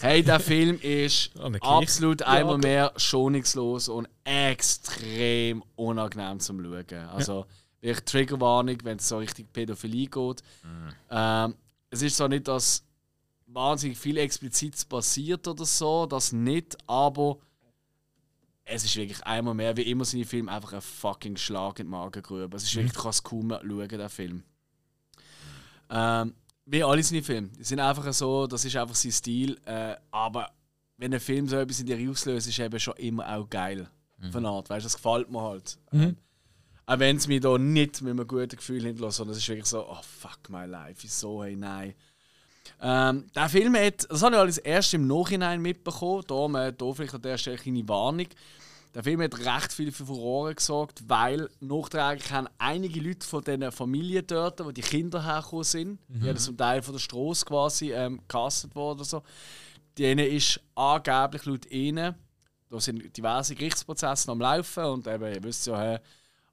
Hey, 0.00 0.22
der 0.22 0.40
Film 0.40 0.78
ist 0.80 1.30
absolut 1.60 2.22
einmal 2.22 2.58
mehr 2.58 2.92
schonungslos 2.96 3.88
und 3.88 4.08
extrem 4.24 5.64
unangenehm 5.74 6.38
zum 6.38 6.62
Schauen. 6.62 7.08
Also, 7.08 7.46
wirklich 7.80 8.04
Triggerwarnung, 8.04 8.78
wenn 8.84 8.98
es 8.98 9.08
so 9.08 9.18
richtig 9.18 9.52
Pädophilie 9.52 10.06
geht. 10.06 10.42
Ähm, 11.10 11.54
es 11.90 12.02
ist 12.02 12.16
so 12.16 12.28
nicht, 12.28 12.46
dass 12.46 12.84
wahnsinnig 13.46 13.98
viel 13.98 14.18
explizit 14.18 14.88
passiert 14.88 15.46
oder 15.48 15.64
so, 15.64 16.06
das 16.06 16.32
nicht, 16.32 16.76
aber 16.86 17.38
es 18.64 18.84
ist 18.84 18.94
wirklich 18.96 19.24
einmal 19.24 19.54
mehr, 19.54 19.76
wie 19.76 19.82
immer 19.82 20.04
seine 20.04 20.24
Filme, 20.24 20.52
einfach 20.52 20.74
ein 20.74 20.80
fucking 20.80 21.36
Schlag 21.36 21.80
in 21.80 21.86
die 21.86 21.90
Magengrube. 21.90 22.56
Es 22.56 22.64
ist 22.64 22.76
wirklich, 22.76 22.92
du 22.92 23.02
kannst 23.02 23.20
es 23.20 23.22
kaum 23.24 23.50
schauen, 23.50 23.88
der 23.88 24.08
Film. 24.08 24.44
Ähm, 25.90 26.34
wie 26.70 26.84
alle 26.84 27.02
seine 27.02 27.22
Filme. 27.22 27.48
Die 27.58 27.64
sind 27.64 27.80
einfach 27.80 28.12
so, 28.12 28.46
das 28.46 28.64
ist 28.64 28.76
einfach 28.76 28.94
sein 28.94 29.12
Stil. 29.12 29.58
Äh, 29.64 29.96
aber 30.10 30.50
wenn 30.96 31.12
ein 31.12 31.20
Film 31.20 31.48
so 31.48 31.56
etwas 31.56 31.80
in 31.80 31.86
dir 31.86 32.10
auslöst, 32.10 32.46
ist 32.46 32.58
eben 32.58 32.78
schon 32.78 32.94
immer 32.96 33.28
auch 33.36 33.48
geil. 33.48 33.88
Von 34.32 34.44
Art. 34.44 34.68
Weißt 34.68 34.84
du, 34.84 34.86
das 34.86 34.96
gefällt 34.96 35.30
mir 35.30 35.40
halt. 35.40 35.78
Ähm, 35.92 36.16
auch 36.84 36.98
wenn 36.98 37.16
es 37.16 37.26
mich 37.26 37.40
da 37.40 37.56
nicht 37.56 38.02
mit 38.02 38.10
einem 38.10 38.26
guten 38.26 38.56
Gefühl 38.56 38.82
hinterlässt, 38.82 39.16
sondern 39.16 39.32
es 39.32 39.38
ist 39.38 39.48
wirklich 39.48 39.66
so, 39.66 39.86
oh 39.88 40.02
fuck 40.02 40.50
my 40.50 40.66
life, 40.66 40.96
wieso, 41.02 41.42
hey, 41.42 41.56
nein. 41.56 41.94
Ähm, 42.82 43.26
der 43.34 43.48
Film 43.48 43.76
hat, 43.76 44.06
das 44.10 44.22
habe 44.22 44.34
ich 44.34 44.40
alles 44.40 44.58
erst 44.58 44.92
im 44.92 45.06
Nachhinein 45.06 45.62
mitbekommen, 45.62 46.24
darum 46.26 46.54
äh, 46.56 46.72
da 46.72 46.92
vielleicht 46.92 47.14
an 47.14 47.22
der 47.22 47.38
Stelle 47.38 47.56
eine 47.56 47.62
kleine 47.62 47.88
Warnung. 47.88 48.26
Der 48.94 49.04
Film 49.04 49.20
hat 49.22 49.38
recht 49.38 49.72
viel 49.72 49.92
für 49.92 50.04
Furore 50.04 50.54
gesorgt, 50.54 51.02
weil 51.06 51.48
nachträglich 51.60 52.32
haben 52.32 52.48
einige 52.58 53.00
Leute 53.00 53.24
von 53.24 53.42
diesen 53.44 53.70
Familien 53.70 54.26
dort, 54.26 54.64
wo 54.64 54.72
die 54.72 54.80
Kinder 54.80 55.24
hergekommen 55.24 55.64
sind, 55.64 56.00
die 56.08 56.28
haben 56.28 56.38
zum 56.38 56.56
Teil 56.56 56.82
von 56.82 56.94
der 56.94 57.00
Straße 57.00 57.44
quasi 57.44 57.92
ähm, 57.92 58.18
gecastet 58.18 58.74
worden 58.74 58.98
oder 58.98 59.04
so, 59.04 59.22
denen 59.96 60.26
ist 60.26 60.60
angeblich 60.74 61.44
laut 61.44 61.70
ihnen, 61.70 62.16
da 62.68 62.80
sind 62.80 63.16
diverse 63.16 63.54
Gerichtsprozesse 63.54 64.30
am 64.30 64.40
Laufen 64.40 64.84
und 64.84 65.06
eben, 65.06 65.34
ihr 65.34 65.42
wisst 65.42 65.66
ja, 65.66 65.78
hey, 65.78 65.98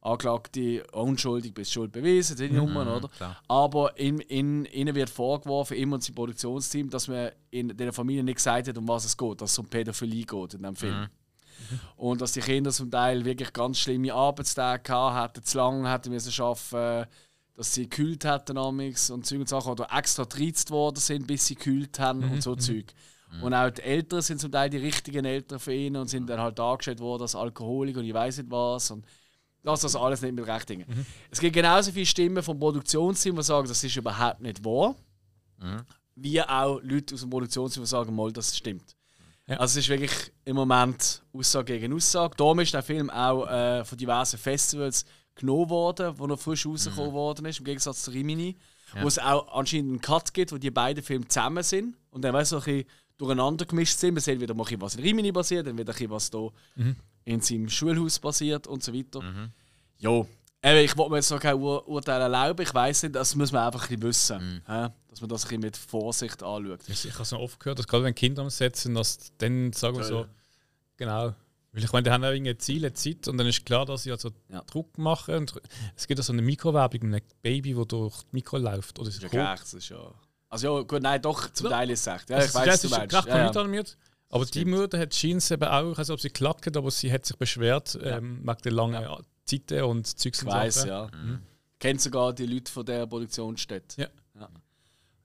Anklagte 0.01 0.85
unschuldig 0.93 1.53
bis 1.53 1.71
Schuld 1.71 1.91
bewiesen, 1.91 2.37
sind 2.37 2.51
die 2.51 2.55
Nummern, 2.55 2.87
oder? 2.87 3.07
klar. 3.09 3.37
Aber 3.47 3.97
in, 3.97 4.19
in, 4.19 4.65
ihnen 4.65 4.95
wird 4.95 5.09
vorgeworfen, 5.09 5.75
immer 5.75 5.95
ins 5.95 6.11
Produktionsteam, 6.11 6.89
dass 6.89 7.07
man 7.07 7.31
in 7.49 7.75
der 7.75 7.91
Familie 7.91 8.23
nicht 8.23 8.35
gesagt 8.35 8.67
hat, 8.67 8.77
um 8.77 8.87
was 8.87 9.05
es 9.05 9.17
geht, 9.17 9.41
dass 9.41 9.51
es 9.51 9.59
um 9.59 9.67
Pädophilie 9.67 10.23
geht 10.23 10.53
in 10.53 10.63
dem 10.63 10.75
Film. 10.75 11.07
Und 11.95 12.21
dass 12.21 12.31
die 12.33 12.41
Kinder 12.41 12.71
zum 12.71 12.91
Teil 12.91 13.25
wirklich 13.25 13.53
ganz 13.53 13.79
schlimme 13.79 14.13
Arbeitstage 14.13 14.93
hatten, 14.93 15.43
zu 15.43 15.57
lange 15.57 15.91
hätten 15.91 16.11
müssen 16.11 16.41
arbeiten, 16.41 17.09
dass 17.55 17.73
sie 17.73 17.89
gekühlt 17.89 18.23
hätten 18.23 18.57
amigs 18.57 19.09
und 19.09 19.25
Zeug 19.25 19.39
und 19.39 19.49
Sachen 19.49 19.71
oder 19.71 19.87
extra 19.91 20.25
treizt 20.25 20.69
worden 20.69 20.99
sind, 20.99 21.25
bis 21.27 21.47
sie 21.47 21.55
gekühlt 21.55 21.99
haben 21.99 22.23
und 22.23 22.43
so 22.43 22.55
Zeug. 22.55 22.93
Und 23.41 23.53
auch 23.53 23.69
die 23.69 23.81
Eltern 23.81 24.21
sind 24.21 24.39
zum 24.39 24.51
Teil 24.51 24.69
die 24.69 24.77
richtigen 24.77 25.25
Eltern 25.25 25.59
für 25.59 25.73
ihn 25.73 25.97
und 25.97 26.07
sind 26.07 26.29
dann 26.29 26.39
halt 26.39 26.57
dargestellt 26.59 26.99
worden 26.99 27.23
als 27.23 27.35
Alkoholiker 27.35 27.99
und 27.99 28.05
ich 28.05 28.13
weiß 28.13 28.37
nicht 28.37 28.49
was. 28.51 28.89
Und 28.91 29.05
lass 29.63 29.81
das 29.81 29.95
alles 29.95 30.21
nicht 30.21 30.33
mit 30.33 30.47
recht 30.47 30.69
Dingen. 30.69 30.85
Es 31.29 31.39
gibt 31.39 31.53
genauso 31.53 31.91
viele 31.91 32.05
Stimmen 32.05 32.41
vom 32.41 32.57
Produktionsteam, 32.57 33.35
die 33.35 33.43
sagen, 33.43 33.67
das 33.67 33.83
ist 33.83 33.95
überhaupt 33.97 34.39
nicht 34.41 34.63
wahr. 34.63 34.95
Wie 36.15 36.41
auch 36.41 36.79
Leute 36.81 37.15
aus 37.15 37.21
dem 37.21 37.29
Produktionsteam, 37.29 37.83
die 37.83 37.89
sagen, 37.89 38.15
mal, 38.15 38.31
das 38.31 38.55
stimmt. 38.55 38.95
Ja. 39.47 39.57
Also 39.57 39.79
es 39.79 39.85
ist 39.85 39.89
wirklich 39.89 40.31
im 40.45 40.55
Moment 40.55 41.23
Aussage 41.33 41.79
gegen 41.79 41.93
Aussage. 41.93 42.35
Darum 42.35 42.59
ist 42.59 42.73
der 42.73 42.83
Film 42.83 43.09
auch 43.09 43.47
äh, 43.47 43.85
von 43.85 43.97
diversen 43.97 44.37
Festivals 44.37 45.05
genommen 45.35 45.69
worden, 45.69 46.17
wo 46.17 46.25
er 46.27 46.37
frisch 46.37 46.65
rausgekommen 46.65 47.13
worden 47.13 47.45
ist, 47.45 47.59
im 47.59 47.65
Gegensatz 47.65 48.03
zu 48.03 48.11
Rimini. 48.11 48.57
Wo 49.01 49.07
es 49.07 49.19
auch 49.19 49.53
anscheinend 49.53 49.89
einen 49.91 50.01
Cut 50.01 50.33
gibt, 50.33 50.53
wo 50.53 50.57
die 50.57 50.71
beiden 50.71 51.03
Filme 51.03 51.27
zusammen 51.27 51.61
sind 51.61 51.97
und 52.09 52.21
dann 52.23 52.33
weißt 52.33 52.53
du, 52.53 52.55
ein 52.57 52.63
bisschen 52.63 52.85
durcheinander 53.17 53.65
gemischt 53.65 53.97
sind. 53.97 54.13
Man 54.13 54.21
sieht 54.21 54.39
wieder 54.39 54.53
mal, 54.53 54.65
was 54.79 54.95
in 54.95 55.01
Rimini 55.03 55.31
passiert, 55.33 55.67
dann 55.67 55.77
wieder 55.77 55.91
ein 55.91 55.93
bisschen, 55.93 56.09
was 56.09 56.29
da 56.29 56.47
in 57.25 57.41
seinem 57.41 57.67
Schulhaus 57.67 58.17
passiert 58.19 58.65
und 58.65 58.81
so 58.83 58.93
weiter. 58.93 59.21
Ja, 59.97 60.25
eben, 60.63 60.77
ich 60.79 60.97
wollte 60.97 61.11
mir 61.11 61.17
jetzt 61.17 61.31
noch 61.31 61.39
kein 61.39 61.55
Ur 61.55 61.87
Urteil 61.87 62.21
erlauben. 62.21 62.61
Ich 62.63 62.73
weiß 62.73 63.03
nicht, 63.03 63.15
das 63.15 63.35
muss 63.35 63.51
man 63.51 63.65
einfach 63.65 63.89
ein 63.89 63.99
bisschen 63.99 64.39
wissen. 64.39 64.63
hä? 64.67 64.87
Dass 65.09 65.21
man 65.21 65.29
das 65.29 65.43
ein 65.43 65.47
bisschen 65.47 65.61
mit 65.61 65.77
Vorsicht 65.77 66.43
anschaut. 66.43 66.79
Ich 66.87 67.05
ich 67.05 67.13
habe 67.13 67.23
es 67.23 67.31
noch 67.31 67.39
oft 67.39 67.59
gehört, 67.59 67.79
dass 67.79 67.87
gerade 67.87 68.03
wenn 68.03 68.15
Kinder 68.15 68.41
am 68.43 68.49
Set 68.49 68.75
sind, 68.75 68.95
dass 68.95 69.17
dann 69.37 69.73
sagen 69.73 69.97
wir 69.97 70.03
so, 70.03 70.25
genau. 70.97 71.33
Weil 71.73 71.83
ich 71.83 71.91
meine, 71.91 72.03
die 72.03 72.11
haben 72.11 72.23
ja 72.23 72.31
irgendwie 72.31 72.57
Ziele, 72.57 72.93
Zeit 72.93 73.27
und 73.27 73.37
dann 73.37 73.45
ist 73.47 73.65
klar, 73.65 73.85
dass 73.85 74.03
sie 74.03 74.11
also 74.11 74.31
Ja. 74.49 74.61
Druck 74.63 74.97
machen. 74.97 75.35
Und 75.35 75.53
es 75.95 76.07
gibt 76.07 76.17
ja 76.17 76.23
so 76.23 76.33
eine 76.33 76.41
Mikrowerbung 76.41 77.01
mit 77.09 77.23
einem 77.23 77.29
Baby, 77.41 77.73
das 77.73 77.87
durch 77.87 78.23
die 78.23 78.27
Mikro 78.31 78.57
läuft. 78.57 78.97
Oder 78.99 79.09
ist 79.09 79.21
Ja, 79.21 79.27
gleich, 79.29 79.59
das 79.59 79.73
ist 79.73 79.89
ja. 79.89 79.99
Also 80.49 80.77
ja, 80.77 80.83
gut, 80.83 81.01
nein, 81.01 81.21
doch, 81.21 81.51
zum 81.51 81.69
Teil 81.69 81.89
ist 81.91 82.07
es 82.07 82.07
echt. 82.07 82.29
Ja, 82.29 82.37
ich 82.37 82.43
Also, 82.45 82.59
weiß, 82.59 82.65
das 82.65 82.73
was 82.73 82.81
du 82.81 82.87
ist 82.87 82.91
meinst. 82.97 83.15
recht 83.15 83.27
Ja, 83.27 83.31
ja. 83.37 83.43
computeranimiert. 83.43 83.97
Aber 84.29 84.45
die 84.45 84.65
Mutter 84.65 84.97
hat 84.99 85.09
Jeans 85.11 85.51
eben 85.51 85.63
auch, 85.65 85.91
ich 85.91 85.97
weiß 85.97 86.07
nicht, 86.09 86.13
ob 86.13 86.19
sie 86.21 86.45
hat, 86.47 86.77
aber 86.77 86.91
sie 86.91 87.11
hat 87.11 87.25
sich 87.25 87.35
beschwert 87.37 87.97
ähm, 88.01 88.39
wegen 88.43 88.57
der 88.63 88.71
langen 88.71 89.07
Zeiten 89.47 89.83
und 89.83 90.05
Zeugs 90.07 90.39
Ich 90.41 90.45
und 90.47 90.53
weiß, 90.53 90.75
Sachen. 90.75 90.87
ja. 90.87 91.39
Kennt 91.79 92.01
sogar 92.01 92.33
die 92.33 92.45
Leute 92.45 92.71
von 92.71 92.85
der 92.85 93.05
Produktionsstätte. 93.07 94.01
Ja. 94.01 94.07
ja. 94.39 94.49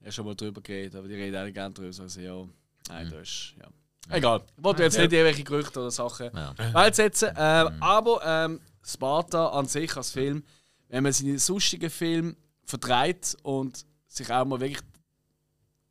Ich 0.00 0.06
habe 0.06 0.12
schon 0.12 0.26
mal 0.26 0.34
drüber 0.34 0.60
geredet, 0.60 0.94
aber 0.96 1.08
die 1.08 1.14
reden 1.14 1.36
auch 1.36 1.44
nicht 1.44 1.54
gerne 1.54 1.74
drüber. 1.74 1.88
Also 2.02 2.20
ja, 2.20 2.44
nein, 2.88 3.10
das 3.10 3.20
ist. 3.28 3.54
Ja. 3.60 3.68
Egal. 4.16 4.42
Ich 4.56 4.64
wollte 4.64 4.82
jetzt 4.82 4.98
nicht 4.98 5.12
irgendwelche 5.12 5.44
Gerüchte 5.44 5.80
oder 5.80 5.90
Sachen 5.90 6.30
Ja. 6.34 6.54
wälzen. 6.74 7.30
Ähm, 7.36 7.82
Aber 7.82 8.20
ähm, 8.24 8.60
Sparta 8.84 9.48
an 9.50 9.66
sich 9.66 9.96
als 9.96 10.10
Film, 10.10 10.42
wenn 10.88 11.04
man 11.04 11.12
seine 11.12 11.38
sonstigen 11.38 11.88
Filme 11.88 12.34
verdreht 12.64 13.36
und 13.44 13.86
sich 14.08 14.30
auch 14.30 14.44
mal 14.44 14.60
wirklich 14.60 14.82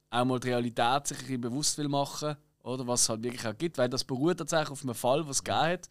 auch 0.10 0.26
mal 0.26 0.40
die 0.40 0.50
Realität 0.50 1.08
sich 1.08 1.18
ein 1.20 1.24
bisschen 1.26 1.42
bewusst 1.42 1.78
will 1.78 1.88
machen, 1.88 2.36
oder 2.64 2.86
was 2.86 3.04
es 3.04 3.10
halt 3.10 3.24
wirklich 3.24 3.48
auch 3.48 3.58
gibt, 3.58 3.78
weil 3.78 3.90
das 3.90 4.04
beruht 4.04 4.38
tatsächlich 4.38 4.70
auf 4.72 4.84
einem 4.84 4.94
Fall, 4.94 5.26
was 5.28 5.38
es 5.38 5.44
gegeben 5.44 5.62
hat, 5.62 5.90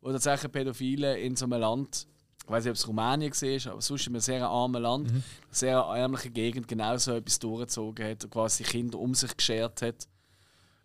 wo 0.00 0.12
tatsächlich 0.12 0.52
Pädophile 0.52 1.18
in 1.18 1.36
so 1.36 1.44
einem 1.44 1.60
Land, 1.60 2.06
ich 2.44 2.50
weiß 2.50 2.64
nicht, 2.64 2.70
ob 2.70 2.76
es 2.76 2.88
Rumänien 2.88 3.32
war, 3.32 3.72
aber 3.72 3.82
sonst 3.82 4.06
in 4.06 4.14
einem 4.14 4.20
sehr 4.20 4.46
armen 4.46 4.82
Land, 4.82 5.10
eine 5.10 5.22
sehr 5.50 5.78
ärmliche 5.78 6.30
Gegend, 6.30 6.68
genau 6.68 6.96
so 6.96 7.12
etwas 7.12 7.38
durchgezogen 7.38 8.06
hat 8.06 8.24
und 8.24 8.30
quasi 8.30 8.62
Kinder 8.64 8.98
um 8.98 9.14
sich 9.14 9.36
geschert 9.36 9.82
hat, 9.82 10.08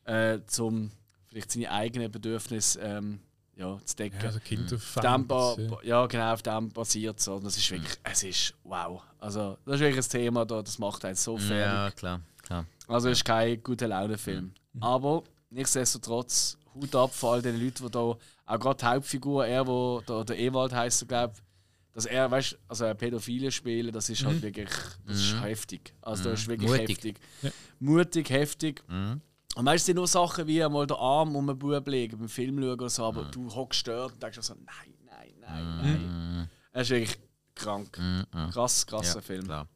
äh, 0.06 0.40
zum 0.48 0.92
vielleicht 1.28 1.52
seine 1.52 1.72
eigenen 1.72 2.12
Bedürfnisse 2.12 2.80
ähm, 2.80 3.20
ja, 3.56 3.80
zu 3.86 3.96
decken. 3.96 4.20
Ja, 4.20 4.28
also 4.28 4.40
Kind 4.40 4.74
auf 4.74 5.00
dem 5.02 5.28
ba 5.28 5.56
ja, 5.84 6.06
genau, 6.08 6.34
auf 6.34 6.42
dem 6.42 6.70
basiert 6.70 7.20
es. 7.20 7.26
Das 7.26 7.58
ist 7.58 7.72
wirklich, 7.72 8.00
es 8.04 8.24
ist 8.24 8.54
wow. 8.64 9.02
Also, 9.20 9.58
das 9.66 9.76
ist 9.76 9.82
wirklich 9.82 10.06
ein 10.06 10.10
Thema, 10.10 10.46
da, 10.46 10.62
das 10.62 10.80
macht 10.80 11.06
einen 11.06 11.16
so 11.16 11.38
fertig. 11.38 11.58
Ja, 11.58 11.92
klar. 11.92 12.22
klar. 12.42 12.66
Also, 12.88 13.10
es 13.10 13.20
ist 13.20 13.26
kein 13.26 13.62
guter 13.62 13.88
Laune-Film. 13.88 14.54
Mhm. 14.74 14.84
Aber 14.84 15.24
nichtsdestotrotz, 15.50 16.58
Hut 16.74 16.96
ab 16.96 17.14
vor 17.14 17.34
all 17.34 17.42
den 17.42 17.60
Leuten, 17.64 17.86
die 17.86 17.92
da, 17.92 18.16
auch 18.46 18.60
gerade 18.60 18.78
die 18.78 18.86
Hauptfigur, 18.86 19.46
er, 19.46 19.68
wo 19.68 20.02
der, 20.08 20.24
der 20.26 20.40
Ewald 20.40 20.74
heißt, 20.74 21.08
glaube 21.08 21.34
dass 21.94 22.06
er, 22.08 22.30
weißt 22.30 22.58
also 22.68 22.92
Pädophile 22.96 23.52
spielen, 23.52 23.94
das 23.94 24.10
ist 24.10 24.26
halt 24.26 24.38
mhm. 24.38 24.42
wirklich 24.42 24.70
das 25.06 25.18
ist 25.18 25.36
mhm. 25.36 25.42
heftig. 25.42 25.94
Also, 26.02 26.32
das 26.32 26.42
ist 26.42 26.48
wirklich 26.48 26.70
Mutig. 26.70 26.90
heftig. 26.90 27.20
Ja. 27.44 27.50
Mutig, 27.80 28.30
heftig. 28.32 28.84
Mhm. 28.88 29.22
Und 29.56 29.66
meistens 29.66 29.86
sind 29.86 29.96
nur 29.98 30.08
Sachen 30.08 30.48
wie 30.48 30.64
einmal 30.64 30.88
den 30.88 30.98
Arm 30.98 31.36
um 31.36 31.48
einen 31.48 31.60
Bub 31.60 31.88
legen, 31.88 32.18
beim 32.18 32.30
Film 32.30 32.58
schauen 32.58 32.72
oder 32.72 32.90
so, 32.90 33.06
aber 33.06 33.26
mhm. 33.26 33.32
du 33.32 33.56
hockst 33.56 33.88
dort 33.88 34.14
und 34.14 34.24
denkst 34.24 34.40
so, 34.42 34.56
nein, 34.56 34.94
nein, 35.06 35.34
nein, 35.40 35.66
mhm. 35.66 35.82
nein. 35.82 36.50
Er 36.72 36.82
ist 36.82 36.90
wirklich 36.90 37.20
krank. 37.54 38.00
Mhm. 38.00 38.50
Krass, 38.50 38.88
krasser 38.88 39.20
ja, 39.20 39.22
Film. 39.22 39.44
Klar. 39.46 39.68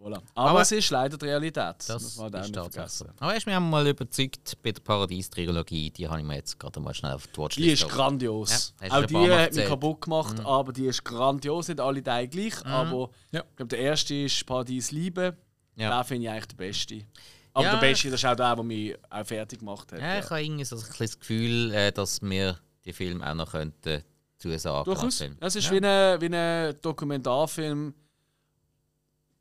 Voilà. 0.00 0.22
Aber, 0.34 0.50
aber, 0.50 0.60
es 0.60 0.70
ist 0.70 0.90
leider 0.90 1.18
die 1.18 1.24
Realität. 1.24 1.74
Das, 1.88 2.16
nicht 2.18 2.54
vergessen. 2.54 3.08
Aber 3.18 3.34
hast 3.34 3.46
mich 3.46 3.58
mal 3.58 3.86
überzeugt 3.86 4.56
bei 4.62 4.70
der 4.70 4.80
Paradies-Trilogie. 4.80 5.90
Die 5.90 6.06
habe 6.08 6.20
ich 6.20 6.26
mir 6.26 6.36
jetzt 6.36 6.58
gerade 6.58 6.78
mal 6.78 6.94
schnell 6.94 7.14
auf 7.14 7.26
die 7.26 7.36
Watchlist 7.36 7.68
Die 7.68 7.72
ist 7.72 7.88
grandios. 7.88 8.74
Ja, 8.80 8.92
auch 8.92 9.06
die 9.06 9.16
hat 9.16 9.54
mich 9.54 9.66
kaputt 9.66 10.02
gemacht, 10.02 10.38
mhm. 10.38 10.46
aber 10.46 10.72
die 10.72 10.86
ist 10.86 11.04
grandios. 11.04 11.66
Nicht 11.66 11.80
alle 11.80 12.02
Teile 12.02 12.28
gleich, 12.28 12.64
mhm. 12.64 12.70
aber 12.70 13.10
ja. 13.32 13.40
ich 13.40 13.56
glaube, 13.56 13.68
der 13.70 13.80
erste 13.80 14.14
ist 14.14 14.46
Paradies 14.46 14.92
Liebe. 14.92 15.36
Ja. 15.74 15.98
Den 15.98 16.06
finde 16.06 16.24
ich 16.24 16.30
eigentlich 16.30 16.46
der 16.46 16.56
beste. 16.56 17.04
Aber 17.52 17.64
ja. 17.64 17.72
der 17.72 17.80
Beste 17.80 18.10
das 18.10 18.20
ist 18.20 18.24
auch 18.24 18.36
der, 18.36 18.54
der 18.54 18.64
mich 18.64 18.94
auch 19.10 19.26
fertig 19.26 19.58
gemacht 19.58 19.90
hat. 19.90 20.00
Ja, 20.00 20.20
ich 20.20 20.30
habe 20.30 20.42
irgendwie 20.42 20.64
so 20.64 20.76
ein 20.76 20.82
das 20.96 21.18
Gefühl, 21.18 21.72
äh, 21.72 21.90
dass 21.90 22.22
wir 22.22 22.56
die 22.84 22.92
Filme 22.92 23.28
auch 23.28 23.34
noch 23.34 23.50
könnten 23.50 24.04
zusagen 24.36 24.84
Durchaus. 24.84 25.24
Es 25.40 25.56
ist 25.56 25.70
wie, 25.72 25.84
ein, 25.84 26.20
wie 26.20 26.32
ein 26.32 26.76
Dokumentarfilm 26.80 27.92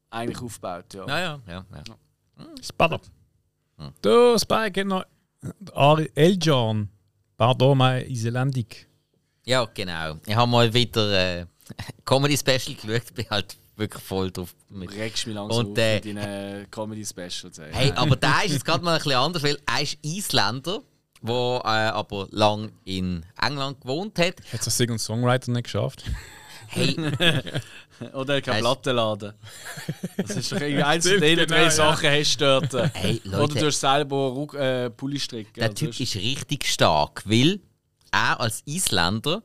eigentlich 0.09 0.41
aufgebaut. 0.41 0.93
Ja, 0.93 1.07
ja, 1.07 1.19
ja. 1.19 1.41
ja, 1.47 1.65
ja. 1.71 2.45
Spada. 2.61 2.99
Hm. 3.77 3.91
Du, 4.01 4.37
Spike, 4.37 4.85
noch 4.85 5.05
Eljan. 6.15 6.89
Pardon, 7.37 7.77
mein 7.77 8.05
Isländik. 8.07 8.87
Ja, 9.45 9.65
genau. 9.65 10.17
Ich 10.25 10.35
habe 10.35 10.49
mal 10.49 10.73
wieder 10.73 11.39
äh, 11.39 11.45
Comedy-Special 12.05 12.75
geschaut, 12.75 13.13
bin 13.13 13.29
halt 13.29 13.57
wirklich 13.75 14.03
voll 14.03 14.31
drauf. 14.31 14.55
Mit. 14.69 14.91
Regst 14.91 15.27
mich 15.27 15.35
langsam 15.35 15.67
und, 15.67 15.77
äh, 15.77 15.95
mit 15.95 16.05
deinen 16.05 16.71
Comedy-Specials. 16.71 17.61
Hey, 17.71 17.91
aber 17.91 18.15
der 18.17 18.45
ist 18.45 18.53
jetzt 18.53 18.65
gerade 18.65 18.83
mal 18.83 18.93
ein 18.93 18.97
bisschen 18.97 19.19
anders, 19.19 19.43
weil 19.43 19.57
er 19.65 19.81
ist 19.81 19.97
Isländer, 20.01 20.81
der 21.21 21.61
äh, 21.63 21.89
aber 21.91 22.27
lang 22.31 22.71
in 22.83 23.25
England 23.39 23.81
gewohnt 23.81 24.17
hat. 24.19 24.41
Hat 24.51 24.65
es 24.65 24.77
Sing- 24.77 24.91
und 24.91 24.99
Songwriter 24.99 25.51
nicht 25.51 25.65
geschafft? 25.65 26.03
Hey. 26.67 26.95
Oder 28.13 28.35
er 28.35 28.41
kann 28.41 28.59
Platte 28.59 28.91
laden. 28.91 29.33
Das 30.17 30.35
ist 30.35 30.51
doch 30.51 30.61
irgendwie 30.61 30.83
eins 30.83 31.07
von 31.09 31.19
den 31.19 31.47
drei 31.47 31.69
Sachen 31.69 32.09
hast 32.09 32.37
du 32.37 32.61
dort. 32.61 32.93
Hey, 32.93 33.21
Leute, 33.23 33.43
Oder 33.43 33.61
du 33.61 33.65
hast 33.67 33.79
selber 33.79 34.47
äh, 34.53 34.89
Pulli 34.89 35.19
stricken. 35.19 35.53
Der 35.55 35.73
Typ 35.73 35.99
ist 35.99 36.15
richtig 36.15 36.65
stark, 36.65 37.23
weil 37.25 37.59
er 38.11 38.39
als 38.39 38.61
Isländer 38.65 39.41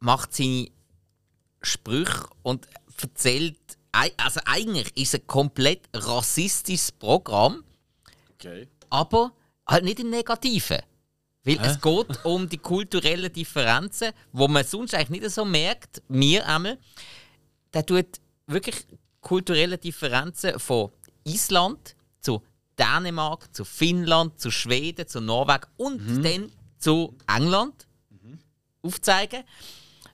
macht 0.00 0.34
seine 0.34 0.68
Sprüche 1.62 2.26
und 2.42 2.66
erzählt, 3.00 3.56
also 3.92 4.40
eigentlich 4.44 4.96
ist 4.96 5.14
es 5.14 5.20
ein 5.20 5.26
komplett 5.26 5.88
rassistisches 5.94 6.92
Programm. 6.92 7.64
Okay. 8.34 8.68
Aber 8.90 9.32
halt 9.66 9.84
nicht 9.84 10.00
im 10.00 10.10
Negativen. 10.10 10.78
Weil 11.48 11.58
Hä? 11.58 11.66
es 11.66 11.80
geht 11.80 12.24
um 12.24 12.48
die 12.48 12.58
kulturellen 12.58 13.32
Differenzen, 13.32 14.12
wo 14.32 14.48
man 14.48 14.64
sonst 14.64 14.94
eigentlich 14.94 15.22
nicht 15.22 15.34
so 15.34 15.44
merkt, 15.44 16.02
mir 16.08 16.46
einmal. 16.46 16.78
Der 17.72 17.84
tut 17.84 18.20
wirklich 18.46 18.86
kulturelle 19.20 19.78
Differenzen 19.78 20.58
von 20.58 20.90
Island 21.24 21.96
zu 22.20 22.42
Dänemark, 22.78 23.54
zu 23.54 23.64
Finnland, 23.64 24.38
zu 24.40 24.50
Schweden, 24.50 25.06
zu 25.06 25.20
Norwegen 25.20 25.66
und 25.76 26.06
mhm. 26.06 26.22
dann 26.22 26.52
zu 26.78 27.16
England 27.26 27.86
mhm. 28.10 28.38
aufzeigen 28.82 29.42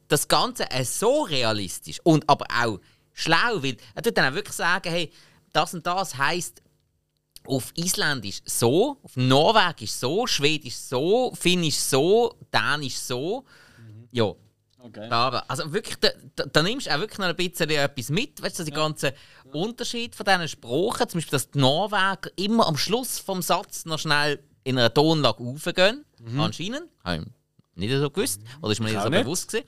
das 0.09 0.28
Ganze 0.28 0.65
ist 0.78 0.98
so 0.98 1.23
realistisch 1.23 2.01
und 2.02 2.28
aber 2.28 2.47
auch 2.62 2.81
schlau, 3.12 3.62
weil 3.62 3.77
er 3.94 4.02
tut 4.02 4.16
dann 4.16 4.31
auch 4.31 4.36
wirklich 4.36 4.56
sagen, 4.56 4.90
hey, 4.90 5.11
das 5.52 5.74
und 5.74 5.86
das 5.86 6.16
heißt 6.16 6.62
auf 7.46 7.72
Isländisch 7.76 8.40
so, 8.44 8.98
auf 9.02 9.16
Norwegisch 9.16 9.92
so, 9.92 10.26
Schwedisch 10.26 10.76
so, 10.76 11.32
Finnisch 11.34 11.76
so, 11.76 12.34
Dänisch 12.52 12.96
so. 12.96 13.44
Mhm. 13.78 14.08
Ja. 14.10 14.34
Okay. 14.78 15.08
Aber, 15.08 15.48
also 15.50 15.72
wirklich, 15.72 15.96
da, 15.96 16.10
da, 16.36 16.44
da, 16.44 16.62
nimmst 16.62 16.86
du 16.86 16.94
auch 16.94 16.98
wirklich 16.98 17.18
noch 17.18 17.26
ein 17.26 17.36
bisschen 17.36 17.70
etwas 17.70 18.10
mit, 18.10 18.42
weißt 18.42 18.58
du, 18.58 18.64
die 18.64 18.70
ja. 18.70 18.76
ganzen 18.76 19.12
Unterschied 19.52 20.14
von 20.14 20.26
diesen 20.26 20.48
Sprachen, 20.48 21.08
zum 21.08 21.18
Beispiel, 21.18 21.30
dass 21.30 21.50
die 21.50 21.58
Norweger 21.58 22.30
immer 22.36 22.66
am 22.66 22.76
Schluss 22.76 23.18
vom 23.18 23.40
Satz 23.40 23.86
noch 23.86 23.98
schnell 23.98 24.42
in 24.62 24.78
einer 24.78 24.92
Tonlage 24.92 25.42
raufgehen, 25.42 26.04
mhm. 26.20 26.40
anscheinend, 26.40 26.88
nicht 27.76 27.92
so 27.92 28.10
gewusst. 28.10 28.42
Oder 28.60 28.72
ist 28.72 28.80
mir 28.80 28.90
nicht 28.90 29.02
so 29.02 29.08
nicht. 29.08 29.24
bewusst 29.24 29.48
gewesen. 29.48 29.66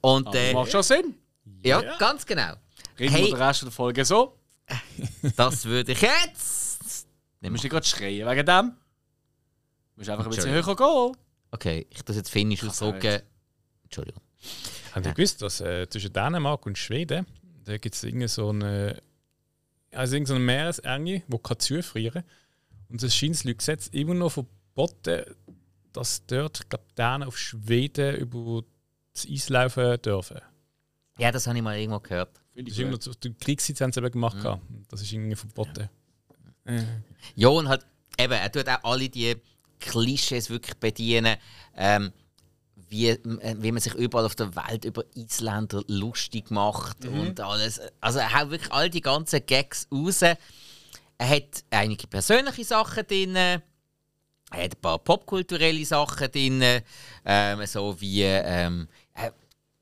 Und, 0.00 0.34
äh, 0.34 0.52
macht 0.52 0.72
schon 0.72 0.82
Sinn. 0.82 1.14
Ja, 1.62 1.82
ja. 1.82 1.96
ganz 1.98 2.24
genau. 2.24 2.54
Reden 2.98 3.12
hey, 3.12 3.24
wir 3.24 3.30
den 3.30 3.42
Rest 3.42 3.62
der 3.62 3.70
Folge 3.70 4.04
so? 4.04 4.38
das 5.36 5.64
würde 5.64 5.92
ich 5.92 6.00
jetzt. 6.00 6.63
Du 7.44 7.52
musst 7.52 7.64
nicht 7.64 7.72
gerade 7.72 7.86
schreien 7.86 8.28
wegen 8.28 8.46
dem. 8.46 8.72
Du 9.94 9.98
musst 9.98 10.10
einfach 10.10 10.24
ein 10.24 10.30
bisschen 10.30 10.50
höher 10.50 10.76
gehen. 10.76 11.16
Okay, 11.50 11.86
ich 11.90 12.02
das 12.02 12.16
jetzt 12.16 12.30
finnisch 12.30 12.64
ausdrücken. 12.64 13.20
Entschuldigung. 13.84 14.22
Habt 14.92 15.06
ihr 15.06 15.14
gewusst, 15.14 15.42
dass 15.42 15.60
äh, 15.60 15.88
zwischen 15.88 16.12
Dänemark 16.12 16.66
und 16.66 16.78
Schweden 16.78 17.26
da 17.64 17.78
gibt 17.78 17.94
es 17.94 18.34
so 18.34 18.50
eine, 18.50 19.00
also 19.92 20.14
irgendeine 20.14 20.40
Meeresenge, 20.40 21.22
die 21.26 21.38
kann 21.38 21.58
zufrieren 21.58 22.24
Und 22.88 23.02
es 23.02 23.14
scheint 23.14 23.34
das 23.34 23.56
Gesetz 23.56 23.86
immer 23.88 24.14
noch 24.14 24.30
verboten, 24.30 25.24
dass 25.92 26.26
dort, 26.26 26.68
glaube 26.68 26.84
Dänen 26.96 27.22
auf 27.24 27.38
Schweden 27.38 28.16
über 28.16 28.62
das 29.12 29.26
Eis 29.30 29.48
laufen 29.48 30.00
dürfen. 30.02 30.40
Ja, 31.18 31.30
das 31.30 31.46
habe 31.46 31.56
ich 31.56 31.62
mal 31.62 31.78
irgendwo 31.78 32.00
gehört. 32.00 32.40
Das 32.54 32.66
ist 32.66 32.78
immer 32.78 32.98
die 32.98 33.34
eben 33.96 34.10
gemacht. 34.10 34.42
Mhm. 34.42 34.84
Das 34.88 35.00
ist 35.00 35.12
irgendwie 35.12 35.36
verboten. 35.36 35.88
Ja. 36.66 36.82
Ja, 37.34 37.48
und 37.48 37.68
halt, 37.68 37.86
eben, 38.18 38.32
er 38.32 38.52
tut 38.52 38.68
auch 38.68 38.84
alle 38.84 39.08
die 39.08 39.36
Klischees 39.80 40.50
wirklich 40.50 40.76
bedienen. 40.76 41.36
Ähm, 41.76 42.12
wie, 42.88 43.08
äh, 43.08 43.56
wie 43.58 43.72
man 43.72 43.80
sich 43.80 43.94
überall 43.94 44.24
auf 44.24 44.36
der 44.36 44.54
Welt 44.54 44.84
über 44.84 45.04
Isländer 45.14 45.82
lustig 45.88 46.50
macht 46.50 47.04
mhm. 47.04 47.20
und 47.20 47.40
alles. 47.40 47.80
Also 48.00 48.20
er 48.20 48.32
haut 48.32 48.50
wirklich 48.50 48.72
all 48.72 48.88
die 48.88 49.00
ganzen 49.00 49.44
Gags 49.44 49.88
raus. 49.90 50.22
Er 50.22 50.38
hat 51.18 51.64
einige 51.70 52.06
persönliche 52.06 52.64
Sachen 52.64 53.06
drin. 53.06 53.36
Er 53.36 53.62
hat 54.50 54.60
ein 54.76 54.80
paar 54.80 54.98
popkulturelle 54.98 55.84
Sachen 55.84 56.30
drin, 56.30 56.62
ähm, 57.24 57.66
so 57.66 58.00
wie 58.00 58.22
ähm, 58.22 58.88
äh, 59.14 59.30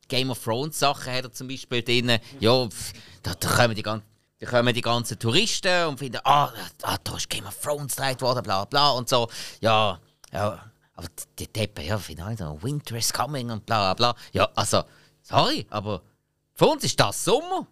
Game 0.09 0.31
of 0.31 0.43
Thrones 0.43 0.79
Sachen 0.79 1.13
hat 1.13 1.25
er 1.25 1.33
zum 1.33 1.49
Beispiel 1.49 1.83
drin. 1.83 2.19
Ja, 2.41 2.69
da, 3.23 3.35
da 3.35 3.49
kommen 3.49 3.75
die 3.75 3.83
ganzen 3.83 4.07
da 4.43 4.51
kommen 4.51 4.75
die 4.75 4.81
ganzen 4.81 5.21
Touristen 5.21 5.87
und 5.87 6.01
finden, 6.01 6.19
ah, 6.25 6.53
ah 6.83 6.99
da 7.05 7.17
ist 7.17 7.31
Game 7.31 7.47
of 7.47 7.57
Thrones 7.61 7.95
gedreht 7.95 8.21
worden, 8.21 8.43
bla 8.43 8.65
bla 8.65 8.91
und 8.91 9.09
so. 9.09 9.29
Ja, 9.61 10.01
ja, 10.33 10.59
aber 10.95 11.07
die 11.39 11.47
Deppen, 11.47 11.85
ja, 11.85 11.97
finden 11.97 12.61
Winter 12.61 12.97
is 12.97 13.13
coming 13.13 13.53
und 13.53 13.65
bla 13.65 13.95
bla. 13.95 14.17
Ja, 14.33 14.49
also, 14.57 14.83
sorry, 15.23 15.65
aber 15.71 16.03
für 16.55 16.67
uns 16.67 16.83
ist 16.83 16.99
das 16.99 17.25
Sommer. 17.25 17.69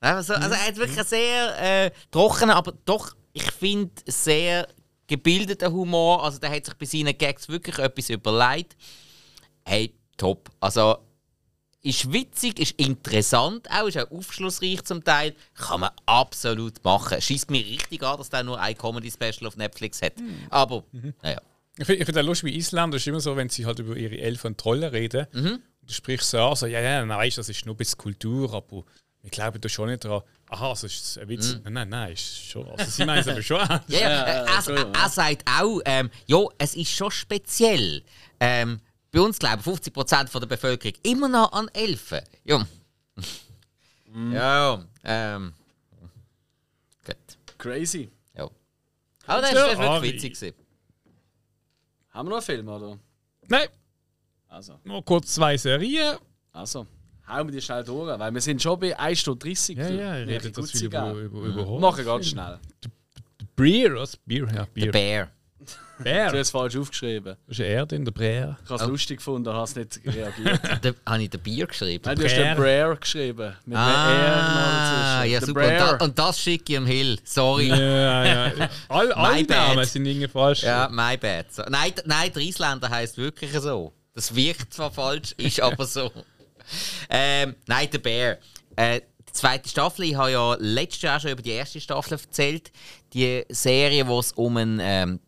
Also, 0.00 0.34
also 0.34 0.50
er 0.50 0.66
hat 0.66 0.76
wirklich 0.76 1.06
sehr 1.06 1.84
äh, 1.86 1.90
trockenen, 2.10 2.56
aber 2.56 2.72
doch, 2.84 3.14
ich 3.32 3.48
finde, 3.52 3.92
sehr 4.06 4.66
gebildeter 5.06 5.70
Humor. 5.70 6.24
Also 6.24 6.40
der 6.40 6.50
hat 6.50 6.64
sich 6.64 6.74
bei 6.74 6.84
seinen 6.84 7.16
Gags 7.16 7.48
wirklich 7.48 7.78
etwas 7.78 8.10
überlegt. 8.10 8.76
Hey, 9.64 9.94
top. 10.16 10.50
Also 10.58 10.98
ist 11.82 12.12
witzig, 12.12 12.58
ist 12.58 12.72
interessant, 12.72 13.68
auch 13.70 13.86
ist 13.86 13.98
auch 13.98 14.10
aufschlussreich 14.10 14.82
zum 14.84 15.04
Teil. 15.04 15.34
Kann 15.54 15.80
man 15.80 15.90
absolut 16.06 16.82
machen. 16.84 17.20
Schießt 17.20 17.50
mir 17.50 17.64
richtig 17.64 18.02
an, 18.02 18.18
dass 18.18 18.30
der 18.30 18.42
nur 18.42 18.60
ein 18.60 18.76
Comedy-Special 18.76 19.46
auf 19.46 19.56
Netflix 19.56 20.02
hat. 20.02 20.18
Mhm. 20.18 20.46
Aber, 20.50 20.84
mhm. 20.92 21.14
naja. 21.22 21.40
Ich 21.76 21.86
finde 21.86 22.04
find 22.04 22.22
lustig, 22.22 22.52
wie 22.52 22.56
Isländer 22.56 22.96
ist 22.96 23.06
immer 23.06 23.20
so, 23.20 23.36
wenn 23.36 23.48
sie 23.48 23.64
halt 23.64 23.78
über 23.78 23.96
ihre 23.96 24.18
Elfen 24.18 24.48
und 24.48 24.58
Trollen 24.58 24.90
reden. 24.90 25.26
Mhm. 25.32 25.60
Du 25.82 25.94
sprichst 25.94 26.30
so 26.30 26.38
an, 26.38 26.56
so, 26.56 26.66
ja, 26.66 26.80
ja, 26.80 27.04
nein, 27.04 27.16
weißt, 27.16 27.38
das 27.38 27.48
ist 27.48 27.64
nur 27.64 27.74
ein 27.74 27.78
bisschen 27.78 27.98
Kultur, 27.98 28.52
aber 28.52 28.84
ich 29.22 29.30
glaube 29.30 29.60
da 29.60 29.68
schon 29.68 29.88
nicht 29.88 30.04
dran. 30.04 30.22
Aha, 30.50 30.70
das 30.70 30.84
ist 30.84 31.18
ein 31.18 31.28
Witz. 31.28 31.54
Mm. 31.54 31.60
Nein, 31.64 31.72
nein, 31.72 31.88
nein, 31.88 32.12
ist 32.12 32.50
schon. 32.50 32.68
Also 32.70 32.90
sie 32.90 33.04
meinen 33.04 33.20
es 33.20 33.28
aber 33.28 33.42
schon. 33.42 33.58
ja, 33.88 33.98
ja, 33.98 34.08
er, 34.08 34.46
er, 34.46 34.94
er 34.94 35.08
sagt 35.08 35.44
auch, 35.48 35.80
ähm, 35.84 36.10
ja, 36.26 36.38
es 36.56 36.74
ist 36.74 36.90
schon 36.90 37.10
speziell. 37.10 38.02
Ähm, 38.40 38.80
bei 39.10 39.20
uns 39.20 39.38
glauben 39.38 39.62
50% 39.62 40.28
von 40.28 40.40
der 40.40 40.48
Bevölkerung 40.48 40.94
immer 41.02 41.28
noch 41.28 41.52
an 41.52 41.68
Elfen. 41.72 42.20
Ja. 42.44 42.66
Mm. 44.06 44.32
Ja, 44.32 44.84
ähm. 45.04 45.52
Gut. 47.04 47.16
Crazy. 47.58 48.10
Ja. 48.34 48.48
Aber 49.26 49.42
das 49.42 49.54
war 49.54 50.02
wirklich 50.02 50.14
witzig. 50.14 50.34
Gewesen. 50.34 50.54
Haben 52.10 52.26
wir 52.28 52.30
noch 52.30 52.36
einen 52.36 52.44
Film, 52.44 52.68
oder? 52.68 52.98
Nein, 53.48 53.68
Also, 54.48 54.78
nur 54.84 55.04
kurz 55.04 55.34
zwei 55.34 55.56
Serien. 55.56 56.16
also. 56.52 56.86
Hauen 57.26 57.46
wir 57.46 57.52
die 57.52 57.60
schnell 57.60 57.84
durch, 57.84 58.18
weil 58.18 58.32
wir 58.32 58.40
sind 58.40 58.62
schon 58.62 58.80
bei 58.80 58.98
1 58.98 59.18
Stunde 59.18 59.40
30. 59.44 59.76
Ja, 59.76 59.90
ja, 59.90 60.10
Ein 60.12 60.28
ich 60.30 60.36
rede 60.36 60.50
das 60.50 60.70
viel 60.70 60.86
über, 60.86 61.12
über, 61.12 61.40
über 61.42 61.66
Horror. 61.66 61.80
Machen 61.80 62.04
ganz 62.06 62.26
schnell. 62.28 62.58
Beer, 63.54 63.96
was? 63.96 64.16
Bier, 64.16 64.48
ja, 64.54 64.66
The 64.74 64.88
Bier. 64.88 65.30
Bear. 65.98 65.98
Du 65.98 66.04
Bär. 66.04 66.26
hast 66.26 66.34
es 66.34 66.50
falsch 66.50 66.76
aufgeschrieben. 66.76 67.36
Das 67.46 67.58
ist 67.58 67.64
Erde 67.64 67.96
in 67.96 68.04
der 68.04 68.12
Bär. 68.12 68.56
Ich 68.64 68.70
habe 68.70 68.82
es 68.82 68.88
lustig 68.88 69.16
gefunden, 69.18 69.52
habe 69.52 69.64
es 69.64 69.74
nicht 69.74 70.00
reagiert. 70.06 70.60
Da 70.82 70.92
habe 71.12 71.22
ich 71.22 71.30
den 71.30 71.40
Bier 71.40 71.66
geschrieben. 71.66 72.02
Nein, 72.06 72.16
du 72.16 72.24
hast 72.24 72.36
den 72.36 72.56
Brer 72.56 72.96
geschrieben. 72.96 73.56
Mit 73.66 73.76
Ah, 73.76 75.24
ja 75.24 75.38
Der 75.40 75.46
super. 75.46 75.62
Und, 75.62 75.70
da, 76.00 76.04
und 76.04 76.18
das 76.18 76.40
schicke 76.40 76.72
ich 76.72 76.78
am 76.78 76.86
Hill. 76.86 77.18
Sorry. 77.24 77.68
Ja, 77.68 78.24
ja. 78.24 78.52
All, 78.88 79.12
alle. 79.12 79.42
Namen 79.42 79.84
sind 79.84 80.06
irgendwie 80.06 80.28
falsch. 80.28 80.62
Ja, 80.62 80.88
my 80.90 81.16
bad. 81.16 81.52
So. 81.52 81.62
Nein, 81.68 81.92
nein, 82.04 82.32
der 82.32 82.42
Isländer 82.42 82.88
heisst 82.88 83.18
wirklich 83.18 83.50
so. 83.52 83.92
Das 84.14 84.34
wirkt 84.34 84.72
zwar 84.74 84.90
falsch, 84.92 85.32
ist 85.36 85.60
aber 85.60 85.84
so. 85.84 86.10
Ähm, 87.10 87.54
nein, 87.66 87.88
der 87.90 87.98
Bear. 87.98 88.36
Äh, 88.76 89.00
die 89.28 89.32
zweite 89.32 89.68
Staffel, 89.68 90.04
ich 90.04 90.14
habe 90.16 90.30
ja 90.32 90.56
letztes 90.58 91.02
Jahr 91.02 91.18
schon 91.20 91.30
über 91.32 91.42
die 91.42 91.50
erste 91.50 91.80
Staffel 91.80 92.14
erzählt. 92.14 92.70
Die 93.12 93.44
Serie, 93.48 94.06
wo 94.06 94.20
es 94.20 94.32
um 94.32 94.56
einen 94.56 94.80
ähm, 94.82 95.20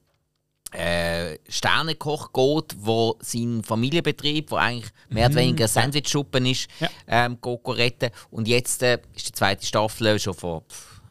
äh, 0.72 1.38
Sternekoch 1.48 2.32
geht, 2.32 2.76
wo 2.78 3.16
sein 3.20 3.62
Familienbetrieb, 3.64 4.50
wo 4.50 4.56
eigentlich 4.56 4.90
mehr 5.08 5.26
oder 5.26 5.36
weniger 5.36 5.64
ein 5.64 5.68
Sandwichschuppen 5.68 6.46
ist, 6.46 6.68
Ja. 6.80 6.88
ähm, 7.06 7.38
geht 7.40 7.60
retten. 7.66 8.10
Und 8.30 8.46
jetzt 8.48 8.82
äh, 8.82 9.00
ist 9.14 9.28
die 9.28 9.32
zweite 9.32 9.66
Staffel 9.66 10.18
schon 10.18 10.34
vor 10.34 10.64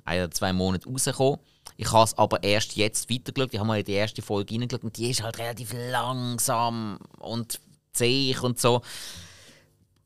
ein 0.06 0.19
oder 0.23 0.31
zwei 0.31 0.53
Monaten 0.53 0.90
rausgekommen. 0.91 1.40
Ich 1.77 1.91
habe 1.91 2.03
es 2.03 2.18
aber 2.18 2.44
erst 2.44 2.76
jetzt 2.76 3.10
weitergeschaut. 3.10 3.53
Ich 3.53 3.60
habe 3.60 3.68
mal 3.68 3.80
in 3.80 3.86
die 3.86 3.94
erste 3.94 4.22
Folge 4.22 4.53
reingeschaut 4.56 4.84
und 4.84 4.98
die 4.98 5.11
ist 5.11 5.23
halt 5.23 5.38
relativ 5.38 5.73
langsam 5.73 6.99
und 7.19 7.60
zäh 7.94 8.36
und 8.41 8.60
so. 8.60 8.81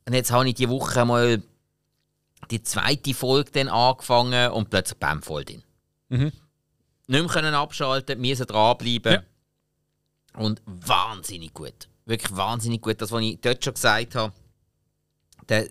Und 0.05 0.13
jetzt 0.13 0.31
habe 0.31 0.47
ich 0.47 0.55
die 0.55 0.69
Woche 0.69 1.05
mal 1.05 1.41
die 2.51 2.61
zweite 2.61 3.13
Folge 3.13 3.51
dann 3.51 3.69
angefangen 3.69 4.51
und 4.51 4.69
plötzlich 4.69 4.99
bam, 4.99 5.21
voll 5.23 5.45
drin. 5.45 5.63
Mhm. 6.09 6.31
Nicht 7.07 7.21
mehr 7.21 7.27
können 7.27 7.53
abschalten, 7.55 8.19
müssen 8.21 8.45
dranbleiben. 8.45 9.13
Ja. 9.13 9.23
Und 10.37 10.61
wahnsinnig 10.65 11.53
gut. 11.53 11.87
Wirklich 12.05 12.35
wahnsinnig 12.35 12.81
gut. 12.81 13.01
Das, 13.01 13.11
was 13.11 13.21
ich 13.21 13.39
dort 13.39 13.63
schon 13.63 13.73
gesagt 13.73 14.15
habe. 14.15 14.33
Der, 15.49 15.67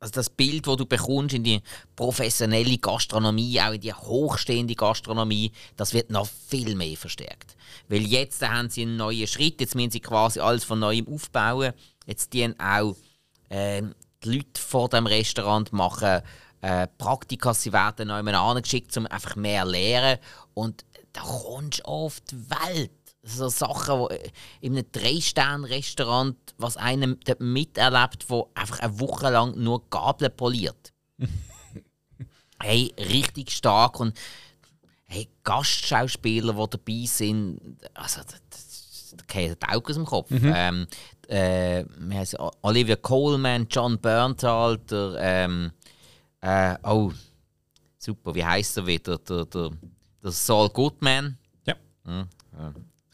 also 0.00 0.12
das 0.12 0.30
Bild, 0.30 0.66
das 0.66 0.76
du 0.76 0.86
bekommst 0.86 1.34
in 1.34 1.42
die 1.42 1.60
professionelle 1.96 2.78
Gastronomie, 2.78 3.60
auch 3.60 3.72
in 3.72 3.80
die 3.80 3.92
hochstehende 3.92 4.74
Gastronomie, 4.74 5.50
das 5.76 5.92
wird 5.92 6.10
noch 6.10 6.26
viel 6.26 6.76
mehr 6.76 6.96
verstärkt. 6.96 7.56
Weil 7.88 8.02
jetzt 8.02 8.46
haben 8.46 8.70
sie 8.70 8.82
einen 8.82 8.96
neuen 8.96 9.26
Schritt, 9.26 9.60
jetzt 9.60 9.74
müssen 9.74 9.90
sie 9.90 10.00
quasi 10.00 10.40
alles 10.40 10.64
von 10.64 10.78
neuem 10.78 11.08
aufbauen. 11.08 11.72
Jetzt 12.06 12.32
dienen 12.32 12.58
auch 12.60 12.96
ähm, 13.50 13.94
die 14.22 14.36
Leute 14.36 14.60
vor 14.60 14.88
dem 14.88 15.06
Restaurant 15.06 15.72
machen 15.72 16.22
äh, 16.60 16.88
Praktika, 16.98 17.54
sie 17.54 17.72
werden 17.72 18.08
noch 18.08 18.16
jemanden 18.16 18.40
angeschickt, 18.40 18.96
um 18.96 19.06
einfach 19.06 19.36
mehr 19.36 19.64
zu 19.64 19.70
lernen. 19.70 20.18
Und 20.54 20.84
da 21.12 21.20
kommst 21.22 21.80
du 21.80 21.84
auf 21.84 22.20
die 22.20 22.50
Welt. 22.50 22.90
So 23.28 23.48
Sachen, 23.48 23.98
wo 23.98 24.08
äh, 24.08 24.30
in 24.60 24.72
einem 24.72 24.86
Drei-Sterne-Restaurant, 24.90 26.36
was 26.56 26.76
einem 26.76 27.18
dort 27.24 27.40
miterlebt, 27.40 28.24
wo 28.28 28.50
einfach 28.54 28.80
eine 28.80 28.98
Woche 28.98 29.30
lang 29.30 29.56
nur 29.58 29.88
Gabeln 29.90 30.34
poliert. 30.36 30.92
hey, 32.62 32.92
richtig 32.98 33.50
stark. 33.50 34.00
Und 34.00 34.16
hey, 35.06 35.28
Gastschauspieler, 35.44 36.52
die 36.54 36.70
dabei 36.70 37.06
sind, 37.06 37.60
also 37.94 38.20
da 38.22 39.24
gehen 39.26 39.56
die 39.60 39.68
Augen 39.68 39.86
aus 39.86 39.94
dem 39.94 40.04
Kopf. 40.04 40.30
Ähm, 40.30 40.86
äh, 41.28 41.84
Olivia 42.62 42.96
Coleman, 42.96 43.66
John 43.70 43.98
Berntal, 43.98 44.78
der, 44.78 45.16
ähm, 45.18 45.72
äh, 46.40 46.76
oh, 46.82 47.12
super, 47.98 48.34
wie 48.34 48.44
heißt 48.44 48.78
er 48.78 48.86
wieder? 48.86 49.18
Der, 49.18 49.44
der, 49.44 49.70
der 50.22 50.30
Saul 50.30 50.68
Goodman. 50.70 51.36
Ja. 51.66 51.74
Hm, 52.04 52.28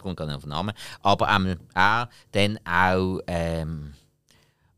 komme 0.04 0.14
gar 0.14 0.26
nicht 0.26 0.36
auf 0.36 0.42
den 0.42 0.50
Namen. 0.50 0.74
Aber 1.02 1.28
ähm, 1.28 1.58
er, 1.74 2.08
dann 2.32 2.58
auch, 2.64 3.20
ähm, 3.26 3.94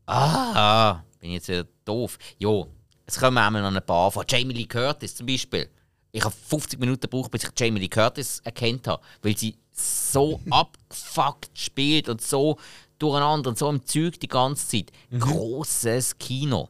ah, 0.07 1.01
bin 1.19 1.29
ich 1.29 1.35
jetzt 1.35 1.49
wieder 1.49 1.67
doof. 1.85 2.17
Ja, 2.39 2.63
es 3.05 3.19
kommen 3.19 3.37
einmal 3.37 3.61
noch 3.61 3.75
ein 3.75 3.85
paar 3.85 4.11
von 4.11 4.25
Jamie 4.27 4.53
Lee 4.53 4.65
Curtis 4.65 5.15
zum 5.15 5.27
Beispiel. 5.27 5.69
Ich 6.11 6.23
habe 6.23 6.33
50 6.33 6.79
Minuten 6.79 7.01
gebraucht, 7.01 7.29
bis 7.29 7.43
ich 7.43 7.51
Jamie 7.55 7.79
Lee 7.79 7.89
Curtis 7.89 8.39
erkannt 8.43 8.87
habe, 8.87 9.03
weil 9.21 9.37
sie 9.37 9.55
so 9.71 10.39
abgefuckt 10.49 11.51
spielt 11.53 12.09
und 12.09 12.21
so 12.21 12.57
durcheinander 12.97 13.49
und 13.49 13.57
so 13.57 13.69
im 13.69 13.85
Zeug 13.85 14.19
die 14.19 14.27
ganze 14.27 14.67
Zeit. 14.67 14.91
Großes 15.19 16.17
Kino. 16.17 16.69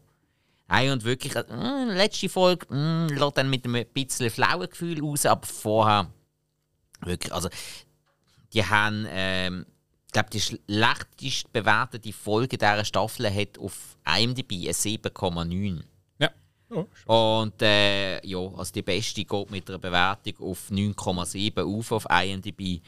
Hey, 0.69 0.91
und 0.91 1.05
wirklich, 1.05 1.33
äh, 1.33 1.43
letzte 1.85 2.27
Folge 2.27 2.65
mm, 2.73 3.07
lässt 3.07 3.37
dann 3.37 3.49
mit 3.49 3.63
einem 3.63 3.85
bisschen 3.93 4.29
flauen 4.29 4.69
Gefühl 4.69 5.01
raus, 5.01 5.25
aber 5.25 5.45
vorher 5.45 6.11
wirklich, 7.01 7.33
also 7.33 7.49
die 8.53 8.65
haben, 8.65 9.05
ähm, 9.09 9.65
ich 10.07 10.11
glaube, 10.13 10.29
die 10.31 10.41
schlechtest 10.41 11.51
bewertete 11.51 12.13
Folge 12.13 12.57
dieser 12.57 12.85
Staffel 12.85 13.33
hat 13.33 13.57
auf 13.59 13.97
IMDb 14.05 14.53
eine 14.53 14.71
7,9. 14.71 15.81
Ja. 16.19 16.31
Oh, 16.69 16.85
Und 17.41 17.61
äh, 17.61 18.25
ja, 18.25 18.37
also 18.39 18.71
die 18.73 18.81
beste 18.81 19.23
geht 19.25 19.51
mit 19.51 19.69
einer 19.69 19.79
Bewertung 19.79 20.33
auf 20.49 20.69
9,7 20.71 21.61
auf 21.79 21.91
auf 21.91 22.05
IMDb. 22.09 22.81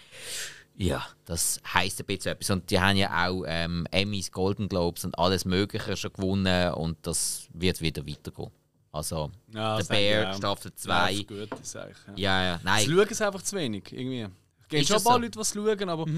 Ja, 0.76 1.06
das 1.26 1.60
heisst 1.74 2.00
ein 2.00 2.06
bisschen 2.06 2.32
etwas. 2.32 2.50
Und 2.52 2.70
die 2.72 2.80
haben 2.80 2.96
ja 2.96 3.28
auch 3.28 3.44
ähm, 3.46 3.86
Emmys, 3.92 4.32
Golden 4.32 4.70
Globes 4.70 5.04
und 5.04 5.18
alles 5.20 5.44
Mögliche 5.44 5.98
schon 5.98 6.14
gewonnen 6.14 6.74
und 6.74 6.98
das 7.06 7.50
wird 7.54 7.82
wieder 7.82 8.08
weitergehen. 8.08 8.50
Also, 8.92 9.30
Ja, 9.54 9.80
The 9.82 9.88
Bear. 9.90 10.34
Staffel 10.34 10.72
Ja, 10.72 10.78
2. 10.78 11.14
ist 11.14 11.28
gut, 11.28 11.52
das 11.52 11.72
sage 11.72 11.92
ich. 11.92 12.18
Ja. 12.18 12.42
Ja, 12.42 12.44
ja, 12.46 12.58
Sie 12.60 12.64
nein. 12.66 12.86
schauen 12.86 13.08
es 13.12 13.22
einfach 13.22 13.42
zu 13.42 13.56
wenig, 13.58 13.92
irgendwie. 13.92 14.28
Es 14.72 14.88
gibt 14.88 14.88
schon 14.88 14.98
ein 14.98 15.04
paar 15.04 15.14
so? 15.14 15.20
Leute, 15.20 15.32
die 15.32 15.40
es 15.40 15.54
schauen, 15.54 15.90
aber 15.90 16.06
ich 16.08 16.14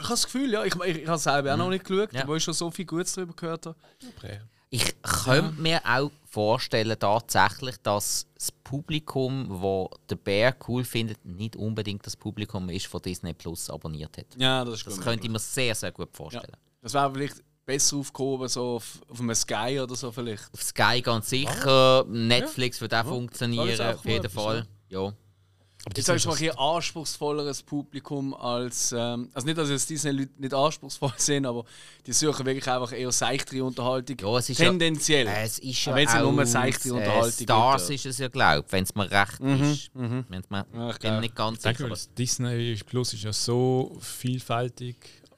habe 0.00 0.08
das 0.10 0.24
Gefühl, 0.24 0.52
ja, 0.52 0.64
ich, 0.64 0.74
ich, 0.74 0.96
ich 1.02 1.06
habe 1.08 1.18
selber 1.18 1.54
auch 1.54 1.58
noch 1.58 1.70
nicht 1.70 1.84
geschaut, 1.84 2.12
Mhm. 2.12 2.16
Ja. 2.18 2.22
obwohl 2.24 2.36
ich 2.38 2.44
schon 2.44 2.54
so 2.54 2.70
viel 2.70 2.84
Gutes 2.84 3.12
darüber 3.14 3.34
gehört 3.34 3.66
habe. 3.66 3.76
Ich 4.70 5.00
könnte 5.02 5.60
mir 5.62 5.80
auch 5.86 6.10
vorstellen, 6.24 6.96
tatsächlich, 6.98 7.76
dass 7.82 8.26
das 8.34 8.50
Publikum, 8.50 9.48
das 9.62 9.98
den 10.10 10.18
Bär 10.18 10.56
cool 10.66 10.82
findet, 10.84 11.24
nicht 11.24 11.54
unbedingt 11.54 12.04
das 12.04 12.16
Publikum 12.16 12.68
ist, 12.70 12.92
das 12.92 13.02
Disney 13.02 13.34
Plus 13.34 13.70
abonniert 13.70 14.18
hat. 14.18 14.26
Ja, 14.36 14.64
das 14.64 14.74
ist 14.80 14.86
Das 14.88 15.00
könnte 15.00 15.26
ich 15.26 15.30
mir 15.30 15.38
sehr, 15.38 15.76
sehr 15.76 15.92
gut 15.92 16.08
ja. 16.10 16.16
vorstellen. 16.16 16.56
Das 16.82 16.92
wäre 16.92 17.12
vielleicht 17.14 17.36
besser 17.64 17.96
aufgehoben, 17.98 18.48
so 18.48 18.76
auf, 18.76 19.00
auf 19.08 19.20
einem 19.20 19.34
Sky 19.36 19.78
oder 19.80 19.94
so 19.94 20.10
vielleicht. 20.10 20.52
Auf 20.52 20.62
Sky 20.62 21.00
ganz 21.02 21.30
sicher, 21.30 22.04
Netflix 22.08 22.80
wird 22.80 22.94
auch 22.94 23.04
funktionieren, 23.06 23.68
ist 23.68 23.80
auch 23.80 23.94
auf 23.94 24.04
jeden 24.04 24.28
Fall. 24.28 24.66
Ja. 24.88 25.12
Aber 25.86 25.96
Jetzt 25.96 26.06
sagst 26.06 26.24
du 26.24 26.30
mal 26.30 26.38
ein 26.38 26.50
anspruchsvolleres 26.58 27.62
Publikum 27.62 28.32
als. 28.34 28.94
Ähm, 28.96 29.28
also 29.34 29.46
nicht, 29.46 29.58
dass 29.58 29.68
jetzt 29.68 29.90
diese 29.90 30.10
Leute 30.10 30.30
nicht 30.38 30.54
anspruchsvoll 30.54 31.12
sind, 31.18 31.44
aber 31.44 31.64
die 32.06 32.12
suchen 32.12 32.46
wirklich 32.46 32.66
einfach 32.68 32.92
eher 32.92 33.12
seichtere 33.12 33.64
Unterhaltung. 33.64 34.16
Ja, 34.18 34.38
es 34.38 34.48
ist 34.48 34.56
Tendenziell. 34.56 35.26
Ja, 35.26 35.42
es 35.42 35.58
ist 35.58 35.84
ja 35.84 35.94
wenn 35.94 36.08
es 36.08 36.14
auch, 36.14 36.20
nur 36.20 36.32
eine 36.32 36.46
seichte 36.46 36.88
äh, 36.88 36.92
Unterhaltung 36.92 37.42
Stars 37.44 37.88
gibt, 37.88 37.98
ist 38.00 38.06
es 38.06 38.18
ja, 38.18 38.28
glaube 38.28 38.64
ich, 38.66 38.72
wenn 38.72 38.84
es 38.84 38.94
mir 38.94 39.10
recht 39.10 39.40
ist. 39.40 39.90
Wenn's 39.94 40.50
mir, 40.50 40.66
Ja, 40.74 40.90
ich 40.90 40.98
bin 40.98 41.10
glaub. 41.10 41.20
nicht 41.20 41.34
ganz 41.36 41.56
Ich 41.58 41.62
denke, 41.64 41.94
sicher. 41.94 42.08
Disney 42.16 42.80
Plus 42.86 43.12
ist 43.12 43.24
ja 43.24 43.32
so 43.32 43.98
vielfältig. 44.00 44.96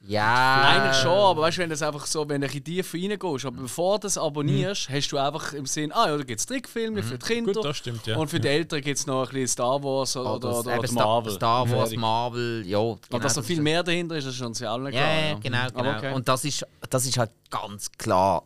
Ja, 0.09 0.61
Eigentlich 0.69 1.01
schon, 1.01 1.11
aber 1.11 1.41
weißt 1.41 1.57
du, 1.57 1.61
wenn 1.63 1.69
das 1.69 1.81
einfach 1.81 2.05
so, 2.05 2.27
wenn 2.29 2.39
du 2.39 2.47
in 2.47 2.53
die 2.53 2.61
Tiefe 2.61 2.97
reingehst, 2.97 3.45
aber 3.45 3.61
bevor 3.61 3.99
du 3.99 4.07
es 4.07 4.17
abonnierst, 4.17 4.89
hast 4.89 5.09
du 5.09 5.17
einfach 5.17 5.51
im 5.51 5.65
Sinn, 5.65 5.91
ah 5.91 6.07
ja, 6.07 6.15
da 6.17 6.23
gibt 6.23 6.39
es 6.39 6.45
Trickfilme 6.45 7.03
für 7.03 7.17
die 7.17 7.25
Kinder. 7.25 7.51
Gut, 7.51 7.65
das 7.65 7.75
stimmt, 7.77 8.07
ja. 8.07 8.15
Und 8.15 8.29
für 8.29 8.39
die 8.39 8.47
Eltern 8.47 8.79
gibt 8.79 8.97
es 8.97 9.05
noch 9.05 9.23
ein 9.27 9.33
bisschen 9.33 9.47
Star 9.49 9.83
Wars 9.83 10.15
oder, 10.15 10.35
Oder 10.35 10.49
oder, 10.49 10.59
oder, 10.59 10.79
oder 10.79 10.87
Star, 10.87 11.05
Marvel. 11.05 11.31
Star 11.33 11.69
Wars. 11.69 11.95
Marvel, 11.97 12.63
ja. 12.65 12.77
Genau, 12.77 12.91
Und 13.11 13.23
dass 13.23 13.35
noch 13.35 13.41
das 13.41 13.47
viel 13.47 13.61
mehr 13.61 13.83
dahinter 13.83 14.15
ist, 14.15 14.27
das 14.27 14.35
ist 14.35 14.41
uns 14.41 14.59
ja 14.59 14.71
allen 14.73 14.91
klar. 14.91 15.19
ja, 15.19 15.33
genau, 15.39 15.67
genau. 15.75 15.97
okay. 15.97 16.13
Und 16.13 16.25
das 16.27 16.45
ist, 16.45 16.65
das 16.89 17.05
ist 17.05 17.17
halt 17.17 17.31
ganz 17.49 17.91
klar 17.91 18.43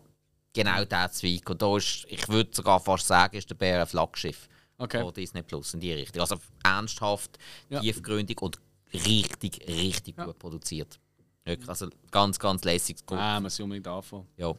genau 0.54 0.84
der 0.84 1.12
Zweig. 1.12 1.48
Und 1.48 1.62
da 1.62 1.78
ist, 1.78 2.06
ich 2.10 2.28
würde 2.28 2.50
sogar 2.54 2.80
fast 2.80 3.06
sagen, 3.06 3.38
ist 3.38 3.50
der 3.50 3.56
Bär 3.56 3.82
ein 3.82 3.88
Flaggschiff 3.88 4.50
okay. 4.80 5.00
von 5.02 5.14
Disney 5.14 5.44
Plus 5.44 5.76
in 5.76 5.80
die 5.80 5.94
Richtung. 5.94 6.22
Also 6.22 6.38
ernsthaft, 6.64 7.38
Ja. 7.70 7.82
tiefgründig 7.82 8.42
und 8.42 8.60
richtig, 8.94 9.62
richtig 9.68 10.18
Ja. 10.18 10.26
gut 10.26 10.40
produziert. 10.40 11.00
Wirklich, 11.46 11.70
also 11.70 11.90
ganz, 12.12 12.38
ganz 12.40 12.64
lässiges 12.64 13.06
Gut. 13.06 13.18
Ah, 13.18 13.40
muss 13.40 13.58
ich 13.58 13.64
unbedingt 13.64 13.88
anfangen. 13.88 14.28
Ja. 14.38 14.54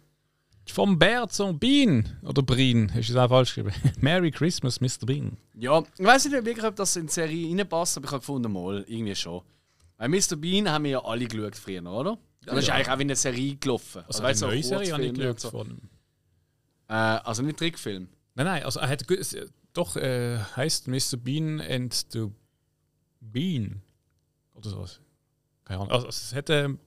Vom 0.68 0.98
Bär 0.98 1.28
zum 1.28 1.58
Bean. 1.58 2.18
Oder 2.22 2.42
Breen. 2.42 2.92
Hast 2.94 3.08
du 3.08 3.12
es 3.12 3.18
auch 3.18 3.28
falsch 3.28 3.54
geschrieben? 3.54 3.72
Merry 4.00 4.30
Christmas, 4.30 4.80
Mr. 4.80 5.06
Bean. 5.06 5.36
Ja, 5.54 5.82
ich 5.98 6.04
weiß 6.04 6.26
nicht 6.26 6.44
wirklich, 6.44 6.64
ob 6.64 6.76
das 6.76 6.94
in 6.96 7.06
die 7.06 7.12
Serie 7.12 7.48
reinpasst, 7.48 7.96
aber 7.96 8.06
ich 8.06 8.12
habe 8.12 8.20
gefunden, 8.20 8.52
mal, 8.52 8.84
irgendwie 8.86 9.14
schon. 9.14 9.42
Weil 9.96 10.08
Mr. 10.08 10.36
Bean 10.36 10.70
haben 10.70 10.84
wir 10.84 10.90
ja 10.92 11.04
alle 11.04 11.26
geschaut 11.26 11.56
früher, 11.56 11.84
oder? 11.84 12.12
Und 12.12 12.18
das 12.46 12.58
ist 12.58 12.68
ja. 12.68 12.74
eigentlich 12.74 12.88
auch 12.88 12.98
wie 12.98 13.02
eine 13.02 13.16
Serie 13.16 13.56
gelaufen. 13.56 14.02
Also, 14.06 14.22
weißt 14.22 14.40
die 14.40 14.44
du, 14.44 14.50
neue 14.50 14.62
Serie 14.62 14.92
habe 14.92 15.04
ich 15.04 15.14
geschaut 15.14 15.40
so. 15.40 15.50
von 15.50 15.70
ihm. 15.70 15.88
Äh, 16.88 16.94
also 16.94 17.42
nicht 17.42 17.58
Trickfilm. 17.58 18.08
Nein, 18.34 18.46
nein, 18.46 18.62
also 18.64 18.80
er 18.80 18.88
hat 18.88 19.04
doch 19.72 19.96
äh, 19.96 20.38
heißt 20.56 20.88
Mr. 20.88 21.16
Bean 21.16 21.60
and 21.60 21.94
the 22.10 22.28
Bean 23.20 23.82
oder 24.54 24.70
sowas. 24.70 25.00
Keine 25.72 25.82
Ahnung. 25.82 25.90
Also 25.90 26.08
es 26.08 26.34
hat 26.34 26.50
ähm, 26.50 26.78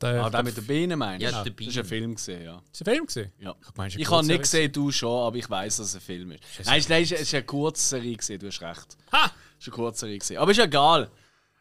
Der, 0.00 0.24
Ah, 0.24 0.30
der 0.30 0.42
mit 0.42 0.56
den 0.56 0.66
Bienen 0.66 0.98
meinst 0.98 1.22
Ja, 1.22 1.42
du? 1.42 1.50
der 1.50 1.52
Das 1.66 1.66
ist 1.74 1.78
ein. 1.78 1.84
Film 1.84 2.14
gesehen, 2.14 2.42
ja. 2.44 2.62
Ist 2.72 2.80
ein 2.80 2.84
Film 2.94 3.06
gesehen? 3.06 3.32
ja. 3.38 3.54
Ich, 3.60 3.76
meine, 3.76 3.94
Ich 3.94 4.10
habe 4.10 4.26
nicht 4.26 4.40
gesehen, 4.42 4.72
du 4.72 4.90
schon, 4.90 5.26
aber 5.26 5.36
ich 5.36 5.48
weiß, 5.50 5.76
dass 5.76 5.88
es 5.88 5.94
ein 5.96 6.00
Film 6.00 6.30
ist. 6.32 6.42
Nein, 6.64 6.78
es 6.78 6.84
ist- 6.84 6.88
nein, 6.88 7.02
es 7.02 7.10
ist 7.12 7.34
eine 7.34 7.44
Kurzserie 7.44 8.16
gesehen, 8.16 8.38
du 8.38 8.46
hast 8.46 8.62
recht. 8.62 8.96
Ha! 9.12 9.26
Es 9.58 9.66
ist 9.66 9.68
eine 9.68 9.76
Kurzserie 9.76 10.18
gesehen. 10.18 10.38
Aber 10.38 10.50
ist 10.52 10.56
ja 10.56 10.64
egal. 10.64 11.10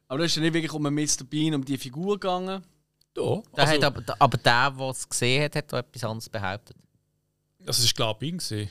Aber 0.07 0.19
da 0.19 0.25
ist 0.25 0.35
ja 0.35 0.41
nicht 0.41 0.53
wirklich 0.53 0.71
um 0.73 0.83
Mr. 0.83 1.23
Bean, 1.29 1.53
um 1.53 1.65
die 1.65 1.77
Figur 1.77 2.17
gegangen. 2.19 2.63
Da. 3.13 3.21
Der 3.55 3.67
Also, 3.67 3.73
hat 3.73 3.83
aber, 3.83 4.03
aber 4.19 4.37
der, 4.37 4.71
der 4.71 4.89
es 4.89 5.09
gesehen 5.09 5.43
hat, 5.43 5.55
hat 5.55 5.73
da 5.73 5.79
etwas 5.79 6.03
anderes 6.05 6.29
behauptet. 6.29 6.77
das 7.59 7.79
ist 7.79 7.93
klar 7.95 8.17
Bean 8.17 8.37
gesehen. 8.37 8.69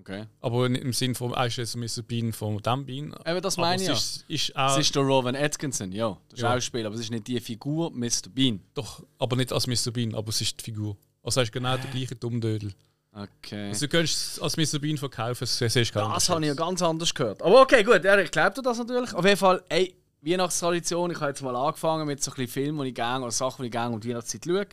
Okay. 0.00 0.24
Aber 0.40 0.68
nicht 0.68 0.82
im 0.82 0.92
Sinn 0.92 1.14
von, 1.14 1.34
ah, 1.34 1.46
ist 1.46 1.56
jetzt 1.56 1.76
Mr. 1.76 2.02
Bean 2.02 2.32
von 2.32 2.58
dem 2.58 2.84
Bean. 2.84 3.14
Eben, 3.24 3.40
das 3.40 3.56
meine 3.56 3.80
ich 3.80 3.88
ja. 3.88 3.94
es 3.94 4.16
ist, 4.16 4.24
ist 4.28 4.48
Es 4.50 4.56
auch, 4.56 4.78
ist 4.78 4.94
der 4.94 5.02
Rowan 5.02 5.36
Atkinson, 5.36 5.92
ja, 5.92 6.16
der 6.32 6.38
Ja. 6.38 6.52
Schauspieler, 6.52 6.86
aber 6.86 6.96
es 6.96 7.02
ist 7.02 7.10
nicht 7.10 7.26
die 7.28 7.40
Figur 7.40 7.90
Mr. 7.92 8.28
Bean. 8.34 8.60
doch, 8.74 9.02
aber 9.18 9.36
nicht 9.36 9.52
als 9.52 9.66
Mr. 9.66 9.92
Bean, 9.92 10.14
aber 10.14 10.28
es 10.30 10.40
ist 10.40 10.58
die 10.60 10.64
Figur. 10.64 10.96
Also 11.22 11.40
es 11.40 11.48
ist 11.48 11.52
genau 11.52 11.76
der 11.76 11.90
gleiche 11.90 12.16
Dummdödel. 12.16 12.74
Okay. 13.12 13.68
Also 13.68 13.86
du 13.86 13.90
könntest 13.90 14.32
es 14.32 14.40
als 14.40 14.56
Mr. 14.56 14.80
Bean 14.80 14.98
verkaufen, 14.98 15.44
es 15.44 15.56
siehst 15.58 15.92
keinen 15.92 16.10
Das 16.10 16.28
habe 16.28 16.40
ich 16.40 16.48
ja 16.48 16.54
ganz 16.54 16.82
anders 16.82 17.14
gehört. 17.14 17.40
Aber 17.42 17.62
okay, 17.62 17.84
gut, 17.84 18.02
ja, 18.04 18.18
ich 18.18 18.30
glaube 18.32 18.54
dir 18.56 18.62
das 18.62 18.78
natürlich. 18.78 19.14
Auf 19.14 19.24
jeden 19.24 19.36
Fall, 19.36 19.62
ey, 19.68 19.94
Weihnachtstradition, 20.20 21.12
ich 21.12 21.20
habe 21.20 21.28
jetzt 21.30 21.42
mal 21.42 21.54
angefangen 21.54 22.06
mit 22.06 22.22
so 22.22 22.30
ein 22.32 22.34
bisschen 22.34 22.50
Filmen, 22.50 22.82
die 22.82 22.88
ich 22.88 22.94
gerne, 22.94 23.22
oder 23.24 23.30
Sachen, 23.30 23.62
die 23.62 23.66
ich 23.66 23.72
gerne 23.72 23.94
um 23.94 24.00
die 24.00 24.08
Weihnachtszeit 24.08 24.44
schaue. 24.44 24.66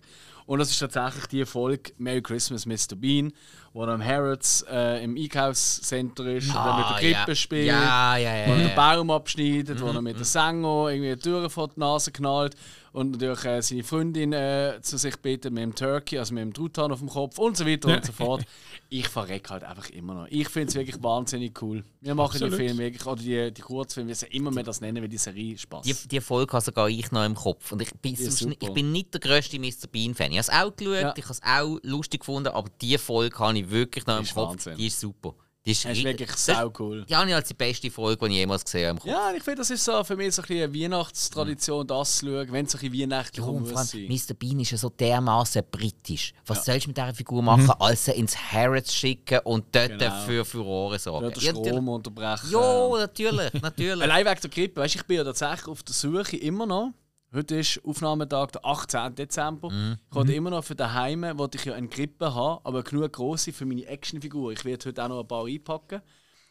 Und 0.48 0.60
das 0.60 0.72
ist 0.72 0.80
tatsächlich 0.80 1.28
die 1.28 1.46
Folge 1.46 1.92
Merry 1.98 2.22
Christmas, 2.22 2.66
Mr. 2.66 2.96
Bean, 2.96 3.32
wo 3.74 3.84
er 3.84 3.90
am 3.90 4.04
Harrods 4.04 4.66
äh, 4.70 5.04
im 5.04 5.16
Einkaufscenter 5.16 6.26
ist 6.28 6.48
und 6.50 6.56
dann 6.56 6.78
mit 6.78 6.86
der 6.90 6.98
Krippe 6.98 7.18
Ah, 7.18 7.28
ja. 7.28 7.36
spielt. 7.36 7.66
Ja, 7.68 8.18
ja. 8.18 8.48
Wo 8.48 8.52
er 8.54 8.58
den. 8.68 8.76
Baum 8.76 9.12
abschneidet, 9.12 9.82
wo 9.82 9.88
er 9.88 10.02
mit 10.02 10.18
der 10.18 10.26
Sänger 10.26 10.90
irgendwie 10.90 11.16
die 11.16 11.20
Türen 11.22 11.50
vor 11.50 11.68
die 11.70 11.80
Nase 11.80 12.12
knallt 12.12 12.56
und 12.94 13.12
natürlich 13.12 13.46
äh, 13.46 13.62
seine 13.62 13.84
Freundin 13.86 14.34
äh, 14.34 14.80
zu 14.82 14.98
sich 14.98 15.16
bittet 15.18 15.54
mit 15.54 15.64
dem 15.64 15.74
Turkey, 15.76 16.20
also 16.20 16.34
mit 16.34 16.42
dem 16.44 16.54
Truthahn 16.54 16.92
auf 16.92 17.00
dem 17.00 17.08
Kopf 17.08 17.38
und 17.40 17.56
so 17.56 17.66
weiter 17.66 17.88
und 17.88 18.06
so 18.06 18.12
fort. 18.12 18.44
Ich 18.90 19.08
verrecke 19.08 19.52
halt 19.52 19.64
einfach 19.64 19.90
immer 19.92 20.14
noch. 20.14 20.28
Ich 20.30 20.50
finde 20.50 20.68
es 20.68 20.76
wirklich 20.76 21.02
wahnsinnig 21.02 21.62
cool. 21.62 21.86
Wir 22.02 22.14
machen 22.16 22.34
Absolut. 22.34 22.52
die 22.60 22.66
Filme 22.66 22.80
wirklich, 22.80 23.06
oder 23.06 23.22
die, 23.22 23.54
die 23.54 23.62
Kurzfilme, 23.62 24.10
wir 24.10 24.16
sollen 24.16 24.34
immer 24.34 24.52
mehr 24.52 24.64
das 24.64 24.82
nennen, 24.82 25.02
weil 25.02 25.08
die 25.08 25.18
Serie 25.18 25.58
Spaß. 25.58 25.84
Die, 25.86 25.96
die 26.10 26.20
Folge 26.20 26.52
habe 26.52 26.66
sogar 26.66 26.90
ich 26.90 27.10
noch 27.14 27.24
im 27.24 27.36
Kopf. 27.36 27.72
Und 27.72 27.82
ich 27.82 27.94
bin, 28.02 28.18
sonst 28.18 28.42
ich 28.60 28.74
bin 28.74 28.92
nicht 28.92 29.14
der 29.14 29.22
grösste 29.22 29.58
Mr. 29.58 29.88
Bean-Fan. 29.90 30.32
Ich 30.34 30.40
habe 30.40 30.40
es 30.40 30.50
auch 30.50 30.76
geschaut, 30.76 31.18
ich 31.18 31.24
habe 31.24 31.32
es 31.34 31.42
auch 31.46 31.80
lustig 31.84 32.20
gefunden, 32.22 32.50
aber 32.50 32.70
die 32.82 32.98
Folge 32.98 33.40
habe 33.40 33.58
ich 33.58 33.61
wirklich 33.70 34.06
noch 34.06 34.20
im 34.20 34.26
Kopf. 34.26 34.52
Wahnsinn. 34.52 34.78
Die 34.78 34.88
ist 34.88 35.00
super. 35.00 35.36
Die 35.64 35.74
ist, 35.74 35.86
Das 35.86 35.96
ist 35.96 36.04
wirklich 36.04 36.32
sau 36.38 36.74
cool. 36.80 37.06
Die 37.08 37.16
habe 37.16 37.30
ich 37.30 37.36
als 37.36 37.48
die 37.50 37.54
beste 37.54 37.92
Folge, 37.92 38.26
die 38.26 38.32
ich 38.32 38.38
jemals 38.40 38.66
gesehen 38.66 38.98
habe. 38.98 39.08
Ja, 39.08 39.32
ich 39.32 39.44
finde, 39.44 39.58
das 39.60 39.70
ist 39.70 39.86
so 39.86 40.04
für 40.04 40.16
mich 40.16 40.34
so 40.34 40.42
ein 40.42 40.48
eine 40.50 40.74
Weihnachtstradition, 40.74 41.86
das 41.86 42.18
zu 42.18 42.26
schauen, 42.26 42.52
wenn 42.52 42.66
es 42.66 42.72
so 42.72 42.80
ein 42.80 42.92
weihnachtlich 42.92 43.46
Ja, 43.46 43.52
muss 43.52 43.92
sein. 43.92 44.08
Mr. 44.08 44.34
Bean 44.34 44.60
ist 44.60 44.72
ja 44.72 44.78
so 44.80 44.90
dermaßen 44.90 45.62
britisch. 45.70 46.34
Was 46.48 46.66
sollst 46.66 46.86
du 46.86 46.90
mit 46.90 46.98
dieser 46.98 47.14
Figur 47.14 47.44
machen, 47.44 47.70
als 47.80 48.06
sie 48.06 48.12
ins 48.14 48.36
Harrods 48.36 48.92
schicken 48.92 49.40
und 49.44 49.66
dort 49.72 50.00
Genau. 50.00 50.22
für 50.26 50.44
Furore 50.46 50.98
sorgen? 50.98 51.26
Dort 51.26 51.38
Ja, 51.44 51.54
natürlich. 51.54 51.72
Strom 51.74 51.90
unterbrechen. 51.90 52.50
Ja, 52.52 52.90
natürlich, 52.98 53.54
natürlich. 53.62 54.02
Allein 54.12 54.26
wegen 54.26 54.42
der 54.42 54.50
Grippe. 54.50 54.82
Weißt, 54.82 54.96
ich 54.96 55.04
bin 55.04 55.18
ja 55.18 55.24
tatsächlich 55.24 55.68
auf 55.68 55.84
der 55.84 55.94
Suche 55.94 56.38
immer 56.38 56.66
noch. 56.66 56.92
Heute 57.34 57.56
ist 57.60 57.80
Aufnahmetag 57.86 58.52
der 58.52 58.66
18. 58.66 59.16
Dezember. 59.16 59.70
Mhm. 59.72 59.98
Ich 60.10 60.16
wollte 60.16 60.34
immer 60.34 60.50
noch 60.50 60.66
für 60.66 60.76
daheim, 60.76 61.24
wollte 61.38 61.58
ich 61.58 61.64
ja 61.64 61.74
eine 61.74 61.88
Grippe 61.88 62.36
haben, 62.36 62.60
aber 62.66 62.84
genug 62.84 63.14
große 63.14 63.54
für 63.54 63.66
meine 63.66 63.86
Actionfigur. 63.86 64.52
Ich 64.52 64.66
werde 64.66 64.90
heute 64.90 65.04
auch 65.04 65.08
noch 65.08 65.22
ein 65.22 65.28
paar 65.28 65.46
einpacken. 65.46 66.02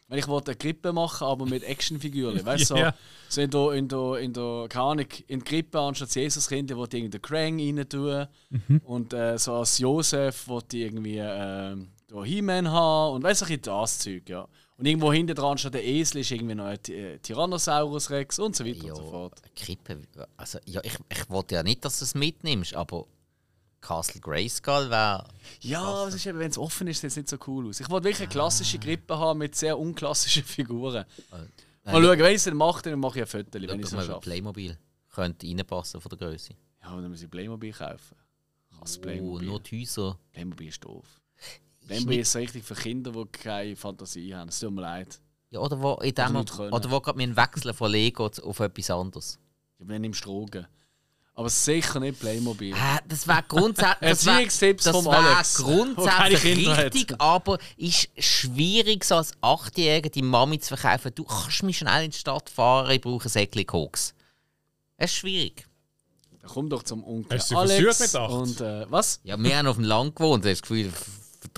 Weil 0.07 0.19
ich 0.19 0.27
wollte 0.27 0.51
eine 0.51 0.57
Grippe 0.57 0.91
machen, 0.91 1.25
aber 1.27 1.45
mit 1.45 1.63
Actionfiguren. 1.63 2.43
Weißt 2.45 2.71
du, 2.71 2.75
Ja. 2.75 2.95
so, 3.29 3.41
so 3.41 3.41
in 3.41 3.51
der, 3.51 3.71
in 3.73 3.87
der, 3.87 4.15
in 4.17 4.33
der, 4.33 4.65
keine 4.69 4.85
Ahnung, 4.85 5.05
in 5.27 5.39
die 5.39 5.45
Grippe 5.45 5.79
anstatt 5.79 6.15
Jesuskind, 6.15 6.75
wollte 6.75 6.97
ich 6.97 7.03
irgendeinen 7.03 7.21
Krang 7.21 7.59
rein 7.59 7.87
tun. 7.87 8.81
Und 8.83 9.13
äh, 9.13 9.37
so 9.37 9.53
als 9.53 9.77
Josef 9.77 10.47
wollte 10.47 10.77
ich 10.77 10.83
irgendwie 10.85 11.19
äh, 11.19 11.77
He-Man 12.25 12.69
haben. 12.71 13.15
Und 13.15 13.23
weißt 13.23 13.47
du, 13.47 13.57
das 13.57 13.99
Zeug, 13.99 14.27
ja. 14.27 14.47
Und 14.77 14.85
irgendwo 14.87 15.13
hinten 15.13 15.35
dran 15.35 15.57
statt 15.57 15.75
der 15.75 15.85
Esel 15.85 16.21
ist 16.21 16.31
irgendwie 16.31 16.55
noch 16.55 16.65
ein 16.65 16.79
äh, 16.87 17.19
Tyrannosaurus 17.19 18.09
Rex 18.09 18.39
und 18.39 18.55
so 18.55 18.65
weiter 18.65 18.85
ja, 18.85 18.93
und 18.93 18.97
so 19.03 19.09
fort. 19.11 19.41
Krippe, 19.55 20.01
also, 20.37 20.57
ja, 20.65 20.81
ich, 20.83 20.97
ich 21.09 21.29
wollte 21.29 21.55
ja 21.55 21.63
nicht, 21.63 21.85
dass 21.85 21.99
du 21.99 22.05
es 22.05 22.15
mitnimmst, 22.15 22.73
aber 22.73 23.05
Castle 23.81 24.21
Grayskull 24.21 24.89
wäre. 24.89 25.27
Ja, 25.61 26.07
es 26.07 26.15
ist 26.15 26.25
eben, 26.25 26.39
wenn 26.39 26.49
es 26.51 26.57
offen 26.57 26.87
ist, 26.87 27.01
sieht 27.01 27.09
es 27.11 27.15
nicht 27.17 27.29
so 27.29 27.37
cool 27.47 27.67
aus. 27.67 27.79
Ich 27.79 27.89
wollte 27.89 28.05
wirklich 28.05 28.21
eine 28.21 28.29
klassische 28.29 28.79
Grippe 28.79 29.17
haben 29.17 29.39
mit 29.39 29.55
sehr 29.55 29.77
unklassischen 29.77 30.43
Figuren. 30.45 31.05
Mal 31.83 32.03
schauen, 32.03 32.19
wenn 32.19 32.25
ich 32.27 32.35
es 32.35 32.43
dann 32.43 32.57
mache, 32.57 32.81
dann 32.83 32.99
mache 32.99 33.19
ich 33.19 33.23
ein 33.23 33.27
Foto, 33.27 33.53
wenn 33.53 33.79
ich 33.79 33.85
es 33.85 33.91
schaffe. 33.91 34.19
Playmobil 34.19 34.77
könnte 35.09 35.47
reinpassen 35.47 35.99
von 35.99 36.09
der 36.09 36.17
Größe. 36.17 36.53
Ja, 36.83 36.89
dann 36.95 37.09
muss 37.09 37.21
ich 37.21 37.29
Playmobil 37.29 37.73
kaufen. 37.73 38.15
Krass, 38.69 38.97
Oh, 38.97 39.01
Playmobil. 39.01 39.47
nur 39.47 39.59
die 39.59 39.81
Häuser. 39.81 40.17
Playmobil 40.31 40.67
ist 40.69 40.83
doof. 40.83 41.20
Playmobil 41.91 42.19
ist 42.19 42.35
richtig 42.35 42.63
für 42.63 42.75
Kinder, 42.75 43.11
die 43.11 43.25
keine 43.31 43.75
Fantasie 43.75 44.33
haben. 44.35 44.49
Es 44.49 44.59
tut 44.59 44.71
mir 44.73 44.81
leid. 44.81 45.19
Ja, 45.49 45.59
oder 45.59 45.81
wo, 45.81 45.93
in 45.95 46.13
dem, 46.15 46.35
oder 46.35 46.91
wo 46.91 46.99
gerade 47.01 47.19
wir 47.19 47.35
wechseln 47.35 47.73
von 47.73 47.91
Lego 47.91 48.29
auf 48.43 48.59
etwas 48.61 48.89
anderes. 48.89 49.37
Ich 49.79 49.85
bin 49.85 50.03
im 50.03 50.13
Strogen. 50.13 50.65
Aber 51.33 51.49
sicher 51.49 51.99
nicht 51.99 52.19
Playmobil. 52.19 52.73
Äh, 52.73 52.99
das 53.07 53.27
wäre 53.27 53.43
grundsätzlich. 53.47 53.97
das 54.11 54.25
wär- 54.25 54.45
das 54.45 54.93
wär 54.93 55.05
grundsätzlich 55.65 56.41
Kinder 56.41 56.77
hat. 56.77 56.93
richtig, 56.93 57.15
aber 57.19 57.57
ist 57.77 58.09
schwierig, 58.17 59.03
so 59.03 59.15
als 59.15 59.31
Achtjähriger 59.41 60.09
die 60.09 60.21
Mami 60.21 60.59
zu 60.59 60.75
verkaufen. 60.75 61.11
Du 61.15 61.23
kannst 61.23 61.63
mich 61.63 61.77
schnell 61.79 62.05
in 62.05 62.11
die 62.11 62.17
Stadt 62.17 62.49
fahren, 62.49 62.91
ich 62.91 63.01
brauche 63.01 63.25
ein 63.27 63.29
Säckchen 63.29 63.65
Koks. 63.65 64.13
Es 64.97 65.11
ist 65.11 65.17
schwierig. 65.17 65.65
Dann 66.41 66.49
komm 66.51 66.69
doch 66.69 66.83
zum 66.83 67.03
Onkel 67.03 67.37
Hast 67.39 67.49
du 67.51 67.57
Alex. 67.57 67.97
versucht 67.97 68.13
mit 68.13 68.21
acht? 68.21 68.31
Und 68.33 68.61
äh, 68.61 68.85
was? 68.91 69.19
Ja, 69.23 69.37
wir 69.41 69.57
haben 69.57 69.67
auf 69.67 69.75
dem 69.77 69.85
Land 69.85 70.15
gewohnt, 70.15 70.43
hast 70.45 70.51
das 70.51 70.61
Gefühl, 70.61 70.91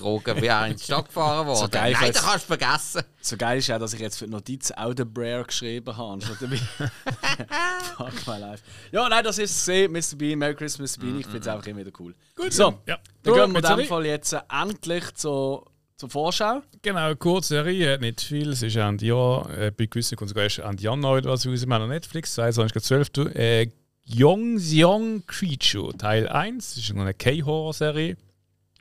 wir 0.01 0.55
haben 0.55 0.71
in 0.71 0.77
die 0.77 0.83
Stadt 0.83 1.07
gefahren 1.07 1.47
worden. 1.47 1.59
So 1.59 1.69
geil, 1.69 1.93
Nein, 1.93 2.11
das 2.13 2.23
kannst 2.23 2.49
du 2.49 2.55
vergessen. 2.57 3.01
So 3.21 3.37
geil 3.37 3.59
ist 3.59 3.67
ja, 3.67 3.79
dass 3.79 3.93
ich 3.93 3.99
jetzt 3.99 4.17
für 4.17 4.25
die 4.25 4.31
Notiz 4.31 4.71
auch 4.71 4.93
den 4.93 5.11
Brer 5.13 5.43
geschrieben 5.43 5.95
habe. 5.95 6.21
Fuck 7.97 8.27
my 8.27 8.39
life. 8.39 8.63
Ja, 8.91 9.07
nein, 9.07 9.23
das 9.23 9.37
ist 9.37 9.51
es 9.51 9.65
gesehen. 9.65 9.91
Mr. 9.91 10.17
Bean, 10.17 10.39
Merry 10.39 10.55
Christmas, 10.55 10.97
Mr. 10.97 11.01
Bean. 11.03 11.19
Ich 11.19 11.25
finde 11.25 11.39
es 11.39 11.47
einfach 11.47 11.67
immer 11.67 11.79
wieder 11.79 11.91
cool. 11.99 12.13
Gut, 12.35 12.53
So, 12.53 12.79
ja. 12.85 12.97
dann 13.23 13.33
gehen 13.33 13.51
wir 13.53 13.71
in 13.71 13.77
dem. 13.77 13.87
Fall 13.87 14.05
jetzt 14.05 14.33
äh, 14.33 14.39
endlich 14.49 15.13
zur, 15.15 15.71
zur 15.95 16.09
Vorschau. 16.09 16.61
Genau, 16.81 17.15
kurze 17.15 17.49
Serie, 17.55 17.97
nicht 17.99 18.21
viel. 18.21 18.49
Es 18.49 18.61
ist 18.61 18.75
Ende 18.75 19.05
Jahr, 19.05 19.49
äh, 19.57 19.71
bei 19.71 19.85
gewissen 19.85 20.15
kommt 20.17 20.29
sogar 20.29 20.43
erst 20.45 20.59
Ende 20.59 20.83
Januar 20.83 21.17
etwas 21.17 21.45
raus. 21.47 21.65
Wir 21.65 21.73
haben 21.75 21.89
Netflix, 21.89 22.37
22.12. 22.37 23.35
Äh, 23.35 23.69
Young's 24.05 24.71
Young 24.73 25.25
Creature, 25.27 25.97
Teil 25.97 26.27
1. 26.27 26.75
Das 26.75 26.83
ist 26.83 26.91
eine 26.91 27.13
K-Horror-Serie. 27.13 28.17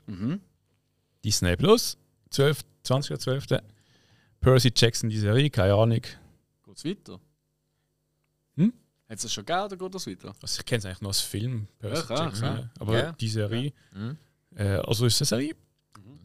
Mhm. 0.07 0.41
Disney 1.23 1.55
Plus, 1.55 1.97
12, 2.31 2.61
20.12. 2.85 3.61
Percy 4.41 4.71
Jackson, 4.75 5.09
die 5.09 5.17
Serie, 5.17 5.49
keine 5.49 5.73
Ahnung. 5.75 6.01
Geht 6.01 6.75
es 6.77 6.85
weiter? 6.85 7.19
Hm? 8.57 8.73
Hat 9.09 9.17
es 9.17 9.21
das 9.23 9.33
schon 9.33 9.45
gegeben 9.45 9.65
oder 9.65 9.77
geht 9.77 9.95
das 9.95 10.07
weiter? 10.07 10.35
Also 10.41 10.59
ich 10.59 10.65
kenne 10.65 10.79
es 10.79 10.85
eigentlich 10.85 11.01
nur 11.01 11.09
als 11.11 11.21
Film, 11.21 11.67
Percy 11.79 11.95
Ja, 12.01 12.05
klar, 12.05 12.25
Jackson. 12.25 12.45
ja. 12.45 12.55
ja. 12.59 12.69
Aber 12.79 12.97
Ja. 12.97 13.11
die 13.13 13.29
Serie. 13.29 13.73
Mhm. 13.93 14.17
Äh, 14.55 14.63
also 14.77 15.05
ist 15.05 15.21
es 15.21 15.31
eine 15.33 15.41
Serie. 15.41 15.55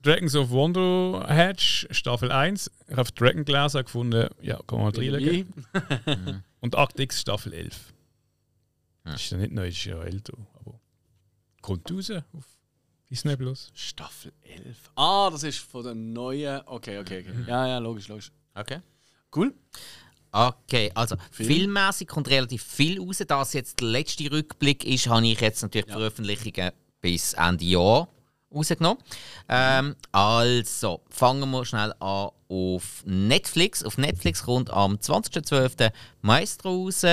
Dragons 0.02 0.34
of 0.36 0.50
Wonder 0.50 1.24
Hatch, 1.28 1.86
Staffel 1.90 2.30
1. 2.30 2.70
Ich 2.88 2.96
habe 2.96 3.10
Dragon 3.12 3.44
gelesen, 3.44 3.84
gefunden, 3.84 4.28
ja, 4.40 4.56
kann 4.66 4.78
man 4.80 4.92
mal 4.92 4.96
reinlegen. 4.96 5.64
Wie? 5.74 6.34
Und 6.60 6.76
Akt 6.76 6.98
X 7.00 7.20
Staffel 7.20 7.52
11. 7.52 7.92
Ja. 9.04 9.12
Das 9.12 9.22
ist 9.22 9.30
ja 9.30 9.38
nicht 9.38 9.52
neu, 9.52 9.66
das 9.66 9.74
ist 9.76 9.84
ja 9.84 10.00
älter. 10.02 10.34
Aber 10.54 10.80
kommt 11.62 11.90
raus 11.90 12.10
auf 12.10 12.57
Disney 13.10 13.36
Plus. 13.36 13.70
Staffel 13.74 14.32
11. 14.42 14.90
Ah, 14.94 15.30
das 15.30 15.42
ist 15.42 15.58
von 15.58 15.82
der 15.82 15.94
neuen. 15.94 16.60
Okay, 16.66 16.98
okay, 16.98 17.20
okay. 17.20 17.44
Ja, 17.46 17.66
ja, 17.66 17.78
logisch, 17.78 18.08
logisch. 18.08 18.30
Okay. 18.54 18.80
Cool. 19.34 19.54
Okay, 20.30 20.90
also 20.94 21.16
Film? 21.30 21.48
filmmäßig 21.48 22.06
kommt 22.06 22.28
relativ 22.28 22.62
viel 22.62 23.00
raus. 23.00 23.22
Da 23.26 23.42
es 23.42 23.54
jetzt 23.54 23.80
der 23.80 23.88
letzte 23.88 24.30
Rückblick 24.30 24.84
ist, 24.84 25.06
habe 25.06 25.26
ich 25.26 25.40
jetzt 25.40 25.62
natürlich 25.62 25.86
die 25.86 25.92
Veröffentlichungen 25.92 26.72
bis 27.00 27.32
Ende 27.32 27.64
Jahr 27.64 28.08
rausgenommen. 28.54 29.02
Ähm, 29.48 29.96
also, 30.12 31.00
fangen 31.08 31.50
wir 31.50 31.64
schnell 31.64 31.94
an 32.00 32.30
auf 32.48 33.02
Netflix. 33.06 33.82
Auf 33.84 33.96
Netflix 33.96 34.42
kommt 34.42 34.70
am 34.70 34.96
20.12. 34.96 35.92
Maestro 36.20 36.84
raus 36.84 37.04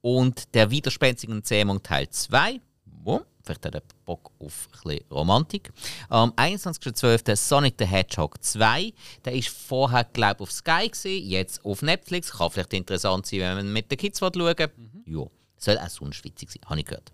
und 0.00 0.54
der 0.54 0.70
widerspenstigen 0.70 1.44
Zähmung 1.44 1.82
Teil 1.82 2.08
2. 2.08 2.60
Wo? 2.84 3.22
Vielleicht 3.44 3.66
hat 3.66 3.74
er 3.74 3.82
Bock 4.04 4.30
auf 4.38 4.68
ein 4.72 4.80
bisschen 4.82 5.04
Romantik. 5.10 5.72
Am 6.08 6.30
21.12. 6.32 7.36
Sonic 7.36 7.74
the 7.78 7.86
Hedgehog 7.86 8.42
2. 8.42 8.92
Der 9.24 9.32
ist 9.32 9.48
vorher, 9.48 10.04
glaube 10.04 10.36
ich, 10.36 10.40
auf 10.42 10.52
Sky, 10.52 10.88
gewesen, 10.88 11.28
jetzt 11.28 11.64
auf 11.64 11.82
Netflix. 11.82 12.32
Kann 12.32 12.50
vielleicht 12.50 12.72
interessant 12.72 13.26
sein, 13.26 13.40
wenn 13.40 13.56
man 13.56 13.72
mit 13.72 13.90
den 13.90 13.98
Kids 13.98 14.18
schauen 14.20 14.34
will. 14.34 14.70
Ja, 15.06 15.24
soll 15.56 15.78
auch 15.78 15.88
sonst 15.88 16.24
witzig 16.24 16.50
sein, 16.50 16.62
habe 16.68 16.80
ich 16.80 16.86
gehört. 16.86 17.12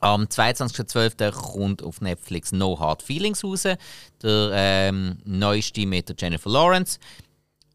Am 0.00 0.24
22.12. 0.24 1.30
kommt 1.30 1.82
auf 1.82 2.00
Netflix 2.00 2.52
No 2.52 2.78
Hard 2.78 3.02
Feelings 3.02 3.44
raus. 3.44 3.62
Der 3.62 4.50
ähm, 4.52 5.18
neueste 5.24 5.86
mit 5.86 6.08
der 6.08 6.16
Jennifer 6.18 6.50
Lawrence. 6.50 6.98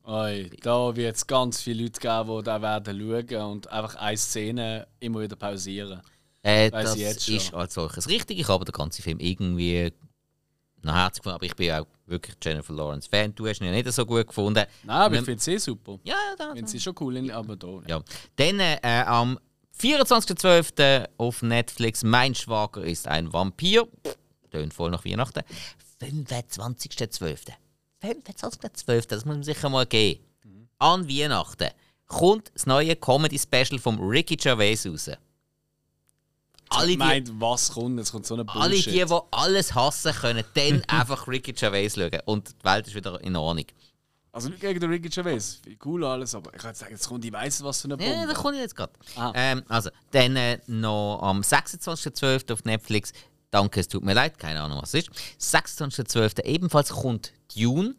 Oi, 0.04 0.50
da 0.62 0.96
wird 0.96 1.16
es 1.16 1.28
ganz 1.28 1.62
viele 1.62 1.84
Leute 1.84 2.00
geben, 2.00 2.38
die 2.40 2.44
da 2.44 2.62
werden 2.62 3.00
schauen 3.00 3.52
und 3.52 3.72
einfach 3.72 3.96
eine 3.96 4.18
Szene 4.18 4.88
immer 5.00 5.22
wieder 5.22 5.36
pausieren. 5.36 6.02
Äh, 6.42 6.72
das 6.72 6.96
ist 6.96 7.54
als 7.54 7.74
solches 7.74 8.08
richtig. 8.08 8.40
Ich 8.40 8.48
habe 8.48 8.64
den 8.66 8.72
ganzen 8.72 9.02
Film 9.02 9.20
irgendwie 9.20 9.92
noch 10.82 10.94
herzlich 10.96 11.22
gefunden, 11.22 11.36
aber 11.36 11.46
ich 11.46 11.56
bin 11.56 11.72
auch 11.74 11.86
wirklich 12.06 12.36
Jennifer 12.42 12.74
Lawrence 12.74 13.10
Fan. 13.10 13.36
Du 13.36 13.46
hast 13.48 13.60
ihn 13.60 13.66
ja 13.66 13.72
nicht 13.72 13.92
so 13.92 14.06
gut 14.06 14.28
gefunden. 14.28 14.64
Nein, 14.84 14.96
aber 14.96 15.14
ich 15.16 15.20
Ähm, 15.20 15.26
finde 15.26 15.44
sie 15.44 15.60
super. 15.60 16.00
Ja, 16.04 16.16
da, 16.38 16.50
Ich 16.50 16.54
finde 16.56 16.72
sie 16.72 16.80
schon 16.80 16.96
cool, 17.02 17.18
in- 17.18 17.32
aber 17.32 17.56
da. 17.58 17.82
Ja. 17.88 18.02
Dann 18.38 18.60
äh, 18.62 18.80
am 19.06 19.38
24.12. 19.80 21.08
auf 21.18 21.42
Netflix 21.42 22.04
Mein 22.04 22.34
Schwager 22.36 22.84
ist 22.84 23.08
ein 23.08 23.32
Vampir. 23.34 23.88
Tönt 24.50 24.74
voll 24.74 24.90
nach 24.92 25.04
Weihnachten. 25.06 25.42
25.12. 26.02 27.38
25.12. 28.02 29.08
Das 29.08 29.26
muss 29.26 29.36
man 29.36 29.44
sicher 29.44 29.70
mal 29.70 29.86
geben. 29.86 30.24
An 30.80 31.08
Weihnachten 31.10 31.70
kommt 32.08 32.52
das 32.56 32.66
neue 32.66 32.96
Comedy-Special 32.96 33.78
vom 33.80 34.00
Ricky 34.00 34.38
Gervais 34.38 34.86
raus. 34.88 35.12
Alle 36.70 36.88
die, 36.88 36.98
meint, 36.98 37.32
was 37.40 37.72
kommt, 37.72 38.00
es 38.00 38.12
kommt 38.12 38.26
so 38.26 38.36
eine 38.36 38.48
alle 38.48 38.76
die, 38.76 38.84
Bullshit. 38.84 39.10
die 39.10 39.16
alles 39.32 39.74
hassen, 39.74 40.14
können 40.14 40.44
dann 40.54 40.84
einfach 40.88 41.28
Ricky 41.28 41.54
Gervais 41.54 41.96
schauen. 41.96 42.20
Und 42.26 42.50
die 42.50 42.64
Welt 42.64 42.88
ist 42.88 42.96
wieder 42.96 43.22
in 43.24 43.36
Ordnung. 43.36 43.66
Also 44.32 44.50
nicht 44.50 44.62
gegen 44.62 44.80
den 44.80 44.92
Ricky 44.92 45.10
Gervais, 45.10 45.60
cool 45.84 46.06
alles, 46.06 46.36
aber 46.36 46.54
ich 46.54 46.62
kann 46.62 46.76
sagen, 46.76 46.94
jetzt 46.94 47.08
kommt, 47.08 47.26
ich 47.26 47.34
weiss, 47.34 47.64
was 47.64 47.82
für 47.82 47.86
eine 47.86 47.98
Bombe. 47.98 48.14
Ja, 48.14 48.28
da 48.28 48.34
komme 48.34 48.56
ich 48.56 48.62
jetzt 48.62 48.76
gerade. 48.76 48.94
Ah. 49.16 49.32
Ähm, 49.36 49.64
also, 49.68 49.90
dann 50.12 50.36
äh, 50.36 50.60
noch 50.68 51.20
am 51.24 51.42
26.12. 51.42 52.54
auf 52.54 52.64
Netflix. 52.64 53.12
Danke, 53.50 53.80
es 53.80 53.88
tut 53.88 54.04
mir 54.04 54.14
leid, 54.14 54.38
keine 54.38 54.62
Ahnung, 54.62 54.80
was 54.82 54.94
es 54.94 55.08
ist. 55.08 55.56
26.12. 55.56 56.44
ebenfalls 56.46 56.90
kommt 56.90 57.34
Dune 57.56 57.96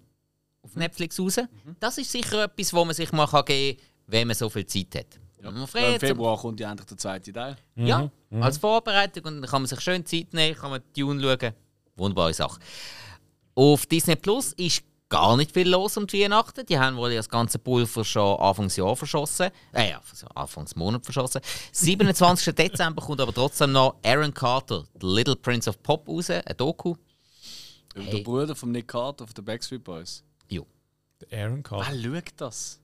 auf 0.63 0.77
Netflix 0.77 1.19
raus. 1.19 1.39
Mhm. 1.39 1.77
Das 1.81 1.99
ist 1.99 2.13
sicher 2.13 2.45
etwas, 2.45 2.73
wo 2.73 2.85
man 2.85 2.95
sich 2.95 3.11
mal 3.11 3.27
geben 3.27 3.77
kann, 3.77 3.87
wenn 4.07 4.29
man 4.29 4.37
so 4.37 4.49
viel 4.49 4.67
Zeit 4.67 4.95
hat. 4.95 5.20
Ja, 5.43 5.67
frei 5.67 5.87
Im 5.89 5.95
hat, 5.95 6.01
Februar 6.01 6.39
kommt 6.39 6.61
ja 6.61 6.71
endlich 6.71 6.87
der 6.89 6.97
zweite 6.99 7.33
Teil. 7.33 7.57
ja, 7.77 8.11
als 8.41 8.59
Vorbereitung 8.59 9.25
und 9.25 9.41
dann 9.43 9.51
kann 9.51 9.62
man 9.62 9.69
sich 9.69 9.81
schön 9.81 10.05
Zeit 10.05 10.33
nehmen, 10.33 10.57
kann 10.57 10.71
man 10.71 10.83
Dune 10.97 11.21
schauen. 11.23 11.55
Wunderbare 11.97 12.33
Sache. 12.35 12.61
Auf 13.55 13.87
Disney 13.87 14.17
Plus 14.17 14.53
ist 14.55 14.83
gar 15.09 15.37
nicht 15.37 15.53
viel 15.53 15.69
los 15.69 15.97
um 15.97 16.07
die 16.07 16.23
Weihnachten. 16.23 16.65
Die 16.65 16.79
haben 16.79 16.97
wohl 16.97 17.12
das 17.15 17.29
ganze 17.29 17.59
Pulver 17.59 18.05
schon 18.05 18.39
Anfangsjahr 18.41 18.95
verschossen. 18.97 19.51
Äh, 19.73 19.91
ja, 19.91 20.01
also 20.09 20.27
Anfangsmonat 20.35 21.05
verschossen. 21.05 21.41
27. 21.73 22.55
Dezember 22.55 23.03
kommt 23.03 23.21
aber 23.21 23.35
trotzdem 23.35 23.73
noch 23.73 23.97
Aaron 24.05 24.33
Carter, 24.33 24.85
The 25.01 25.07
Little 25.07 25.37
Prince 25.37 25.69
of 25.69 25.83
Pop 25.83 26.09
raus, 26.09 26.31
ein 26.31 26.43
Doku. 26.57 26.95
Über 27.95 28.05
Hey. 28.05 28.11
Den 28.12 28.25
Bruder 28.25 28.55
von 28.55 28.71
Nick 28.71 28.87
Carter 28.89 29.27
von 29.27 29.35
den 29.35 29.45
Backstreet 29.45 29.83
Boys. 29.83 30.23
Jo. 30.49 30.65
Der 31.21 31.41
Aaron 31.45 31.62
Carter. 31.62 31.93
Wer 31.93 32.15
schaut 32.15 32.33
das? 32.37 32.80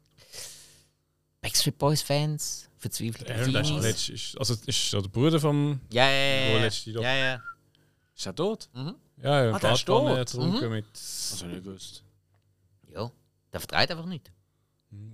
Backstreet 1.40 1.78
Boys 1.78 2.02
Fans, 2.02 2.68
verzweifelte 2.76 3.34
Aaron, 3.34 3.52
der 3.52 3.62
ist, 3.62 3.68
Teenies. 3.68 3.84
letzt- 3.84 4.08
ist, 4.10 4.38
also 4.38 4.54
ist 4.66 4.92
der 4.92 5.00
Bruder 5.02 5.38
vom. 5.40 5.80
Ja, 5.92 6.08
ja, 6.10 6.54
Wo 6.54 6.58
ja. 6.58 6.68
Ja, 7.00 7.00
ja. 7.02 7.24
ja. 7.34 7.42
Ist 8.16 8.26
er 8.26 8.34
tot? 8.34 8.68
Ja, 8.74 9.44
ja, 9.44 9.52
Ah, 9.54 9.58
der 9.58 9.72
ist 9.72 9.84
tot. 9.86 10.16
getrunken 10.16 10.70
mit. 10.70 10.84
Ich 10.94 11.42
nicht 11.44 11.64
gewusst. 11.64 12.02
ja. 12.92 13.10
Der 13.52 13.60
vertreibt 13.60 13.90
einfach 13.92 14.06
nicht. 14.06 14.30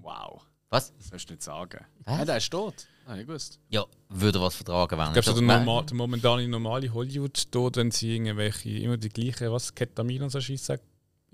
Wow. 0.01 0.43
Was? 0.70 0.93
Das 0.97 1.09
sollst 1.09 1.28
du 1.28 1.35
nicht 1.35 1.43
sagen. 1.43 1.85
Was? 2.05 2.16
Nein, 2.16 2.27
der 2.27 2.36
ist 2.39 2.51
tot. 2.51 2.86
Habe 3.07 3.20
ich 3.20 3.27
gewusst. 3.27 3.59
Ja, 3.69 3.85
würde 4.09 4.40
was 4.40 4.55
vertragen, 4.55 4.97
wenn 4.97 5.07
Ich 5.09 5.12
glaube, 5.12 5.24
so 5.27 5.35
der, 5.35 5.59
normal, 5.59 5.85
der 5.85 5.97
momentane 5.97 6.49
normale 6.49 6.93
Hollywood 6.93 7.51
tut, 7.51 7.77
wenn 7.77 7.90
sie 7.90 8.15
irgendwelche 8.15 8.70
immer 8.78 8.97
die 8.97 9.09
gleichen, 9.09 9.51
was, 9.53 9.74
Ketamin 9.74 10.23
und 10.23 10.31
so 10.31 10.40
Scheiße 10.40 10.81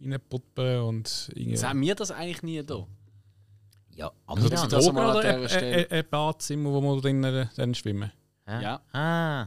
reinpuppen 0.00 0.80
und 0.80 1.30
irgendwie. 1.34 1.56
Sagen 1.56 1.80
wir 1.82 1.94
das 1.94 2.10
eigentlich 2.10 2.42
nie 2.42 2.62
da? 2.64 2.86
Ja, 3.98 4.12
Also 4.26 4.48
das 4.48 4.62
ist 4.62 4.72
oder 4.72 5.18
ein, 5.18 5.48
Stelle. 5.48 5.90
ein, 5.90 5.98
ein 5.98 6.08
Badzimmer, 6.08 6.70
wo 6.72 6.80
wir 6.80 7.00
drinnen 7.00 7.50
dann 7.56 7.74
schwimmen. 7.74 8.12
Ja. 8.46 8.80
Ah. 8.92 9.44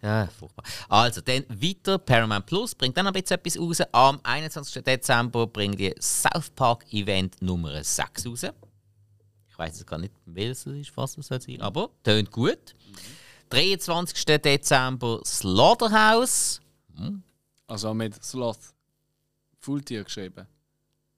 Ja, 0.00 0.26
furchtbar. 0.26 0.64
Also, 0.88 1.20
dann 1.20 1.44
weiter. 1.50 1.98
Paramount 1.98 2.46
Plus 2.46 2.74
bringt 2.74 2.96
dann 2.96 3.04
noch 3.04 3.12
ein 3.12 3.20
bisschen 3.20 3.36
etwas 3.38 3.58
raus. 3.58 3.82
Am 3.92 4.20
21. 4.22 4.82
Dezember 4.82 5.46
bringt 5.46 5.78
die 5.78 5.94
South 6.00 6.50
Park 6.50 6.90
Event 6.92 7.40
Nummer 7.42 7.84
6 7.84 8.26
raus. 8.26 8.44
Ich 9.50 9.58
weiß 9.58 9.78
jetzt 9.78 9.86
gar 9.86 9.98
nicht, 9.98 10.14
welches 10.24 10.66
es 10.66 10.88
ist, 10.88 10.96
was 10.96 11.18
es 11.18 11.26
soll 11.26 11.40
sein, 11.40 11.60
aber 11.60 11.90
tönt 12.02 12.30
gut. 12.30 12.74
23. 13.50 14.24
Dezember 14.40 15.20
Slaughterhouse. 15.24 16.60
Also 17.66 17.92
mit 17.92 18.22
Sloth. 18.24 18.74
Fulltier 19.60 20.04
geschrieben. 20.04 20.46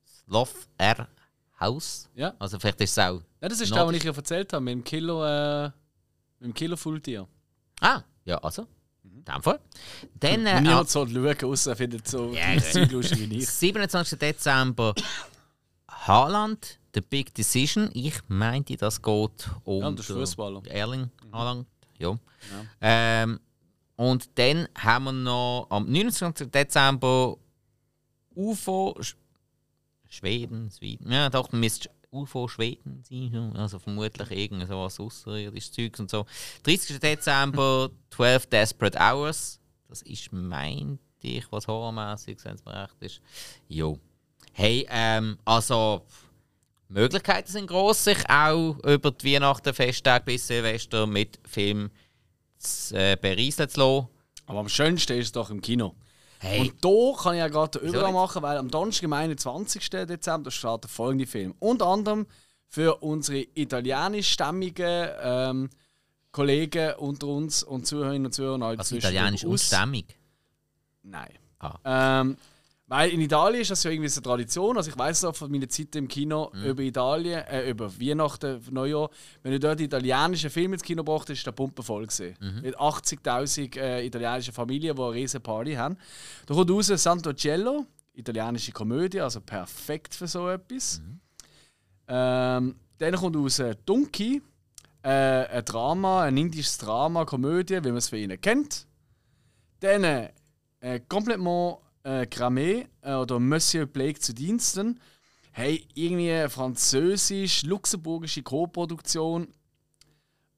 Sloth 0.04 0.68
R 0.78 1.08
House. 1.60 2.08
Ja. 2.14 2.34
Also, 2.38 2.58
vielleicht 2.58 2.80
ist 2.80 2.92
es 2.92 2.98
auch. 2.98 3.20
ja 3.40 3.48
das 3.48 3.60
ist 3.60 3.70
Nordisch. 3.70 3.76
das, 3.78 3.86
was 3.88 3.96
ich 3.96 4.04
ja 4.04 4.12
erzählt 4.12 4.52
habe, 4.52 4.64
mit 4.64 4.72
dem 4.74 4.84
Kilo, 4.84 5.24
äh, 5.24 5.64
mit 6.38 6.48
dem 6.50 6.54
Kilo 6.54 6.76
Fulltier. 6.76 7.26
Ah, 7.80 8.02
ja, 8.24 8.38
also. 8.38 8.66
In 9.04 9.24
dem 9.24 9.42
Fall. 9.42 9.60
Dann. 10.20 10.46
Äh, 10.46 10.60
niemand 10.60 10.90
soll 10.90 11.08
schauen, 11.08 11.50
außer 11.50 11.70
er 11.70 11.76
findet 11.76 12.06
so 12.08 12.32
Ja, 12.32 12.60
Zeug 12.60 12.90
lustig 12.92 13.30
wie 13.30 13.38
ich. 13.38 13.48
27. 13.48 14.18
Dezember 14.18 14.94
Haaland, 15.88 16.78
The 16.94 17.00
Big 17.00 17.34
Decision. 17.34 17.90
Ich 17.94 18.20
meinte, 18.28 18.76
das 18.76 19.00
geht 19.00 19.50
um 19.64 19.82
Ja, 19.82 19.90
das 19.92 20.06
Fußballer. 20.06 20.62
Erling 20.66 21.10
Haaland. 21.32 21.66
Ja. 21.98 22.18
Ähm, 22.80 23.40
und 23.96 24.38
dann 24.38 24.68
haben 24.76 25.04
wir 25.04 25.12
noch 25.12 25.66
am 25.70 25.86
29. 25.90 26.50
Dezember 26.50 27.36
UFO 28.34 29.00
Schweden, 30.08 30.70
Schweden. 30.70 31.10
Ja, 31.10 31.28
doch, 31.30 31.52
müsste 31.52 31.90
UFO 32.10 32.48
Schweden 32.48 33.02
sein. 33.02 33.30
ja. 33.32 33.50
Also 33.60 33.78
vermutlich 33.78 34.30
irgend 34.30 34.66
so 34.68 34.74
außerirdisches 34.74 35.72
Zeugs 35.72 36.00
und 36.00 36.10
so. 36.10 36.26
30. 36.64 36.98
Dezember 37.00 37.90
12 38.10 38.46
Desperate 38.46 38.98
Hours. 38.98 39.60
Das 39.88 40.02
ist, 40.02 40.32
meinte 40.32 40.98
ich, 41.22 41.50
was 41.50 41.66
horrormäßig, 41.66 42.38
wenn 42.44 42.54
es 42.54 42.64
mir 42.64 42.82
recht 42.82 42.96
ist. 43.00 43.20
Jo. 43.68 43.98
Hey, 44.52 44.86
ähm, 44.90 45.38
also. 45.44 46.02
Möglichkeiten 46.88 47.50
sind 47.50 47.66
groß, 47.66 48.04
sich 48.04 48.30
auch 48.30 48.76
über 48.84 49.10
die 49.10 49.34
Weihnachten, 49.34 49.74
Festtage 49.74 50.24
bis 50.24 50.46
Silvester 50.46 51.04
mit 51.04 51.40
Film 51.44 51.90
zu 52.58 52.96
äh, 52.96 53.16
berieseln 53.20 53.68
zu 53.68 53.80
lassen. 53.80 54.08
Aber 54.46 54.60
am 54.60 54.68
schönsten 54.68 55.18
ist 55.18 55.26
es 55.26 55.32
doch 55.32 55.50
im 55.50 55.60
Kino. 55.60 55.96
Hey, 56.38 56.60
Und 56.60 56.84
da 56.84 57.22
kann 57.22 57.34
ich 57.34 57.38
ja 57.40 57.48
gerade 57.48 57.78
den 57.78 57.88
Übergang 57.88 58.14
machen, 58.14 58.42
weil 58.42 58.58
am 58.58 58.70
Donnerstag, 58.70 59.04
am 59.04 59.12
21. 59.12 59.88
Dezember, 59.90 60.50
starten 60.50 60.88
folgende 60.88 61.26
Filme. 61.26 61.54
Unter 61.58 61.86
anderem 61.86 62.26
für 62.68 62.96
unsere 62.96 63.46
italienischstämmigen 63.54 65.08
ähm, 65.22 65.70
Kollegen 66.32 66.94
unter 66.96 67.28
uns 67.28 67.62
und 67.62 67.86
Zuhörerinnen 67.86 68.26
und 68.26 68.32
Zuhörer. 68.32 68.76
zwischendurch 68.78 69.14
italienisch 69.14 69.44
und 69.44 69.58
stämmig. 69.58 70.18
Nein. 71.02 71.32
Ah. 71.58 72.20
Ähm, 72.20 72.36
weil 72.88 73.10
in 73.10 73.20
Italien 73.20 73.62
ist 73.62 73.70
das 73.72 73.82
ja 73.82 73.90
irgendwie 73.90 74.08
so 74.08 74.20
eine 74.20 74.24
Tradition. 74.24 74.76
Also 74.76 74.90
ich 74.90 74.96
weiß 74.98 75.18
es 75.18 75.24
auch 75.24 75.34
von 75.34 75.50
meiner 75.50 75.68
Zeit 75.68 75.96
im 75.96 76.06
Kino 76.06 76.50
Mhm. 76.54 76.64
über 76.64 76.82
Italien, 76.82 77.40
äh, 77.46 77.68
über 77.70 77.92
Weihnachten, 78.00 78.60
Neujahr. 78.70 79.10
Wenn 79.42 79.52
du 79.52 79.58
dort 79.60 79.80
italienischen 79.80 80.50
Film 80.50 80.72
ins 80.72 80.82
Kino 80.82 81.02
gebracht 81.02 81.28
hast, 81.28 81.38
ist 81.38 81.46
der 81.46 81.52
Pumpe 81.52 81.82
voll 81.82 82.06
gewesen. 82.06 82.36
Mhm. 82.40 82.60
Mit 82.62 82.76
80.000 82.78 83.76
äh, 83.76 84.06
italienischen 84.06 84.54
Familien, 84.54 84.94
die 84.94 85.02
eine 85.02 85.12
riesen 85.12 85.40
Party 85.42 85.74
haben. 85.74 85.96
Da 86.46 86.54
kommt 86.54 86.70
raus 86.70 86.86
Santo 86.86 87.32
Cielo, 87.32 87.86
italienische 88.14 88.70
Komödie, 88.72 89.20
also 89.20 89.40
perfekt 89.40 90.14
für 90.14 90.28
so 90.28 90.48
etwas. 90.48 91.00
Mhm. 91.00 91.20
Ähm, 92.08 92.76
dann 92.98 93.14
kommt 93.16 93.36
raus 93.36 93.60
Donkey, 93.84 94.40
äh, 95.02 95.08
ein 95.10 95.64
Drama, 95.64 96.22
ein 96.22 96.36
indisches 96.36 96.78
Drama, 96.78 97.24
Komödie, 97.24 97.78
wie 97.82 97.88
man 97.88 97.96
es 97.96 98.08
für 98.08 98.16
ihn 98.16 98.40
kennt. 98.40 98.86
Dann 99.80 100.04
äh, 100.04 100.30
Complètement 101.08 101.78
äh, 102.06 102.26
Gramé 102.30 102.86
äh, 103.02 103.14
oder 103.14 103.40
Monsieur 103.40 103.84
Blake 103.86 104.20
zu 104.20 104.32
Diensten. 104.32 105.00
Hey, 105.50 105.86
irgendwie 105.94 106.30
eine 106.30 106.48
französisch-luxemburgische 106.48 108.42
Co-Produktion, 108.42 109.48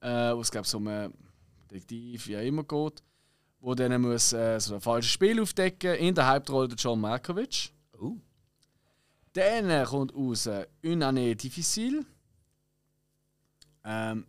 äh, 0.01 0.35
wo 0.35 0.41
es 0.41 0.51
glaube 0.51 0.67
so 0.67 0.77
um 0.77 0.87
einen 0.87 1.13
Detektiv 1.71 2.27
wie 2.27 2.37
auch 2.37 2.41
immer 2.41 2.63
geht, 2.63 3.01
wo 3.61 3.73
dann 3.73 3.99
muss 4.01 4.31
äh, 4.33 4.59
so 4.59 4.75
ein 4.75 4.81
falsches 4.81 5.11
Spiel 5.11 5.41
aufdecken. 5.41 5.95
In 5.95 6.13
der 6.13 6.27
Hauptrolle 6.27 6.67
der 6.67 6.77
John 6.77 7.01
Malkovich. 7.01 7.73
Oh. 7.99 8.17
Dann 9.33 9.69
äh, 9.69 9.85
kommt 9.87 10.13
raus 10.13 10.45
äh, 10.45 10.67
Une 10.83 11.05
année 11.05 11.35
difficile. 11.35 12.05
Ähm, 13.83 14.25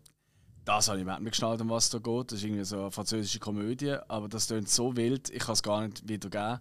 das 0.65 0.89
habe 0.89 0.99
ich 0.99 1.03
überhaupt 1.03 1.23
nicht 1.23 1.33
geschnallt, 1.33 1.61
um 1.61 1.69
was 1.69 1.85
es 1.85 1.91
da 1.91 1.99
geht. 1.99 2.33
Das 2.33 2.39
ist 2.39 2.45
irgendwie 2.45 2.65
so 2.65 2.81
eine 2.81 2.91
französische 2.91 3.41
Komödie, 3.41 3.97
aber 4.09 4.29
das 4.29 4.47
klingt 4.47 4.69
so 4.69 4.97
wild, 4.97 5.29
ich 5.31 5.41
kann 5.41 5.55
es 5.55 5.63
gar 5.63 5.87
nicht 5.87 6.09
wiedergeben. 6.09 6.61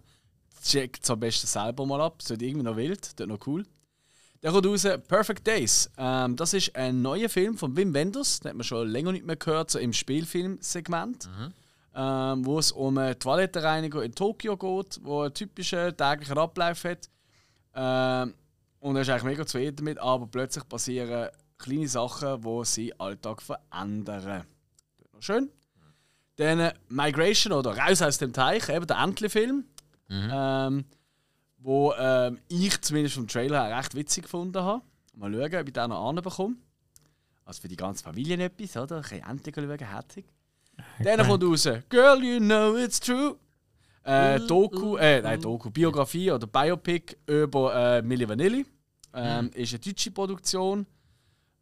Checkt 0.62 1.04
es 1.04 1.10
am 1.10 1.20
besten 1.20 1.46
selber 1.46 1.86
mal 1.86 2.00
ab. 2.00 2.16
Es 2.20 2.30
ist 2.30 2.42
irgendwie 2.42 2.64
noch 2.64 2.76
wild, 2.76 3.18
das 3.18 3.26
noch 3.26 3.46
cool. 3.46 3.64
Dann 4.40 4.52
kommt 4.52 4.66
raus 4.66 4.86
Perfect 5.06 5.46
Days. 5.46 5.90
Ähm, 5.98 6.36
das 6.36 6.54
ist 6.54 6.74
ein 6.74 7.02
neuer 7.02 7.28
Film 7.28 7.58
von 7.58 7.76
Wim 7.76 7.92
Wenders. 7.92 8.40
Den 8.40 8.50
hat 8.50 8.56
man 8.56 8.64
schon 8.64 8.88
länger 8.88 9.12
nicht 9.12 9.26
mehr 9.26 9.36
gehört, 9.36 9.70
so 9.70 9.78
im 9.78 9.92
Spielfilmsegment. 9.92 11.28
Ähm, 11.92 12.46
wo 12.46 12.58
es 12.58 12.72
um 12.72 12.96
eine 12.98 13.18
Toilettenreiniger 13.18 14.02
in 14.02 14.14
Tokio 14.14 14.56
geht, 14.56 15.00
wo 15.02 15.22
einen 15.22 15.34
typischen 15.34 15.96
täglichen 15.96 16.38
Ablauf 16.38 16.84
hat. 16.84 17.10
Ähm, 17.74 18.34
und 18.78 18.96
er 18.96 19.02
ist 19.02 19.10
eigentlich 19.10 19.24
mega 19.24 19.46
zufrieden 19.46 19.76
damit, 19.76 19.98
aber 19.98 20.26
plötzlich 20.26 20.66
passieren 20.68 21.30
kleine 21.58 21.88
Sachen, 21.88 22.40
die 22.40 22.64
seinen 22.64 23.00
Alltag 23.00 23.42
verändern. 23.42 24.46
Das 24.96 25.06
ist 25.06 25.12
noch 25.12 25.22
schön. 25.22 25.50
Dann 26.36 26.72
Migration 26.88 27.52
oder 27.52 27.76
Raus 27.76 28.00
aus 28.00 28.16
dem 28.16 28.32
Teich, 28.32 28.68
eben 28.70 28.86
der 28.86 28.96
Entli-Film. 28.98 29.64
Ähm, 30.10 30.84
wo 31.58 31.92
ähm, 31.98 32.38
ich 32.48 32.80
zumindest 32.80 33.14
vom 33.14 33.28
Trailer 33.28 33.66
her 33.66 33.78
recht 33.78 33.94
witzig 33.94 34.24
gefunden 34.24 34.62
habe. 34.62 34.82
Mal 35.14 35.32
schauen, 35.32 35.60
ob 35.60 35.66
ich 35.68 35.72
den 35.72 35.90
noch 35.90 36.08
anbekomme. 36.08 36.56
Also 37.44 37.62
für 37.62 37.68
die 37.68 37.76
ganze 37.76 38.02
Familie 38.02 38.36
etwas, 38.42 38.76
oder? 38.76 38.96
Ein 38.96 39.02
bisschen 39.02 39.28
Ente 39.28 39.52
schauen, 39.54 39.78
herzig. 39.78 40.24
Dann 41.02 41.26
kommt 41.26 41.44
raus 41.44 41.68
Girl, 41.88 42.22
you 42.24 42.38
know 42.38 42.76
it's 42.76 42.98
true. 43.00 43.36
Äh, 44.02 44.40
Doku, 44.40 44.96
äh, 44.96 45.20
nein, 45.20 45.40
Doku, 45.40 45.70
Biografie 45.70 46.30
oder 46.32 46.46
Biopic 46.46 47.16
über 47.26 47.74
äh, 47.98 48.02
Milli 48.02 48.26
Vanilli. 48.28 48.64
Ähm, 49.12 49.50
Ist 49.52 49.72
eine 49.74 49.80
deutsche 49.80 50.10
Produktion. 50.10 50.86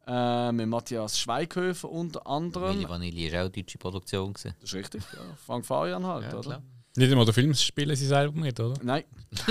Äh, 0.07 0.51
mit 0.53 0.67
Matthias 0.67 1.19
Schweighöfer 1.19 1.89
unter 1.89 2.25
anderem. 2.25 2.75
Milli 2.77 2.89
Vanilli 2.89 3.27
ist 3.27 3.33
auch 3.35 3.39
eine 3.39 3.49
deutsche 3.49 3.77
Produktion. 3.77 4.33
Gewesen. 4.33 4.55
Das 4.61 4.69
ist 4.69 4.75
richtig, 4.75 5.03
ja. 5.13 5.19
Frank 5.45 5.65
Farian 5.65 6.05
halt, 6.05 6.23
Ja, 6.31 6.33
oder? 6.37 6.41
klar. 6.41 6.61
Nicht 6.95 7.11
immer 7.11 7.23
der 7.25 7.33
Film 7.33 7.53
spielen 7.53 7.95
sie 7.95 8.07
selber 8.07 8.37
mit, 8.37 8.59
oder? 8.59 8.75
Nein. 8.81 9.03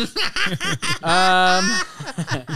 ähm, 1.04 1.70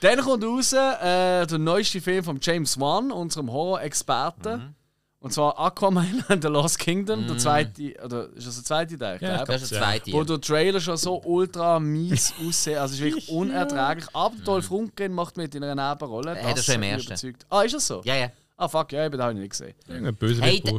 dann 0.00 0.20
kommt 0.20 0.44
raus 0.44 0.72
äh, 0.72 1.46
der 1.46 1.58
neueste 1.58 2.00
Film 2.00 2.24
von 2.24 2.38
James 2.40 2.78
Wan, 2.80 3.12
unserem 3.12 3.50
Horror-Experten. 3.52 4.74
Und 5.22 5.34
zwar 5.34 5.58
Aquaman 5.58 6.24
and 6.28 6.42
the 6.42 6.48
Lost 6.48 6.78
Kingdom, 6.78 7.26
der 7.26 7.36
zweite, 7.36 7.92
oder 8.02 8.30
ist 8.34 8.46
das 8.46 8.54
der 8.54 8.64
zweite 8.64 8.96
Teil? 8.98 9.16
Ich 9.16 9.22
Ja, 9.22 9.36
glaube. 9.36 9.52
Das 9.52 9.62
ist 9.62 9.72
der 9.72 9.78
zweite. 9.82 10.12
Wo 10.12 10.24
der 10.24 10.40
Trailer 10.40 10.80
schon 10.80 10.96
so 10.96 11.20
ultra 11.22 11.78
mies 11.78 12.32
aussieht. 12.42 12.76
Also 12.78 12.94
es 12.94 13.00
ist 13.00 13.04
wirklich 13.04 13.28
unerträglich. 13.28 14.06
Aber 14.14 14.34
der 14.34 14.44
Dolph 14.46 14.70
Lundgren 14.70 15.12
macht 15.12 15.36
mit 15.36 15.54
in 15.54 15.62
einer 15.62 15.90
Nebenrolle. 15.90 16.38
Er 16.38 16.48
hat 16.48 16.56
Das 16.56 16.66
er 16.68 16.72
schon 16.74 16.82
im 16.82 16.88
ersten. 16.90 17.08
überzeugt. 17.08 17.44
Ah, 17.50 17.60
ist 17.62 17.74
das 17.74 17.86
so? 17.86 18.00
Ja, 18.04 18.16
ja. 18.16 18.30
Ah, 18.56 18.66
fuck, 18.68 18.92
ja, 18.92 19.06
das 19.10 19.20
habe 19.20 19.34
ich 19.34 19.38
nicht 19.40 19.50
gesehen. 19.50 19.74
Irgendein 19.88 20.14
böser 20.16 20.42
Hey, 20.42 20.56
äh, 20.66 20.70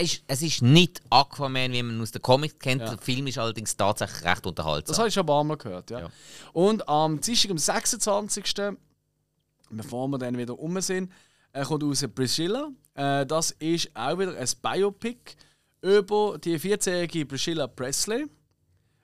ist, 0.00 0.22
es 0.26 0.42
ist 0.42 0.62
nicht 0.62 1.00
Aquaman, 1.10 1.72
wie 1.72 1.82
man 1.82 2.00
aus 2.00 2.10
den 2.10 2.20
Comics 2.22 2.58
kennt. 2.58 2.82
Ja. 2.82 2.90
Der 2.90 2.98
Film 2.98 3.26
ist 3.26 3.38
allerdings 3.38 3.76
tatsächlich 3.76 4.24
recht 4.24 4.38
Das 4.38 4.46
unterhaltsam. 4.46 4.96
habe 4.98 5.08
ich 5.08 5.14
schon 5.14 5.22
ein 5.22 5.26
paar 5.26 5.44
Mal 5.44 5.56
gehört, 5.56 5.90
ja. 5.90 6.00
Ja. 6.00 6.10
Und 6.52 6.86
am 6.88 7.20
Dienstag, 7.20 7.50
am 7.50 7.58
26., 7.58 8.54
bevor 9.70 10.08
wir 10.08 10.18
dann 10.18 10.36
wieder 10.36 10.54
rum 10.54 10.80
sind, 10.80 11.10
äh, 11.52 11.64
kommt 11.64 11.82
raus 11.82 12.04
Priscilla. 12.14 12.70
Äh, 12.94 13.24
das 13.26 13.50
ist 13.52 13.90
auch 13.94 14.18
wieder 14.18 14.36
ein 14.36 14.48
Biopic 14.62 15.36
über 15.80 16.38
die 16.38 16.58
14-jährige 16.58 17.26
Priscilla 17.26 17.66
Presley. 17.66 18.26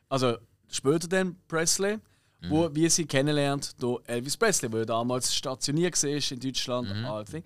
Also 0.09 0.37
später 0.71 1.09
dann 1.09 1.37
Presley, 1.49 1.99
wo 2.49 2.69
wie 2.75 2.89
sie 2.91 3.07
kennenlernt 3.07 3.81
durch 3.83 4.03
Elvis 4.07 4.37
Presley, 4.37 4.69
der 4.69 4.85
damals 4.85 5.35
stationiert 5.35 6.03
war 6.03 6.11
in 6.33 6.41
Deutschland. 6.41 6.89
alles 7.07 7.31
Ding. 7.31 7.45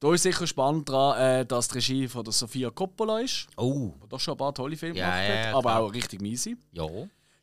Da 0.00 0.14
ist 0.14 0.22
sicher 0.22 0.46
spannend 0.46 0.88
daran, 0.88 1.20
äh, 1.20 1.46
dass 1.46 1.68
die 1.68 1.74
Regie 1.74 2.08
von 2.08 2.24
der 2.24 2.32
Sofia 2.32 2.70
Coppola 2.70 3.20
ist, 3.20 3.46
Oh, 3.56 3.92
die 4.02 4.08
doch 4.08 4.18
schon 4.18 4.32
ein 4.34 4.38
paar 4.38 4.54
tolle 4.54 4.76
Filme 4.76 4.98
Ja, 4.98 5.04
gemacht 5.10 5.28
hat, 5.28 5.44
ja, 5.44 5.50
aber 5.52 5.60
klar. 5.70 5.80
auch 5.82 5.92
richtig 5.92 6.20
miese. 6.22 6.54
ja. 6.72 6.86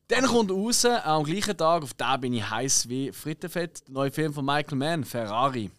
Dann 0.10 0.24
kommt 0.26 0.52
raus, 0.52 0.86
am 0.86 1.24
gleichen 1.26 1.58
Tag, 1.58 1.84
auf 1.84 1.94
den 1.94 2.22
bin 2.22 2.34
ich 2.34 2.50
heiß 2.50 2.88
wie 2.88 3.12
Frittenfett, 3.12 3.86
der 3.88 3.94
neue 3.94 4.10
Film 4.12 4.34
von 4.34 4.46
Michael 4.46 4.78
Mann, 4.78 5.04
Ferrari. 5.04 5.70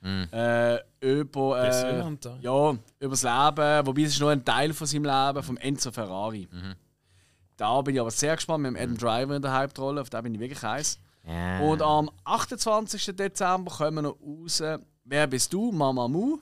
Äh, 0.00 0.78
über, 1.00 1.60
äh, 1.60 1.98
ja. 2.40 2.70
über 3.00 3.10
das 3.10 3.22
Leben, 3.24 3.86
wobei 3.86 4.02
es 4.02 4.10
ist 4.12 4.20
nur 4.20 4.30
ein 4.30 4.44
Teil 4.44 4.72
von 4.72 4.86
seinem 4.86 5.04
Leben, 5.06 5.42
vom 5.42 5.56
Enzo 5.56 5.90
Ferrari. 5.90 6.48
Da 7.56 7.80
bin 7.82 7.96
ich 7.96 8.00
aber 8.00 8.12
sehr 8.12 8.36
gespannt 8.36 8.62
mit 8.62 8.76
dem 8.76 8.80
Adam 8.80 8.96
Driver 8.96 9.34
in 9.34 9.42
der 9.42 9.52
Hauptrolle, 9.58 10.00
auf 10.02 10.08
den 10.10 10.22
bin 10.22 10.34
ich 10.34 10.40
wirklich 10.40 10.62
heiß. 10.62 10.98
ja. 11.26 11.58
Und 11.58 11.82
am 11.82 12.08
28. 12.24 13.16
Dezember 13.16 13.72
kommen 13.72 14.04
noch 14.04 14.16
raus 14.22 14.62
Wer 15.10 15.26
bist 15.26 15.50
du, 15.54 15.72
Mamamoo? 15.72 16.38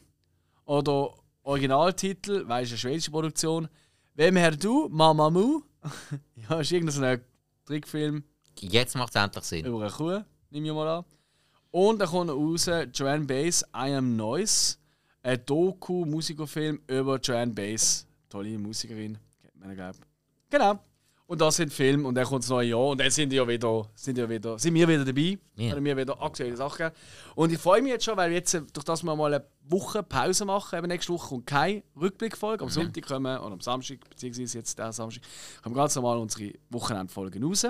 Oder 0.64 1.14
Originaltitel, 1.44 2.42
weil 2.48 2.64
es 2.64 2.70
eine 2.70 2.78
schwedische 2.78 3.12
Produktion. 3.12 3.68
Wem 4.14 4.34
Herr 4.34 4.56
du, 4.56 4.88
Mamamoo? 4.90 5.62
ja, 6.34 6.58
ist 6.58 6.72
irgendein 6.72 7.20
Trickfilm 7.64 8.24
Jetzt 8.58 8.96
macht 8.96 9.14
es 9.14 9.22
endlich 9.22 9.44
Sinn. 9.44 9.66
über 9.66 9.82
eine 9.82 9.90
Kuh, 9.92 10.24
nehme 10.50 10.66
ich 10.66 10.72
mal 10.72 10.98
an. 10.98 11.04
Und 11.70 12.00
dann 12.00 12.08
kommt 12.08 12.30
raus 12.30 12.68
Joanne 12.92 13.26
Bass, 13.26 13.62
I 13.72 13.94
Am 13.94 14.16
Noise. 14.16 14.78
Ein 15.22 15.44
Doku-Musikerfilm 15.46 16.80
über 16.88 17.20
Joanne 17.20 17.52
Bass. 17.52 18.04
Tolle 18.28 18.58
Musikerin, 18.58 19.16
kennt 19.40 19.60
man 19.60 19.76
glaube 19.76 19.98
Genau. 20.50 20.80
Und 21.28 21.40
das 21.40 21.56
sind 21.56 21.72
Filme 21.72 22.06
und 22.06 22.14
dann 22.14 22.24
kommt 22.24 22.44
das 22.44 22.50
neue 22.50 22.68
Jahr 22.68 22.86
und 22.86 23.00
dann 23.00 23.10
sind 23.10 23.30
die 23.30 23.36
ja 23.36 23.48
wieder, 23.48 23.88
sind, 23.96 24.16
ja 24.16 24.28
wieder, 24.28 24.58
sind 24.60 24.74
wir 24.74 24.86
wieder 24.86 25.04
dabei. 25.04 25.36
Ja. 25.56 25.72
Haben 25.72 25.84
wir 25.84 25.96
wieder 25.96 26.22
aktuelle 26.22 26.56
Sachen 26.56 26.78
gegeben. 26.78 26.94
Und 27.34 27.52
ich 27.52 27.58
freue 27.58 27.82
mich 27.82 27.90
jetzt 27.90 28.04
schon, 28.04 28.16
weil 28.16 28.30
jetzt, 28.30 28.54
äh, 28.54 28.62
durch 28.72 28.84
das 28.84 29.02
wir 29.02 29.16
mal 29.16 29.34
eine 29.34 29.44
Woche 29.64 30.04
Pause 30.04 30.44
machen, 30.44 30.78
eben 30.78 30.86
nächste 30.86 31.12
Woche 31.12 31.28
kommt 31.28 31.46
keine 31.46 31.82
Rückblickfolge. 32.00 32.62
Am 32.62 32.70
Sonntag 32.70 33.06
kommen, 33.06 33.38
oder 33.38 33.52
am 33.52 33.60
Samstag, 33.60 34.08
beziehungsweise 34.08 34.58
jetzt 34.58 34.78
der 34.78 34.92
Samstag, 34.92 35.24
kommen 35.64 35.74
ganz 35.74 35.96
normal 35.96 36.18
unsere 36.18 36.52
Wochenendfolgen 36.70 37.42
raus. 37.42 37.66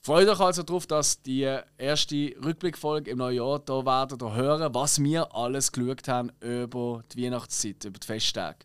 Freut 0.00 0.28
euch 0.28 0.40
also 0.40 0.62
darauf, 0.62 0.86
dass 0.86 1.20
die 1.20 1.58
erste 1.78 2.34
Rückblickfolge 2.44 3.10
im 3.10 3.18
neuen 3.18 3.36
Jahr 3.36 3.58
da 3.58 3.84
werdet 3.84 4.22
ihr 4.22 4.34
hören, 4.34 4.74
was 4.74 5.02
wir 5.02 5.34
alles 5.34 5.70
geschaut 5.72 6.08
haben 6.08 6.30
über 6.40 7.02
die 7.12 7.24
Weihnachtszeit, 7.24 7.84
über 7.84 7.98
die 7.98 8.06
Festtage. 8.06 8.58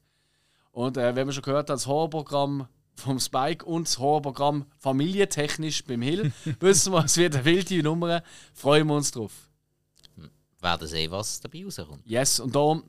Und 0.71 0.97
äh, 0.97 1.15
wenn 1.15 1.27
wir 1.27 1.33
schon 1.33 1.43
gehört 1.43 1.69
haben, 1.69 1.75
das 1.75 1.87
Horrorprogramm 1.87 2.67
vom 2.99 3.19
Spike 3.19 3.65
und 3.65 3.87
das 3.87 3.97
Horrorprogramm 3.99 4.65
familientechnisch 4.79 5.83
beim 5.85 6.01
Hill, 6.01 6.31
wissen 6.59 6.93
wir, 6.93 7.05
es 7.05 7.17
wird 7.17 7.35
eine 7.35 7.45
wilde 7.45 7.81
Nummer. 7.83 8.23
Freuen 8.53 8.87
wir 8.87 8.95
uns 8.95 9.11
drauf. 9.11 9.31
Werden 10.61 10.87
sehen, 10.87 11.09
was 11.11 11.39
dabei 11.39 11.63
rauskommt. 11.63 12.01
Yes, 12.05 12.39
und 12.39 12.53
darum 12.53 12.83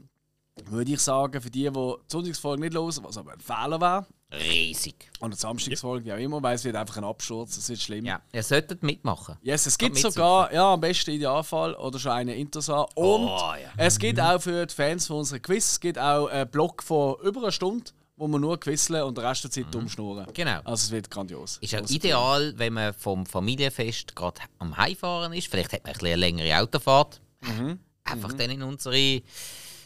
würde 0.67 0.93
ich 0.93 1.01
sagen, 1.01 1.41
für 1.41 1.51
die, 1.51 1.63
die 1.63 1.71
die 1.71 1.95
Sonntagsfolge 2.09 2.61
nicht 2.61 2.75
hören, 2.75 2.99
was 3.03 3.17
aber 3.17 3.33
ein 3.33 3.41
Fehler 3.41 3.81
wäre, 3.81 4.07
Riesig. 4.33 5.09
oder 5.21 5.31
die 5.31 5.37
Samstagsfolge, 5.37 6.05
wie 6.05 6.13
auch 6.13 6.19
immer, 6.19 6.43
weil 6.43 6.57
es 6.57 6.65
wird 6.65 6.77
einfach 6.77 6.97
ein 6.99 7.05
Absturz, 7.05 7.55
das 7.57 7.69
wird 7.69 7.81
schlimm. 7.81 8.05
Ja, 8.05 8.21
ihr 8.33 8.43
solltet 8.43 8.83
mitmachen. 8.83 9.37
Yes, 9.43 9.67
es 9.67 9.79
gibt 9.79 9.97
sogar, 9.97 10.53
ja, 10.53 10.73
am 10.75 10.81
besten 10.81 11.13
Idealfall 11.13 11.75
oder 11.75 11.99
schon 11.99 12.13
einen 12.13 12.37
Intersa. 12.37 12.83
Und 12.95 13.27
Oh, 13.29 13.53
ja. 13.55 13.71
es 13.77 13.99
gibt 13.99 14.21
auch 14.21 14.41
für 14.43 14.67
die 14.67 14.75
Fans 14.75 15.07
von 15.07 15.19
unserer 15.19 15.39
Quiz, 15.39 15.73
es 15.73 15.81
gibt 15.81 15.99
auch 15.99 16.27
einen 16.27 16.51
Block 16.51 16.83
von 16.83 17.17
über 17.23 17.41
einer 17.41 17.53
Stunde, 17.53 17.91
wo 18.21 18.29
wir 18.29 18.39
nur 18.39 18.61
quizzeln 18.61 19.03
und 19.03 19.17
den 19.17 19.25
Rest 19.25 19.45
der 19.45 19.51
Zeit 19.51 19.75
umschnurren. 19.75 20.27
Genau. 20.35 20.59
Also 20.65 20.85
es 20.85 20.91
wird 20.91 21.11
grandios. 21.11 21.57
Ist 21.63 21.75
auch 21.75 21.89
ideal, 21.89 22.53
wenn 22.57 22.75
man 22.75 22.93
vom 22.93 23.25
Familienfest 23.25 24.15
gerade 24.15 24.41
am 24.59 24.77
Heimfahren 24.77 25.33
ist. 25.33 25.49
Vielleicht 25.49 25.73
hat 25.73 25.83
man 25.85 25.91
ein 25.91 25.95
bisschen 25.95 26.07
eine 26.09 26.17
längere 26.17 26.61
Autofahrt. 26.61 27.21
Mhm. 27.41 27.79
Einfach 28.05 28.33
dann 28.35 28.51
in 28.51 28.63
unsere. 28.63 29.23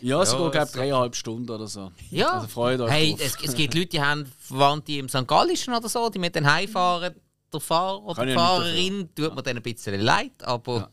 Ja, 0.01 0.27
sogar, 0.27 0.47
Ja, 0.47 0.51
glaube 0.51 0.66
es- 0.66 0.73
dreieinhalb 0.73 1.15
Stunden 1.16 1.48
oder 1.48 1.69
so. 1.69 1.93
Ja, 2.11 2.32
Also 2.32 2.48
freut 2.48 2.81
euch 2.81 2.90
hey, 2.90 3.16
es, 3.19 3.36
es 3.43 3.55
gibt 3.55 3.73
Leute, 3.74 3.86
die 3.86 4.01
haben 4.02 4.27
Verwandte 4.40 4.93
im 4.94 5.09
St. 5.09 5.27
Gallischen 5.28 5.73
oder 5.73 5.89
so, 5.89 6.11
die 6.11 6.19
mit 6.19 6.35
den 6.35 6.51
heimfahren. 6.52 7.15
Der 7.52 7.61
Fahrer 7.61 8.02
oder 8.02 8.27
die 8.27 8.35
Fahrerin 8.35 9.09
tut 9.15 9.32
mir 9.35 9.43
dann 9.44 9.56
ein 9.59 9.62
bisschen 9.62 10.01
leid, 10.01 10.32
aber. 10.43 10.77
Ja. 10.77 10.90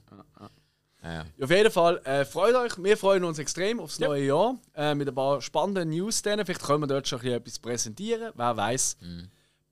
Auf 1.42 1.50
jeden 1.50 1.72
Fall, 1.72 1.98
äh, 2.06 2.26
freut 2.26 2.54
euch. 2.56 2.78
Wir 2.84 2.96
freuen 2.96 3.24
uns 3.24 3.40
extrem 3.40 3.80
aufs 3.80 4.00
neue 4.00 4.24
Jahr. 4.26 4.58
Äh, 4.76 4.94
mit 4.94 5.08
ein 5.08 5.16
paar 5.16 5.42
spannenden 5.42 5.90
News. 5.90 6.22
Dann. 6.22 6.46
Vielleicht 6.46 6.62
können 6.64 6.82
wir 6.84 6.88
dort 6.88 7.08
schon 7.08 7.18
ein 7.20 7.22
bisschen 7.24 7.38
etwas 7.38 7.60
präsentieren. 7.60 8.32
Wer 8.36 8.56
weiß. 8.58 8.98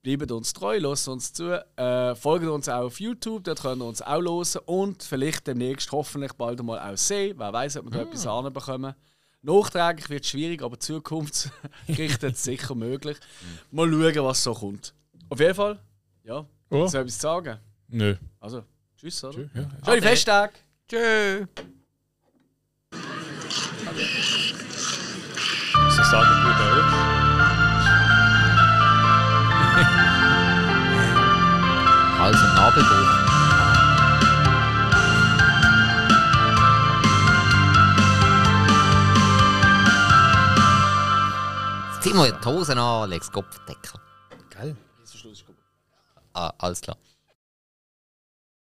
Bleibt 0.01 0.31
uns 0.31 0.53
treu, 0.53 0.77
lasst 0.79 1.07
uns 1.07 1.33
zu. 1.33 1.63
Äh, 1.75 2.15
folgt 2.15 2.45
uns 2.47 2.69
auch 2.69 2.85
auf 2.85 2.99
YouTube, 2.99 3.43
dort 3.43 3.61
könnt 3.61 3.81
ihr 3.81 3.85
uns 3.85 4.01
auch 4.01 4.21
hören. 4.21 4.61
Und 4.65 5.03
vielleicht 5.03 5.45
demnächst 5.45 5.91
hoffentlich 5.91 6.33
bald 6.33 6.63
mal 6.63 6.79
auch 6.79 6.97
sehen. 6.97 7.35
Wer 7.37 7.51
weiß, 7.53 7.77
ob 7.77 7.85
wir 7.85 7.91
da 7.91 8.01
etwas 8.03 8.25
anbekommen. 8.25 8.95
Nachträglich 9.41 10.09
wird 10.09 10.23
es 10.23 10.29
schwierig, 10.31 10.61
aber 10.63 10.79
zukunftsgerichtet 10.79 12.37
sicher 12.37 12.75
möglich. 12.75 13.17
Mal 13.71 13.87
schauen, 13.89 14.25
was 14.25 14.43
so 14.43 14.53
kommt. 14.53 14.93
Auf 15.29 15.39
jeden 15.39 15.53
Fall, 15.55 15.79
ja, 16.23 16.45
Oh. 16.71 16.87
soll 16.87 17.01
ich 17.01 17.07
etwas 17.07 17.19
sagen? 17.19 17.57
Nö. 17.87 18.15
Also, 18.39 18.63
tschüss, 18.97 19.23
oder? 19.23 19.39
Ja. 19.39 19.47
Schöne 19.53 19.69
Ade. 19.83 20.01
Festtage! 20.01 20.53
Tschö. 20.89 21.45
So 25.95 26.03
sagen 26.03 26.43
gut 26.43 26.59
auch. 26.65 26.89
Hals- 32.19 32.41
und 32.41 32.53
Nabelbruch. 32.55 33.11
Zieh 42.01 42.13
mal 42.15 42.31
die 42.31 42.45
Hosen 42.45 42.79
an, 42.79 43.09
leg's 43.11 43.31
Kopfdeckel. 43.31 43.99
Geil. 44.49 44.75
Ah, 46.33 46.51
alles 46.57 46.81
klar. 46.81 46.97